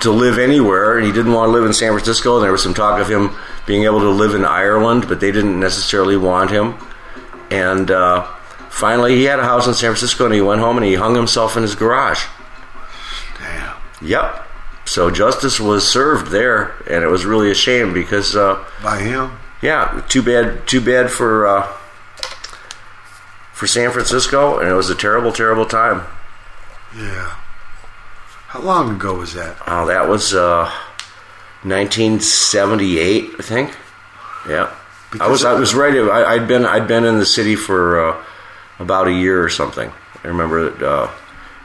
to 0.00 0.10
live 0.10 0.38
anywhere, 0.38 0.98
and 0.98 1.06
he 1.06 1.12
didn't 1.12 1.32
want 1.32 1.48
to 1.48 1.52
live 1.52 1.64
in 1.64 1.72
San 1.72 1.92
Francisco. 1.92 2.36
And 2.36 2.44
there 2.44 2.52
was 2.52 2.62
some 2.62 2.74
talk 2.74 3.00
of 3.00 3.08
him 3.08 3.30
being 3.66 3.84
able 3.84 4.00
to 4.00 4.10
live 4.10 4.34
in 4.34 4.44
Ireland, 4.44 5.06
but 5.08 5.20
they 5.20 5.30
didn't 5.32 5.58
necessarily 5.58 6.16
want 6.16 6.50
him. 6.50 6.74
And 7.50 7.90
uh, 7.90 8.24
finally, 8.70 9.16
he 9.16 9.24
had 9.24 9.38
a 9.38 9.44
house 9.44 9.66
in 9.66 9.74
San 9.74 9.90
Francisco, 9.90 10.24
and 10.24 10.34
he 10.34 10.40
went 10.40 10.60
home 10.60 10.76
and 10.76 10.86
he 10.86 10.94
hung 10.94 11.14
himself 11.14 11.56
in 11.56 11.62
his 11.62 11.74
garage. 11.74 12.24
Damn. 13.38 13.76
Yep. 14.00 14.46
So 14.84 15.10
justice 15.10 15.60
was 15.60 15.88
served 15.88 16.32
there, 16.32 16.74
and 16.90 17.04
it 17.04 17.08
was 17.08 17.24
really 17.24 17.50
a 17.50 17.54
shame 17.54 17.92
because, 17.94 18.34
uh, 18.34 18.64
By 18.82 18.98
him? 18.98 19.30
yeah, 19.60 20.02
too 20.08 20.22
bad, 20.22 20.66
too 20.66 20.80
bad 20.80 21.10
for 21.10 21.46
uh, 21.46 21.72
for 23.62 23.68
San 23.68 23.92
Francisco, 23.92 24.58
and 24.58 24.68
it 24.68 24.72
was 24.72 24.90
a 24.90 24.94
terrible, 24.96 25.30
terrible 25.30 25.64
time. 25.64 26.04
Yeah. 26.96 27.36
How 28.48 28.60
long 28.60 28.96
ago 28.96 29.14
was 29.14 29.34
that? 29.34 29.56
Oh, 29.68 29.86
that 29.86 30.08
was 30.08 30.34
uh, 30.34 30.64
1978, 31.62 33.30
I 33.38 33.42
think. 33.44 33.76
Yeah, 34.48 34.74
I 35.20 35.28
was. 35.28 35.44
I 35.44 35.52
was 35.52 35.76
right. 35.76 35.94
I, 35.94 36.34
I'd 36.34 36.48
been. 36.48 36.66
I'd 36.66 36.88
been 36.88 37.04
in 37.04 37.20
the 37.20 37.24
city 37.24 37.54
for 37.54 38.04
uh, 38.04 38.24
about 38.80 39.06
a 39.06 39.12
year 39.12 39.44
or 39.44 39.48
something. 39.48 39.92
I 40.24 40.26
remember 40.26 40.84
uh, 40.84 41.14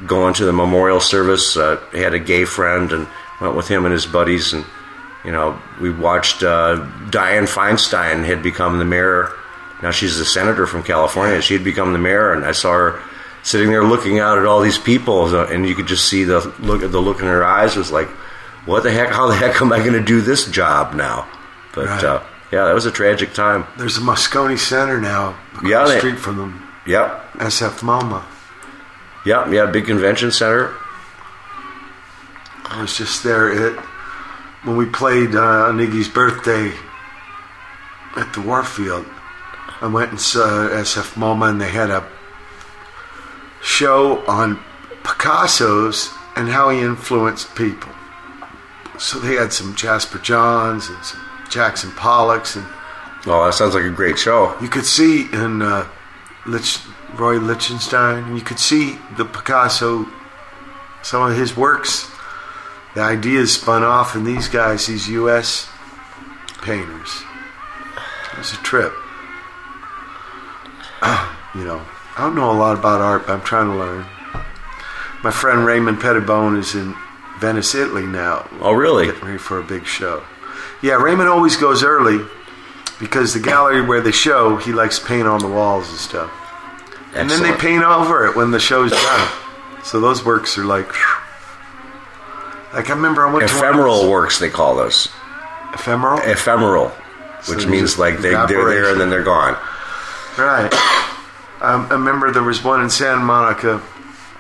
going 0.06 0.36
to 0.36 0.46
the 0.46 0.54
memorial 0.54 1.00
service. 1.00 1.58
Uh, 1.58 1.78
had 1.94 2.14
a 2.14 2.20
gay 2.20 2.46
friend 2.46 2.92
and 2.92 3.08
went 3.42 3.56
with 3.56 3.68
him 3.68 3.86
and 3.86 3.92
his 3.92 4.06
buddies, 4.06 4.54
and 4.54 4.64
you 5.26 5.32
know 5.32 5.60
we 5.82 5.90
watched. 5.90 6.44
Uh, 6.44 6.88
Dianne 7.10 7.52
Feinstein 7.52 8.24
had 8.24 8.44
become 8.44 8.78
the 8.78 8.86
mayor. 8.86 9.34
Now 9.82 9.92
she's 9.92 10.18
a 10.20 10.26
senator 10.26 10.66
from 10.66 10.84
California. 10.84 11.42
She 11.42 11.54
had 11.54 11.64
become 11.64 11.94
the 11.94 12.00
mayor, 12.00 12.34
and 12.34 12.44
I 12.46 12.52
saw 12.52 12.74
her 12.74 13.02
sitting 13.44 13.70
there 13.70 13.84
looking 13.84 14.20
out 14.20 14.38
at 14.38 14.46
all 14.46 14.60
these 14.62 14.80
people, 14.80 15.34
and 15.36 15.68
you 15.68 15.76
could 15.76 15.88
just 15.88 16.08
see 16.10 16.24
the 16.24 16.40
look. 16.60 16.82
The 16.82 17.00
look 17.00 17.20
in 17.20 17.26
her 17.28 17.44
eyes 17.44 17.76
was 17.76 17.92
like, 17.92 18.08
"What 18.66 18.84
the 18.84 18.92
heck? 18.92 19.10
How 19.10 19.28
the 19.28 19.36
heck 19.36 19.62
am 19.62 19.72
I 19.72 19.80
going 19.80 19.94
to 19.94 20.02
do 20.04 20.22
this 20.22 20.46
job 20.50 20.94
now?" 20.96 21.28
But 21.76 21.86
Right. 21.88 22.04
uh, 22.04 22.24
yeah, 22.52 22.66
that 22.66 22.74
was 22.74 22.86
a 22.88 22.92
tragic 22.92 23.34
time. 23.34 23.66
There's 23.78 23.98
a 23.98 24.02
Moscone 24.02 24.58
Center 24.58 25.00
now 25.00 25.36
Yeah, 25.64 25.84
the 25.86 25.98
street 26.00 26.18
from 26.18 26.38
them. 26.38 26.64
Yep, 26.88 27.34
SF 27.40 27.82
MoMA. 27.82 28.24
yep, 29.26 29.48
yeah. 29.52 29.66
Big 29.68 29.86
convention 29.86 30.32
center. 30.32 30.74
I 32.66 32.82
was 32.82 32.98
just 32.98 33.24
there 33.24 33.52
at 33.52 33.78
when 34.64 34.76
we 34.76 34.86
played 34.88 35.36
uh, 35.36 35.68
on 35.68 35.78
Iggy's 35.78 36.10
birthday 36.10 36.72
at 38.16 38.34
the 38.34 38.42
Warfield. 38.42 39.06
I 39.82 39.88
went 39.88 40.12
and 40.12 40.20
saw 40.20 40.70
SF 40.70 41.14
MoMA, 41.14 41.50
and 41.52 41.62
they 41.62 41.70
had 41.70 41.90
a 41.90 42.08
show 43.62 44.26
on 44.26 44.60
Picasso's 45.04 46.12
and 46.36 46.50
how 46.50 46.70
he 46.70 46.82
influenced 46.82 47.56
people. 47.56 47.92
So 49.00 49.20
they 49.20 49.36
had 49.36 49.54
some 49.54 49.76
Jasper 49.76 50.18
Johns 50.20 50.90
and 50.90 51.04
some 51.04 51.20
Jackson 51.50 51.92
Pollocks, 51.92 52.56
and 52.56 52.66
Oh, 53.30 53.44
that 53.46 53.54
sounds 53.56 53.76
like 53.76 53.84
a 53.84 53.90
great 53.90 54.18
show. 54.18 54.56
you 54.62 54.70
could 54.70 54.86
see 54.86 55.28
in 55.34 55.62
uh, 55.62 55.86
Lich, 56.46 56.80
Roy 57.16 57.38
Lichtenstein, 57.38 58.34
you 58.36 58.42
could 58.42 58.60
see 58.60 58.98
the 59.18 59.26
Picasso, 59.26 60.06
some 61.04 61.30
of 61.30 61.36
his 61.38 61.58
works. 61.58 62.10
The 62.96 63.02
ideas 63.02 63.54
spun 63.54 63.84
off 63.84 64.16
in 64.16 64.24
these 64.24 64.48
guys, 64.48 64.88
these 64.88 65.10
U.S. 65.10 65.68
painters. 66.62 67.22
It 68.32 68.38
was 68.38 68.54
a 68.54 68.58
trip. 68.58 68.94
you 71.56 71.64
know, 71.64 71.82
I 72.18 72.22
don't 72.22 72.36
know 72.36 72.52
a 72.52 72.58
lot 72.58 72.78
about 72.78 73.02
art, 73.02 73.28
but 73.28 73.34
I'm 73.34 73.42
trying 73.42 73.70
to 73.72 73.76
learn. 73.78 74.06
My 75.24 75.32
friend 75.32 75.66
Raymond 75.66 76.00
Pettibon 76.00 76.58
is 76.58 76.76
in 76.76 76.96
Venice, 77.40 77.76
Italy 77.76 78.06
now. 78.06 78.48
Oh, 78.62 78.74
really? 78.74 79.06
Getting 79.08 79.22
ready 79.26 79.38
for 79.38 79.60
a 79.60 79.64
big 79.64 79.86
show. 79.86 80.24
Yeah, 80.82 80.94
Raymond 81.02 81.28
always 81.30 81.56
goes 81.58 81.84
early 81.84 82.24
because 83.00 83.34
the 83.34 83.40
gallery 83.40 83.82
where 83.82 84.02
they 84.02 84.12
show, 84.12 84.58
he 84.58 84.74
likes 84.74 85.00
paint 85.00 85.28
on 85.28 85.40
the 85.40 85.48
walls 85.48 85.90
and 85.90 85.98
stuff. 85.98 86.32
And 87.16 87.30
then 87.30 87.42
they 87.42 87.54
paint 87.58 87.84
over 87.84 88.26
it 88.28 88.36
when 88.36 88.52
the 88.52 88.60
show's 88.60 88.92
done. 88.92 89.32
So 89.84 90.00
those 90.00 90.24
works 90.24 90.58
are 90.58 90.66
like, 90.66 90.88
like 92.74 92.90
I 92.90 92.94
remember 92.94 93.26
I 93.26 93.32
went 93.32 93.48
to 93.48 93.56
ephemeral 93.56 94.02
those- 94.02 94.10
works. 94.12 94.40
They 94.40 94.50
call 94.50 94.76
those 94.76 95.08
Ephemeral, 95.74 96.20
ephemeral, 96.20 96.90
which 97.50 97.64
you 97.66 97.70
means 97.70 97.98
like 98.00 98.18
they, 98.20 98.32
they're 98.32 98.48
there 98.70 98.92
and 98.92 99.00
then 99.02 99.10
they're 99.10 99.24
gone. 99.24 99.58
Right? 100.38 100.72
Um, 101.62 101.88
I 101.90 101.94
remember 101.94 102.32
there 102.32 102.44
was 102.44 102.64
one 102.64 102.82
in 102.82 102.90
Santa 102.90 103.22
Monica 103.22 103.82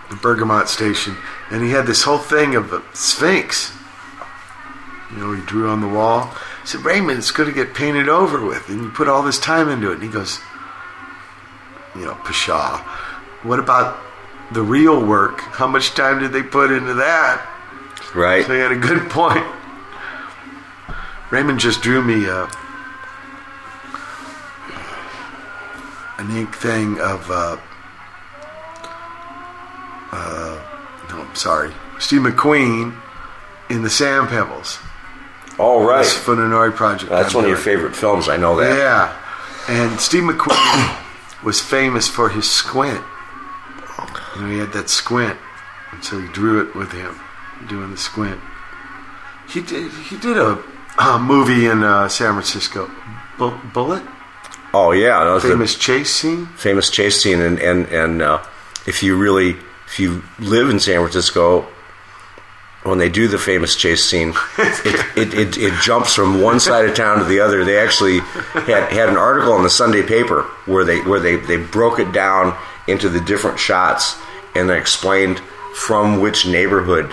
the 0.09 0.16
Bergamot 0.16 0.69
station, 0.69 1.17
and 1.51 1.64
he 1.64 1.72
had 1.72 1.85
this 1.85 2.03
whole 2.03 2.17
thing 2.17 2.56
of 2.56 2.72
a 2.72 2.82
Sphinx. 2.93 3.74
You 5.11 5.17
know, 5.17 5.34
he 5.34 5.42
drew 5.45 5.69
on 5.69 5.82
the 5.82 5.88
wall. 5.88 6.34
I 6.34 6.66
said, 6.66 6.82
Raymond, 6.82 7.17
it's 7.17 7.32
going 7.32 7.50
to 7.50 7.56
get 7.56 7.74
painted 7.74 8.09
over 8.09 8.45
with, 8.45 8.69
and 8.69 8.84
you 8.84 8.90
put 8.90 9.08
all 9.08 9.24
this 9.24 9.40
time 9.40 9.69
into 9.69 9.92
it. 9.92 9.95
And 9.95 10.03
he 10.03 10.09
goes, 10.09 10.40
you 11.95 12.06
know, 12.06 12.16
pshaw. 12.26 12.77
What 13.43 13.59
about 13.59 14.00
the 14.51 14.61
real 14.61 15.06
work? 15.06 15.40
How 15.42 15.67
much 15.67 15.93
time 15.93 16.19
did 16.19 16.32
they 16.32 16.43
put 16.43 16.72
into 16.72 16.95
that? 16.95 17.45
Right. 18.14 18.45
So 18.45 18.53
he 18.53 18.59
had 18.59 18.72
a 18.72 18.77
good 18.77 19.09
point. 19.09 19.45
Raymond 21.32 21.59
just 21.59 21.82
drew 21.82 22.01
me 22.01 22.26
a, 22.26 22.50
an 26.17 26.31
ink 26.35 26.55
thing 26.55 26.99
of, 26.99 27.29
uh, 27.29 27.57
uh, 30.11 30.61
no, 31.09 31.21
I'm 31.21 31.35
sorry, 31.35 31.71
Steve 31.99 32.21
McQueen 32.21 32.95
in 33.69 33.83
the 33.83 33.89
Sand 33.89 34.29
Pebbles. 34.29 34.79
All 35.59 35.83
right. 35.83 36.03
This 36.03 36.13
Funanori 36.17 36.73
project. 36.73 37.09
That's 37.09 37.29
I'm 37.33 37.37
one 37.37 37.43
of 37.45 37.49
your 37.49 37.57
favorite 37.57 37.95
films. 37.95 38.29
I 38.29 38.37
know 38.37 38.55
that. 38.57 38.77
Yeah. 38.77 39.23
And 39.69 39.99
Steve 39.99 40.23
McQueen 40.23 41.43
was 41.43 41.59
famous 41.59 42.07
for 42.07 42.29
his 42.29 42.49
squint. 42.49 43.03
You 44.35 44.41
know, 44.41 44.49
he 44.49 44.59
had 44.59 44.71
that 44.73 44.89
squint. 44.89 45.37
And 45.91 46.03
so 46.03 46.19
he 46.19 46.27
drew 46.27 46.61
it 46.61 46.75
with 46.75 46.91
him, 46.91 47.19
doing 47.67 47.89
the 47.89 47.97
squint. 47.97 48.39
He 49.49 49.61
did, 49.61 49.91
he 49.91 50.17
did 50.17 50.37
a, 50.37 50.63
a 50.99 51.17
movie 51.17 51.65
in 51.65 51.81
uh, 51.83 52.07
San 52.07 52.33
Francisco. 52.33 52.91
Bu- 53.39 53.57
Bullet? 53.73 54.03
Oh 54.80 54.91
yeah, 54.91 55.23
the 55.33 55.39
Famous 55.39 55.73
chase 55.73 56.14
scene? 56.14 56.45
famous 56.56 56.91
chase 56.91 57.19
scene, 57.22 57.41
and 57.41 57.57
and 57.59 57.88
and 57.88 58.22
uh, 58.22 58.43
if 58.85 59.01
you 59.01 59.17
really 59.17 59.56
if 59.88 59.99
you 59.99 60.23
live 60.38 60.69
in 60.69 60.80
San 60.80 60.99
Francisco, 60.99 61.65
when 62.83 62.99
they 62.99 63.09
do 63.09 63.27
the 63.27 63.39
famous 63.39 63.75
chase 63.75 64.03
scene, 64.03 64.33
it, 64.59 65.17
it, 65.17 65.33
it, 65.33 65.57
it 65.57 65.81
jumps 65.81 66.14
from 66.14 66.41
one 66.41 66.59
side 66.59 66.85
of 66.88 66.95
town 66.95 67.17
to 67.17 67.23
the 67.25 67.39
other. 67.39 67.65
They 67.65 67.80
actually 67.80 68.19
had 68.19 68.91
had 68.91 69.09
an 69.09 69.17
article 69.17 69.56
in 69.56 69.64
the 69.64 69.69
Sunday 69.69 70.03
paper 70.03 70.43
where 70.67 70.85
they 70.85 71.01
where 71.01 71.19
they, 71.19 71.38
they 71.38 71.57
broke 71.57 71.97
it 71.97 72.11
down 72.11 72.56
into 72.88 73.09
the 73.09 73.19
different 73.19 73.57
shots 73.57 74.15
and 74.53 74.69
they 74.69 74.77
explained 74.77 75.39
from 75.73 76.22
which 76.22 76.45
neighborhood 76.45 77.11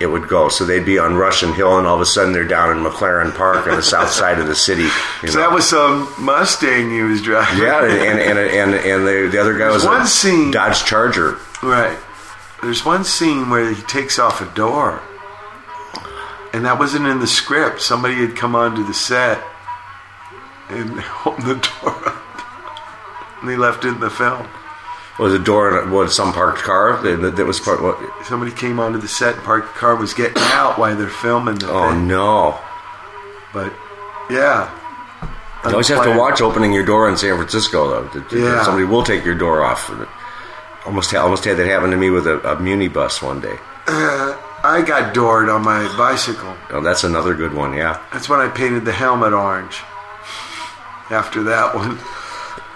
it 0.00 0.06
would 0.06 0.28
go. 0.28 0.48
So 0.48 0.64
they'd 0.64 0.84
be 0.84 0.98
on 0.98 1.14
Russian 1.16 1.52
Hill, 1.52 1.78
and 1.78 1.86
all 1.86 1.94
of 1.94 2.00
a 2.00 2.06
sudden 2.06 2.32
they're 2.32 2.44
down 2.46 2.76
in 2.76 2.82
McLaren 2.84 3.34
Park 3.34 3.66
on 3.66 3.76
the 3.76 3.82
south 3.82 4.10
side 4.20 4.38
of 4.38 4.46
the 4.46 4.54
city. 4.54 4.82
you 5.22 5.28
So 5.28 5.34
know. 5.38 5.40
that 5.40 5.52
was 5.52 5.68
some 5.68 6.12
Mustang 6.18 6.90
he 6.90 7.02
was 7.02 7.22
driving. 7.22 7.62
Yeah, 7.62 7.84
and 7.84 8.18
and 8.20 8.38
and 8.38 8.74
and 8.74 9.06
the, 9.06 9.28
the 9.30 9.38
other 9.40 9.56
guy 9.56 9.66
was 9.70 9.82
There's 9.82 9.92
one 9.92 10.02
a 10.02 10.06
scene- 10.06 10.50
Dodge 10.50 10.84
Charger. 10.84 11.38
Right. 11.62 11.98
There's 12.62 12.84
one 12.84 13.04
scene 13.04 13.50
where 13.50 13.72
he 13.72 13.82
takes 13.82 14.18
off 14.18 14.40
a 14.40 14.46
door. 14.54 15.00
And 16.52 16.64
that 16.66 16.78
wasn't 16.78 17.06
in 17.06 17.18
the 17.18 17.26
script. 17.26 17.80
Somebody 17.82 18.14
had 18.14 18.36
come 18.36 18.54
onto 18.54 18.86
the 18.86 18.94
set 18.94 19.42
and 20.68 21.02
opened 21.26 21.46
the 21.46 21.54
door 21.80 22.08
up. 22.08 22.22
And 23.40 23.48
they 23.50 23.56
left 23.56 23.84
it 23.84 23.88
in 23.88 24.00
the 24.00 24.08
film. 24.10 24.46
Was 25.18 25.32
a 25.32 25.38
door 25.38 25.68
in 25.78 25.88
a, 25.88 25.92
was 25.92 26.14
some 26.14 26.32
parked 26.32 26.58
car 26.62 27.00
that, 27.02 27.36
that- 27.36 27.46
was 27.46 27.60
part. 27.60 27.80
What, 27.82 27.98
Somebody 28.26 28.50
came 28.50 28.80
onto 28.80 28.98
the 28.98 29.06
set 29.08 29.36
and 29.36 29.44
parked 29.44 29.72
the 29.74 29.78
car, 29.78 29.94
was 29.94 30.12
getting 30.12 30.38
out 30.38 30.76
while 30.78 30.96
they're 30.96 31.08
filming 31.08 31.56
the 31.56 31.70
oh 31.70 31.90
thing. 31.90 32.08
no! 32.08 32.58
But, 33.52 33.72
yeah. 34.28 34.70
You 35.64 35.70
always 35.70 35.88
have 35.88 36.02
to 36.04 36.18
watch 36.18 36.40
opening 36.40 36.72
your 36.72 36.84
door 36.84 37.08
in 37.08 37.16
San 37.16 37.36
Francisco 37.36 37.88
though. 38.08 38.22
Yeah. 38.36 38.64
Somebody 38.64 38.84
will 38.86 39.04
take 39.04 39.24
your 39.24 39.36
door 39.36 39.62
off. 39.64 39.88
Almost 40.84 41.12
had, 41.12 41.20
almost 41.20 41.44
had 41.44 41.56
that 41.58 41.66
happen 41.66 41.90
to 41.90 41.96
me 41.96 42.10
with 42.10 42.26
a, 42.26 42.38
a 42.52 42.60
Muni 42.60 42.88
bus 42.88 43.22
one 43.22 43.40
day. 43.40 43.56
Uh, 43.86 44.36
I 44.64 44.82
got 44.86 45.14
doored 45.14 45.48
on 45.48 45.62
my 45.62 45.86
bicycle. 45.96 46.54
Oh, 46.70 46.80
that's 46.82 47.04
another 47.04 47.34
good 47.34 47.54
one. 47.54 47.72
Yeah. 47.74 48.02
That's 48.12 48.28
when 48.28 48.40
I 48.40 48.48
painted 48.48 48.84
the 48.84 48.92
helmet 48.92 49.32
orange. 49.32 49.80
After 51.10 51.42
that 51.44 51.74
one. 51.74 51.98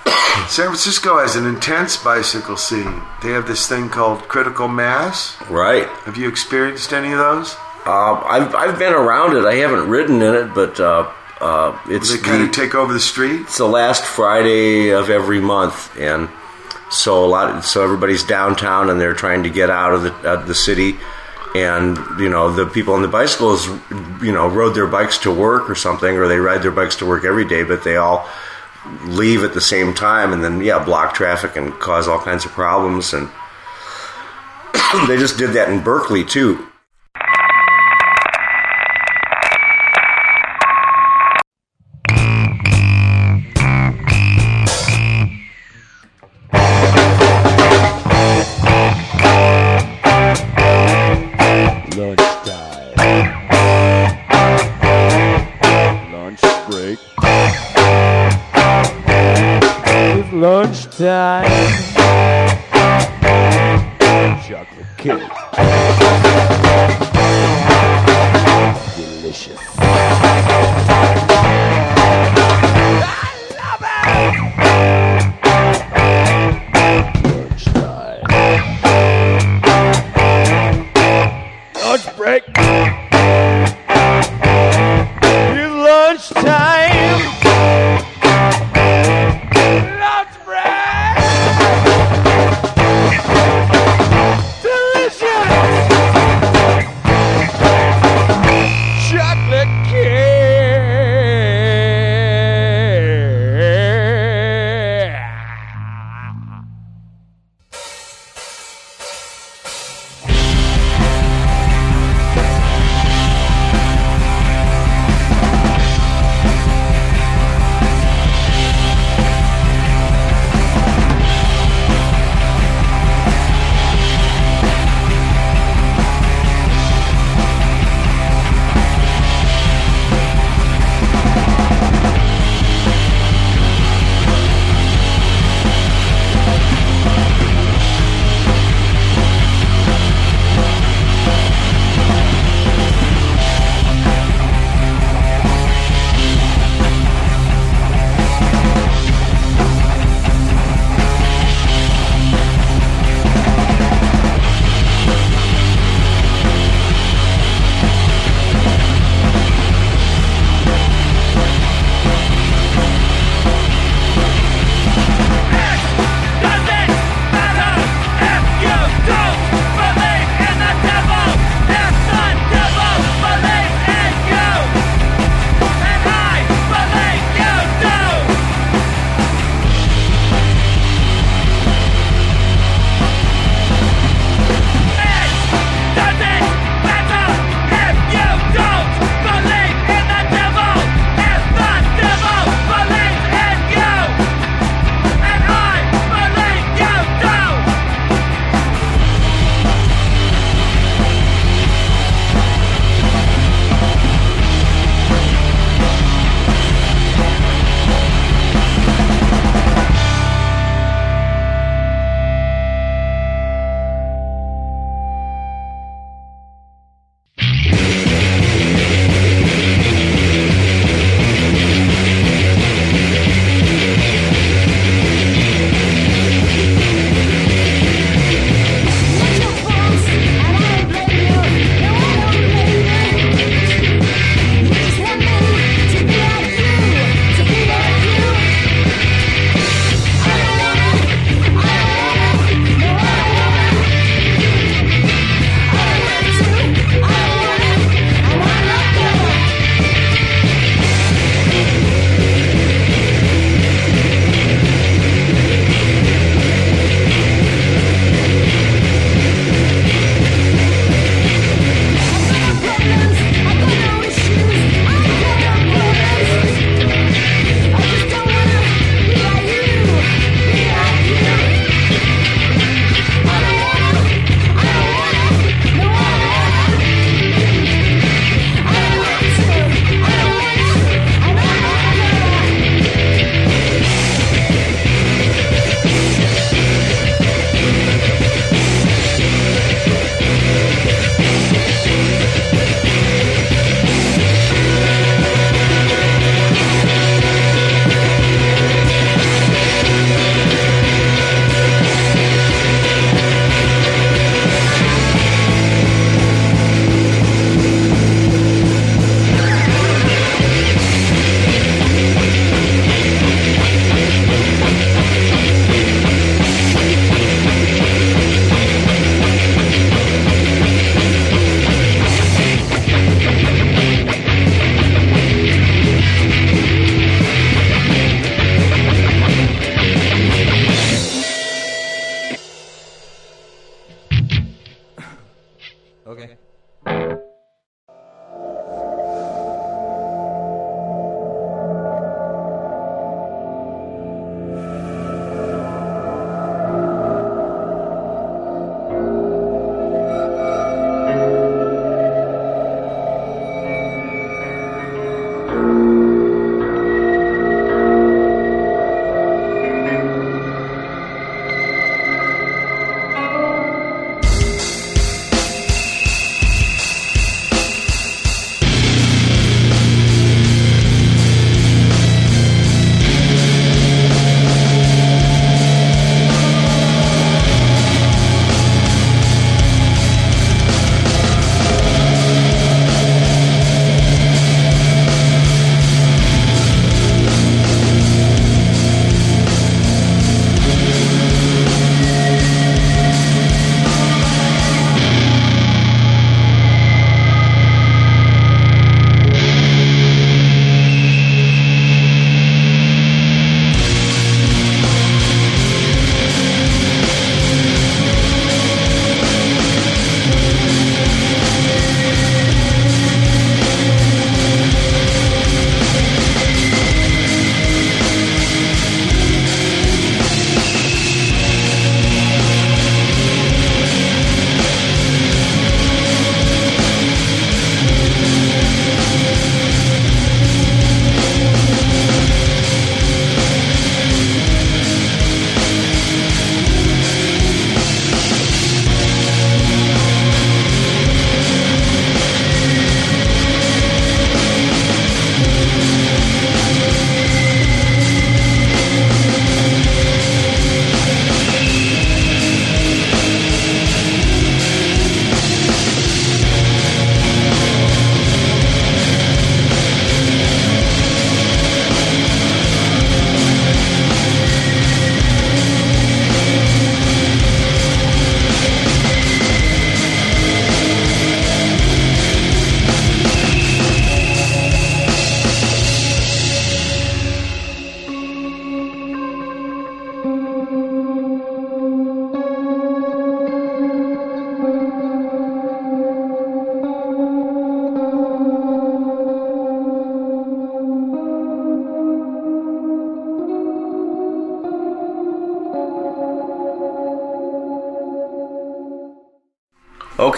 San 0.49 0.67
Francisco 0.67 1.19
has 1.19 1.37
an 1.37 1.47
intense 1.47 1.97
bicycle 1.97 2.57
scene. 2.57 3.03
They 3.23 3.31
have 3.31 3.47
this 3.47 3.69
thing 3.69 3.89
called 3.89 4.29
critical 4.29 4.69
mass. 4.69 5.37
Right. 5.51 5.87
Have 6.07 6.17
you 6.17 6.29
experienced 6.29 6.93
any 6.93 7.13
of 7.13 7.19
those? 7.19 7.55
Uh, 7.87 8.15
I've 8.25 8.55
I've 8.55 8.79
been 8.79 8.93
around 8.93 9.37
it. 9.37 9.45
I 9.45 9.55
haven't 9.57 9.89
ridden 9.89 10.21
in 10.23 10.35
it, 10.35 10.55
but 10.55 10.79
uh, 10.81 11.11
uh, 11.41 11.79
it's 11.87 12.11
They 12.11 12.19
kind 12.23 12.43
the- 12.43 12.47
of 12.47 12.53
take 12.53 12.75
over 12.75 12.93
the 12.93 13.01
streets. 13.01 13.45
it's 13.51 13.59
the 13.59 13.67
last 13.69 14.05
Friday 14.05 14.91
of 14.91 15.11
every 15.11 15.41
month, 15.41 15.97
and 15.99 16.29
so 16.91 17.25
a 17.25 17.27
lot. 17.27 17.65
So 17.65 17.83
everybody's 17.85 18.25
downtown, 18.25 18.91
and 18.91 19.01
they're 19.01 19.15
trying 19.15 19.43
to 19.45 19.51
get 19.51 19.71
out 19.71 19.93
of 19.95 20.03
the 20.03 20.13
uh, 20.29 20.45
the 20.45 20.55
city. 20.55 20.99
And 21.55 21.97
you 22.21 22.29
know, 22.29 22.53
the 22.53 22.67
people 22.67 22.93
on 22.95 23.01
the 23.01 23.09
bicycles, 23.09 23.67
you 24.23 24.33
know, 24.33 24.49
rode 24.49 24.75
their 24.75 24.87
bikes 24.87 25.17
to 25.19 25.31
work 25.31 25.71
or 25.71 25.75
something, 25.75 26.15
or 26.17 26.29
they 26.29 26.39
ride 26.39 26.63
their 26.63 26.71
bikes 26.71 26.97
to 26.97 27.07
work 27.07 27.25
every 27.25 27.47
day, 27.47 27.63
but 27.63 27.85
they 27.85 27.97
all 27.97 28.29
leave 29.05 29.43
at 29.45 29.55
the 29.55 29.61
same 29.61 29.95
time, 29.95 30.33
and 30.33 30.43
then 30.43 30.61
yeah, 30.61 30.83
block 30.85 31.15
traffic 31.15 31.57
and 31.57 31.73
cause 31.75 32.09
all 32.09 32.21
kinds 32.21 32.45
of 32.45 32.53
problems. 32.53 33.13
And 33.13 33.29
they 35.09 35.17
just 35.17 35.39
did 35.39 35.51
that 35.51 35.69
in 35.71 35.83
Berkeley 35.83 36.25
too. 36.25 36.68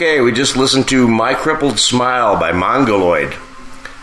Okay, 0.00 0.22
we 0.22 0.32
just 0.32 0.56
listened 0.56 0.88
to 0.88 1.06
My 1.06 1.34
Crippled 1.34 1.78
Smile 1.78 2.40
by 2.40 2.52
Mongoloid. 2.52 3.36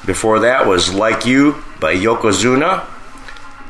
Before 0.06 0.42
that 0.42 0.67
was 0.67 0.93
Like 0.93 1.26
You 1.26 1.64
by 1.80 1.95
Yokozuna. 1.95 2.85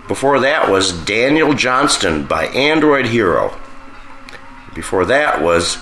Before 0.09 0.41
that 0.41 0.69
was 0.69 0.91
Daniel 1.05 1.53
Johnston 1.53 2.25
by 2.25 2.47
Android 2.47 3.05
Hero. 3.05 3.57
Before 4.75 5.05
that 5.05 5.41
was 5.41 5.77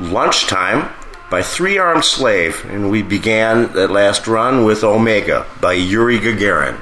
Lunchtime 0.00 0.92
by 1.30 1.40
Three 1.40 1.78
Armed 1.78 2.04
Slave, 2.04 2.64
and 2.68 2.90
we 2.90 3.02
began 3.02 3.72
that 3.74 3.92
last 3.92 4.26
run 4.26 4.64
with 4.64 4.82
Omega 4.82 5.46
by 5.60 5.74
Yuri 5.74 6.18
Gagarin. 6.18 6.80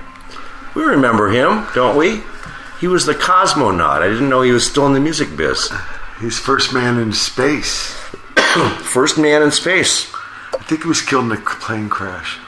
We 0.75 0.83
remember 0.83 1.29
him, 1.29 1.67
don't 1.75 1.99
we? 1.99 2.23
He 2.81 2.89
was 2.89 3.05
the 3.05 3.13
cosmonaut. 3.13 4.01
I 4.01 4.09
didn't 4.09 4.31
know 4.31 4.41
he 4.41 4.51
was 4.53 4.67
still 4.67 4.87
in 4.87 4.95
the 4.95 4.99
music 4.99 5.37
biz. 5.37 5.71
He's 6.23 6.39
first 6.39 6.73
man 6.73 6.97
in 6.97 7.13
space. 7.13 8.03
First 8.83 9.19
man 9.19 9.43
in 9.43 9.51
space. 9.51 10.13
I 10.53 10.59
think 10.63 10.83
he 10.83 10.89
was 10.89 11.03
killed 11.03 11.25
in 11.27 11.33
a 11.33 11.37
plane 11.41 11.89
crash. 11.89 12.39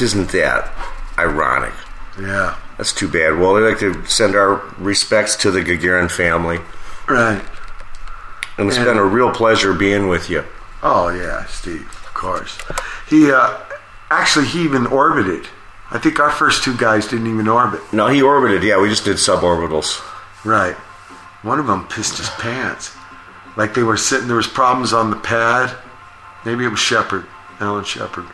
Isn't 0.00 0.30
that 0.30 0.70
ironic? 1.18 1.72
Yeah. 2.20 2.56
That's 2.76 2.92
too 2.92 3.08
bad. 3.08 3.38
Well, 3.38 3.54
we'd 3.54 3.62
like 3.62 3.78
to 3.80 4.04
send 4.06 4.34
our 4.34 4.56
respects 4.78 5.36
to 5.36 5.50
the 5.50 5.60
Gagarin 5.60 6.10
family. 6.10 6.58
Right. 7.08 7.42
And 8.58 8.68
it's 8.68 8.76
And- 8.76 8.84
been 8.86 8.98
a 8.98 9.04
real 9.04 9.30
pleasure 9.30 9.72
being 9.72 10.08
with 10.08 10.28
you. 10.28 10.44
Oh 10.82 11.08
yeah, 11.08 11.44
Steve. 11.46 11.86
Of 12.06 12.12
course. 12.14 12.58
He 13.08 13.30
uh, 13.30 13.56
actually 14.10 14.46
he 14.46 14.62
even 14.64 14.86
orbited. 14.86 15.46
I 15.90 15.98
think 15.98 16.18
our 16.18 16.30
first 16.30 16.64
two 16.64 16.76
guys 16.76 17.06
didn't 17.06 17.28
even 17.28 17.46
orbit. 17.48 17.80
No, 17.92 18.08
he 18.08 18.20
orbited. 18.22 18.62
Yeah, 18.64 18.80
we 18.80 18.88
just 18.88 19.04
did 19.04 19.16
suborbitals. 19.16 20.00
Right. 20.44 20.74
One 21.42 21.58
of 21.60 21.66
them 21.66 21.86
pissed 21.86 22.18
his 22.18 22.30
pants. 22.30 22.96
Like 23.56 23.74
they 23.74 23.82
were 23.82 23.96
sitting. 23.96 24.26
There 24.26 24.36
was 24.36 24.46
problems 24.46 24.92
on 24.92 25.10
the 25.10 25.16
pad. 25.16 25.76
Maybe 26.44 26.64
it 26.64 26.68
was 26.68 26.80
Shepard, 26.80 27.26
Alan 27.60 27.84
Shepard. 27.84 28.26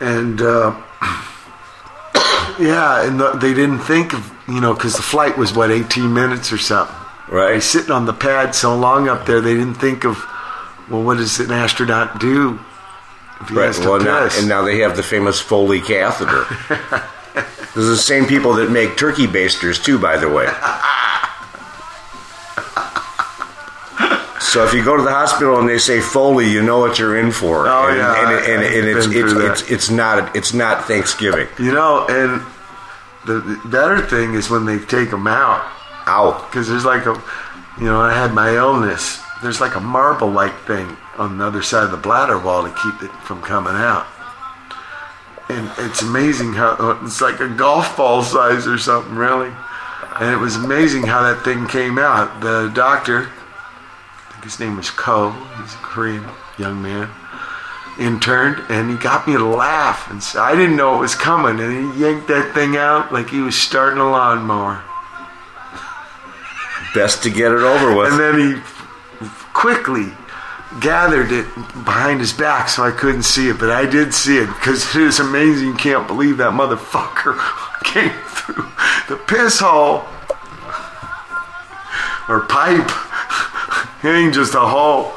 And 0.00 0.40
uh, 0.40 0.80
yeah, 2.60 3.06
and 3.06 3.18
the, 3.18 3.32
they 3.32 3.54
didn't 3.54 3.80
think 3.80 4.12
of 4.12 4.32
you 4.48 4.60
know 4.60 4.74
because 4.74 4.96
the 4.96 5.02
flight 5.02 5.38
was 5.38 5.54
what 5.54 5.70
18 5.70 6.12
minutes 6.12 6.52
or 6.52 6.58
something. 6.58 6.96
Right. 7.28 7.62
Sitting 7.62 7.90
on 7.90 8.04
the 8.04 8.12
pad 8.12 8.54
so 8.54 8.76
long 8.76 9.08
up 9.08 9.26
there, 9.26 9.40
they 9.40 9.54
didn't 9.54 9.74
think 9.74 10.04
of 10.04 10.24
well, 10.90 11.02
what 11.02 11.16
does 11.16 11.40
an 11.40 11.50
astronaut 11.50 12.20
do 12.20 12.60
Right. 13.50 13.76
Well, 13.78 14.00
now, 14.00 14.28
and 14.32 14.48
now 14.48 14.62
they 14.62 14.78
have 14.78 14.96
the 14.96 15.02
famous 15.02 15.40
Foley 15.40 15.80
catheter. 15.80 16.44
Those 17.74 17.86
are 17.86 17.90
the 17.90 17.96
same 17.96 18.26
people 18.26 18.54
that 18.54 18.70
make 18.70 18.96
turkey 18.96 19.26
basters 19.26 19.78
too, 19.78 19.98
by 19.98 20.16
the 20.16 20.28
way. 20.28 20.46
So 24.44 24.64
if 24.64 24.74
you 24.74 24.84
go 24.84 24.96
to 24.96 25.02
the 25.02 25.10
hospital 25.10 25.58
and 25.58 25.68
they 25.68 25.78
say 25.78 26.00
Foley, 26.00 26.48
you 26.48 26.62
know 26.62 26.78
what 26.78 26.98
you're 26.98 27.18
in 27.18 27.32
for. 27.32 27.66
Oh, 27.66 27.88
and, 27.88 27.96
yeah, 27.96 28.20
and, 28.20 28.62
and, 28.62 28.88
and, 28.88 28.96
I've 28.96 28.96
it's, 28.96 29.06
it's, 29.06 29.62
it's 29.62 29.70
it's 29.70 29.90
not 29.90 30.36
it's 30.36 30.52
not 30.52 30.84
Thanksgiving. 30.84 31.48
You 31.58 31.72
know, 31.72 32.06
and 32.08 32.42
the, 33.26 33.40
the 33.40 33.68
better 33.68 34.00
thing 34.00 34.34
is 34.34 34.50
when 34.50 34.66
they 34.66 34.78
take 34.78 35.10
them 35.10 35.26
out. 35.26 35.62
Ow. 36.06 36.46
Because 36.46 36.68
there's 36.68 36.84
like 36.84 37.06
a, 37.06 37.20
you 37.78 37.86
know, 37.86 38.00
I 38.00 38.12
had 38.12 38.32
my 38.32 38.54
illness. 38.54 39.20
There's 39.42 39.60
like 39.60 39.76
a 39.76 39.80
marble 39.80 40.30
like 40.30 40.56
thing 40.66 40.96
on 41.16 41.38
the 41.38 41.44
other 41.44 41.62
side 41.62 41.84
of 41.84 41.90
the 41.90 41.96
bladder 41.96 42.38
wall 42.38 42.64
to 42.64 42.74
keep 42.82 43.02
it 43.02 43.14
from 43.22 43.40
coming 43.42 43.74
out. 43.74 44.06
And 45.48 45.70
it's 45.78 46.02
amazing 46.02 46.54
how 46.54 46.98
it's 47.02 47.20
like 47.20 47.40
a 47.40 47.48
golf 47.48 47.96
ball 47.96 48.22
size 48.22 48.66
or 48.66 48.78
something, 48.78 49.14
really. 49.14 49.52
And 50.20 50.32
it 50.32 50.38
was 50.38 50.56
amazing 50.56 51.02
how 51.02 51.22
that 51.22 51.44
thing 51.44 51.66
came 51.66 51.98
out. 51.98 52.40
The 52.40 52.70
doctor, 52.74 53.30
his 54.44 54.60
name 54.60 54.76
was 54.76 54.90
Ko, 54.90 55.30
he's 55.30 55.74
a 55.74 55.78
Korean 55.78 56.24
young 56.58 56.80
man, 56.82 57.08
interned, 57.98 58.62
and 58.68 58.90
he 58.90 58.96
got 58.96 59.26
me 59.26 59.32
to 59.32 59.44
laugh. 59.44 60.10
And 60.10 60.22
so 60.22 60.40
I 60.40 60.54
didn't 60.54 60.76
know 60.76 60.96
it 60.96 61.00
was 61.00 61.14
coming, 61.14 61.58
and 61.58 61.94
he 61.94 62.00
yanked 62.00 62.28
that 62.28 62.54
thing 62.54 62.76
out 62.76 63.12
like 63.12 63.30
he 63.30 63.40
was 63.40 63.56
starting 63.56 63.98
a 63.98 64.08
lawnmower. 64.08 64.82
Best 66.94 67.22
to 67.24 67.30
get 67.30 67.50
it 67.50 67.62
over 67.62 67.96
with. 67.96 68.12
And 68.12 68.20
then 68.20 68.38
he 68.38 69.28
quickly 69.52 70.12
gathered 70.80 71.30
it 71.32 71.46
behind 71.84 72.20
his 72.20 72.32
back 72.32 72.68
so 72.68 72.82
I 72.82 72.90
couldn't 72.90 73.22
see 73.22 73.48
it, 73.48 73.58
but 73.58 73.70
I 73.70 73.86
did 73.86 74.12
see 74.12 74.38
it 74.38 74.46
because 74.46 74.94
it 74.94 75.02
is 75.02 75.20
amazing. 75.20 75.68
You 75.68 75.74
can't 75.74 76.06
believe 76.06 76.36
that 76.38 76.52
motherfucker 76.52 77.38
came 77.84 78.12
through 78.26 78.68
the 79.08 79.16
piss 79.24 79.60
hole 79.60 80.04
or 82.28 82.40
pipe. 82.46 83.03
It 84.04 84.08
ain't 84.08 84.34
just 84.34 84.54
a 84.54 84.60
hole. 84.60 85.12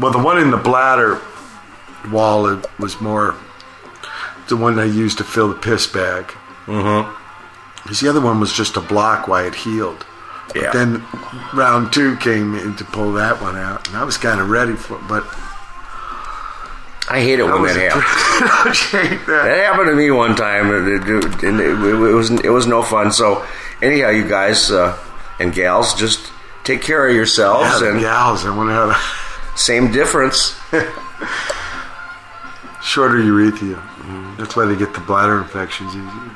Well, 0.00 0.10
the 0.12 0.18
one 0.18 0.38
in 0.38 0.50
the 0.50 0.56
bladder 0.56 1.20
wall 2.10 2.46
it 2.46 2.64
was 2.78 3.00
more 3.00 3.34
the 4.48 4.56
one 4.56 4.78
I 4.78 4.84
used 4.84 5.18
to 5.18 5.24
fill 5.24 5.48
the 5.48 5.54
piss 5.54 5.86
bag. 5.86 6.24
Mm-hmm. 6.66 7.16
Because 7.82 8.00
the 8.00 8.08
other 8.08 8.20
one 8.20 8.40
was 8.40 8.52
just 8.52 8.76
a 8.76 8.80
block 8.80 9.28
while 9.28 9.44
it 9.44 9.54
healed. 9.54 10.04
Yeah. 10.54 10.72
Then 10.72 11.04
round 11.54 11.92
two 11.92 12.16
came 12.16 12.54
in 12.54 12.74
to 12.76 12.84
pull 12.84 13.12
that 13.12 13.40
one 13.40 13.56
out, 13.56 13.86
and 13.88 13.96
I 13.96 14.04
was 14.04 14.16
kind 14.16 14.40
of 14.40 14.48
ready 14.50 14.74
for 14.74 14.96
it, 14.96 15.06
but 15.08 15.22
I 17.08 17.20
hate 17.20 17.38
it 17.38 17.44
when 17.44 17.60
was 17.62 17.74
that 17.74 17.92
happens. 17.92 18.90
that. 18.92 19.26
That 19.26 19.64
happened 19.64 19.88
to 19.90 19.94
me 19.94 20.10
one 20.10 20.34
time, 20.36 20.70
and 20.70 20.88
it, 20.88 21.08
it- 21.08 21.44
it, 21.44 21.60
it 21.60 22.14
was 22.14 22.30
it 22.30 22.50
was 22.50 22.66
no 22.66 22.82
fun. 22.82 23.12
So, 23.12 23.44
anyhow, 23.82 24.10
you 24.10 24.28
guys 24.28 24.70
uh, 24.70 24.96
and 25.38 25.52
gals, 25.54 25.94
just 25.94 26.32
take 26.64 26.82
care 26.82 27.08
of 27.08 27.14
yourselves, 27.14 27.80
Yeah, 27.80 27.90
and 27.90 28.00
gals, 28.00 28.44
I 28.44 28.56
want 28.56 28.70
to 28.70 28.74
have 28.74 29.58
same 29.58 29.90
difference. 29.92 30.58
shorter 32.82 33.20
urethra. 33.22 33.82
That's 34.38 34.56
why 34.56 34.64
they 34.64 34.76
get 34.76 34.94
the 34.94 35.00
bladder 35.00 35.38
infections 35.38 35.90
easier. 35.94 36.30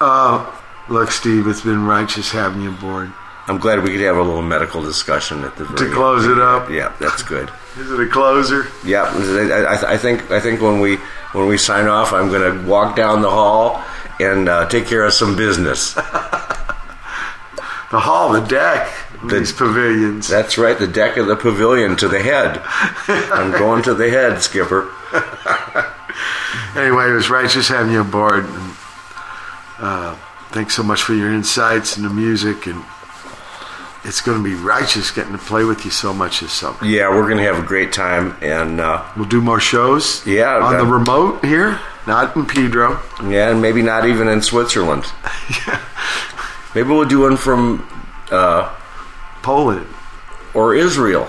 Uh, 0.00 0.44
look, 0.88 1.10
Steve, 1.10 1.46
it's 1.46 1.62
been 1.62 1.84
righteous 1.86 2.30
having 2.30 2.62
you 2.62 2.70
aboard. 2.70 3.12
I'm 3.48 3.58
glad 3.58 3.82
we 3.82 3.90
could 3.92 4.00
have 4.00 4.18
a 4.18 4.22
little 4.22 4.42
medical 4.42 4.82
discussion 4.82 5.42
at 5.42 5.56
the 5.56 5.64
very 5.64 5.90
close 5.90 6.26
it 6.26 6.38
up? 6.38 6.68
Yeah, 6.68 6.94
that's 7.00 7.22
good. 7.22 7.50
Is 7.78 7.90
it 7.90 7.98
a 7.98 8.06
closer? 8.06 8.66
Yeah, 8.84 9.04
I, 9.04 9.74
I, 9.74 9.92
I 9.94 9.96
think 9.96 10.30
I 10.30 10.38
think 10.38 10.60
when 10.60 10.80
we 10.80 10.96
when 11.32 11.48
we 11.48 11.56
sign 11.56 11.86
off, 11.86 12.12
I'm 12.12 12.28
going 12.28 12.58
to 12.58 12.68
walk 12.68 12.94
down 12.94 13.22
the 13.22 13.30
hall 13.30 13.82
and 14.20 14.48
uh, 14.48 14.68
take 14.68 14.86
care 14.86 15.04
of 15.04 15.14
some 15.14 15.34
business. 15.34 15.96
The 17.90 18.00
hall, 18.00 18.32
the 18.32 18.40
deck, 18.40 18.92
these 19.24 19.50
pavilions. 19.52 20.28
That's 20.28 20.58
right, 20.58 20.78
the 20.78 20.86
deck 20.86 21.16
of 21.16 21.26
the 21.26 21.36
pavilion 21.36 21.96
to 21.96 22.08
the 22.08 22.20
head. 22.22 22.60
I'm 23.32 23.50
going 23.52 23.82
to 23.84 23.94
the 23.94 24.10
head, 24.10 24.42
Skipper. 24.42 24.90
Anyway, 26.74 27.08
it 27.10 27.12
was 27.12 27.30
righteous 27.30 27.68
having 27.68 27.92
you 27.92 28.00
aboard. 28.00 28.44
And, 28.44 28.72
uh, 29.78 30.14
thanks 30.50 30.74
so 30.74 30.82
much 30.82 31.02
for 31.02 31.14
your 31.14 31.32
insights 31.32 31.96
and 31.96 32.04
the 32.04 32.10
music, 32.10 32.66
and 32.66 32.84
it's 34.04 34.20
going 34.20 34.38
to 34.38 34.44
be 34.44 34.54
righteous 34.54 35.10
getting 35.10 35.32
to 35.32 35.38
play 35.38 35.64
with 35.64 35.84
you 35.84 35.90
so 35.90 36.12
much 36.12 36.40
this 36.40 36.52
summer. 36.52 36.76
Yeah, 36.84 37.08
we're 37.10 37.24
going 37.26 37.38
to 37.38 37.42
have 37.44 37.58
a 37.62 37.66
great 37.66 37.92
time, 37.92 38.36
and 38.42 38.80
uh, 38.80 39.04
We'll 39.16 39.26
do 39.28 39.40
more 39.40 39.60
shows. 39.60 40.24
Yeah, 40.26 40.56
on 40.58 40.72
that- 40.72 40.78
the 40.84 40.86
remote 40.86 41.44
here, 41.44 41.80
not 42.06 42.34
in 42.36 42.44
Pedro. 42.46 43.00
yeah, 43.24 43.50
and 43.50 43.62
maybe 43.62 43.82
not 43.82 44.06
even 44.06 44.28
in 44.28 44.42
Switzerland. 44.42 45.04
Maybe 46.74 46.88
we'll 46.88 47.04
do 47.08 47.20
one 47.20 47.36
from 47.36 47.86
uh, 48.30 48.74
Poland 49.42 49.86
or 50.54 50.74
Israel, 50.74 51.28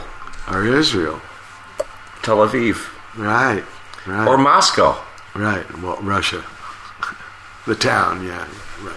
or 0.52 0.66
Israel. 0.66 1.22
Tel 2.22 2.38
Aviv, 2.38 2.88
Right, 3.18 3.64
right, 4.06 4.28
or 4.28 4.38
Moscow. 4.38 5.02
right. 5.36 5.66
Well, 5.82 5.98
Russia, 6.02 6.44
the 7.66 7.76
town. 7.76 8.26
Yeah, 8.26 8.46
right. 8.84 8.96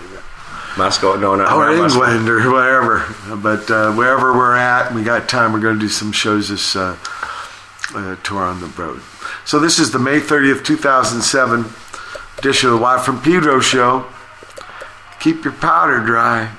Moscow, 0.76 1.16
no, 1.16 1.36
no, 1.36 1.44
or 1.44 1.46
not 1.46 1.76
Moscow. 1.76 2.02
England 2.10 2.28
or 2.28 2.50
wherever. 2.50 3.36
But 3.36 3.70
uh, 3.70 3.92
wherever 3.92 4.32
we're 4.32 4.56
at, 4.56 4.92
we 4.94 5.02
got 5.04 5.28
time. 5.28 5.52
We're 5.52 5.60
going 5.60 5.74
to 5.76 5.80
do 5.80 5.88
some 5.88 6.12
shows 6.12 6.48
this 6.48 6.74
uh, 6.74 6.96
uh, 7.94 8.16
tour 8.24 8.42
on 8.42 8.60
the 8.60 8.66
road. 8.68 9.00
So 9.44 9.58
this 9.60 9.78
is 9.78 9.90
the 9.92 9.98
May 9.98 10.18
30th, 10.18 10.64
2007 10.64 11.66
edition 12.38 12.70
of 12.70 12.76
the 12.76 12.80
Watt 12.82 13.04
from 13.04 13.20
Pedro 13.20 13.60
show. 13.60 14.06
Keep 15.23 15.44
your 15.44 15.52
powder 15.52 16.01
dry. 16.01 16.51